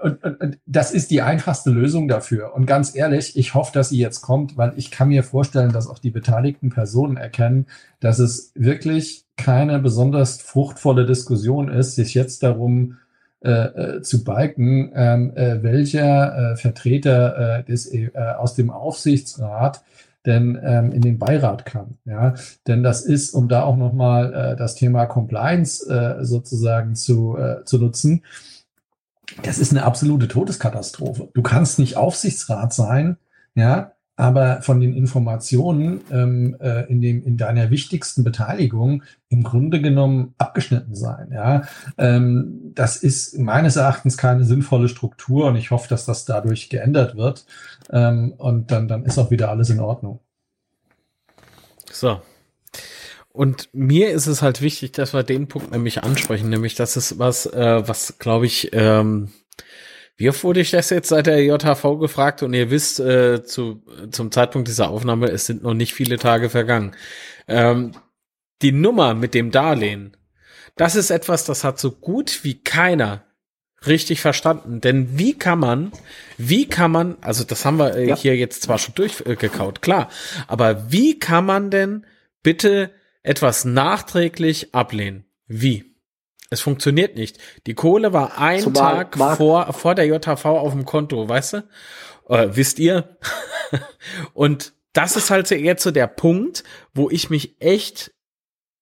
und, 0.00 0.22
und, 0.24 0.40
und 0.40 0.58
das 0.66 0.92
ist 0.92 1.10
die 1.10 1.22
einfachste 1.22 1.70
Lösung 1.70 2.08
dafür. 2.08 2.54
Und 2.54 2.66
ganz 2.66 2.94
ehrlich, 2.94 3.36
ich 3.36 3.54
hoffe, 3.54 3.72
dass 3.72 3.90
sie 3.90 3.98
jetzt 3.98 4.20
kommt, 4.20 4.56
weil 4.56 4.72
ich 4.76 4.90
kann 4.90 5.08
mir 5.08 5.22
vorstellen, 5.22 5.72
dass 5.72 5.88
auch 5.88 5.98
die 5.98 6.10
beteiligten 6.10 6.70
Personen 6.70 7.16
erkennen, 7.16 7.66
dass 8.00 8.18
es 8.18 8.52
wirklich 8.54 9.24
keine 9.36 9.78
besonders 9.78 10.40
fruchtvolle 10.40 11.06
Diskussion 11.06 11.68
ist, 11.68 11.94
sich 11.94 12.14
jetzt 12.14 12.42
darum 12.42 12.98
äh, 13.44 13.50
äh, 13.50 14.02
zu 14.02 14.24
balken, 14.24 14.92
ähm, 14.94 15.36
äh, 15.36 15.62
welcher 15.62 16.52
äh, 16.52 16.56
Vertreter 16.56 17.58
äh, 17.58 17.64
des, 17.64 17.92
äh, 17.92 18.10
aus 18.38 18.54
dem 18.54 18.70
Aufsichtsrat 18.70 19.82
denn 20.24 20.58
ähm, 20.62 20.92
in 20.92 21.00
den 21.00 21.18
Beirat 21.18 21.66
kann. 21.66 21.98
Ja, 22.04 22.34
denn 22.66 22.82
das 22.82 23.02
ist, 23.02 23.34
um 23.34 23.48
da 23.48 23.64
auch 23.64 23.76
nochmal 23.76 24.32
äh, 24.32 24.56
das 24.56 24.76
Thema 24.76 25.06
Compliance 25.06 25.88
äh, 25.88 26.24
sozusagen 26.24 26.94
zu, 26.94 27.36
äh, 27.36 27.64
zu 27.64 27.78
nutzen, 27.78 28.22
das 29.42 29.58
ist 29.58 29.72
eine 29.72 29.84
absolute 29.84 30.28
Todeskatastrophe. 30.28 31.28
Du 31.32 31.42
kannst 31.42 31.78
nicht 31.78 31.96
Aufsichtsrat 31.96 32.72
sein, 32.72 33.16
ja, 33.54 33.91
aber 34.16 34.60
von 34.62 34.80
den 34.80 34.94
Informationen 34.94 36.02
ähm, 36.10 36.56
äh, 36.60 36.82
in, 36.90 37.00
dem, 37.00 37.24
in 37.24 37.36
deiner 37.36 37.70
wichtigsten 37.70 38.24
Beteiligung 38.24 39.02
im 39.30 39.42
Grunde 39.42 39.80
genommen 39.80 40.34
abgeschnitten 40.38 40.94
sein. 40.94 41.30
Ja? 41.32 41.62
Ähm, 41.96 42.72
das 42.74 42.96
ist 42.96 43.38
meines 43.38 43.76
Erachtens 43.76 44.16
keine 44.16 44.44
sinnvolle 44.44 44.88
Struktur 44.88 45.46
und 45.46 45.56
ich 45.56 45.70
hoffe, 45.70 45.88
dass 45.88 46.04
das 46.04 46.24
dadurch 46.26 46.68
geändert 46.68 47.16
wird. 47.16 47.46
Ähm, 47.90 48.34
und 48.36 48.70
dann, 48.70 48.86
dann 48.86 49.04
ist 49.04 49.18
auch 49.18 49.30
wieder 49.30 49.50
alles 49.50 49.70
in 49.70 49.80
Ordnung. 49.80 50.20
So. 51.90 52.20
Und 53.32 53.70
mir 53.72 54.10
ist 54.10 54.26
es 54.26 54.42
halt 54.42 54.60
wichtig, 54.60 54.92
dass 54.92 55.14
wir 55.14 55.22
den 55.22 55.48
Punkt 55.48 55.70
nämlich 55.70 56.02
ansprechen, 56.02 56.50
nämlich 56.50 56.74
das 56.74 56.98
ist 56.98 57.18
was, 57.18 57.46
äh, 57.46 57.88
was 57.88 58.18
glaube 58.18 58.44
ich, 58.44 58.70
ähm, 58.72 59.30
wie 60.22 60.28
oft 60.28 60.44
wurde 60.44 60.60
ich 60.60 60.70
das 60.70 60.88
jetzt 60.90 61.08
seit 61.08 61.26
der 61.26 61.42
JHV 61.42 61.98
gefragt? 61.98 62.44
Und 62.44 62.54
ihr 62.54 62.70
wisst, 62.70 63.00
äh, 63.00 63.42
zu, 63.42 63.82
zum 64.12 64.30
Zeitpunkt 64.30 64.68
dieser 64.68 64.88
Aufnahme, 64.88 65.26
es 65.26 65.46
sind 65.46 65.64
noch 65.64 65.74
nicht 65.74 65.94
viele 65.94 66.16
Tage 66.16 66.48
vergangen. 66.48 66.94
Ähm, 67.48 67.90
die 68.62 68.70
Nummer 68.70 69.14
mit 69.14 69.34
dem 69.34 69.50
Darlehen, 69.50 70.16
das 70.76 70.94
ist 70.94 71.10
etwas, 71.10 71.44
das 71.44 71.64
hat 71.64 71.80
so 71.80 71.90
gut 71.90 72.44
wie 72.44 72.62
keiner 72.62 73.24
richtig 73.84 74.20
verstanden. 74.20 74.80
Denn 74.80 75.18
wie 75.18 75.36
kann 75.36 75.58
man, 75.58 75.90
wie 76.38 76.68
kann 76.68 76.92
man, 76.92 77.16
also 77.20 77.42
das 77.42 77.64
haben 77.64 77.80
wir 77.80 77.96
äh, 77.96 78.06
ja. 78.06 78.16
hier 78.16 78.36
jetzt 78.36 78.62
zwar 78.62 78.78
schon 78.78 78.94
durchgekaut, 78.94 79.78
äh, 79.78 79.80
klar, 79.80 80.08
aber 80.46 80.92
wie 80.92 81.18
kann 81.18 81.44
man 81.44 81.72
denn 81.72 82.06
bitte 82.44 82.92
etwas 83.24 83.64
nachträglich 83.64 84.72
ablehnen? 84.72 85.24
Wie? 85.48 85.91
Es 86.52 86.60
funktioniert 86.60 87.16
nicht. 87.16 87.38
Die 87.66 87.72
Kohle 87.72 88.12
war 88.12 88.38
ein 88.38 88.60
Zumal 88.60 88.94
Tag 88.94 89.16
Mark 89.16 89.36
vor, 89.38 89.72
vor 89.72 89.94
der 89.94 90.06
JHV 90.06 90.44
auf 90.44 90.72
dem 90.72 90.84
Konto, 90.84 91.26
weißt 91.26 91.54
du? 91.54 91.56
Äh, 92.28 92.48
wisst 92.52 92.78
ihr? 92.78 93.16
Und 94.34 94.74
das 94.92 95.16
ist 95.16 95.30
halt 95.30 95.50
jetzt 95.50 95.82
so 95.82 95.90
der 95.90 96.06
Punkt, 96.06 96.62
wo 96.92 97.08
ich 97.08 97.30
mich 97.30 97.56
echt 97.60 98.12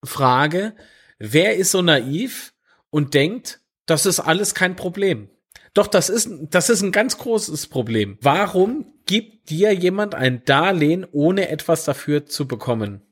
frage, 0.02 0.74
wer 1.20 1.54
ist 1.54 1.70
so 1.70 1.80
naiv 1.80 2.54
und 2.90 3.14
denkt, 3.14 3.60
das 3.86 4.04
ist 4.04 4.18
alles 4.18 4.54
kein 4.54 4.74
Problem. 4.74 5.30
Doch, 5.72 5.86
das 5.86 6.08
ist, 6.08 6.28
das 6.50 6.70
ist 6.70 6.82
ein 6.82 6.90
ganz 6.90 7.18
großes 7.18 7.68
Problem. 7.68 8.18
Warum 8.20 8.94
gibt 9.06 9.50
dir 9.50 9.72
jemand 9.72 10.16
ein 10.16 10.44
Darlehen, 10.44 11.06
ohne 11.12 11.48
etwas 11.50 11.84
dafür 11.84 12.26
zu 12.26 12.48
bekommen? 12.48 13.02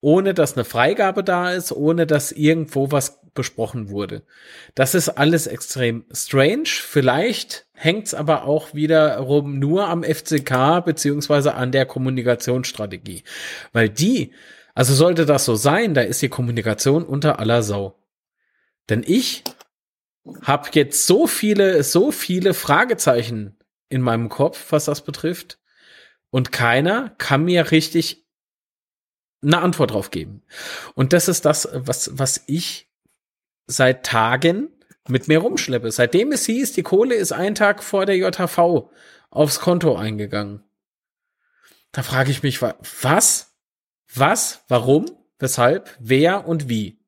Ohne 0.00 0.32
dass 0.32 0.54
eine 0.54 0.64
Freigabe 0.64 1.24
da 1.24 1.50
ist, 1.50 1.72
ohne 1.72 2.06
dass 2.06 2.30
irgendwo 2.30 2.92
was 2.92 3.19
besprochen 3.34 3.90
wurde. 3.90 4.22
Das 4.74 4.94
ist 4.94 5.08
alles 5.08 5.46
extrem 5.46 6.04
strange. 6.12 6.66
Vielleicht 6.66 7.66
hängt's 7.72 8.14
aber 8.14 8.44
auch 8.44 8.74
wiederum 8.74 9.58
nur 9.58 9.88
am 9.88 10.02
FCK 10.02 10.84
beziehungsweise 10.84 11.54
an 11.54 11.72
der 11.72 11.86
Kommunikationsstrategie. 11.86 13.24
Weil 13.72 13.88
die, 13.88 14.32
also 14.74 14.94
sollte 14.94 15.26
das 15.26 15.44
so 15.44 15.54
sein, 15.54 15.94
da 15.94 16.02
ist 16.02 16.22
die 16.22 16.28
Kommunikation 16.28 17.04
unter 17.04 17.38
aller 17.38 17.62
Sau. 17.62 17.98
Denn 18.88 19.04
ich 19.06 19.44
habe 20.42 20.68
jetzt 20.72 21.06
so 21.06 21.26
viele, 21.26 21.82
so 21.82 22.12
viele 22.12 22.54
Fragezeichen 22.54 23.56
in 23.88 24.02
meinem 24.02 24.28
Kopf, 24.28 24.72
was 24.72 24.84
das 24.84 25.02
betrifft. 25.02 25.58
Und 26.30 26.52
keiner 26.52 27.14
kann 27.18 27.44
mir 27.44 27.70
richtig 27.70 28.26
eine 29.42 29.58
Antwort 29.58 29.92
drauf 29.92 30.10
geben. 30.10 30.42
Und 30.94 31.12
das 31.12 31.28
ist 31.28 31.44
das, 31.44 31.68
was, 31.72 32.10
was 32.18 32.44
ich 32.46 32.89
seit 33.70 34.04
Tagen 34.04 34.68
mit 35.08 35.28
mir 35.28 35.38
rumschleppe. 35.38 35.90
Seitdem 35.90 36.32
es 36.32 36.46
hieß, 36.46 36.72
die 36.72 36.82
Kohle 36.82 37.14
ist 37.14 37.32
einen 37.32 37.54
Tag 37.54 37.82
vor 37.82 38.06
der 38.06 38.16
JHV 38.16 38.90
aufs 39.30 39.60
Konto 39.60 39.96
eingegangen. 39.96 40.62
Da 41.92 42.02
frage 42.02 42.30
ich 42.30 42.42
mich, 42.42 42.62
was? 42.62 43.54
Was? 44.14 44.64
Warum? 44.68 45.06
Weshalb? 45.38 45.96
Wer 45.98 46.46
und 46.46 46.68
wie? 46.68 47.00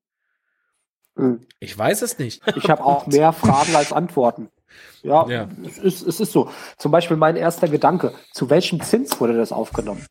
Hm. 1.17 1.47
Ich 1.61 1.77
weiß 1.77 2.03
es 2.03 2.19
nicht. 2.19 2.43
Ich 2.57 2.71
habe 2.71 2.85
auch 2.85 3.07
mehr 3.07 3.33
Fragen 3.33 3.77
als 3.77 3.93
Antworten. 3.93 4.51
Ja, 5.03 5.29
ja. 5.29 5.49
Es, 5.67 5.79
ist, 5.79 6.07
es 6.07 6.21
ist 6.21 6.33
so. 6.33 6.49
Zum 6.79 6.93
Beispiel 6.93 7.17
mein 7.17 7.37
erster 7.37 7.69
Gedanke. 7.69 8.13
Zu 8.33 8.51
welchem 8.51 8.81
Zins 8.81 9.21
wurde 9.21 9.37
das 9.37 9.51
aufgenommen? 9.53 10.07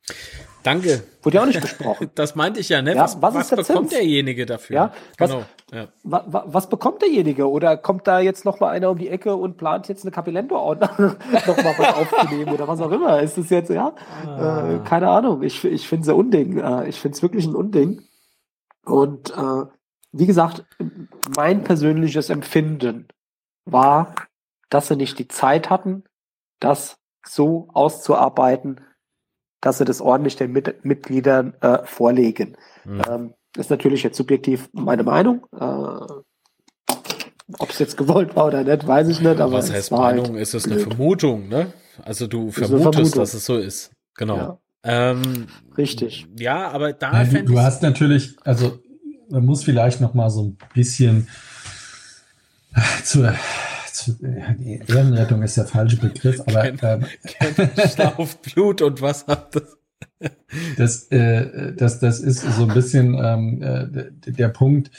Danke. 0.64 1.04
Wurde 1.24 1.38
ja 1.38 1.44
auch 1.44 1.48
nicht 1.48 1.62
besprochen. 1.62 2.12
Das 2.16 2.36
meinte 2.36 2.60
ich 2.60 2.70
ja, 2.70 2.82
ne? 2.82 2.96
Ja, 2.96 3.04
was, 3.04 3.22
was, 3.22 3.34
was 3.36 3.48
der 3.50 3.56
bekommt 3.58 3.90
Zins? 3.90 4.00
derjenige 4.00 4.46
dafür? 4.46 4.76
Ja, 4.76 4.94
was, 5.18 5.30
genau. 5.30 5.44
Ja. 5.72 5.88
Wa, 6.04 6.26
wa, 6.28 6.44
was 6.48 6.70
bekommt 6.70 7.02
derjenige? 7.02 7.50
Oder 7.50 7.78
kommt 7.78 8.06
da 8.06 8.20
jetzt 8.20 8.44
noch 8.46 8.60
mal 8.60 8.70
einer 8.70 8.90
um 8.92 8.98
die 8.98 9.08
Ecke 9.08 9.36
und 9.36 9.58
plant 9.58 9.88
jetzt 9.88 10.04
eine 10.04 10.12
Capilendo 10.12 10.56
noch 10.56 10.80
mal 10.80 11.76
was 11.78 11.96
aufzunehmen 11.96 12.54
oder 12.54 12.68
was 12.68 12.82
auch 12.82 12.92
immer? 12.92 13.22
Ist 13.22 13.38
das 13.38 13.50
jetzt, 13.50 13.70
ja? 13.70 13.96
Ah. 14.26 14.74
Äh, 14.74 14.80
keine 14.88 15.10
Ahnung. 15.10 15.42
Ich, 15.42 15.64
ich 15.64 15.88
finde 15.88 16.04
es 16.04 16.10
ein 16.10 16.16
Unding. 16.16 16.58
Äh, 16.58 16.90
ich 16.90 17.00
finde 17.00 17.16
es 17.16 17.22
wirklich 17.22 17.46
ein 17.46 17.56
Unding. 17.56 18.02
Und 18.86 19.32
äh, 19.32 19.66
wie 20.12 20.26
gesagt, 20.26 20.66
mein 21.36 21.64
persönliches 21.64 22.30
Empfinden 22.30 23.08
war, 23.66 24.14
dass 24.72 24.88
sie 24.88 24.96
nicht 24.96 25.20
die 25.20 25.28
Zeit 25.28 25.70
hatten, 25.70 26.06
das 26.60 26.98
so 27.24 27.68
auszuarbeiten, 27.74 28.82
dass 29.62 29.78
sie 29.78 29.86
das 29.86 30.02
ordentlich 30.02 30.36
den 30.38 30.52
Mit 30.52 30.84
Mitgliedern 30.84 31.54
äh, 31.62 31.86
vorlegen. 31.86 32.58
Mhm. 32.86 33.02
Ähm, 33.08 33.34
ist 33.56 33.70
natürlich 33.70 34.02
jetzt 34.02 34.18
subjektiv 34.18 34.70
meine 34.74 35.04
Meinung. 35.04 35.46
Äh, 35.54 35.66
Ob 37.60 37.70
es 37.70 37.78
jetzt 37.80 37.98
gewollt 37.98 38.36
war 38.36 38.48
oder 38.48 38.64
nicht, 38.64 38.88
weiß 38.88 39.10
ich 39.10 39.20
nicht. 39.20 39.40
Aber 39.40 39.54
Was 39.54 39.72
heißt 39.72 39.92
Meinung? 39.92 40.30
Halt 40.30 40.38
ist 40.38 40.56
es 40.56 40.66
eine 40.66 40.80
Vermutung, 40.80 41.50
ne? 41.50 41.74
Also 42.04 42.26
du 42.26 42.50
vermutest, 42.50 43.18
dass 43.18 43.34
es 43.34 43.46
so 43.46 43.58
ist. 43.58 43.92
Genau. 44.16 44.38
Ja. 44.38 44.60
Ähm, 44.84 45.48
Richtig. 45.78 46.28
Ja, 46.40 46.70
aber 46.70 46.94
da. 46.94 47.22
Ja, 47.22 47.26
du, 47.26 47.44
du 47.44 47.60
hast 47.60 47.84
natürlich, 47.84 48.36
also 48.44 48.80
man 49.30 49.46
muss 49.46 49.64
vielleicht 49.64 50.02
noch 50.02 50.14
mal 50.14 50.30
so 50.30 50.44
ein 50.44 50.58
bisschen 50.74 51.28
zur, 53.04 53.34
zur 54.06 54.16
Ehrenrettung 54.24 55.44
ist 55.44 55.58
der 55.58 55.66
falsche 55.66 55.98
Begriff, 55.98 56.42
aber 56.46 56.66
ähm, 56.66 57.06
auf 58.18 58.42
Blut 58.42 58.82
und 58.82 59.02
was 59.02 59.28
hat 59.28 59.56
das? 59.56 59.78
Das, 60.78 61.06
äh, 61.06 61.74
das, 61.74 62.00
das 62.00 62.20
ist 62.20 62.42
so 62.42 62.64
ein 62.64 62.74
bisschen 62.74 63.16
ähm, 63.16 63.62
äh, 63.62 64.32
der 64.32 64.50
Punkt. 64.50 64.92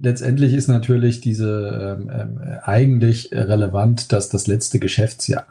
Letztendlich 0.00 0.52
ist 0.54 0.66
natürlich 0.66 1.20
diese 1.20 1.98
ähm, 2.02 2.40
äh, 2.40 2.58
eigentlich 2.64 3.30
relevant, 3.32 4.12
dass 4.12 4.30
das 4.30 4.46
letzte 4.48 4.80
Geschäftsjahr. 4.80 5.46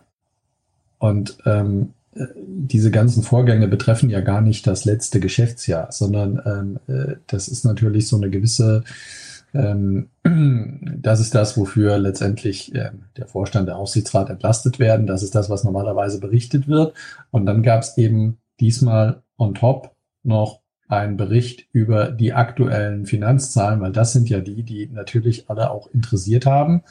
Und 0.97 1.37
ähm, 1.45 1.93
diese 2.35 2.91
ganzen 2.91 3.23
Vorgänge 3.23 3.67
betreffen 3.67 4.09
ja 4.09 4.21
gar 4.21 4.41
nicht 4.41 4.67
das 4.67 4.85
letzte 4.85 5.19
Geschäftsjahr, 5.19 5.91
sondern 5.91 6.41
ähm, 6.45 6.79
äh, 6.87 7.15
das 7.27 7.47
ist 7.47 7.65
natürlich 7.65 8.07
so 8.07 8.17
eine 8.17 8.29
gewisse, 8.29 8.83
ähm, 9.53 10.09
das 11.01 11.19
ist 11.19 11.35
das, 11.35 11.57
wofür 11.57 11.97
letztendlich 11.97 12.73
äh, 12.75 12.91
der 13.17 13.27
Vorstand, 13.27 13.67
der 13.67 13.77
Aufsichtsrat 13.77 14.29
entlastet 14.29 14.79
werden. 14.79 15.07
Das 15.07 15.23
ist 15.23 15.35
das, 15.35 15.49
was 15.49 15.63
normalerweise 15.63 16.19
berichtet 16.19 16.67
wird. 16.67 16.93
Und 17.31 17.45
dann 17.45 17.63
gab 17.63 17.81
es 17.81 17.97
eben 17.97 18.37
diesmal 18.59 19.21
on 19.37 19.53
top 19.53 19.95
noch 20.23 20.61
einen 20.87 21.17
Bericht 21.17 21.67
über 21.71 22.11
die 22.11 22.33
aktuellen 22.33 23.05
Finanzzahlen, 23.05 23.81
weil 23.81 23.91
das 23.91 24.13
sind 24.13 24.29
ja 24.29 24.39
die, 24.39 24.63
die 24.63 24.87
natürlich 24.87 25.49
alle 25.49 25.71
auch 25.71 25.89
interessiert 25.93 26.45
haben. 26.45 26.83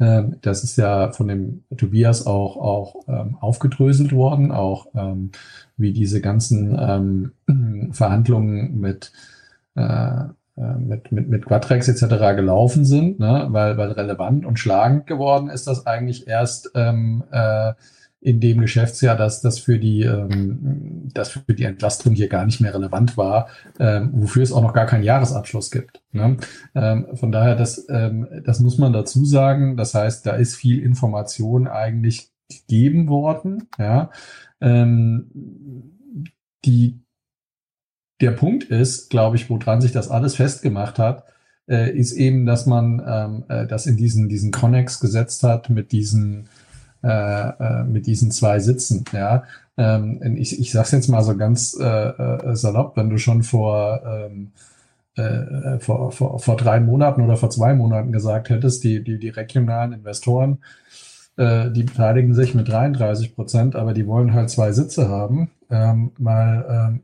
Ähm, 0.00 0.36
das 0.42 0.64
ist 0.64 0.76
ja 0.76 1.12
von 1.12 1.28
dem 1.28 1.64
Tobias 1.76 2.26
auch, 2.26 2.56
auch 2.56 3.08
ähm, 3.08 3.36
aufgedröselt 3.40 4.12
worden, 4.12 4.52
auch 4.52 4.88
ähm, 4.94 5.32
wie 5.76 5.92
diese 5.92 6.20
ganzen 6.20 6.76
ähm, 7.46 7.90
Verhandlungen 7.92 8.78
mit, 8.80 9.12
äh, 9.74 10.24
mit, 10.78 11.12
mit, 11.12 11.28
mit 11.28 11.46
Quatrex 11.46 11.88
etc. 11.88 12.36
gelaufen 12.36 12.84
sind, 12.84 13.18
ne? 13.20 13.46
weil, 13.50 13.76
weil 13.76 13.92
relevant 13.92 14.44
und 14.44 14.58
schlagend 14.58 15.06
geworden 15.06 15.50
ist 15.50 15.66
das 15.66 15.86
eigentlich 15.86 16.26
erst 16.26 16.70
ähm, 16.74 17.24
äh, 17.30 17.74
in 18.20 18.40
dem 18.40 18.60
Geschäftsjahr, 18.60 19.16
dass 19.16 19.40
das 19.40 19.60
für 19.60 19.78
die, 19.78 20.02
ähm, 20.02 21.08
dass 21.14 21.30
für 21.30 21.54
die 21.54 21.64
Entlastung 21.64 22.14
hier 22.14 22.28
gar 22.28 22.44
nicht 22.44 22.60
mehr 22.60 22.74
relevant 22.74 23.16
war, 23.16 23.48
ähm, 23.78 24.10
wofür 24.12 24.42
es 24.42 24.52
auch 24.52 24.62
noch 24.62 24.72
gar 24.72 24.86
keinen 24.86 25.04
Jahresabschluss 25.04 25.70
gibt. 25.70 26.02
Ne? 26.10 26.36
Ähm, 26.74 27.06
von 27.14 27.30
daher, 27.30 27.54
das, 27.54 27.86
ähm, 27.88 28.26
das 28.44 28.58
muss 28.58 28.78
man 28.78 28.92
dazu 28.92 29.24
sagen. 29.24 29.76
Das 29.76 29.94
heißt, 29.94 30.26
da 30.26 30.32
ist 30.32 30.56
viel 30.56 30.82
Information 30.82 31.68
eigentlich 31.68 32.32
gegeben 32.48 33.08
worden. 33.08 33.68
Ja, 33.78 34.10
ähm, 34.60 35.30
die 36.64 37.00
der 38.20 38.32
Punkt 38.32 38.64
ist, 38.64 39.10
glaube 39.10 39.36
ich, 39.36 39.48
woran 39.48 39.80
sich 39.80 39.92
das 39.92 40.10
alles 40.10 40.36
festgemacht 40.36 40.98
hat, 40.98 41.24
äh, 41.68 41.90
ist 41.90 42.12
eben, 42.12 42.46
dass 42.46 42.66
man 42.66 43.02
ähm, 43.06 43.44
äh, 43.48 43.66
das 43.66 43.86
in 43.86 43.96
diesen 43.96 44.28
diesen 44.28 44.50
Connex 44.50 45.00
gesetzt 45.00 45.42
hat 45.42 45.70
mit 45.70 45.92
diesen 45.92 46.48
äh, 47.02 47.08
äh, 47.08 47.84
mit 47.84 48.06
diesen 48.06 48.30
zwei 48.32 48.58
Sitzen. 48.58 49.04
Ja, 49.12 49.44
ähm, 49.76 50.36
ich, 50.36 50.58
ich 50.58 50.72
sage 50.72 50.96
jetzt 50.96 51.08
mal 51.08 51.22
so 51.22 51.36
ganz 51.36 51.78
äh, 51.80 51.84
äh, 51.84 52.56
salopp, 52.56 52.96
wenn 52.96 53.10
du 53.10 53.18
schon 53.18 53.44
vor, 53.44 54.02
ähm, 54.04 54.50
äh, 55.14 55.78
vor, 55.78 56.10
vor, 56.10 56.40
vor 56.40 56.56
drei 56.56 56.80
Monaten 56.80 57.22
oder 57.22 57.36
vor 57.36 57.50
zwei 57.50 57.74
Monaten 57.74 58.10
gesagt 58.10 58.50
hättest, 58.50 58.82
die, 58.82 59.04
die, 59.04 59.18
die 59.18 59.28
regionalen 59.28 59.92
Investoren, 59.92 60.58
äh, 61.36 61.70
die 61.70 61.84
beteiligen 61.84 62.34
sich 62.34 62.54
mit 62.56 62.68
33 62.68 63.36
Prozent, 63.36 63.76
aber 63.76 63.94
die 63.94 64.08
wollen 64.08 64.32
halt 64.34 64.50
zwei 64.50 64.72
Sitze 64.72 65.08
haben, 65.08 65.52
ähm, 65.70 66.10
mal 66.18 66.66
ähm, 66.68 67.00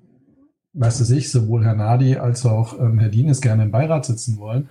weißt 0.74 1.00
du 1.00 1.04
sich, 1.04 1.30
sowohl 1.30 1.64
Herr 1.64 1.74
Nadi 1.74 2.16
als 2.16 2.44
auch 2.44 2.78
ähm, 2.78 2.98
Herr 2.98 3.08
Dienes 3.08 3.40
gerne 3.40 3.62
im 3.62 3.70
Beirat 3.70 4.04
sitzen 4.04 4.38
wollen, 4.38 4.68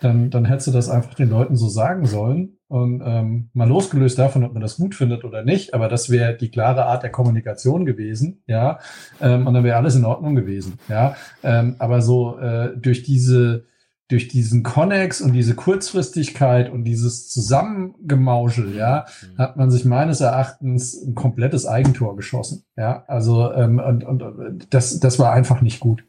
dann, 0.00 0.30
dann 0.30 0.44
hättest 0.44 0.68
du 0.68 0.70
das 0.72 0.88
einfach 0.88 1.14
den 1.14 1.28
Leuten 1.28 1.56
so 1.56 1.68
sagen 1.68 2.06
sollen. 2.06 2.56
Und 2.68 3.02
ähm, 3.04 3.50
mal 3.52 3.68
losgelöst 3.68 4.16
davon, 4.16 4.44
ob 4.44 4.52
man 4.52 4.62
das 4.62 4.76
gut 4.76 4.94
findet 4.94 5.24
oder 5.24 5.42
nicht, 5.42 5.74
aber 5.74 5.88
das 5.88 6.08
wäre 6.08 6.36
die 6.36 6.52
klare 6.52 6.84
Art 6.84 7.02
der 7.02 7.10
Kommunikation 7.10 7.84
gewesen, 7.84 8.44
ja. 8.46 8.78
Ähm, 9.20 9.48
und 9.48 9.54
dann 9.54 9.64
wäre 9.64 9.76
alles 9.76 9.96
in 9.96 10.04
Ordnung 10.04 10.36
gewesen, 10.36 10.78
ja. 10.88 11.16
Ähm, 11.42 11.74
aber 11.80 12.00
so 12.00 12.38
äh, 12.38 12.70
durch 12.76 13.02
diese 13.02 13.64
durch 14.10 14.28
diesen 14.28 14.62
Connex 14.62 15.20
und 15.20 15.32
diese 15.32 15.54
Kurzfristigkeit 15.54 16.70
und 16.70 16.84
dieses 16.84 17.28
Zusammengemauschel, 17.28 18.76
ja, 18.76 19.06
mhm. 19.22 19.38
hat 19.38 19.56
man 19.56 19.70
sich 19.70 19.84
meines 19.84 20.20
Erachtens 20.20 20.94
ein 20.94 21.14
komplettes 21.14 21.66
Eigentor 21.66 22.16
geschossen. 22.16 22.64
Ja, 22.76 23.04
also 23.06 23.52
ähm, 23.52 23.78
und, 23.78 24.04
und 24.04 24.66
das, 24.70 24.98
das 25.00 25.18
war 25.18 25.32
einfach 25.32 25.60
nicht 25.60 25.80
gut. 25.80 26.04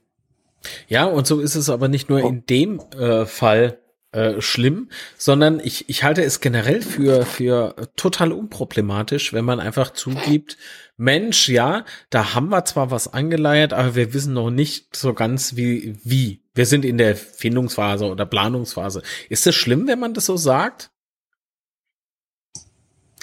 Ja, 0.87 1.05
und 1.05 1.25
so 1.27 1.39
ist 1.39 1.55
es 1.55 1.69
aber 1.69 1.87
nicht 1.87 2.09
nur 2.09 2.19
in 2.21 2.45
dem 2.45 2.79
äh, 2.97 3.25
Fall 3.25 3.79
äh, 4.11 4.41
schlimm, 4.41 4.89
sondern 5.17 5.59
ich, 5.59 5.89
ich 5.89 6.03
halte 6.03 6.23
es 6.23 6.41
generell 6.41 6.81
für, 6.81 7.25
für 7.25 7.75
total 7.95 8.31
unproblematisch, 8.31 9.31
wenn 9.33 9.45
man 9.45 9.59
einfach 9.59 9.91
zugibt, 9.93 10.57
Mensch, 10.97 11.49
ja, 11.49 11.85
da 12.09 12.35
haben 12.35 12.49
wir 12.49 12.65
zwar 12.65 12.91
was 12.91 13.11
angeleiert, 13.13 13.73
aber 13.73 13.95
wir 13.95 14.13
wissen 14.13 14.33
noch 14.33 14.51
nicht 14.51 14.95
so 14.95 15.13
ganz 15.13 15.55
wie, 15.55 15.95
wie. 16.03 16.40
Wir 16.53 16.65
sind 16.65 16.83
in 16.83 16.97
der 16.97 17.15
Findungsphase 17.15 18.05
oder 18.05 18.25
Planungsphase. 18.25 19.03
Ist 19.29 19.45
das 19.45 19.55
schlimm, 19.55 19.87
wenn 19.87 19.99
man 19.99 20.13
das 20.13 20.25
so 20.25 20.37
sagt? 20.37 20.91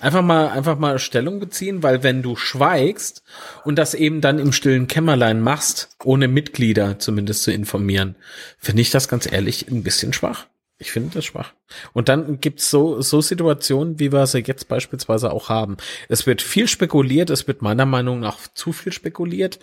Einfach 0.01 0.23
mal, 0.23 0.49
einfach 0.49 0.79
mal 0.79 0.99
Stellung 1.01 1.41
beziehen, 1.41 1.83
weil 1.83 2.05
wenn 2.05 2.23
du 2.23 2.37
schweigst 2.37 3.25
und 3.65 3.77
das 3.77 3.95
eben 3.95 4.21
dann 4.21 4.39
im 4.39 4.53
stillen 4.53 4.87
Kämmerlein 4.87 5.41
machst, 5.41 5.97
ohne 6.05 6.29
Mitglieder 6.29 7.01
zumindest 7.01 7.43
zu 7.43 7.51
informieren, 7.51 8.15
finde 8.59 8.83
ich 8.83 8.91
das 8.91 9.09
ganz 9.09 9.31
ehrlich 9.31 9.69
ein 9.69 9.83
bisschen 9.83 10.13
schwach. 10.13 10.47
Ich 10.81 10.93
finde 10.93 11.15
das 11.15 11.25
schwach. 11.25 11.53
Und 11.93 12.09
dann 12.09 12.41
gibt's 12.41 12.71
so, 12.71 13.03
so 13.03 13.21
Situationen, 13.21 13.99
wie 13.99 14.13
wir 14.13 14.29
sie 14.29 14.45
jetzt 14.47 14.69
beispielsweise 14.69 15.33
auch 15.33 15.49
haben. 15.49 15.77
Es 16.09 16.25
wird 16.25 16.41
viel 16.41 16.69
spekuliert, 16.69 17.31
es 17.31 17.49
wird 17.49 17.63
meiner 17.63 17.87
Meinung 17.87 18.21
nach 18.21 18.39
zu 18.55 18.73
viel 18.73 18.93
spekuliert. 18.93 19.59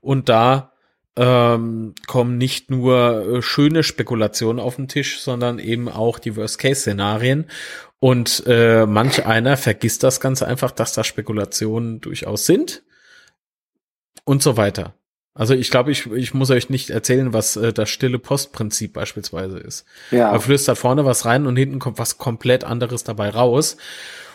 Und 0.00 0.28
da 0.28 0.72
ähm, 1.16 1.94
kommen 2.06 2.38
nicht 2.38 2.70
nur 2.70 3.36
äh, 3.38 3.42
schöne 3.42 3.82
Spekulationen 3.82 4.60
auf 4.60 4.76
den 4.76 4.88
Tisch, 4.88 5.20
sondern 5.20 5.58
eben 5.58 5.88
auch 5.88 6.18
die 6.18 6.36
Worst-Case-Szenarien. 6.36 7.46
Und 7.98 8.44
äh, 8.46 8.86
manch 8.86 9.26
einer 9.26 9.56
vergisst 9.56 10.02
das 10.02 10.20
ganz 10.20 10.42
einfach, 10.42 10.70
dass 10.70 10.94
da 10.94 11.04
Spekulationen 11.04 12.00
durchaus 12.00 12.46
sind 12.46 12.82
und 14.24 14.42
so 14.42 14.56
weiter. 14.56 14.94
Also 15.34 15.54
ich 15.54 15.70
glaube, 15.70 15.92
ich, 15.92 16.06
ich 16.06 16.34
muss 16.34 16.50
euch 16.50 16.70
nicht 16.70 16.90
erzählen, 16.90 17.32
was 17.32 17.56
äh, 17.56 17.72
das 17.72 17.90
stille 17.90 18.18
Postprinzip 18.18 18.92
beispielsweise 18.92 19.58
ist. 19.58 19.84
Ja. 20.10 20.30
Man 20.30 20.40
flüstert 20.40 20.78
vorne 20.78 21.04
was 21.04 21.24
rein 21.24 21.46
und 21.46 21.56
hinten 21.56 21.78
kommt 21.78 21.98
was 21.98 22.18
komplett 22.18 22.64
anderes 22.64 23.04
dabei 23.04 23.30
raus. 23.30 23.76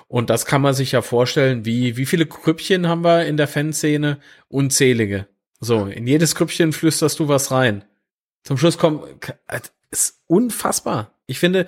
Und 0.08 0.30
das 0.30 0.46
kann 0.46 0.62
man 0.62 0.74
sich 0.74 0.92
ja 0.92 1.02
vorstellen, 1.02 1.66
wie, 1.66 1.98
wie 1.98 2.06
viele 2.06 2.28
Krüppchen 2.28 2.88
haben 2.88 3.04
wir 3.04 3.26
in 3.26 3.38
der 3.38 3.48
Fanszene? 3.48 4.20
Unzählige. 4.48 5.28
So, 5.60 5.86
in 5.86 6.08
jedes 6.08 6.36
Krüppchen 6.36 6.74
flüsterst 6.74 7.20
du 7.20 7.28
was 7.28 7.52
rein. 7.52 7.84
Zum 8.44 8.58
Schluss 8.58 8.78
kommt, 8.78 9.04
ist 9.92 10.22
unfassbar. 10.28 11.12
Ich 11.28 11.40
finde, 11.40 11.66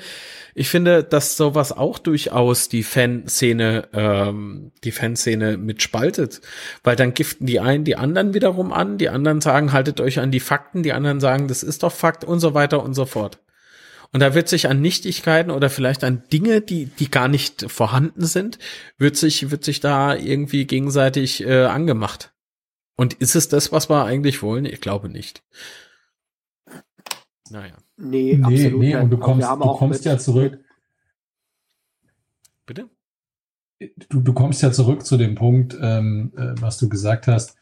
ich 0.53 0.69
finde, 0.69 1.03
dass 1.03 1.35
sowas 1.35 1.71
auch 1.71 1.97
durchaus 1.97 2.69
die 2.69 2.83
Fanszene, 2.83 3.87
ähm, 3.91 4.71
die 4.83 4.91
Fanszene 4.91 5.57
mitspaltet, 5.57 6.41
weil 6.83 6.95
dann 6.95 7.15
giften 7.15 7.47
die 7.47 7.59
einen 7.59 7.83
die 7.83 7.95
anderen 7.95 8.35
wiederum 8.35 8.71
an, 8.71 8.99
die 8.99 9.09
anderen 9.09 9.41
sagen, 9.41 9.73
haltet 9.73 9.99
euch 9.99 10.19
an 10.19 10.29
die 10.29 10.39
Fakten, 10.39 10.83
die 10.83 10.93
anderen 10.93 11.19
sagen, 11.19 11.47
das 11.47 11.63
ist 11.63 11.81
doch 11.81 11.91
Fakt 11.91 12.23
und 12.23 12.39
so 12.39 12.53
weiter 12.53 12.83
und 12.83 12.93
so 12.93 13.05
fort. 13.05 13.39
Und 14.13 14.19
da 14.19 14.35
wird 14.35 14.47
sich 14.47 14.69
an 14.69 14.79
Nichtigkeiten 14.79 15.51
oder 15.51 15.69
vielleicht 15.69 16.03
an 16.03 16.23
Dinge, 16.31 16.61
die, 16.61 16.85
die 16.85 17.09
gar 17.09 17.27
nicht 17.27 17.69
vorhanden 17.69 18.25
sind, 18.25 18.59
wird 18.97 19.17
sich, 19.17 19.49
wird 19.51 19.63
sich 19.63 19.79
da 19.79 20.15
irgendwie 20.15 20.65
gegenseitig 20.65 21.43
äh, 21.43 21.65
angemacht. 21.65 22.31
Und 22.97 23.13
ist 23.13 23.35
es 23.35 23.47
das, 23.47 23.71
was 23.71 23.89
wir 23.89 24.03
eigentlich 24.03 24.41
wollen? 24.41 24.65
Ich 24.65 24.81
glaube 24.81 25.07
nicht. 25.07 25.43
Naja. 27.49 27.77
Nee, 27.95 28.35
nee, 28.35 28.43
absolut 28.43 28.79
nee. 28.79 28.95
Und 28.95 29.09
du 29.09 29.17
kommst, 29.17 29.47
du 29.47 29.73
kommst 29.75 30.03
ja 30.03 30.17
zurück. 30.17 30.59
Bitte? 32.65 32.89
Du, 34.09 34.21
du 34.21 34.33
kommst 34.33 34.61
ja 34.61 34.71
zurück 34.71 35.05
zu 35.05 35.17
dem 35.17 35.35
Punkt, 35.35 35.77
ähm, 35.79 36.33
äh, 36.35 36.59
was 36.59 36.77
du 36.77 36.89
gesagt 36.89 37.27
hast. 37.27 37.55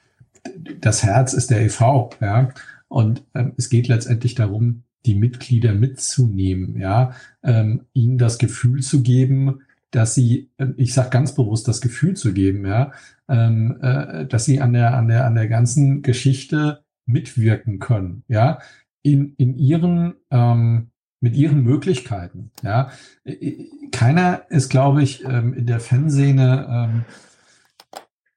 Das 0.79 1.03
Herz 1.03 1.33
ist 1.33 1.51
der 1.51 1.61
EV, 1.61 2.09
ja. 2.21 2.49
Und 2.87 3.23
ähm, 3.35 3.53
es 3.57 3.69
geht 3.69 3.87
letztendlich 3.87 4.35
darum, 4.35 4.83
die 5.05 5.15
Mitglieder 5.15 5.73
mitzunehmen, 5.73 6.79
ja, 6.79 7.13
ähm, 7.43 7.85
ihnen 7.93 8.17
das 8.17 8.37
Gefühl 8.37 8.81
zu 8.81 9.03
geben, 9.03 9.61
dass 9.91 10.15
sie, 10.15 10.49
äh, 10.57 10.67
ich 10.77 10.93
sage 10.93 11.09
ganz 11.09 11.35
bewusst, 11.35 11.67
das 11.67 11.81
Gefühl 11.81 12.15
zu 12.15 12.33
geben, 12.33 12.65
ja, 12.65 12.91
ähm, 13.27 13.77
äh, 13.81 14.25
dass 14.25 14.45
sie 14.45 14.61
an 14.61 14.73
der, 14.73 14.95
an 14.95 15.07
der, 15.07 15.25
an 15.25 15.35
der 15.35 15.47
ganzen 15.47 16.01
Geschichte 16.01 16.83
mitwirken 17.05 17.79
können, 17.79 18.23
ja, 18.27 18.59
in, 19.01 19.35
in 19.35 19.57
ihren, 19.57 20.15
ähm, 20.31 20.91
mit 21.21 21.35
ihren 21.35 21.63
Möglichkeiten, 21.63 22.51
ja. 22.61 22.89
Keiner 23.91 24.43
ist, 24.49 24.69
glaube 24.69 25.03
ich, 25.03 25.23
ähm, 25.23 25.53
in 25.53 25.65
der 25.65 25.79
Fanszene 25.79 26.67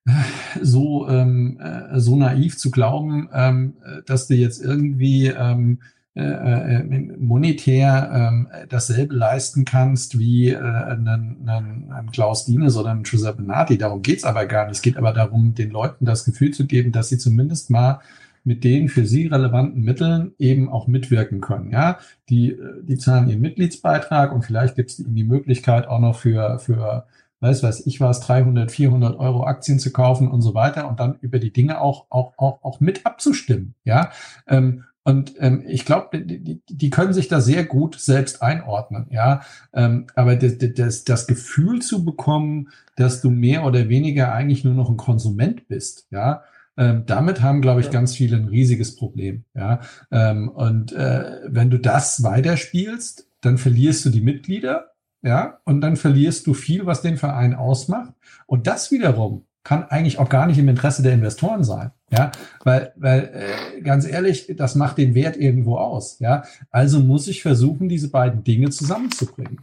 ähm, 0.06 0.14
so, 0.62 1.08
ähm, 1.08 1.58
äh, 1.60 1.98
so 2.00 2.16
naiv 2.16 2.56
zu 2.56 2.70
glauben, 2.70 3.28
ähm, 3.32 3.74
dass 4.06 4.26
du 4.26 4.34
jetzt 4.34 4.62
irgendwie 4.62 5.26
ähm, 5.26 5.80
äh, 6.14 6.22
äh, 6.22 7.16
monetär 7.18 8.10
ähm, 8.12 8.48
dasselbe 8.68 9.14
leisten 9.14 9.64
kannst 9.64 10.18
wie 10.18 10.50
äh, 10.50 10.58
ein, 10.58 12.08
Klaus 12.12 12.44
Dienes 12.44 12.76
oder 12.76 12.90
ein 12.90 13.04
Giuseppe 13.04 13.42
Nati. 13.42 13.78
Darum 13.78 14.02
geht's 14.02 14.24
aber 14.24 14.46
gar 14.46 14.66
nicht. 14.66 14.76
Es 14.76 14.82
geht 14.82 14.96
aber 14.96 15.12
darum, 15.12 15.54
den 15.54 15.70
Leuten 15.70 16.04
das 16.04 16.24
Gefühl 16.24 16.50
zu 16.52 16.66
geben, 16.66 16.90
dass 16.90 17.08
sie 17.08 17.18
zumindest 17.18 17.70
mal 17.70 18.00
mit 18.42 18.64
den 18.64 18.88
für 18.88 19.04
sie 19.04 19.26
relevanten 19.26 19.82
Mitteln 19.82 20.32
eben 20.38 20.68
auch 20.68 20.86
mitwirken 20.88 21.40
können. 21.40 21.70
Ja, 21.70 21.98
die, 22.28 22.52
äh, 22.52 22.82
die 22.82 22.96
zahlen 22.96 23.28
ihren 23.28 23.40
Mitgliedsbeitrag 23.40 24.32
und 24.32 24.42
vielleicht 24.44 24.74
gibt 24.74 24.90
es 24.90 24.98
ihnen 24.98 25.14
die 25.14 25.24
Möglichkeit 25.24 25.86
auch 25.86 26.00
noch 26.00 26.16
für, 26.16 26.58
für 26.58 27.06
weiß 27.40 27.62
weiß 27.62 27.86
ich 27.86 28.00
was, 28.00 28.20
300, 28.20 28.72
400 28.72 29.18
Euro 29.18 29.44
Aktien 29.44 29.78
zu 29.78 29.92
kaufen 29.92 30.28
und 30.28 30.42
so 30.42 30.54
weiter 30.54 30.88
und 30.88 30.98
dann 30.98 31.18
über 31.20 31.38
die 31.38 31.52
Dinge 31.52 31.80
auch, 31.80 32.06
auch, 32.10 32.32
auch, 32.36 32.58
auch 32.64 32.80
mit 32.80 33.06
abzustimmen. 33.06 33.74
Ja, 33.84 34.10
ähm, 34.48 34.84
und 35.08 35.36
ähm, 35.38 35.64
ich 35.66 35.86
glaube, 35.86 36.22
die, 36.22 36.38
die, 36.44 36.60
die 36.68 36.90
können 36.90 37.14
sich 37.14 37.28
da 37.28 37.40
sehr 37.40 37.64
gut 37.64 37.98
selbst 37.98 38.42
einordnen, 38.42 39.06
ja. 39.08 39.40
Ähm, 39.72 40.06
aber 40.14 40.36
das, 40.36 40.58
das, 40.58 41.04
das 41.04 41.26
Gefühl 41.26 41.80
zu 41.80 42.04
bekommen, 42.04 42.68
dass 42.94 43.22
du 43.22 43.30
mehr 43.30 43.64
oder 43.64 43.88
weniger 43.88 44.34
eigentlich 44.34 44.64
nur 44.64 44.74
noch 44.74 44.90
ein 44.90 44.98
Konsument 44.98 45.66
bist, 45.66 46.08
ja, 46.10 46.42
ähm, 46.76 47.04
damit 47.06 47.40
haben, 47.40 47.62
glaube 47.62 47.80
ich, 47.80 47.86
ja. 47.86 47.92
ganz 47.92 48.16
viele 48.16 48.36
ein 48.36 48.48
riesiges 48.48 48.96
Problem, 48.96 49.44
ja. 49.54 49.80
Ähm, 50.10 50.50
und 50.50 50.92
äh, 50.92 51.40
wenn 51.46 51.70
du 51.70 51.78
das 51.78 52.22
weiterspielst, 52.22 53.30
dann 53.40 53.56
verlierst 53.56 54.04
du 54.04 54.10
die 54.10 54.20
Mitglieder, 54.20 54.90
ja, 55.22 55.58
und 55.64 55.80
dann 55.80 55.96
verlierst 55.96 56.46
du 56.46 56.52
viel, 56.52 56.84
was 56.84 57.00
den 57.00 57.16
Verein 57.16 57.54
ausmacht. 57.54 58.12
Und 58.44 58.66
das 58.66 58.90
wiederum 58.90 59.46
kann 59.64 59.84
eigentlich 59.84 60.18
auch 60.18 60.28
gar 60.28 60.46
nicht 60.46 60.58
im 60.58 60.68
Interesse 60.68 61.02
der 61.02 61.14
Investoren 61.14 61.64
sein. 61.64 61.92
Ja, 62.10 62.32
weil, 62.64 62.92
weil 62.96 63.30
äh, 63.34 63.80
ganz 63.82 64.06
ehrlich, 64.06 64.46
das 64.56 64.74
macht 64.74 64.96
den 64.96 65.14
Wert 65.14 65.36
irgendwo 65.36 65.76
aus. 65.76 66.18
Ja, 66.20 66.44
also 66.70 67.00
muss 67.00 67.28
ich 67.28 67.42
versuchen, 67.42 67.88
diese 67.88 68.10
beiden 68.10 68.44
Dinge 68.44 68.70
zusammenzubringen. 68.70 69.60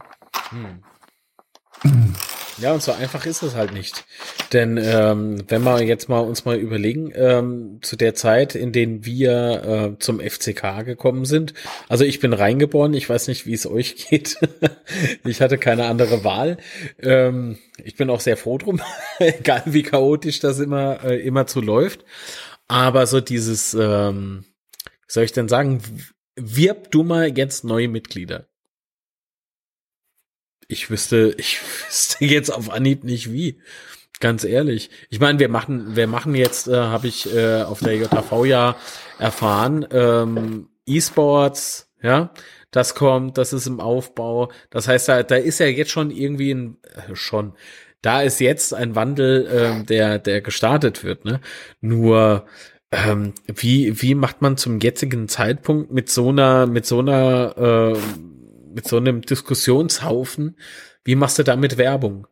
Hm. 0.50 0.82
Ja, 2.58 2.72
und 2.72 2.82
so 2.82 2.92
einfach 2.92 3.26
ist 3.26 3.42
es 3.42 3.54
halt 3.54 3.74
nicht. 3.74 4.06
Denn 4.54 4.78
ähm, 4.82 5.44
wenn 5.48 5.62
wir 5.62 5.82
jetzt 5.82 6.08
mal 6.08 6.20
uns 6.20 6.46
mal 6.46 6.56
überlegen, 6.56 7.12
ähm, 7.14 7.80
zu 7.82 7.96
der 7.96 8.14
Zeit, 8.14 8.54
in 8.54 8.72
denen 8.72 9.04
wir 9.04 9.94
äh, 9.96 9.98
zum 9.98 10.20
FCK 10.20 10.84
gekommen 10.84 11.26
sind, 11.26 11.52
also 11.88 12.04
ich 12.04 12.18
bin 12.18 12.32
reingeboren, 12.32 12.94
ich 12.94 13.10
weiß 13.10 13.28
nicht, 13.28 13.44
wie 13.44 13.52
es 13.52 13.66
euch 13.66 14.08
geht. 14.08 14.38
ich 15.24 15.42
hatte 15.42 15.58
keine 15.58 15.84
andere 15.86 16.24
Wahl. 16.24 16.56
Ähm, 17.02 17.58
ich 17.84 17.96
bin 17.96 18.08
auch 18.08 18.20
sehr 18.20 18.38
froh 18.38 18.56
drum, 18.56 18.80
egal 19.18 19.62
wie 19.66 19.82
chaotisch 19.82 20.40
das 20.40 20.58
immer, 20.58 21.04
äh, 21.04 21.20
immer 21.20 21.46
zu 21.46 21.60
läuft. 21.60 22.04
Aber 22.68 23.06
so 23.06 23.20
dieses, 23.20 23.74
ähm, 23.74 24.44
soll 25.06 25.24
ich 25.24 25.32
denn 25.32 25.48
sagen, 25.48 25.82
wirb 26.36 26.90
du 26.90 27.02
mal 27.02 27.36
jetzt 27.36 27.64
neue 27.64 27.88
Mitglieder 27.88 28.46
ich 30.68 30.90
wüsste, 30.90 31.34
ich 31.38 31.60
wüsste 31.60 32.24
jetzt 32.24 32.50
auf 32.50 32.70
Anhieb 32.70 33.04
nicht 33.04 33.32
wie. 33.32 33.60
Ganz 34.18 34.44
ehrlich. 34.44 34.88
Ich 35.10 35.20
meine, 35.20 35.38
wir 35.38 35.50
machen, 35.50 35.94
wir 35.94 36.06
machen 36.06 36.34
jetzt, 36.34 36.68
äh, 36.68 36.74
habe 36.74 37.06
ich 37.06 37.34
äh, 37.34 37.62
auf 37.62 37.80
der 37.80 37.96
JV 37.96 38.46
ja 38.46 38.76
erfahren, 39.18 39.86
ähm, 39.90 40.68
E-Sports, 40.86 41.90
ja, 42.02 42.30
das 42.70 42.94
kommt, 42.94 43.36
das 43.36 43.52
ist 43.52 43.66
im 43.66 43.80
Aufbau. 43.80 44.50
Das 44.70 44.88
heißt, 44.88 45.08
da, 45.08 45.22
da 45.22 45.36
ist 45.36 45.60
ja 45.60 45.66
jetzt 45.66 45.90
schon 45.90 46.10
irgendwie 46.10 46.52
ein, 46.52 46.78
äh, 46.82 47.14
schon, 47.14 47.52
da 48.00 48.22
ist 48.22 48.40
jetzt 48.40 48.72
ein 48.72 48.94
Wandel, 48.94 49.48
ähm, 49.52 49.86
der, 49.86 50.18
der 50.18 50.40
gestartet 50.40 51.04
wird, 51.04 51.24
ne? 51.24 51.40
Nur, 51.80 52.46
ähm, 52.92 53.34
wie, 53.46 54.00
wie 54.00 54.14
macht 54.14 54.42
man 54.42 54.56
zum 54.56 54.78
jetzigen 54.80 55.28
Zeitpunkt 55.28 55.90
mit 55.90 56.08
so 56.08 56.28
einer, 56.28 56.66
mit 56.66 56.86
so 56.86 57.00
einer, 57.00 57.94
äh, 57.94 57.98
mit 58.76 58.86
so 58.86 58.98
einem 58.98 59.22
Diskussionshaufen, 59.22 60.56
wie 61.02 61.14
machst 61.16 61.38
du 61.38 61.42
damit 61.42 61.78
Werbung 61.78 62.26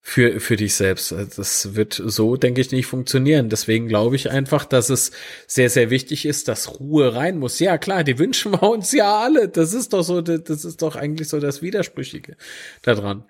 für, 0.00 0.40
für 0.40 0.56
dich 0.56 0.74
selbst? 0.74 1.12
Das 1.12 1.76
wird 1.76 2.02
so, 2.04 2.36
denke 2.36 2.60
ich, 2.60 2.72
nicht 2.72 2.86
funktionieren. 2.86 3.48
Deswegen 3.48 3.86
glaube 3.86 4.16
ich 4.16 4.28
einfach, 4.28 4.64
dass 4.64 4.90
es 4.90 5.12
sehr, 5.46 5.70
sehr 5.70 5.88
wichtig 5.88 6.26
ist, 6.26 6.48
dass 6.48 6.80
Ruhe 6.80 7.14
rein 7.14 7.38
muss. 7.38 7.60
Ja, 7.60 7.78
klar, 7.78 8.02
die 8.02 8.18
wünschen 8.18 8.52
wir 8.52 8.64
uns 8.64 8.90
ja 8.90 9.20
alle. 9.20 9.48
Das 9.48 9.72
ist 9.72 9.92
doch 9.92 10.02
so, 10.02 10.20
das 10.20 10.64
ist 10.64 10.82
doch 10.82 10.96
eigentlich 10.96 11.28
so 11.28 11.38
das 11.38 11.62
Widersprüchliche 11.62 12.36
daran. 12.82 13.24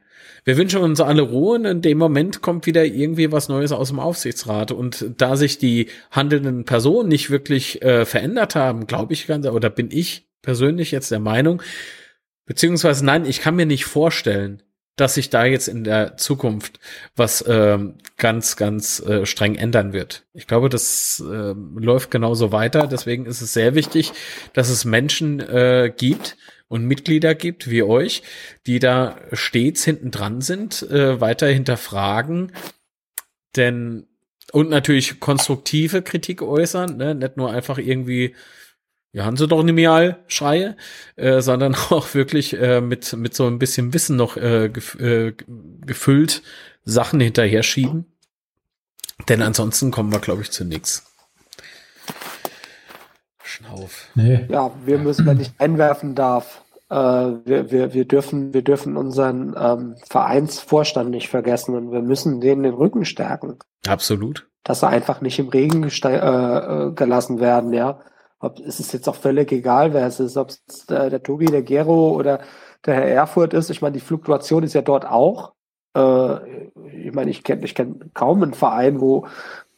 Wir 0.45 0.57
wünschen 0.57 0.81
uns 0.81 1.03
alle 1.03 1.23
Ruhe 1.23 1.57
und 1.57 1.67
in 1.67 1.83
dem 1.83 1.99
Moment 1.99 2.41
kommt 2.41 2.65
wieder 2.65 2.87
irgendwie 2.87 3.31
was 3.31 3.51
Neues 3.51 3.73
aus 3.73 3.89
dem 3.89 4.01
Aufsichtsrat. 4.01 4.73
Und 4.73 5.05
da 5.19 5.37
sich 5.37 5.59
die 5.59 5.89
handelnden 6.11 6.65
Personen 6.65 7.11
nicht 7.11 7.29
wirklich 7.29 7.83
äh, 7.83 8.07
verändert 8.07 8.55
haben, 8.55 8.87
glaube 8.87 9.13
ich 9.13 9.27
ganz, 9.27 9.47
oder 9.47 9.69
bin 9.69 9.91
ich 9.91 10.29
persönlich 10.41 10.93
jetzt 10.93 11.11
der 11.11 11.21
Meinung, 11.21 11.61
Beziehungsweise 12.49 13.05
nein, 13.05 13.27
ich 13.27 13.41
kann 13.41 13.55
mir 13.55 13.67
nicht 13.67 13.85
vorstellen, 13.85 14.63
dass 14.97 15.15
sich 15.15 15.31
da 15.31 15.45
jetzt 15.45 15.69
in 15.69 15.85
der 15.85 16.17
Zukunft 16.17 16.81
was 17.15 17.45
ähm, 17.47 17.95
ganz, 18.17 18.57
ganz 18.57 19.01
äh, 19.01 19.27
streng 19.27 19.55
ändern 19.55 19.93
wird. 19.93 20.25
Ich 20.33 20.47
glaube, 20.47 20.69
das 20.69 21.23
äh, 21.25 21.55
läuft 21.55 22.11
genauso 22.11 22.51
weiter. 22.51 22.87
Deswegen 22.89 23.27
ist 23.27 23.43
es 23.43 23.53
sehr 23.53 23.75
wichtig, 23.75 24.13
dass 24.55 24.71
es 24.71 24.85
Menschen 24.85 25.41
äh, 25.41 25.93
gibt 25.97 26.37
und 26.67 26.85
Mitglieder 26.85 27.35
gibt 27.35 27.71
wie 27.71 27.83
euch, 27.83 28.23
die 28.67 28.79
da 28.79 29.19
stets 29.33 29.85
hinten 29.85 30.11
dran 30.11 30.41
sind, 30.41 30.83
äh, 30.91 31.21
weiter 31.21 31.47
hinterfragen. 31.47 32.53
Denn 33.57 34.07
und 34.53 34.71
natürlich 34.71 35.21
konstruktive 35.21 36.01
Kritik 36.01 36.41
äußern, 36.41 36.97
ne? 36.97 37.15
nicht 37.15 37.37
nur 37.37 37.51
einfach 37.51 37.77
irgendwie 37.77 38.35
ja, 39.19 39.25
haben 39.25 39.37
sie 39.37 39.49
doch 39.49 39.65
nicht 39.65 39.75
mehr 39.75 40.19
Schreie, 40.29 40.77
äh, 41.17 41.41
sondern 41.41 41.75
auch 41.91 42.15
wirklich 42.15 42.57
äh, 42.57 42.81
mit, 42.81 43.13
mit 43.15 43.35
so 43.35 43.49
ein 43.49 43.59
bisschen 43.59 43.93
Wissen 43.93 44.15
noch 44.17 44.37
äh, 44.37 44.69
gef 44.69 44.95
äh, 45.01 45.35
gefüllt 45.85 46.43
Sachen 46.85 47.19
hinterher 47.19 47.65
schieben. 47.65 48.07
Denn 49.29 49.43
ansonsten 49.43 49.91
kommen 49.91 50.13
wir, 50.13 50.21
glaube 50.21 50.43
ich, 50.43 50.53
zu 50.53 50.65
nichts. 50.65 51.05
Schnauf. 53.43 54.07
Nee. 54.15 54.47
Ja, 54.49 54.71
wir 54.87 54.99
müssen, 54.99 55.27
wenn 55.27 55.41
ich 55.41 55.51
einwerfen 55.59 56.15
darf, 56.15 56.63
äh, 56.89 56.95
wir, 56.95 57.73
wir, 57.73 57.95
wir, 57.95 58.05
dürfen, 58.05 58.55
wir 58.55 58.63
dürfen 58.63 58.97
unseren 58.97 59.57
ähm, 59.59 59.97
Vereinsvorstand 60.09 61.11
nicht 61.11 61.29
vergessen 61.29 61.75
und 61.75 61.91
wir 61.91 62.03
müssen 62.03 62.41
denen 62.41 62.63
den 62.63 62.75
Rücken 62.75 63.05
stärken. 63.05 63.59
Absolut. 63.89 64.47
Dass 64.63 64.81
sie 64.81 64.89
einfach 64.89 65.21
nicht 65.21 65.41
im 65.41 65.49
Regen 65.49 65.83
äh, 65.83 65.89
äh, 65.89 66.93
gelassen 66.93 67.41
werden, 67.41 67.73
ja 67.73 67.99
ob, 68.41 68.61
es 68.61 68.81
ist 68.81 68.93
jetzt 68.93 69.09
auch 69.09 69.15
völlig 69.15 69.51
egal, 69.53 69.93
wer 69.93 70.07
es 70.07 70.21
ist, 70.21 70.37
ob 70.37 70.51
es 70.51 70.87
der, 70.87 71.11
der 71.11 71.23
Tobi, 71.23 71.47
der 71.47 71.63
Gero 71.63 72.13
oder 72.13 72.41
der 72.87 72.95
Herr 72.95 73.07
Erfurt 73.07 73.55
ist. 73.55 73.71
Ich 73.71 73.83
meine, 73.83 73.95
die 73.95 74.01
Fluktuation 74.01 74.63
ist 74.63 74.75
ja 74.75 74.83
dort 74.83 75.07
auch. 75.07 75.53
Äh, 75.95 76.69
ich 77.07 77.13
meine, 77.13 77.31
ich 77.31 77.43
kenne 77.43 77.65
ich 77.65 77.75
kenn 77.75 78.11
kaum 78.15 78.43
einen 78.43 78.55
Verein, 78.55 79.01
wo 79.01 79.27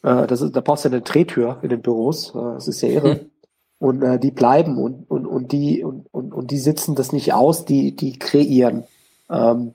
äh, 0.03 0.27
das 0.27 0.41
ist, 0.41 0.55
da 0.55 0.61
brauchst 0.61 0.85
du 0.85 0.89
ja 0.89 0.93
eine 0.93 1.01
Drehtür 1.01 1.59
in 1.61 1.69
den 1.69 1.81
Büros. 1.81 2.35
Äh, 2.35 2.39
das 2.39 2.67
ist 2.67 2.81
ja 2.81 2.89
irre. 2.89 3.11
Hm. 3.13 3.31
Und 3.79 4.03
äh, 4.03 4.19
die 4.19 4.31
bleiben 4.31 4.77
und, 4.77 5.09
und, 5.09 5.25
und 5.25 5.51
die 5.51 5.83
und, 5.83 6.05
und, 6.11 6.33
und 6.33 6.51
die 6.51 6.59
sitzen 6.59 6.93
das 6.93 7.13
nicht 7.13 7.33
aus, 7.33 7.65
die, 7.65 7.95
die 7.95 8.19
kreieren. 8.19 8.83
Ähm, 9.29 9.73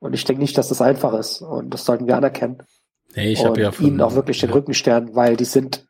und 0.00 0.14
ich 0.14 0.24
denke 0.24 0.42
nicht, 0.42 0.58
dass 0.58 0.68
das 0.68 0.82
einfach 0.82 1.14
ist. 1.14 1.40
Und 1.40 1.72
das 1.72 1.84
sollten 1.84 2.08
wir 2.08 2.16
anerkennen. 2.16 2.64
Nee, 3.14 3.32
ich 3.32 3.44
habe 3.44 3.60
ja 3.60 3.70
von, 3.70 3.86
ihnen 3.86 4.00
auch 4.00 4.16
wirklich 4.16 4.40
den 4.40 4.48
ja. 4.48 4.56
Rückenstern, 4.56 5.14
weil 5.14 5.36
die 5.36 5.44
sind 5.44 5.86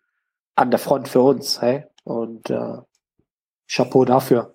an 0.54 0.70
der 0.70 0.78
Front 0.78 1.08
für 1.08 1.22
uns. 1.22 1.62
Hey? 1.62 1.84
Und 2.04 2.50
äh, 2.50 2.78
Chapeau 3.68 4.04
dafür. 4.04 4.54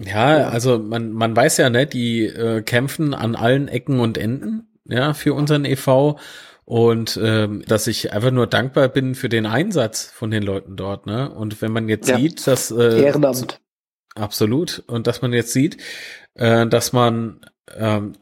Ja, 0.00 0.48
also 0.48 0.78
man, 0.78 1.12
man 1.12 1.34
weiß 1.34 1.56
ja, 1.56 1.70
ne, 1.70 1.86
die 1.86 2.24
äh, 2.26 2.62
kämpfen 2.62 3.14
an 3.14 3.34
allen 3.34 3.68
Ecken 3.68 3.98
und 4.00 4.16
Enden, 4.16 4.68
ja, 4.84 5.12
für 5.12 5.34
unseren 5.34 5.64
e.V. 5.64 6.18
Und 6.64 7.18
ähm, 7.22 7.62
dass 7.66 7.86
ich 7.86 8.12
einfach 8.12 8.30
nur 8.30 8.46
dankbar 8.46 8.88
bin 8.88 9.14
für 9.14 9.28
den 9.28 9.46
Einsatz 9.46 10.04
von 10.04 10.30
den 10.30 10.42
Leuten 10.42 10.76
dort, 10.76 11.06
ne? 11.06 11.30
Und 11.32 11.62
wenn 11.62 11.72
man 11.72 11.88
jetzt 11.88 12.08
ja. 12.08 12.18
sieht, 12.18 12.46
dass 12.46 12.70
äh, 12.70 13.04
Ehrenamt. 13.04 13.60
Absolut. 14.14 14.84
Und 14.86 15.06
dass 15.06 15.22
man 15.22 15.32
jetzt 15.32 15.52
sieht, 15.52 15.78
äh, 16.34 16.66
dass 16.66 16.92
man 16.92 17.40
ähm, 17.76 18.12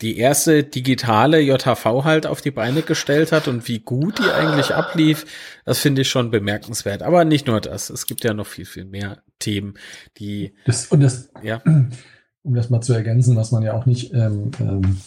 die 0.00 0.18
erste 0.18 0.64
digitale 0.64 1.40
JHV 1.40 2.04
halt 2.04 2.26
auf 2.26 2.40
die 2.40 2.50
Beine 2.50 2.82
gestellt 2.82 3.32
hat 3.32 3.48
und 3.48 3.68
wie 3.68 3.80
gut 3.80 4.18
die 4.18 4.30
eigentlich 4.30 4.74
ablief, 4.74 5.26
das 5.64 5.78
finde 5.78 6.02
ich 6.02 6.08
schon 6.08 6.30
bemerkenswert. 6.30 7.02
Aber 7.02 7.24
nicht 7.24 7.46
nur 7.46 7.60
das, 7.60 7.90
es 7.90 8.06
gibt 8.06 8.24
ja 8.24 8.34
noch 8.34 8.46
viel, 8.46 8.66
viel 8.66 8.84
mehr 8.84 9.18
Themen, 9.38 9.74
die. 10.18 10.54
Das, 10.66 10.86
und 10.86 11.00
das, 11.00 11.30
ja. 11.42 11.62
um 11.64 12.54
das 12.54 12.70
mal 12.70 12.80
zu 12.80 12.92
ergänzen, 12.92 13.36
was 13.36 13.52
man 13.52 13.62
ja 13.62 13.74
auch 13.74 13.86
nicht 13.86 14.12
ähm, 14.12 14.50
ähm, 14.60 15.00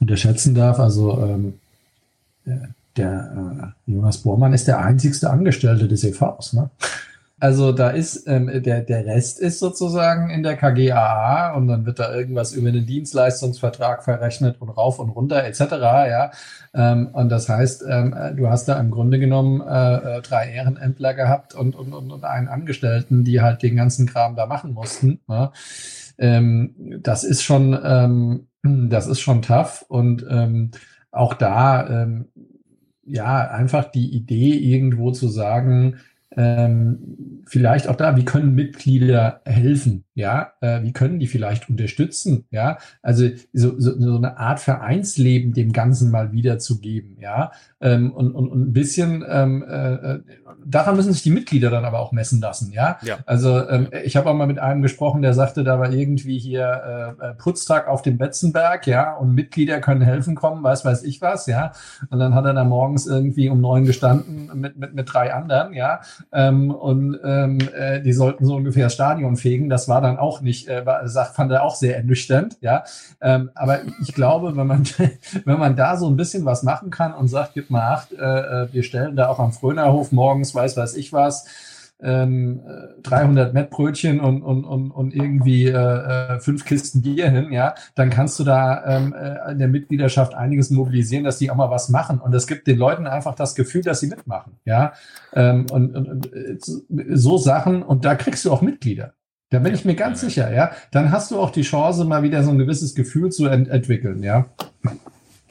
unterschätzen 0.00 0.54
darf, 0.54 0.78
also 0.78 1.18
ähm, 1.22 1.54
äh, 2.44 2.68
der 2.96 3.74
äh, 3.86 3.90
Jonas 3.92 4.18
Bormann 4.18 4.52
ist 4.52 4.68
der 4.68 4.80
einzigste 4.80 5.30
Angestellte 5.30 5.88
des 5.88 6.04
EVs. 6.04 6.52
Ne? 6.52 6.70
Also 7.40 7.70
da 7.70 7.90
ist, 7.90 8.26
ähm, 8.26 8.50
der, 8.62 8.82
der 8.82 9.06
Rest 9.06 9.38
ist 9.38 9.60
sozusagen 9.60 10.30
in 10.30 10.42
der 10.42 10.56
KGAA 10.56 11.54
und 11.54 11.68
dann 11.68 11.86
wird 11.86 12.00
da 12.00 12.12
irgendwas 12.12 12.52
über 12.52 12.72
den 12.72 12.84
Dienstleistungsvertrag 12.84 14.02
verrechnet 14.02 14.60
und 14.60 14.70
rauf 14.70 14.98
und 14.98 15.10
runter 15.10 15.44
etc. 15.44 15.60
Ja, 15.70 16.30
ähm, 16.74 17.08
und 17.12 17.28
das 17.28 17.48
heißt, 17.48 17.84
ähm, 17.88 18.14
du 18.36 18.48
hast 18.48 18.66
da 18.66 18.78
im 18.80 18.90
Grunde 18.90 19.20
genommen 19.20 19.60
äh, 19.60 20.18
äh, 20.18 20.22
drei 20.22 20.50
Ehrenämtler 20.50 21.14
gehabt 21.14 21.54
und, 21.54 21.76
und, 21.76 21.92
und, 21.92 22.10
und 22.10 22.24
einen 22.24 22.48
Angestellten, 22.48 23.22
die 23.22 23.40
halt 23.40 23.62
den 23.62 23.76
ganzen 23.76 24.06
Kram 24.06 24.34
da 24.34 24.46
machen 24.46 24.72
mussten. 24.72 25.20
Ja. 25.28 25.52
Ähm, 26.18 26.74
das 27.02 27.22
ist 27.22 27.44
schon, 27.44 27.78
ähm, 27.84 28.48
das 28.62 29.06
ist 29.06 29.20
schon 29.20 29.42
tough 29.42 29.84
und 29.88 30.26
ähm, 30.28 30.72
auch 31.12 31.34
da, 31.34 31.88
ähm, 31.88 32.28
ja, 33.04 33.48
einfach 33.48 33.90
die 33.90 34.14
Idee 34.14 34.54
irgendwo 34.54 35.12
zu 35.12 35.28
sagen, 35.28 35.98
ähm, 36.36 37.42
vielleicht 37.46 37.88
auch 37.88 37.96
da, 37.96 38.16
wie 38.16 38.24
können 38.24 38.54
Mitglieder 38.54 39.40
helfen? 39.46 40.04
Ja, 40.14 40.52
äh, 40.60 40.82
wie 40.82 40.92
können 40.92 41.18
die 41.20 41.26
vielleicht 41.26 41.70
unterstützen? 41.70 42.44
Ja, 42.50 42.78
also 43.02 43.28
so, 43.52 43.78
so, 43.78 43.98
so 43.98 44.16
eine 44.16 44.36
Art 44.36 44.60
Vereinsleben 44.60 45.54
dem 45.54 45.72
Ganzen 45.72 46.10
mal 46.10 46.32
wiederzugeben. 46.32 47.16
Ja, 47.20 47.52
ähm, 47.80 48.12
und, 48.12 48.34
und, 48.34 48.48
und 48.48 48.68
ein 48.68 48.72
bisschen 48.72 49.24
ähm, 49.28 49.62
äh, 49.62 50.18
daran 50.66 50.96
müssen 50.96 51.12
sich 51.12 51.22
die 51.22 51.30
Mitglieder 51.30 51.70
dann 51.70 51.84
aber 51.84 52.00
auch 52.00 52.12
messen 52.12 52.40
lassen. 52.40 52.72
Ja, 52.72 52.98
ja. 53.02 53.18
also 53.24 53.66
ähm, 53.68 53.88
ich 54.04 54.16
habe 54.16 54.28
auch 54.28 54.34
mal 54.34 54.46
mit 54.46 54.58
einem 54.58 54.82
gesprochen, 54.82 55.22
der 55.22 55.34
sagte, 55.34 55.64
da 55.64 55.78
war 55.78 55.92
irgendwie 55.92 56.38
hier 56.38 57.16
äh, 57.20 57.28
äh, 57.28 57.34
Putztag 57.34 57.88
auf 57.88 58.02
dem 58.02 58.18
Betzenberg. 58.18 58.86
Ja, 58.86 59.14
und 59.14 59.34
Mitglieder 59.34 59.80
können 59.80 60.02
helfen 60.02 60.34
kommen, 60.34 60.62
weiß 60.62 60.84
weiß 60.84 61.04
ich 61.04 61.22
was. 61.22 61.46
Ja, 61.46 61.72
und 62.10 62.18
dann 62.18 62.34
hat 62.34 62.44
er 62.44 62.52
da 62.52 62.64
morgens 62.64 63.06
irgendwie 63.06 63.48
um 63.48 63.60
neun 63.60 63.84
gestanden 63.84 64.50
mit 64.54 64.76
mit 64.76 64.94
mit 64.94 65.12
drei 65.12 65.32
anderen. 65.32 65.72
Ja 65.72 66.00
ähm, 66.32 66.70
und 66.70 67.18
ähm, 67.24 67.58
äh, 67.74 68.00
die 68.00 68.12
sollten 68.12 68.44
so 68.44 68.56
ungefähr 68.56 68.84
das 68.84 68.94
Stadion 68.94 69.36
fegen. 69.36 69.68
Das 69.68 69.88
war 69.88 70.00
dann 70.00 70.18
auch 70.18 70.40
nicht, 70.40 70.68
äh, 70.68 70.84
war, 70.86 71.06
fand 71.06 71.52
er 71.52 71.64
auch 71.64 71.74
sehr 71.74 71.96
ernüchternd, 71.96 72.56
ja. 72.60 72.84
Ähm, 73.20 73.50
aber 73.54 73.80
ich 74.02 74.14
glaube, 74.14 74.56
wenn 74.56 74.66
man, 74.66 74.84
wenn 75.44 75.58
man 75.58 75.76
da 75.76 75.96
so 75.96 76.08
ein 76.08 76.16
bisschen 76.16 76.44
was 76.44 76.62
machen 76.62 76.90
kann 76.90 77.14
und 77.14 77.28
sagt, 77.28 77.54
gib 77.54 77.70
mal 77.70 77.92
acht, 77.92 78.12
äh, 78.12 78.16
äh 78.16 78.68
wir 78.72 78.82
stellen 78.82 79.16
da 79.16 79.28
auch 79.28 79.38
am 79.38 79.52
Frönerhof 79.52 80.12
morgens, 80.12 80.54
weiß 80.54 80.76
weiß 80.76 80.96
ich 80.96 81.12
was, 81.12 81.46
ähm, 82.00 82.62
300 83.02 83.54
Mettbrötchen 83.54 84.20
und, 84.20 84.42
und, 84.42 84.64
und, 84.64 84.90
und 84.90 85.14
irgendwie 85.14 85.66
äh, 85.66 85.72
äh, 85.72 86.40
fünf 86.40 86.64
Kisten 86.64 87.02
Bier 87.02 87.28
hin, 87.28 87.52
ja, 87.52 87.74
dann 87.94 88.10
kannst 88.10 88.38
du 88.38 88.44
da 88.44 88.84
ähm, 88.86 89.14
äh, 89.14 89.50
in 89.52 89.58
der 89.58 89.68
Mitgliedschaft 89.68 90.34
einiges 90.34 90.70
mobilisieren, 90.70 91.24
dass 91.24 91.38
die 91.38 91.50
auch 91.50 91.56
mal 91.56 91.70
was 91.70 91.88
machen. 91.88 92.20
Und 92.20 92.34
es 92.34 92.46
gibt 92.46 92.66
den 92.66 92.78
Leuten 92.78 93.06
einfach 93.06 93.34
das 93.34 93.54
Gefühl, 93.54 93.82
dass 93.82 94.00
sie 94.00 94.06
mitmachen, 94.06 94.58
ja. 94.64 94.92
Ähm, 95.34 95.66
und, 95.72 95.94
und, 95.96 96.32
äh, 96.32 96.56
so 97.14 97.36
Sachen, 97.36 97.82
und 97.82 98.04
da 98.04 98.14
kriegst 98.14 98.44
du 98.44 98.52
auch 98.52 98.62
Mitglieder. 98.62 99.14
Da 99.50 99.60
bin 99.60 99.74
ich 99.74 99.84
mir 99.84 99.94
ganz 99.94 100.20
sicher, 100.20 100.52
ja. 100.52 100.72
Dann 100.92 101.10
hast 101.10 101.30
du 101.30 101.40
auch 101.40 101.50
die 101.50 101.62
Chance, 101.62 102.04
mal 102.04 102.22
wieder 102.22 102.42
so 102.42 102.50
ein 102.50 102.58
gewisses 102.58 102.94
Gefühl 102.94 103.32
zu 103.32 103.46
ent 103.46 103.68
entwickeln, 103.68 104.22
ja. 104.22 104.46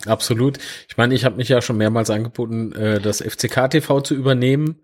Absolut. 0.06 0.60
Ich 0.88 0.96
meine, 0.98 1.16
ich 1.16 1.26
habe 1.26 1.38
mich 1.38 1.50
ja 1.50 1.62
schon 1.62 1.78
mehrmals 1.78 2.10
angeboten, 2.10 2.72
äh, 2.74 3.02
das 3.02 3.22
FCK 3.22 3.70
TV 3.70 4.02
zu 4.02 4.16
übernehmen. 4.16 4.80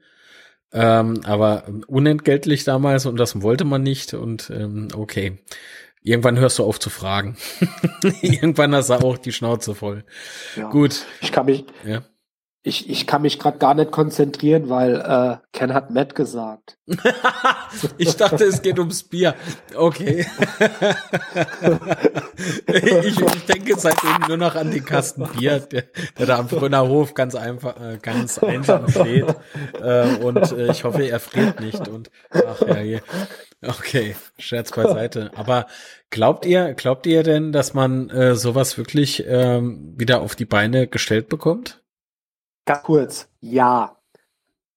Ähm, 0.74 1.22
aber 1.24 1.66
unentgeltlich 1.88 2.64
damals 2.64 3.06
und 3.06 3.18
das 3.18 3.42
wollte 3.42 3.66
man 3.66 3.84
nicht 3.84 4.14
und 4.14 4.50
ähm, 4.50 4.88
okay. 4.96 5.40
Irgendwann 6.06 6.38
hörst 6.38 6.60
du 6.60 6.66
auf 6.66 6.82
zu 6.82 6.90
fragen. 6.90 7.38
Irgendwann 8.22 8.76
hast 8.76 8.90
du 8.90 8.96
auch 8.96 9.18
die 9.18 9.32
Schnauze 9.32 9.74
voll. 9.74 10.04
Ja. 10.58 10.70
Gut. 10.70 11.06
Ich 11.22 11.32
kann 11.32 11.46
mich, 11.46 11.64
ja 11.86 12.04
ich, 12.66 12.90
ich 12.90 13.06
kann 13.06 13.24
mich 13.24 13.40
gerade 13.40 13.58
gar 13.58 13.74
nicht 13.74 13.92
konzentrieren, 13.92 14.70
weil 14.70 14.96
äh, 14.96 15.36
Ken 15.52 15.74
hat 15.74 15.92
Matt 15.92 16.16
gesagt. 16.16 16.78
ich 17.98 18.16
dachte, 18.16 18.46
es 18.46 18.62
geht 18.62 18.80
ums 18.80 19.04
Bier. 19.04 19.36
Okay. 19.76 20.26
ich, 22.68 23.20
ich 23.20 23.46
denke 23.48 23.78
seitdem 23.78 24.28
nur 24.30 24.38
noch 24.38 24.56
an 24.56 24.72
den 24.72 24.86
Kasten 24.86 25.28
Bier, 25.28 25.60
der, 25.60 25.84
der 26.18 26.26
da 26.26 26.40
am 26.40 26.48
Brünner 26.48 26.88
Hof 26.88 27.16
ganz 27.16 27.36
einfach, 27.36 27.76
äh, 27.82 27.98
ganz 28.02 28.40
einsam 28.40 28.90
steht. 28.90 29.36
Äh, 29.82 30.16
und 30.24 30.54
äh, 30.54 30.72
ich 30.72 30.86
hoffe, 30.86 31.04
er 31.04 31.20
friert 31.20 31.60
nicht. 31.60 31.90
Und 31.90 32.12
ach 32.32 32.62
ja, 32.62 32.80
je. 32.80 33.02
Okay, 33.62 34.16
Scherz 34.38 34.72
beiseite. 34.72 35.32
Aber 35.36 35.68
glaubt 36.10 36.46
ihr, 36.46 36.74
glaubt 36.76 37.06
ihr 37.08 37.24
denn, 37.24 37.52
dass 37.52 37.74
man 37.74 38.10
äh, 38.10 38.36
sowas 38.36 38.78
wirklich 38.78 39.26
ähm, 39.28 39.96
wieder 39.98 40.22
auf 40.22 40.36
die 40.36 40.46
Beine 40.46 40.88
gestellt 40.88 41.28
bekommt? 41.28 41.83
Ganz 42.66 42.84
kurz, 42.84 43.30
ja. 43.40 43.98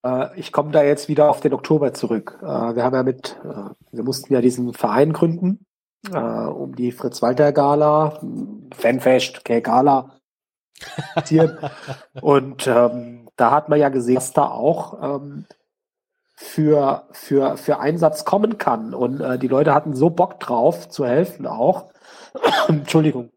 Äh, 0.04 0.38
ich 0.38 0.52
komme 0.52 0.72
da 0.72 0.82
jetzt 0.82 1.08
wieder 1.08 1.30
auf 1.30 1.40
den 1.40 1.54
Oktober 1.54 1.94
zurück. 1.94 2.38
Äh, 2.42 2.46
wir 2.46 2.82
haben 2.82 2.94
ja 2.94 3.02
mit, 3.02 3.36
äh, 3.44 3.70
wir 3.92 4.02
mussten 4.04 4.32
ja 4.32 4.40
diesen 4.40 4.74
Verein 4.74 5.12
gründen, 5.12 5.66
äh, 6.12 6.18
um 6.18 6.74
die 6.74 6.92
Fritz-Walter-Gala, 6.92 8.20
Fanfest, 8.74 9.38
okay, 9.38 9.60
Gala, 9.60 10.16
und 12.20 12.66
ähm, 12.66 13.28
da 13.36 13.50
hat 13.50 13.68
man 13.68 13.78
ja 13.78 13.88
gesehen, 13.88 14.16
dass 14.16 14.32
da 14.32 14.48
auch 14.48 15.02
ähm, 15.02 15.46
für, 16.34 17.06
für, 17.12 17.56
für 17.56 17.78
Einsatz 17.80 18.24
kommen 18.24 18.58
kann. 18.58 18.94
Und 18.94 19.20
äh, 19.20 19.38
die 19.38 19.48
Leute 19.48 19.74
hatten 19.74 19.94
so 19.94 20.10
Bock 20.10 20.38
drauf, 20.40 20.88
zu 20.88 21.06
helfen 21.06 21.46
auch. 21.46 21.90
Entschuldigung. 22.68 23.30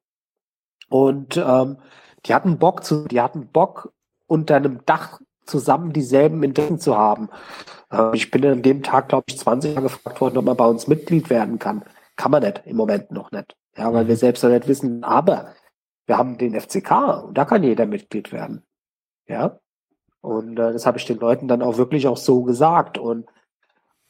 Und 0.90 1.38
ähm, 1.38 1.78
die 2.26 2.34
hatten 2.34 2.60
Bock 2.60 2.84
zu, 2.84 3.08
die 3.08 3.22
hatten 3.22 3.48
Bock, 3.48 3.94
unter 4.30 4.56
einem 4.56 4.86
Dach 4.86 5.20
zusammen 5.46 5.92
dieselben 5.92 6.44
Interessen 6.44 6.80
zu 6.80 6.96
haben. 6.96 7.30
Äh, 7.92 8.16
ich 8.16 8.32
bin 8.32 8.46
an 8.46 8.62
dem 8.62 8.84
Tag, 8.84 9.10
glaube 9.10 9.26
ich, 9.28 9.38
20 9.38 9.76
Mal 9.76 9.82
gefragt 9.82 10.22
worden, 10.22 10.38
ob 10.38 10.46
man 10.46 10.56
bei 10.56 10.68
uns 10.68 10.88
Mitglied 10.88 11.30
werden 11.30 11.60
kann. 11.60 11.84
Kann 12.16 12.32
man 12.32 12.44
nicht, 12.44 12.62
im 12.66 12.78
Moment 12.78 13.12
noch 13.12 13.32
nicht. 13.32 13.56
Ja, 13.76 13.94
weil 13.94 14.08
wir 14.08 14.16
mhm. 14.16 14.20
selbst 14.20 14.44
noch 14.44 14.52
nicht 14.52 14.68
wissen, 14.68 15.04
aber 15.04 15.54
wir 16.06 16.18
haben 16.18 16.38
den 16.38 16.60
FCK 16.60 17.26
und 17.26 17.38
da 17.38 17.46
kann 17.46 17.64
jeder 17.64 17.86
Mitglied 17.86 18.32
werden. 18.32 18.64
Ja. 19.28 19.60
Und 20.22 20.60
äh, 20.60 20.74
das 20.74 20.86
habe 20.86 20.98
ich 20.98 21.06
den 21.06 21.20
Leuten 21.20 21.48
dann 21.48 21.62
auch 21.62 21.78
wirklich 21.78 22.08
auch 22.08 22.18
so 22.18 22.44
gesagt. 22.44 22.98
Und 22.98 23.26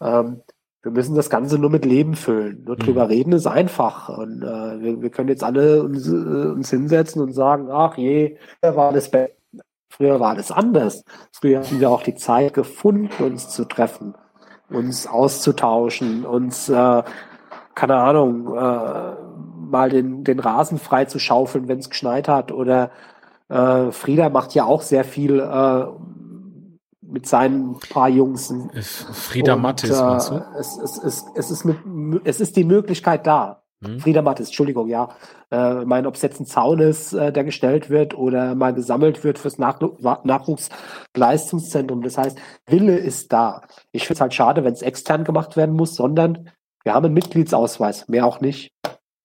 ähm, 0.01 0.41
wir 0.81 0.91
müssen 0.91 1.15
das 1.15 1.29
Ganze 1.29 1.59
nur 1.59 1.69
mit 1.69 1.85
Leben 1.85 2.15
füllen. 2.15 2.63
Nur 2.63 2.75
mhm. 2.75 2.79
drüber 2.79 3.09
reden 3.09 3.33
ist 3.33 3.47
einfach. 3.47 4.09
Und 4.09 4.41
äh, 4.41 4.81
wir, 4.81 5.01
wir 5.01 5.09
können 5.09 5.29
jetzt 5.29 5.43
alle 5.43 5.83
uns, 5.83 6.07
äh, 6.07 6.11
uns 6.11 6.69
hinsetzen 6.69 7.21
und 7.21 7.33
sagen, 7.33 7.69
ach 7.69 7.97
je, 7.97 8.37
war 8.61 8.91
das 8.91 9.11
Beste 9.11 9.38
Früher 9.89 10.19
war 10.19 10.35
das 10.35 10.51
anders. 10.51 11.03
Früher 11.31 11.59
hatten 11.59 11.79
wir 11.79 11.89
auch 11.89 12.03
die 12.03 12.15
Zeit 12.15 12.53
gefunden, 12.53 13.23
uns 13.23 13.49
zu 13.49 13.65
treffen, 13.65 14.15
uns 14.69 15.07
auszutauschen, 15.07 16.25
uns, 16.25 16.69
äh, 16.69 17.03
keine 17.75 17.95
Ahnung, 17.95 18.55
äh, 18.55 19.13
mal 19.69 19.89
den, 19.89 20.23
den 20.23 20.39
Rasen 20.39 20.77
frei 20.77 21.05
zu 21.05 21.19
schaufeln, 21.19 21.67
wenn 21.67 21.79
es 21.79 21.89
geschneit 21.89 22.27
hat. 22.27 22.51
Oder 22.51 22.91
äh, 23.49 23.91
Frieda 23.91 24.29
macht 24.29 24.53
ja 24.53 24.65
auch 24.65 24.81
sehr 24.81 25.03
viel 25.03 25.39
äh, 25.39 25.85
mit 27.01 27.27
seinen 27.27 27.79
paar 27.79 28.09
Jungs. 28.09 28.53
Frieda 29.13 29.55
Und, 29.55 29.61
Mattis, 29.61 29.99
äh, 29.99 30.03
meinst 30.03 30.29
du? 30.29 30.45
Es, 30.57 30.77
es, 30.77 30.97
es, 30.97 31.25
es, 31.35 31.51
ist 31.51 31.65
mit, 31.65 31.77
es 32.25 32.39
ist 32.39 32.55
die 32.55 32.63
Möglichkeit 32.63 33.25
da. 33.25 33.63
Hm? 33.83 33.99
Frieda 33.99 34.21
Mattes, 34.21 34.47
Entschuldigung, 34.47 34.87
ja. 34.87 35.09
Äh, 35.51 35.85
mein, 35.85 36.05
ob 36.05 36.15
es 36.15 36.21
jetzt 36.21 36.39
ein 36.39 36.45
Zaun 36.45 36.79
ist, 36.79 37.13
äh, 37.13 37.31
der 37.31 37.43
gestellt 37.43 37.89
wird 37.89 38.13
oder 38.13 38.55
mal 38.55 38.73
gesammelt 38.73 39.23
wird 39.23 39.39
fürs 39.39 39.57
Nach 39.57 39.79
Nachwuchsleistungszentrum. 40.23 42.01
Das 42.01 42.17
heißt, 42.17 42.37
Wille 42.67 42.97
ist 42.97 43.31
da. 43.31 43.61
Ich 43.91 44.03
finde 44.03 44.15
es 44.15 44.21
halt 44.21 44.33
schade, 44.33 44.63
wenn 44.63 44.73
es 44.73 44.81
extern 44.81 45.23
gemacht 45.23 45.55
werden 45.55 45.75
muss, 45.75 45.95
sondern 45.95 46.51
wir 46.83 46.93
haben 46.93 47.05
einen 47.05 47.13
Mitgliedsausweis, 47.13 48.07
mehr 48.09 48.25
auch 48.25 48.41
nicht. 48.41 48.71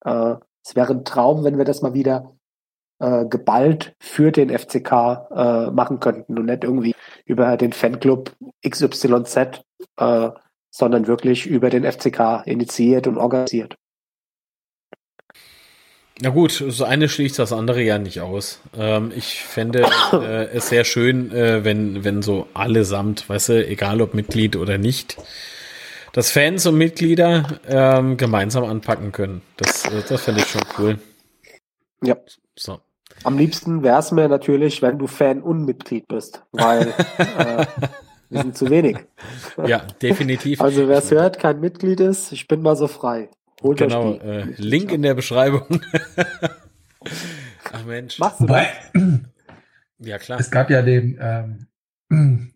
Äh, 0.05 0.35
es 0.63 0.75
wäre 0.75 0.93
ein 0.93 1.05
Traum, 1.05 1.43
wenn 1.43 1.57
wir 1.57 1.65
das 1.65 1.81
mal 1.81 1.93
wieder 1.93 2.35
äh, 2.99 3.25
geballt 3.25 3.95
für 3.99 4.31
den 4.31 4.49
FCK 4.49 4.91
äh, 5.31 5.71
machen 5.71 5.99
könnten 5.99 6.39
und 6.39 6.45
nicht 6.45 6.63
irgendwie 6.63 6.95
über 7.25 7.57
den 7.57 7.73
Fanclub 7.73 8.33
XYZ, 8.67 9.63
äh, 9.97 10.29
sondern 10.71 11.07
wirklich 11.07 11.45
über 11.45 11.69
den 11.69 11.83
FCK 11.83 12.43
initiiert 12.45 13.07
und 13.07 13.17
organisiert. 13.17 13.75
Na 16.21 16.29
gut, 16.29 16.61
das 16.61 16.81
eine 16.81 17.09
schließt 17.09 17.39
das 17.39 17.51
andere 17.51 17.81
ja 17.81 17.97
nicht 17.97 18.21
aus. 18.21 18.61
Ähm, 18.77 19.11
ich 19.15 19.41
fände 19.41 19.85
äh, 20.13 20.45
es 20.45 20.69
sehr 20.69 20.85
schön, 20.85 21.31
äh, 21.31 21.65
wenn, 21.65 22.05
wenn 22.05 22.21
so 22.21 22.47
allesamt, 22.53 23.27
weißt 23.27 23.49
du, 23.49 23.67
egal 23.67 24.01
ob 24.01 24.13
Mitglied 24.13 24.55
oder 24.55 24.77
nicht, 24.77 25.17
dass 26.13 26.31
Fans 26.31 26.65
und 26.65 26.77
Mitglieder 26.77 27.59
ähm, 27.67 28.15
gemeinsam 28.15 28.63
anpacken 28.63 29.11
können. 29.11 29.41
Das, 29.57 29.83
äh, 29.85 30.03
das 30.07 30.21
fände 30.21 30.39
ich 30.39 30.47
schon 30.47 30.61
cool. 30.79 30.99
Ja. 32.01 32.15
So. 32.55 32.79
Am 33.25 33.37
liebsten 33.37 33.83
wäre 33.83 33.99
es 33.99 34.11
mir 34.11 34.29
natürlich, 34.29 34.81
wenn 34.81 34.97
du 34.97 35.07
Fan 35.07 35.41
und 35.41 35.65
Mitglied 35.65 36.07
bist, 36.07 36.43
weil 36.53 36.93
äh, 37.17 37.65
wir 38.29 38.41
sind 38.41 38.57
zu 38.57 38.69
wenig. 38.69 38.99
Ja, 39.65 39.79
definitiv. 40.01 40.61
Also 40.61 40.87
wer 40.87 40.99
es 40.99 41.11
hört, 41.11 41.39
kein 41.39 41.59
Mitglied 41.59 41.99
ist, 41.99 42.31
ich 42.31 42.47
bin 42.47 42.61
mal 42.61 42.77
so 42.77 42.87
frei. 42.87 43.29
Holt 43.65 43.79
genau, 43.79 44.13
äh, 44.13 44.43
Link 44.57 44.91
in 44.91 45.01
der 45.01 45.15
Beschreibung. 45.15 45.81
Ach 47.73 47.83
Mensch. 47.83 48.19
Machst 48.19 48.39
du 48.39 48.43
Wobei, 48.43 48.67
das? 48.93 49.03
Ja, 49.97 50.19
klar. 50.19 50.39
es 50.39 50.51
gab 50.51 50.69
ja 50.69 50.83
den, 50.83 51.17
ähm, 51.19 51.67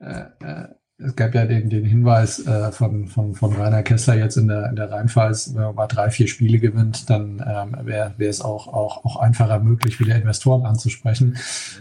äh, 0.00 0.24
äh, 0.42 0.68
es 0.98 1.14
gab 1.14 1.34
ja 1.36 1.44
den, 1.44 1.70
den 1.70 1.84
Hinweis 1.84 2.44
äh, 2.46 2.72
von, 2.72 3.06
von, 3.06 3.34
von 3.34 3.52
Rainer 3.52 3.84
Kessler 3.84 4.16
jetzt 4.16 4.36
in 4.36 4.48
der, 4.48 4.70
in 4.70 4.76
der 4.76 4.90
Rheinpfalz, 4.90 5.54
wenn 5.54 5.62
man 5.62 5.74
mal 5.76 5.86
drei, 5.86 6.10
vier 6.10 6.26
Spiele 6.26 6.58
gewinnt, 6.58 7.08
dann 7.10 7.44
ähm, 7.46 7.76
wäre 7.86 8.14
wäre 8.16 8.30
es 8.30 8.40
auch, 8.40 8.66
auch, 8.66 9.04
auch 9.04 9.16
einfacher 9.16 9.60
möglich, 9.60 10.00
wieder 10.00 10.16
Investoren 10.16 10.66
anzusprechen. 10.66 11.36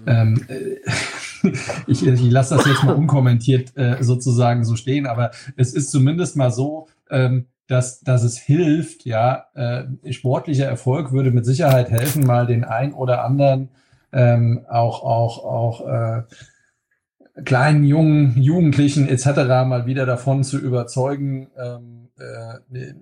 Ähm, 0.06 0.46
äh, 0.48 1.48
ich 1.88 2.06
ich 2.06 2.22
lasse 2.30 2.56
das 2.56 2.68
jetzt 2.68 2.84
mal 2.84 2.94
unkommentiert 2.94 3.76
äh, 3.78 4.04
sozusagen 4.04 4.64
so 4.64 4.76
stehen, 4.76 5.08
aber 5.08 5.32
es 5.56 5.74
ist 5.74 5.90
zumindest 5.90 6.36
mal 6.36 6.52
so, 6.52 6.88
ähm, 7.10 7.48
dass, 7.68 8.02
dass 8.02 8.24
es 8.24 8.38
hilft, 8.38 9.06
ja, 9.06 9.46
äh, 9.54 10.12
sportlicher 10.12 10.66
Erfolg 10.66 11.12
würde 11.12 11.32
mit 11.32 11.46
Sicherheit 11.46 11.90
helfen, 11.90 12.26
mal 12.26 12.46
den 12.46 12.64
ein 12.64 12.94
oder 12.94 13.24
anderen 13.24 13.70
ähm, 14.12 14.66
auch, 14.70 15.04
auch, 15.04 15.44
auch 15.44 15.88
äh, 15.88 16.24
kleinen, 17.44 17.84
jungen, 17.84 18.40
Jugendlichen 18.40 19.08
etc. 19.08 19.26
mal 19.66 19.86
wieder 19.86 20.06
davon 20.06 20.44
zu 20.44 20.60
überzeugen, 20.60 21.48
ähm, 21.58 22.10
äh, 22.20 22.94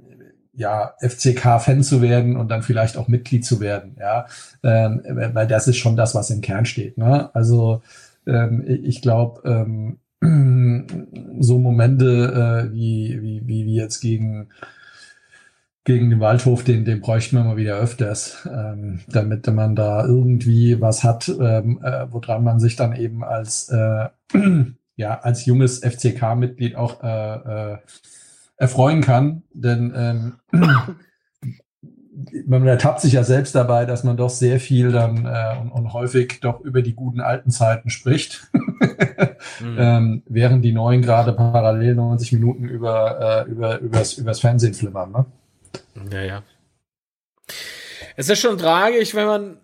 ja, 0.54 0.94
FCK-Fan 1.00 1.84
zu 1.84 2.02
werden 2.02 2.36
und 2.36 2.50
dann 2.50 2.62
vielleicht 2.62 2.98
auch 2.98 3.08
Mitglied 3.08 3.46
zu 3.46 3.60
werden, 3.60 3.96
ja, 4.00 4.26
ähm, 4.64 5.02
weil 5.34 5.48
das 5.48 5.68
ist 5.68 5.78
schon 5.78 5.96
das, 5.96 6.14
was 6.14 6.30
im 6.30 6.42
Kern 6.42 6.66
steht. 6.66 6.98
Ne? 6.98 7.34
Also 7.34 7.82
ähm, 8.28 8.64
ich 8.66 9.02
glaube, 9.02 9.42
ähm, 9.46 9.98
so 11.42 11.60
Momente 11.60 12.70
äh, 12.70 12.74
wie, 12.74 13.22
wie, 13.22 13.42
wie, 13.46 13.66
wie 13.66 13.76
jetzt 13.76 14.02
gegen 14.02 14.50
gegen 15.84 16.12
den 16.12 16.20
Waldhof, 16.20 16.64
den, 16.64 16.86
den 16.86 17.02
bräuchten 17.02 17.38
wir 17.38 17.44
mal 17.44 17.58
wieder 17.58 17.78
öfters, 17.78 18.48
ähm, 18.52 19.00
damit 19.08 19.48
man 19.48 19.76
da 19.76 20.06
irgendwie 20.06 20.80
was 20.80 21.04
hat, 21.04 21.28
ähm, 21.28 21.80
äh, 21.84 22.06
woran 22.12 22.44
man 22.44 22.60
sich 22.60 22.76
dann 22.76 22.96
eben 22.96 23.24
als, 23.24 23.70
äh, 23.70 24.10
ja, 24.96 25.20
als 25.20 25.46
junges 25.46 25.80
FCK-Mitglied 25.80 26.76
auch 26.76 27.02
äh, 27.04 27.74
äh, 27.74 27.78
erfreuen 28.58 29.02
kann. 29.02 29.42
Denn 29.54 29.94
ähm, 29.96 30.34
man 32.46 32.66
ertappt 32.68 33.02
sich 33.02 33.14
ja 33.14 33.24
selbst 33.24 33.56
dabei, 33.56 33.86
dass 33.86 34.04
man 34.04 34.18
doch 34.18 34.30
sehr 34.30 34.60
viel 34.60 34.92
dann 34.92 35.26
äh, 35.26 35.60
und, 35.62 35.72
und 35.72 35.94
häufig 35.94 36.40
doch 36.42 36.62
über 36.62 36.82
die 36.82 36.94
guten 36.94 37.22
alten 37.22 37.52
Zeiten 37.52 37.90
spricht, 37.90 38.48
mhm. 39.60 39.78
ähm, 39.78 40.24
während 40.28 40.64
die 40.66 40.72
neuen 40.72 41.02
gerade 41.02 41.34
parallel 41.34 41.96
90 41.96 42.34
Minuten 42.34 42.66
über, 42.66 43.46
äh, 43.48 43.50
über 43.50 43.80
übers, 43.80 44.18
übers 44.18 44.40
Fernsehen 44.40 44.74
flimmern. 44.74 45.12
Ne? 45.12 45.26
Naja. 46.10 46.44
Es 48.16 48.30
ist 48.30 48.40
schon 48.40 48.58
tragisch, 48.58 49.16
wenn 49.16 49.26
man 49.28 49.58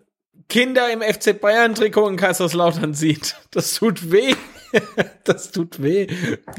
Kinder 0.50 0.92
im 0.92 1.02
FC 1.02 1.40
Bayern 1.40 1.76
Trikot 1.76 2.08
in 2.10 2.16
Kaiserslautern 2.16 2.94
sieht. 2.94 3.36
Das 3.52 3.74
tut 3.76 4.12
weh. 4.12 4.34
das 5.24 5.52
tut 5.52 5.82
weh. 5.82 6.08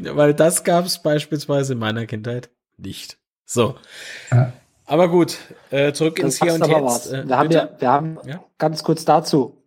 Weil 0.03 0.35
das 0.35 0.65
gab 0.65 0.85
es 0.85 1.03
beispielsweise 1.03 1.73
in 1.73 1.79
meiner 1.79 2.07
Kindheit 2.07 2.51
nicht. 2.77 3.19
So. 3.45 3.77
Ja. 4.31 4.53
Aber 4.89 5.09
gut, 5.09 5.39
äh, 5.71 5.93
zurück 5.93 6.19
ins 6.19 6.41
Hier 6.43 6.55
und 6.55 6.67
Jetzt. 6.67 7.13
Äh, 7.13 7.29
wir 7.29 7.39
haben 7.39 7.51
ja, 7.51 7.69
wir 7.79 7.93
haben 7.93 8.19
ja? 8.25 8.43
ganz 8.57 8.83
kurz 8.83 9.05
dazu. 9.05 9.63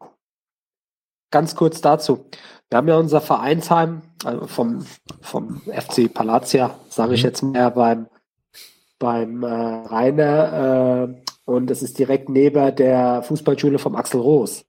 Ganz 1.30 1.56
kurz 1.56 1.80
dazu. 1.80 2.26
Wir 2.70 2.78
haben 2.78 2.88
ja 2.88 2.98
unser 2.98 3.22
Vereinsheim 3.22 4.02
also 4.26 4.48
vom, 4.48 4.86
vom 5.22 5.62
FC 5.62 6.12
Palatia, 6.12 6.76
sage 6.90 7.14
ich 7.14 7.22
mhm. 7.22 7.28
jetzt 7.28 7.44
mehr, 7.44 7.70
beim 7.72 8.08
beim 8.98 9.44
äh, 9.44 9.48
Rainer 9.48 11.10
äh, 11.10 11.32
und 11.46 11.70
das 11.70 11.84
ist 11.84 12.00
direkt 12.00 12.30
neben 12.30 12.76
der 12.76 13.24
Fußballschule 13.24 13.80
vom 13.80 13.96
Axel 13.96 14.22
Roos. 14.22 14.66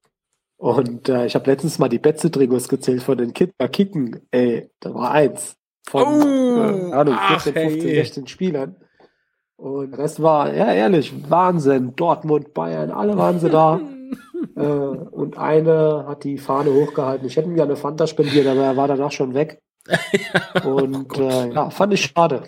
Und 0.57 1.09
äh, 1.09 1.27
ich 1.27 1.35
habe 1.35 1.51
letztens 1.51 1.79
mal 1.79 1.89
die 1.89 1.99
Betze-Trigos 1.99 2.69
gezählt 2.69 3.03
von 3.03 3.19
den 3.19 3.33
Kicker 3.33 3.69
Kicken. 3.69 4.27
Ey, 4.31 4.71
da 4.81 4.95
war 4.95 5.11
eins. 5.11 5.57
Von, 5.89 6.03
oh, 6.03 6.91
äh, 6.91 6.93
Ahnung, 6.93 7.19
14, 7.29 7.53
15, 7.53 7.81
16 7.81 8.27
Spielern. 8.29 8.77
Und 9.63 9.97
das 9.97 10.21
war, 10.21 10.53
ja 10.53 10.73
ehrlich, 10.73 11.15
Wahnsinn. 11.31 11.95
Dortmund, 11.95 12.53
Bayern, 12.53 12.91
alle 12.91 13.17
waren 13.17 13.39
sie 13.39 13.49
da. 13.49 13.81
äh, 14.57 14.61
und 14.61 15.39
eine 15.39 16.05
hat 16.09 16.25
die 16.25 16.39
Fahne 16.39 16.73
hochgehalten. 16.73 17.29
Ich 17.29 17.37
hätte 17.37 17.49
ja 17.51 17.63
eine 17.63 17.77
Fanta 17.77 18.09
spendiert, 18.09 18.49
aber 18.49 18.63
er 18.63 18.77
war 18.77 18.89
danach 18.89 19.13
schon 19.13 19.35
weg. 19.35 19.63
und 20.65 21.17
äh, 21.17 21.53
ja, 21.53 21.71
fand 21.71 21.95
ich 21.95 22.07
schade. 22.07 22.43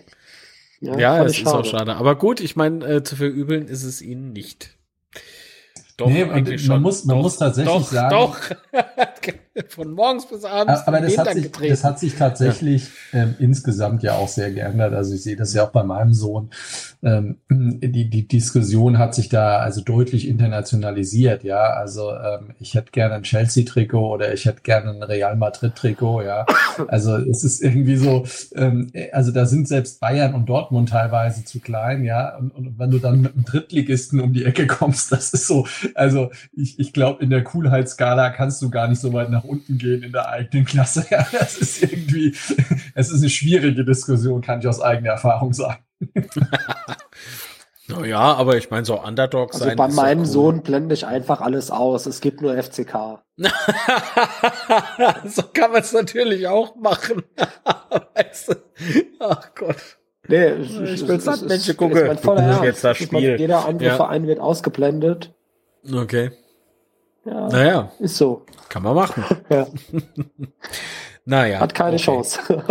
Ja, 0.81 0.99
ja 0.99 1.25
es 1.25 1.39
ist 1.39 1.47
auch 1.47 1.65
schade. 1.65 1.95
Aber 1.95 2.17
gut, 2.17 2.41
ich 2.41 2.57
meine, 2.57 2.85
äh, 2.85 3.03
zu 3.05 3.15
verübeln 3.15 3.69
ist 3.69 3.85
es 3.85 4.03
ihnen 4.03 4.33
nicht. 4.33 4.77
Doch, 5.97 6.09
nee, 6.09 6.25
eigentlich 6.25 6.67
man 6.67 6.79
schon. 6.79 6.83
Muss, 6.83 7.05
man 7.05 7.17
doch, 7.17 7.23
muss 7.23 7.37
tatsächlich 7.39 7.75
doch, 7.75 7.85
sagen. 7.85 8.11
Doch, 8.11 8.41
von 9.69 9.93
morgens 9.93 10.27
bis 10.27 10.45
abends. 10.45 10.87
Aber 10.87 11.01
das 11.01 11.19
hat, 11.19 11.33
sich, 11.33 11.51
das 11.51 11.85
hat 11.85 11.99
sich 11.99 12.15
tatsächlich 12.17 12.89
ja. 13.13 13.23
ähm, 13.23 13.35
insgesamt 13.39 14.03
ja 14.03 14.15
auch 14.15 14.29
sehr 14.29 14.53
geändert. 14.53 14.95
Also 14.95 15.15
ich 15.15 15.23
sehe 15.23 15.37
das 15.37 15.55
ja 15.55 15.65
auch 15.65 15.71
bei 15.71 15.83
meinem 15.83 16.13
Sohn. 16.13 16.51
Ähm, 17.03 17.39
die, 17.51 18.09
die 18.09 18.29
Diskussion 18.29 18.99
hat 18.99 19.15
sich 19.15 19.29
da 19.29 19.59
also 19.59 19.81
deutlich 19.81 20.29
internationalisiert. 20.29 21.45
Ja, 21.45 21.75
also 21.75 22.13
ähm, 22.13 22.55
ich 22.59 22.75
hätte 22.75 22.93
gerne 22.93 23.15
ein 23.15 23.23
Chelsea-Trikot 23.23 24.15
oder 24.15 24.33
ich 24.33 24.45
hätte 24.45 24.63
gerne 24.63 24.91
ein 24.91 25.03
Real 25.03 25.37
Madrid-Trikot. 25.37 26.23
Ja, 26.23 26.47
also 26.89 27.17
es 27.17 27.45
ist 27.45 27.63
irgendwie 27.63 27.97
so. 27.97 28.25
Ähm, 28.55 28.91
also 29.13 29.33
da 29.33 29.47
sind 29.47 29.69
selbst 29.69 30.01
Bayern 30.01 30.35
und 30.35 30.49
Dortmund 30.49 30.91
teilweise 30.91 31.45
zu 31.45 31.61
klein. 31.61 32.05
Ja, 32.05 32.37
und, 32.37 32.51
und 32.51 32.79
wenn 32.79 32.91
du 32.91 32.99
dann 32.99 33.21
mit 33.21 33.35
einem 33.35 33.45
Drittligisten 33.45 34.21
um 34.21 34.33
die 34.33 34.45
Ecke 34.45 34.67
kommst, 34.67 35.13
das 35.13 35.33
ist 35.33 35.47
so 35.47 35.65
also 35.95 36.31
ich, 36.53 36.79
ich 36.79 36.93
glaube, 36.93 37.23
in 37.23 37.31
der 37.31 37.45
Coolheitsskala 37.45 38.31
kannst 38.31 38.63
du 38.63 38.71
gar 38.71 38.89
nicht 38.89 39.01
so 39.01 39.13
weit 39.13 39.31
nach 39.31 39.44
unten 39.45 39.79
gehen 39.79 40.03
in 40.03 40.13
der 40.13 40.29
eigenen 40.29 40.65
Klasse. 40.65 41.07
Ja, 41.11 41.27
das 41.33 41.59
ist 41.59 41.83
irgendwie, 41.83 42.35
es 42.95 43.11
ist 43.11 43.21
eine 43.21 43.31
schwierige 43.31 43.85
Diskussion, 43.85 44.41
kann 44.41 44.61
ich 44.61 44.67
aus 44.67 44.81
eigener 44.81 45.11
Erfahrung 45.11 45.53
sagen. 45.53 45.85
naja, 47.89 48.35
aber 48.35 48.57
ich 48.57 48.71
meine, 48.71 48.85
so 48.85 49.01
Underdog 49.01 49.53
also 49.53 49.67
sein. 49.67 49.77
Bei 49.77 49.89
meinem 49.89 50.21
cool. 50.21 50.27
Sohn 50.27 50.63
blende 50.63 50.95
ich 50.95 51.07
einfach 51.07 51.41
alles 51.41 51.71
aus. 51.71 52.07
Es 52.07 52.21
gibt 52.21 52.41
nur 52.41 52.61
FCK. 52.61 53.23
so 55.27 55.43
kann 55.53 55.73
man 55.73 55.83
es 55.83 55.93
natürlich 55.93 56.49
auch 56.49 56.75
machen. 56.77 57.23
weißt 58.15 58.49
du? 58.49 58.55
Ach 59.21 59.55
Gott. 59.55 59.99
Nee, 60.27 60.53
ich, 60.55 60.81
ich 60.81 61.07
will 61.07 61.21
Sandmännchen 61.21 61.77
gucken. 61.77 62.07
Mein 62.07 62.19
voller 62.19 62.43
Ernst. 62.43 62.65
Jetzt 62.65 62.85
das 62.85 62.97
Spiel. 62.97 63.39
Jeder 63.39 63.67
andere 63.67 63.91
ja. 63.91 63.97
Verein 63.97 64.27
wird 64.27 64.41
ausgeblendet. 64.41 65.35
Okay. 65.93 66.31
Ja, 67.25 67.49
naja. 67.49 67.93
Ist 67.99 68.17
so. 68.17 68.45
Kann 68.69 68.83
man 68.83 68.95
machen. 68.95 69.25
ja. 69.51 69.67
naja. 71.25 71.61
Hat 71.61 71.75
keine 71.75 71.97
okay. 71.97 72.05
Chance. 72.05 72.41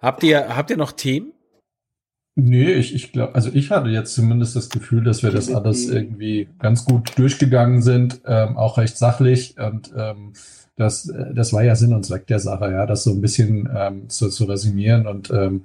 habt 0.00 0.22
ihr, 0.22 0.56
habt 0.56 0.70
ihr 0.70 0.76
noch 0.76 0.92
Themen? 0.92 1.32
Nee, 2.38 2.74
ich, 2.74 2.94
ich 2.94 3.12
glaube, 3.12 3.34
also 3.34 3.50
ich 3.54 3.70
hatte 3.70 3.88
jetzt 3.88 4.14
zumindest 4.14 4.56
das 4.56 4.68
Gefühl, 4.68 5.02
dass 5.02 5.22
wir 5.22 5.30
das 5.30 5.50
alles 5.50 5.88
irgendwie 5.88 6.50
ganz 6.58 6.84
gut 6.84 7.18
durchgegangen 7.18 7.80
sind, 7.80 8.20
ähm, 8.26 8.58
auch 8.58 8.76
recht 8.76 8.98
sachlich 8.98 9.56
und 9.58 9.90
ähm, 9.96 10.34
das, 10.76 11.10
das 11.34 11.54
war 11.54 11.64
ja 11.64 11.74
Sinn 11.74 11.94
und 11.94 12.04
Zweck 12.04 12.26
der 12.26 12.38
Sache, 12.38 12.70
ja, 12.70 12.84
das 12.84 13.04
so 13.04 13.12
ein 13.12 13.22
bisschen 13.22 13.70
ähm, 13.74 14.10
zu, 14.10 14.28
zu 14.28 14.44
resümieren 14.44 15.06
und 15.06 15.30
ähm, 15.30 15.64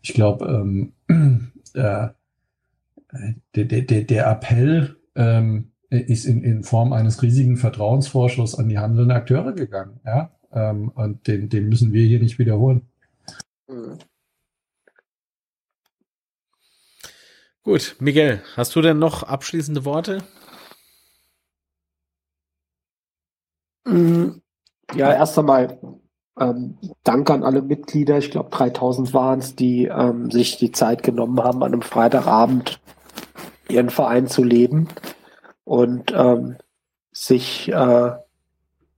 ich 0.00 0.14
glaube, 0.14 0.46
ähm, 0.46 0.92
äh, 1.74 2.08
der, 3.56 3.64
der, 3.64 4.02
der 4.02 4.26
Appell, 4.30 4.96
ähm, 5.16 5.71
ist 5.98 6.24
in, 6.24 6.42
in 6.42 6.62
Form 6.62 6.92
eines 6.92 7.22
riesigen 7.22 7.56
Vertrauensvorschusses 7.56 8.58
an 8.58 8.68
die 8.68 8.78
handelnden 8.78 9.16
Akteure 9.16 9.52
gegangen. 9.52 10.00
Ja? 10.04 10.30
Ähm, 10.52 10.90
und 10.94 11.26
den, 11.26 11.48
den 11.48 11.68
müssen 11.68 11.92
wir 11.92 12.04
hier 12.06 12.20
nicht 12.20 12.38
wiederholen. 12.38 12.88
Mhm. 13.68 13.98
Gut, 17.64 17.96
Miguel, 18.00 18.42
hast 18.56 18.74
du 18.74 18.80
denn 18.80 18.98
noch 18.98 19.22
abschließende 19.22 19.84
Worte? 19.84 20.18
Mhm. 23.84 24.42
Ja, 24.94 25.12
erst 25.12 25.38
einmal 25.38 25.78
ähm, 26.38 26.78
Danke 27.04 27.34
an 27.34 27.44
alle 27.44 27.62
Mitglieder, 27.62 28.18
ich 28.18 28.30
glaube 28.30 28.50
3000 28.50 29.14
waren 29.14 29.38
es, 29.38 29.54
die 29.54 29.86
ähm, 29.86 30.30
sich 30.30 30.56
die 30.56 30.72
Zeit 30.72 31.02
genommen 31.02 31.40
haben, 31.40 31.62
an 31.62 31.72
einem 31.72 31.82
Freitagabend 31.82 32.80
ihren 33.68 33.90
Verein 33.90 34.26
zu 34.26 34.42
leben 34.42 34.88
und 35.64 36.12
ähm, 36.14 36.56
sich 37.12 37.68
äh, 37.68 38.12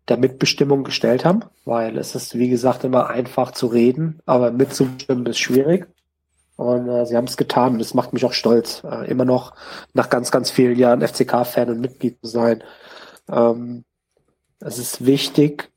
der 0.09 0.17
Mitbestimmung 0.19 0.85
gestellt 0.85 1.25
haben, 1.25 1.45
weil 1.65 1.97
es 1.99 2.15
ist, 2.15 2.39
wie 2.39 2.49
gesagt, 2.49 2.85
immer 2.85 3.09
einfach 3.09 3.53
zu 3.53 3.67
reden, 3.67 4.21
aber 4.27 4.51
mitzubestimmen 4.51 5.27
ist 5.27 5.39
schwierig. 5.39 5.89
Und 6.57 6.89
äh, 6.89 7.05
sie 7.07 7.17
haben 7.17 7.27
es 7.27 7.37
getan 7.37 7.73
und 7.73 7.79
das 7.81 7.95
macht 7.95 8.13
mich 8.13 8.25
auch 8.25 8.33
stolz, 8.33 8.83
äh, 8.85 9.11
immer 9.11 9.25
noch 9.25 9.55
nach 9.93 10.09
ganz, 10.09 10.31
ganz 10.31 10.51
vielen 10.51 10.79
Jahren 10.79 11.01
FCK-Fan 11.01 11.69
und 11.69 11.81
Mitglied 11.81 12.19
zu 12.23 12.29
sein. 12.29 12.63
Ähm, 13.29 13.85
es 14.61 14.79
ist 14.79 15.05
wichtig, 15.05 15.73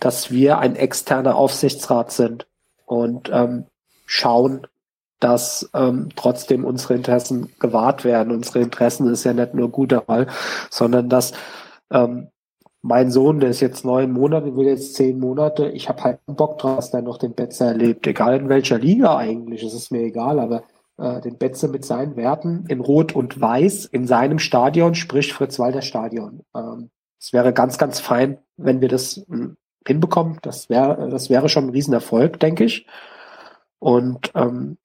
dass 0.00 0.30
wir 0.30 0.58
ein 0.58 0.74
externer 0.74 1.36
Aufsichtsrat 1.36 2.10
sind 2.10 2.46
und 2.86 3.30
ähm, 3.32 3.66
schauen, 4.04 4.66
dass 5.20 5.70
ähm, 5.74 6.10
trotzdem 6.14 6.64
unsere 6.64 6.94
Interessen 6.94 7.52
gewahrt 7.58 8.04
werden. 8.04 8.32
Unsere 8.32 8.60
Interessen 8.60 9.08
ist 9.08 9.24
ja 9.24 9.32
nicht 9.32 9.54
nur 9.54 9.70
guter 9.70 10.02
Fall, 10.02 10.26
sondern 10.70 11.08
dass 11.08 11.32
ähm, 11.90 12.28
mein 12.82 13.10
Sohn, 13.10 13.40
der 13.40 13.50
ist 13.50 13.60
jetzt 13.60 13.84
neun 13.84 14.12
Monate, 14.12 14.56
will 14.56 14.66
jetzt 14.66 14.94
zehn 14.94 15.18
Monate, 15.18 15.68
ich 15.68 15.88
habe 15.88 16.04
halt 16.04 16.20
Bock 16.26 16.58
drauf, 16.58 16.76
dass 16.76 16.90
der 16.90 17.02
noch 17.02 17.18
den 17.18 17.34
Betze 17.34 17.64
erlebt, 17.64 18.06
egal 18.06 18.36
in 18.36 18.48
welcher 18.48 18.78
Liga 18.78 19.16
eigentlich, 19.16 19.62
es 19.62 19.74
ist 19.74 19.90
mir 19.90 20.02
egal, 20.02 20.38
aber 20.38 20.62
äh, 20.98 21.20
den 21.20 21.36
Betze 21.36 21.68
mit 21.68 21.84
seinen 21.84 22.16
Werten 22.16 22.64
in 22.68 22.80
Rot 22.80 23.14
und 23.14 23.40
Weiß 23.40 23.86
in 23.86 24.06
seinem 24.06 24.38
Stadion, 24.38 24.94
sprich 24.94 25.32
Fritz-Walter 25.32 25.82
Stadion. 25.82 26.42
Ähm, 26.54 26.90
es 27.20 27.32
wäre 27.32 27.52
ganz, 27.52 27.78
ganz 27.78 27.98
fein, 27.98 28.38
wenn 28.56 28.80
wir 28.80 28.88
das 28.88 29.24
mh, 29.26 29.36
hm, 29.36 29.56
hinbekommen. 29.86 30.38
Das 30.42 30.68
wäre, 30.68 31.08
das 31.10 31.28
wäre 31.30 31.48
schon 31.48 31.66
ein 31.66 31.70
Riesenerfolg, 31.70 32.38
denke 32.40 32.64
ich. 32.64 32.86
Und 33.78 34.30
ähm, 34.34 34.78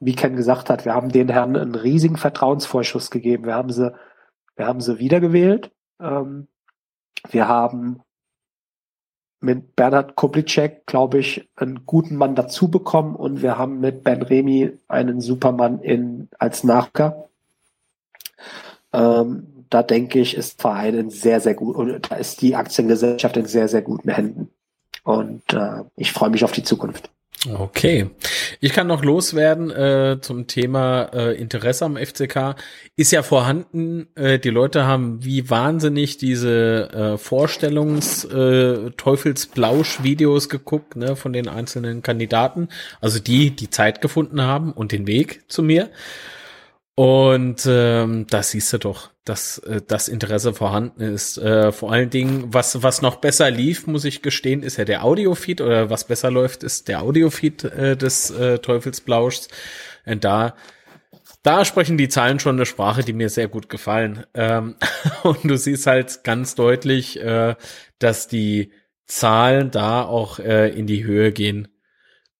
wie 0.00 0.14
Ken 0.14 0.36
gesagt 0.36 0.70
hat, 0.70 0.84
wir 0.84 0.94
haben 0.94 1.10
den 1.10 1.28
Herren 1.28 1.56
einen 1.56 1.74
riesigen 1.74 2.16
Vertrauensvorschuss 2.16 3.10
gegeben. 3.10 3.46
Wir 3.46 3.54
haben 3.54 3.72
sie, 3.72 3.94
wir 4.56 4.66
haben 4.66 4.80
sie 4.80 4.98
wiedergewählt. 4.98 5.70
Ähm, 6.00 6.48
wir 7.30 7.48
haben 7.48 8.00
mit 9.40 9.76
Bernhard 9.76 10.16
Kublicek, 10.16 10.86
glaube 10.86 11.18
ich, 11.18 11.48
einen 11.56 11.86
guten 11.86 12.16
Mann 12.16 12.34
dazu 12.34 12.70
bekommen 12.70 13.14
und 13.14 13.42
wir 13.42 13.58
haben 13.58 13.80
mit 13.80 14.02
Ben 14.02 14.22
Remy 14.22 14.78
einen 14.88 15.20
Supermann 15.20 15.80
in, 15.80 16.28
als 16.38 16.64
Nachker. 16.64 17.28
Ähm, 18.92 19.66
da 19.70 19.82
denke 19.82 20.20
ich, 20.20 20.36
ist 20.36 20.60
Verein 20.60 20.94
in 20.94 21.10
sehr, 21.10 21.40
sehr 21.40 21.54
gut 21.54 21.76
und 21.76 22.10
da 22.10 22.16
ist 22.16 22.40
die 22.40 22.56
Aktiengesellschaft 22.56 23.36
in 23.36 23.46
sehr, 23.46 23.68
sehr 23.68 23.82
guten 23.82 24.10
Händen. 24.10 24.50
Und 25.02 25.52
äh, 25.52 25.84
ich 25.96 26.12
freue 26.12 26.30
mich 26.30 26.44
auf 26.44 26.52
die 26.52 26.62
Zukunft. 26.62 27.10
Okay. 27.52 28.10
Ich 28.60 28.72
kann 28.72 28.86
noch 28.86 29.04
loswerden 29.04 29.70
äh, 29.70 30.18
zum 30.20 30.46
Thema 30.46 31.10
äh, 31.12 31.38
Interesse 31.38 31.84
am 31.84 31.96
FCK. 31.96 32.56
Ist 32.96 33.12
ja 33.12 33.22
vorhanden. 33.22 34.08
Äh, 34.14 34.38
die 34.38 34.50
Leute 34.50 34.86
haben 34.86 35.22
wie 35.24 35.50
wahnsinnig 35.50 36.16
diese 36.16 36.90
äh, 36.90 37.18
Vorstellungs 37.18 38.24
äh, 38.24 38.90
geguckt, 40.48 40.96
ne, 40.96 41.16
von 41.16 41.32
den 41.32 41.48
einzelnen 41.48 42.02
Kandidaten. 42.02 42.68
Also 43.00 43.18
die, 43.18 43.50
die 43.50 43.68
Zeit 43.68 44.00
gefunden 44.00 44.40
haben 44.42 44.72
und 44.72 44.92
den 44.92 45.06
Weg 45.06 45.42
zu 45.48 45.62
mir. 45.62 45.90
Und 46.96 47.66
ähm, 47.66 48.26
das 48.28 48.50
siehst 48.50 48.72
du 48.72 48.78
doch, 48.78 49.10
dass 49.24 49.58
äh, 49.58 49.82
das 49.84 50.06
Interesse 50.06 50.54
vorhanden 50.54 51.00
ist. 51.00 51.38
Äh, 51.38 51.72
vor 51.72 51.92
allen 51.92 52.10
Dingen, 52.10 52.54
was 52.54 52.84
was 52.84 53.02
noch 53.02 53.16
besser 53.16 53.50
lief, 53.50 53.88
muss 53.88 54.04
ich 54.04 54.22
gestehen, 54.22 54.62
ist 54.62 54.76
ja 54.76 54.84
der 54.84 55.04
Audiofeed 55.04 55.60
oder 55.60 55.90
was 55.90 56.06
besser 56.06 56.30
läuft, 56.30 56.62
ist 56.62 56.86
der 56.86 57.02
Audiofeed 57.02 57.64
äh, 57.64 57.96
des 57.96 58.30
äh, 58.30 58.58
Teufelsblauschs. 58.60 59.48
Und 60.06 60.22
da 60.22 60.54
da 61.42 61.64
sprechen 61.64 61.98
die 61.98 62.08
Zahlen 62.08 62.38
schon 62.40 62.56
eine 62.56 62.64
Sprache, 62.64 63.02
die 63.02 63.12
mir 63.12 63.28
sehr 63.28 63.48
gut 63.48 63.68
gefallen. 63.68 64.24
Ähm, 64.34 64.76
und 65.24 65.44
du 65.44 65.56
siehst 65.58 65.86
halt 65.86 66.22
ganz 66.22 66.54
deutlich, 66.54 67.20
äh, 67.20 67.56
dass 67.98 68.28
die 68.28 68.72
Zahlen 69.06 69.70
da 69.70 70.04
auch 70.04 70.38
äh, 70.38 70.68
in 70.70 70.86
die 70.86 71.04
Höhe 71.04 71.32
gehen 71.32 71.68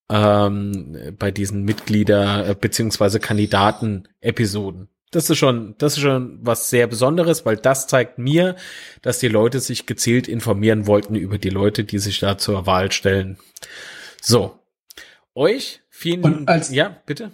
ähm, 0.09 1.15
bei 1.17 1.31
diesen 1.31 1.63
Mitglieder 1.63 2.49
äh, 2.49 2.55
beziehungsweise 2.55 3.19
Kandidaten-Episoden. 3.19 4.89
Das 5.11 5.29
ist 5.29 5.37
schon, 5.37 5.75
das 5.77 5.93
ist 5.93 5.99
schon 6.01 6.39
was 6.41 6.69
sehr 6.69 6.87
Besonderes, 6.87 7.45
weil 7.45 7.57
das 7.57 7.87
zeigt 7.87 8.17
mir, 8.17 8.55
dass 9.01 9.19
die 9.19 9.27
Leute 9.27 9.59
sich 9.59 9.85
gezielt 9.85 10.27
informieren 10.27 10.87
wollten 10.87 11.15
über 11.15 11.37
die 11.37 11.49
Leute, 11.49 11.83
die 11.83 11.99
sich 11.99 12.19
da 12.19 12.37
zur 12.37 12.65
Wahl 12.65 12.91
stellen. 12.91 13.37
So. 14.21 14.59
Euch 15.33 15.81
vielen 15.89 16.23
Und 16.23 16.49
als, 16.49 16.69
ja, 16.69 16.97
bitte. 17.05 17.31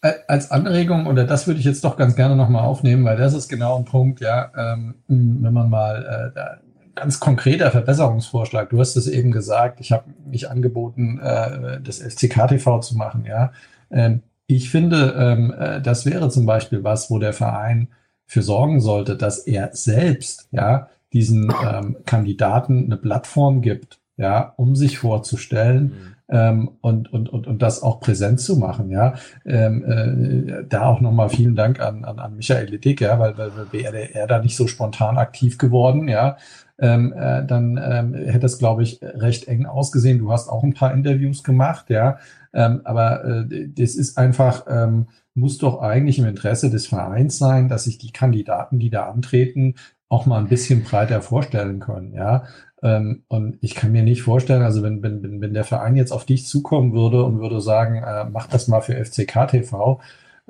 Als 0.00 0.50
Anregung, 0.50 1.06
oder 1.06 1.24
das 1.24 1.46
würde 1.46 1.58
ich 1.58 1.66
jetzt 1.66 1.82
doch 1.82 1.96
ganz 1.96 2.14
gerne 2.14 2.36
nochmal 2.36 2.64
aufnehmen, 2.64 3.04
weil 3.04 3.16
das 3.16 3.34
ist 3.34 3.48
genau 3.48 3.76
ein 3.76 3.84
Punkt, 3.84 4.20
ja, 4.20 4.52
ähm, 4.56 5.02
wenn 5.08 5.52
man 5.52 5.68
mal 5.68 6.32
äh, 6.34 6.65
ganz 6.96 7.20
konkreter 7.20 7.70
Verbesserungsvorschlag. 7.70 8.70
Du 8.70 8.80
hast 8.80 8.96
es 8.96 9.06
eben 9.06 9.30
gesagt, 9.30 9.80
ich 9.80 9.92
habe 9.92 10.06
mich 10.28 10.50
angeboten, 10.50 11.20
äh, 11.20 11.80
das 11.80 12.00
FCK-TV 12.00 12.80
zu 12.80 12.96
machen. 12.96 13.24
Ja, 13.24 13.52
ähm, 13.90 14.22
ich 14.48 14.70
finde, 14.70 15.14
ähm, 15.18 15.54
äh, 15.56 15.80
das 15.80 16.06
wäre 16.06 16.28
zum 16.30 16.46
Beispiel 16.46 16.82
was, 16.82 17.10
wo 17.10 17.18
der 17.18 17.32
Verein 17.32 17.88
für 18.26 18.42
sorgen 18.42 18.80
sollte, 18.80 19.16
dass 19.16 19.40
er 19.40 19.70
selbst 19.72 20.48
ja 20.50 20.88
diesen 21.12 21.52
ähm, 21.64 21.98
Kandidaten 22.04 22.86
eine 22.86 22.96
Plattform 22.96 23.62
gibt, 23.62 24.00
ja, 24.16 24.54
um 24.56 24.74
sich 24.74 24.98
vorzustellen. 24.98 25.84
Mhm. 25.84 26.16
Ähm, 26.28 26.70
und, 26.80 27.12
und, 27.12 27.28
und, 27.28 27.46
und 27.46 27.62
das 27.62 27.84
auch 27.84 28.00
präsent 28.00 28.40
zu 28.40 28.56
machen, 28.56 28.90
ja. 28.90 29.14
Ähm, 29.44 29.84
äh, 29.84 30.64
da 30.68 30.86
auch 30.86 31.00
nochmal 31.00 31.28
vielen 31.28 31.54
Dank 31.54 31.78
an, 31.78 32.04
an, 32.04 32.18
an 32.18 32.34
Michael 32.34 32.78
Dick, 32.80 33.00
ja, 33.00 33.20
weil, 33.20 33.38
weil 33.38 33.52
wäre 33.70 34.12
er 34.12 34.26
da 34.26 34.40
nicht 34.42 34.56
so 34.56 34.66
spontan 34.66 35.18
aktiv 35.18 35.56
geworden, 35.56 36.08
ja, 36.08 36.36
ähm, 36.78 37.12
äh, 37.16 37.44
dann 37.44 37.80
ähm, 37.82 38.14
hätte 38.14 38.46
es, 38.46 38.58
glaube 38.58 38.82
ich, 38.82 39.00
recht 39.02 39.48
eng 39.48 39.66
ausgesehen. 39.66 40.18
Du 40.18 40.30
hast 40.30 40.48
auch 40.48 40.62
ein 40.62 40.74
paar 40.74 40.92
Interviews 40.92 41.42
gemacht, 41.42 41.88
ja, 41.88 42.18
ähm, 42.52 42.82
aber 42.84 43.24
äh, 43.24 43.68
das 43.68 43.94
ist 43.94 44.18
einfach, 44.18 44.66
ähm, 44.68 45.06
muss 45.34 45.58
doch 45.58 45.80
eigentlich 45.80 46.18
im 46.18 46.26
Interesse 46.26 46.70
des 46.70 46.86
Vereins 46.86 47.38
sein, 47.38 47.68
dass 47.68 47.84
sich 47.84 47.98
die 47.98 48.12
Kandidaten, 48.12 48.78
die 48.78 48.90
da 48.90 49.08
antreten, 49.10 49.74
auch 50.08 50.26
mal 50.26 50.38
ein 50.38 50.48
bisschen 50.48 50.84
breiter 50.84 51.22
vorstellen 51.22 51.80
können, 51.80 52.12
ja. 52.12 52.44
Ähm, 52.82 53.22
und 53.28 53.58
ich 53.62 53.74
kann 53.74 53.92
mir 53.92 54.02
nicht 54.02 54.22
vorstellen, 54.22 54.62
also 54.62 54.82
wenn, 54.82 55.02
wenn, 55.02 55.40
wenn 55.40 55.54
der 55.54 55.64
Verein 55.64 55.96
jetzt 55.96 56.12
auf 56.12 56.26
dich 56.26 56.46
zukommen 56.46 56.92
würde 56.92 57.24
und 57.24 57.40
würde 57.40 57.60
sagen, 57.60 57.96
äh, 57.96 58.26
mach 58.30 58.46
das 58.48 58.68
mal 58.68 58.82
für 58.82 59.02
FCK 59.02 59.48
TV, 59.48 60.00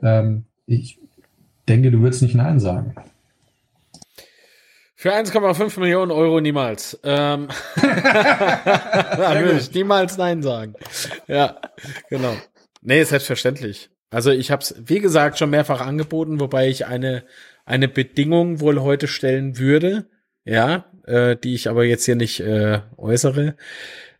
ähm, 0.02 0.44
ich 0.66 0.98
denke, 1.68 1.90
du 1.90 2.00
würdest 2.00 2.22
nicht 2.22 2.34
Nein 2.34 2.60
sagen. 2.60 2.94
Für 5.06 5.14
1,5 5.14 5.78
Millionen 5.78 6.10
Euro 6.10 6.40
niemals. 6.40 6.98
Ähm, 7.04 7.46
da 7.76 9.36
würde 9.38 9.60
ich 9.60 9.72
niemals 9.72 10.18
Nein 10.18 10.42
sagen. 10.42 10.74
Ja, 11.28 11.60
genau. 12.10 12.34
Nee, 12.82 13.04
selbstverständlich. 13.04 13.88
Also 14.10 14.32
ich 14.32 14.50
habe 14.50 14.62
es, 14.62 14.74
wie 14.84 14.98
gesagt, 14.98 15.38
schon 15.38 15.50
mehrfach 15.50 15.80
angeboten, 15.80 16.40
wobei 16.40 16.66
ich 16.66 16.86
eine, 16.86 17.22
eine 17.64 17.86
Bedingung 17.86 18.58
wohl 18.58 18.80
heute 18.80 19.06
stellen 19.06 19.58
würde, 19.58 20.06
ja, 20.44 20.86
äh, 21.04 21.36
die 21.36 21.54
ich 21.54 21.68
aber 21.68 21.84
jetzt 21.84 22.04
hier 22.04 22.16
nicht 22.16 22.40
äh, 22.40 22.80
äußere. 22.96 23.54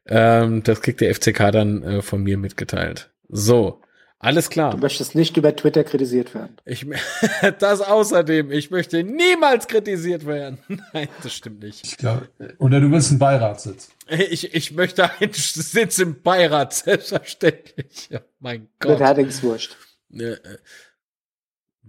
Ähm, 0.06 0.62
das 0.62 0.82
kriegt 0.82 1.00
der 1.00 1.12
FCK 1.12 1.50
dann 1.50 1.82
äh, 1.82 2.00
von 2.00 2.22
mir 2.22 2.38
mitgeteilt. 2.38 3.10
So, 3.28 3.82
alles 4.18 4.48
klar. 4.48 4.70
Du 4.72 4.78
möchtest 4.78 5.14
nicht 5.14 5.36
über 5.36 5.55
Twitter 5.55 5.84
kritisiert 5.84 6.34
werden. 6.34 6.56
Ich, 6.64 6.86
das 7.59 7.80
außerdem. 7.82 8.51
Ich 8.51 8.70
möchte 8.70 9.02
niemals 9.05 9.68
kritisiert 9.68 10.26
werden. 10.26 10.59
Nein, 10.93 11.09
das 11.22 11.34
stimmt 11.34 11.62
nicht. 11.62 11.84
Ich 11.84 11.97
glaube, 11.98 12.28
oder 12.59 12.80
du 12.80 12.90
willst 12.90 13.10
einen 13.10 13.18
Beiratsitz. 13.18 13.90
Ich, 14.09 14.55
ich 14.55 14.72
möchte 14.72 15.10
einen 15.20 15.32
Sitz 15.32 15.98
im 15.98 16.22
Beirat, 16.22 16.72
selbstverständlich. 16.74 18.09
Oh 18.12 18.18
mein 18.40 18.68
Gott. 18.78 18.93
Mit 18.93 19.01
Herdingswurst. 19.01 19.76
Äh, 20.12 20.24
äh. 20.24 20.38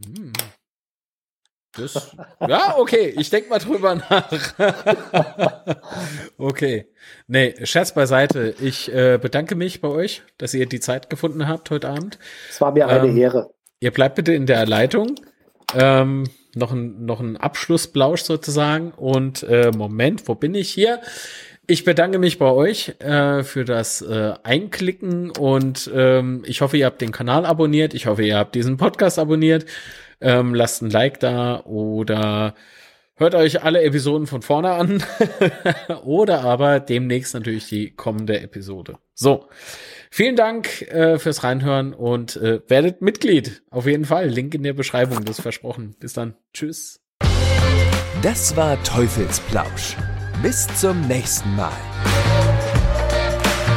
Hm. 0.06 0.34
Das, 1.78 2.16
ja, 2.48 2.76
okay, 2.78 3.14
ich 3.18 3.30
denk 3.30 3.50
mal 3.50 3.60
drüber 3.60 3.96
nach. 3.96 4.32
okay. 6.38 6.88
Nee, 7.28 7.56
Scherz 7.64 7.94
beiseite. 7.94 8.56
Ich 8.60 8.94
äh, 8.94 9.20
bedanke 9.22 9.56
mich 9.56 9.82
bei 9.82 9.88
euch, 9.88 10.24
dass 10.38 10.54
ihr 10.54 10.66
die 10.66 10.80
Zeit 10.80 11.10
gefunden 11.10 11.48
habt 11.48 11.70
heute 11.70 11.90
Abend. 11.90 12.20
Es 12.50 12.60
war 12.62 12.72
mir 12.72 12.88
eine 12.88 13.08
ähm, 13.08 13.18
Ehre. 13.18 13.52
Ihr 13.80 13.92
bleibt 13.92 14.16
bitte 14.16 14.34
in 14.34 14.46
der 14.46 14.66
Leitung. 14.66 15.16
Ähm, 15.76 16.26
noch 16.56 16.72
ein, 16.72 17.06
noch 17.06 17.20
ein 17.20 17.38
Abschlussblausch 17.38 18.22
sozusagen. 18.22 18.92
Und 18.92 19.44
äh, 19.44 19.72
Moment, 19.76 20.28
wo 20.28 20.36
bin 20.36 20.56
ich 20.56 20.70
hier? 20.70 21.02
Ich 21.70 21.84
bedanke 21.84 22.18
mich 22.18 22.40
bei 22.40 22.50
euch 22.50 22.96
äh, 23.00 23.44
für 23.44 23.66
das 23.66 24.02
äh, 24.02 24.34
Einklicken 24.44 25.32
und 25.32 25.92
ähm, 25.94 26.44
ich 26.46 26.62
hoffe, 26.62 26.78
ihr 26.78 26.86
habt 26.86 27.02
den 27.02 27.12
Kanal 27.12 27.46
abonniert. 27.46 27.94
Ich 27.94 28.06
hoffe, 28.06 28.24
ihr 28.24 28.38
habt 28.38 28.56
diesen 28.56 28.78
Podcast 28.78 29.20
abonniert. 29.20 29.66
Ähm, 30.20 30.56
lasst 30.56 30.82
ein 30.82 30.90
Like 30.90 31.20
da 31.20 31.62
oder 31.62 32.56
hört 33.16 33.36
euch 33.36 33.64
alle 33.64 33.84
Episoden 33.84 34.28
von 34.28 34.42
vorne 34.42 34.72
an 34.72 35.04
oder 36.04 36.42
aber 36.42 36.80
demnächst 36.80 37.34
natürlich 37.34 37.68
die 37.68 37.92
kommende 37.96 38.40
Episode. 38.40 38.98
So, 39.14 39.48
vielen 40.10 40.36
Dank 40.36 40.84
äh, 40.84 41.18
fürs 41.20 41.44
Reinhören 41.44 41.94
und 41.94 42.36
äh, 42.38 42.62
werdet 42.68 43.02
Mitglied. 43.02 43.64
Auf 43.70 43.86
jeden 43.86 44.06
Fall. 44.06 44.28
Link 44.28 44.54
in 44.54 44.64
der 44.64 44.74
Beschreibung, 44.74 45.26
das 45.26 45.42
versprochen. 45.42 45.96
Bis 46.00 46.14
dann. 46.14 46.36
Tschüss. 46.54 47.00
Das 48.22 48.56
war 48.56 48.82
Teufelsplausch. 48.84 49.96
Bis 50.42 50.68
zum 50.80 51.08
nächsten 51.08 51.56
Mal. 51.56 51.72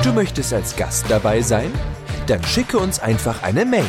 Du 0.02 0.12
möchtest 0.12 0.52
als 0.52 0.76
Gast 0.76 1.06
dabei 1.10 1.42
sein? 1.42 1.70
Dann 2.26 2.42
schicke 2.44 2.78
uns 2.78 3.00
einfach 3.00 3.42
eine 3.42 3.64
Mail 3.64 3.84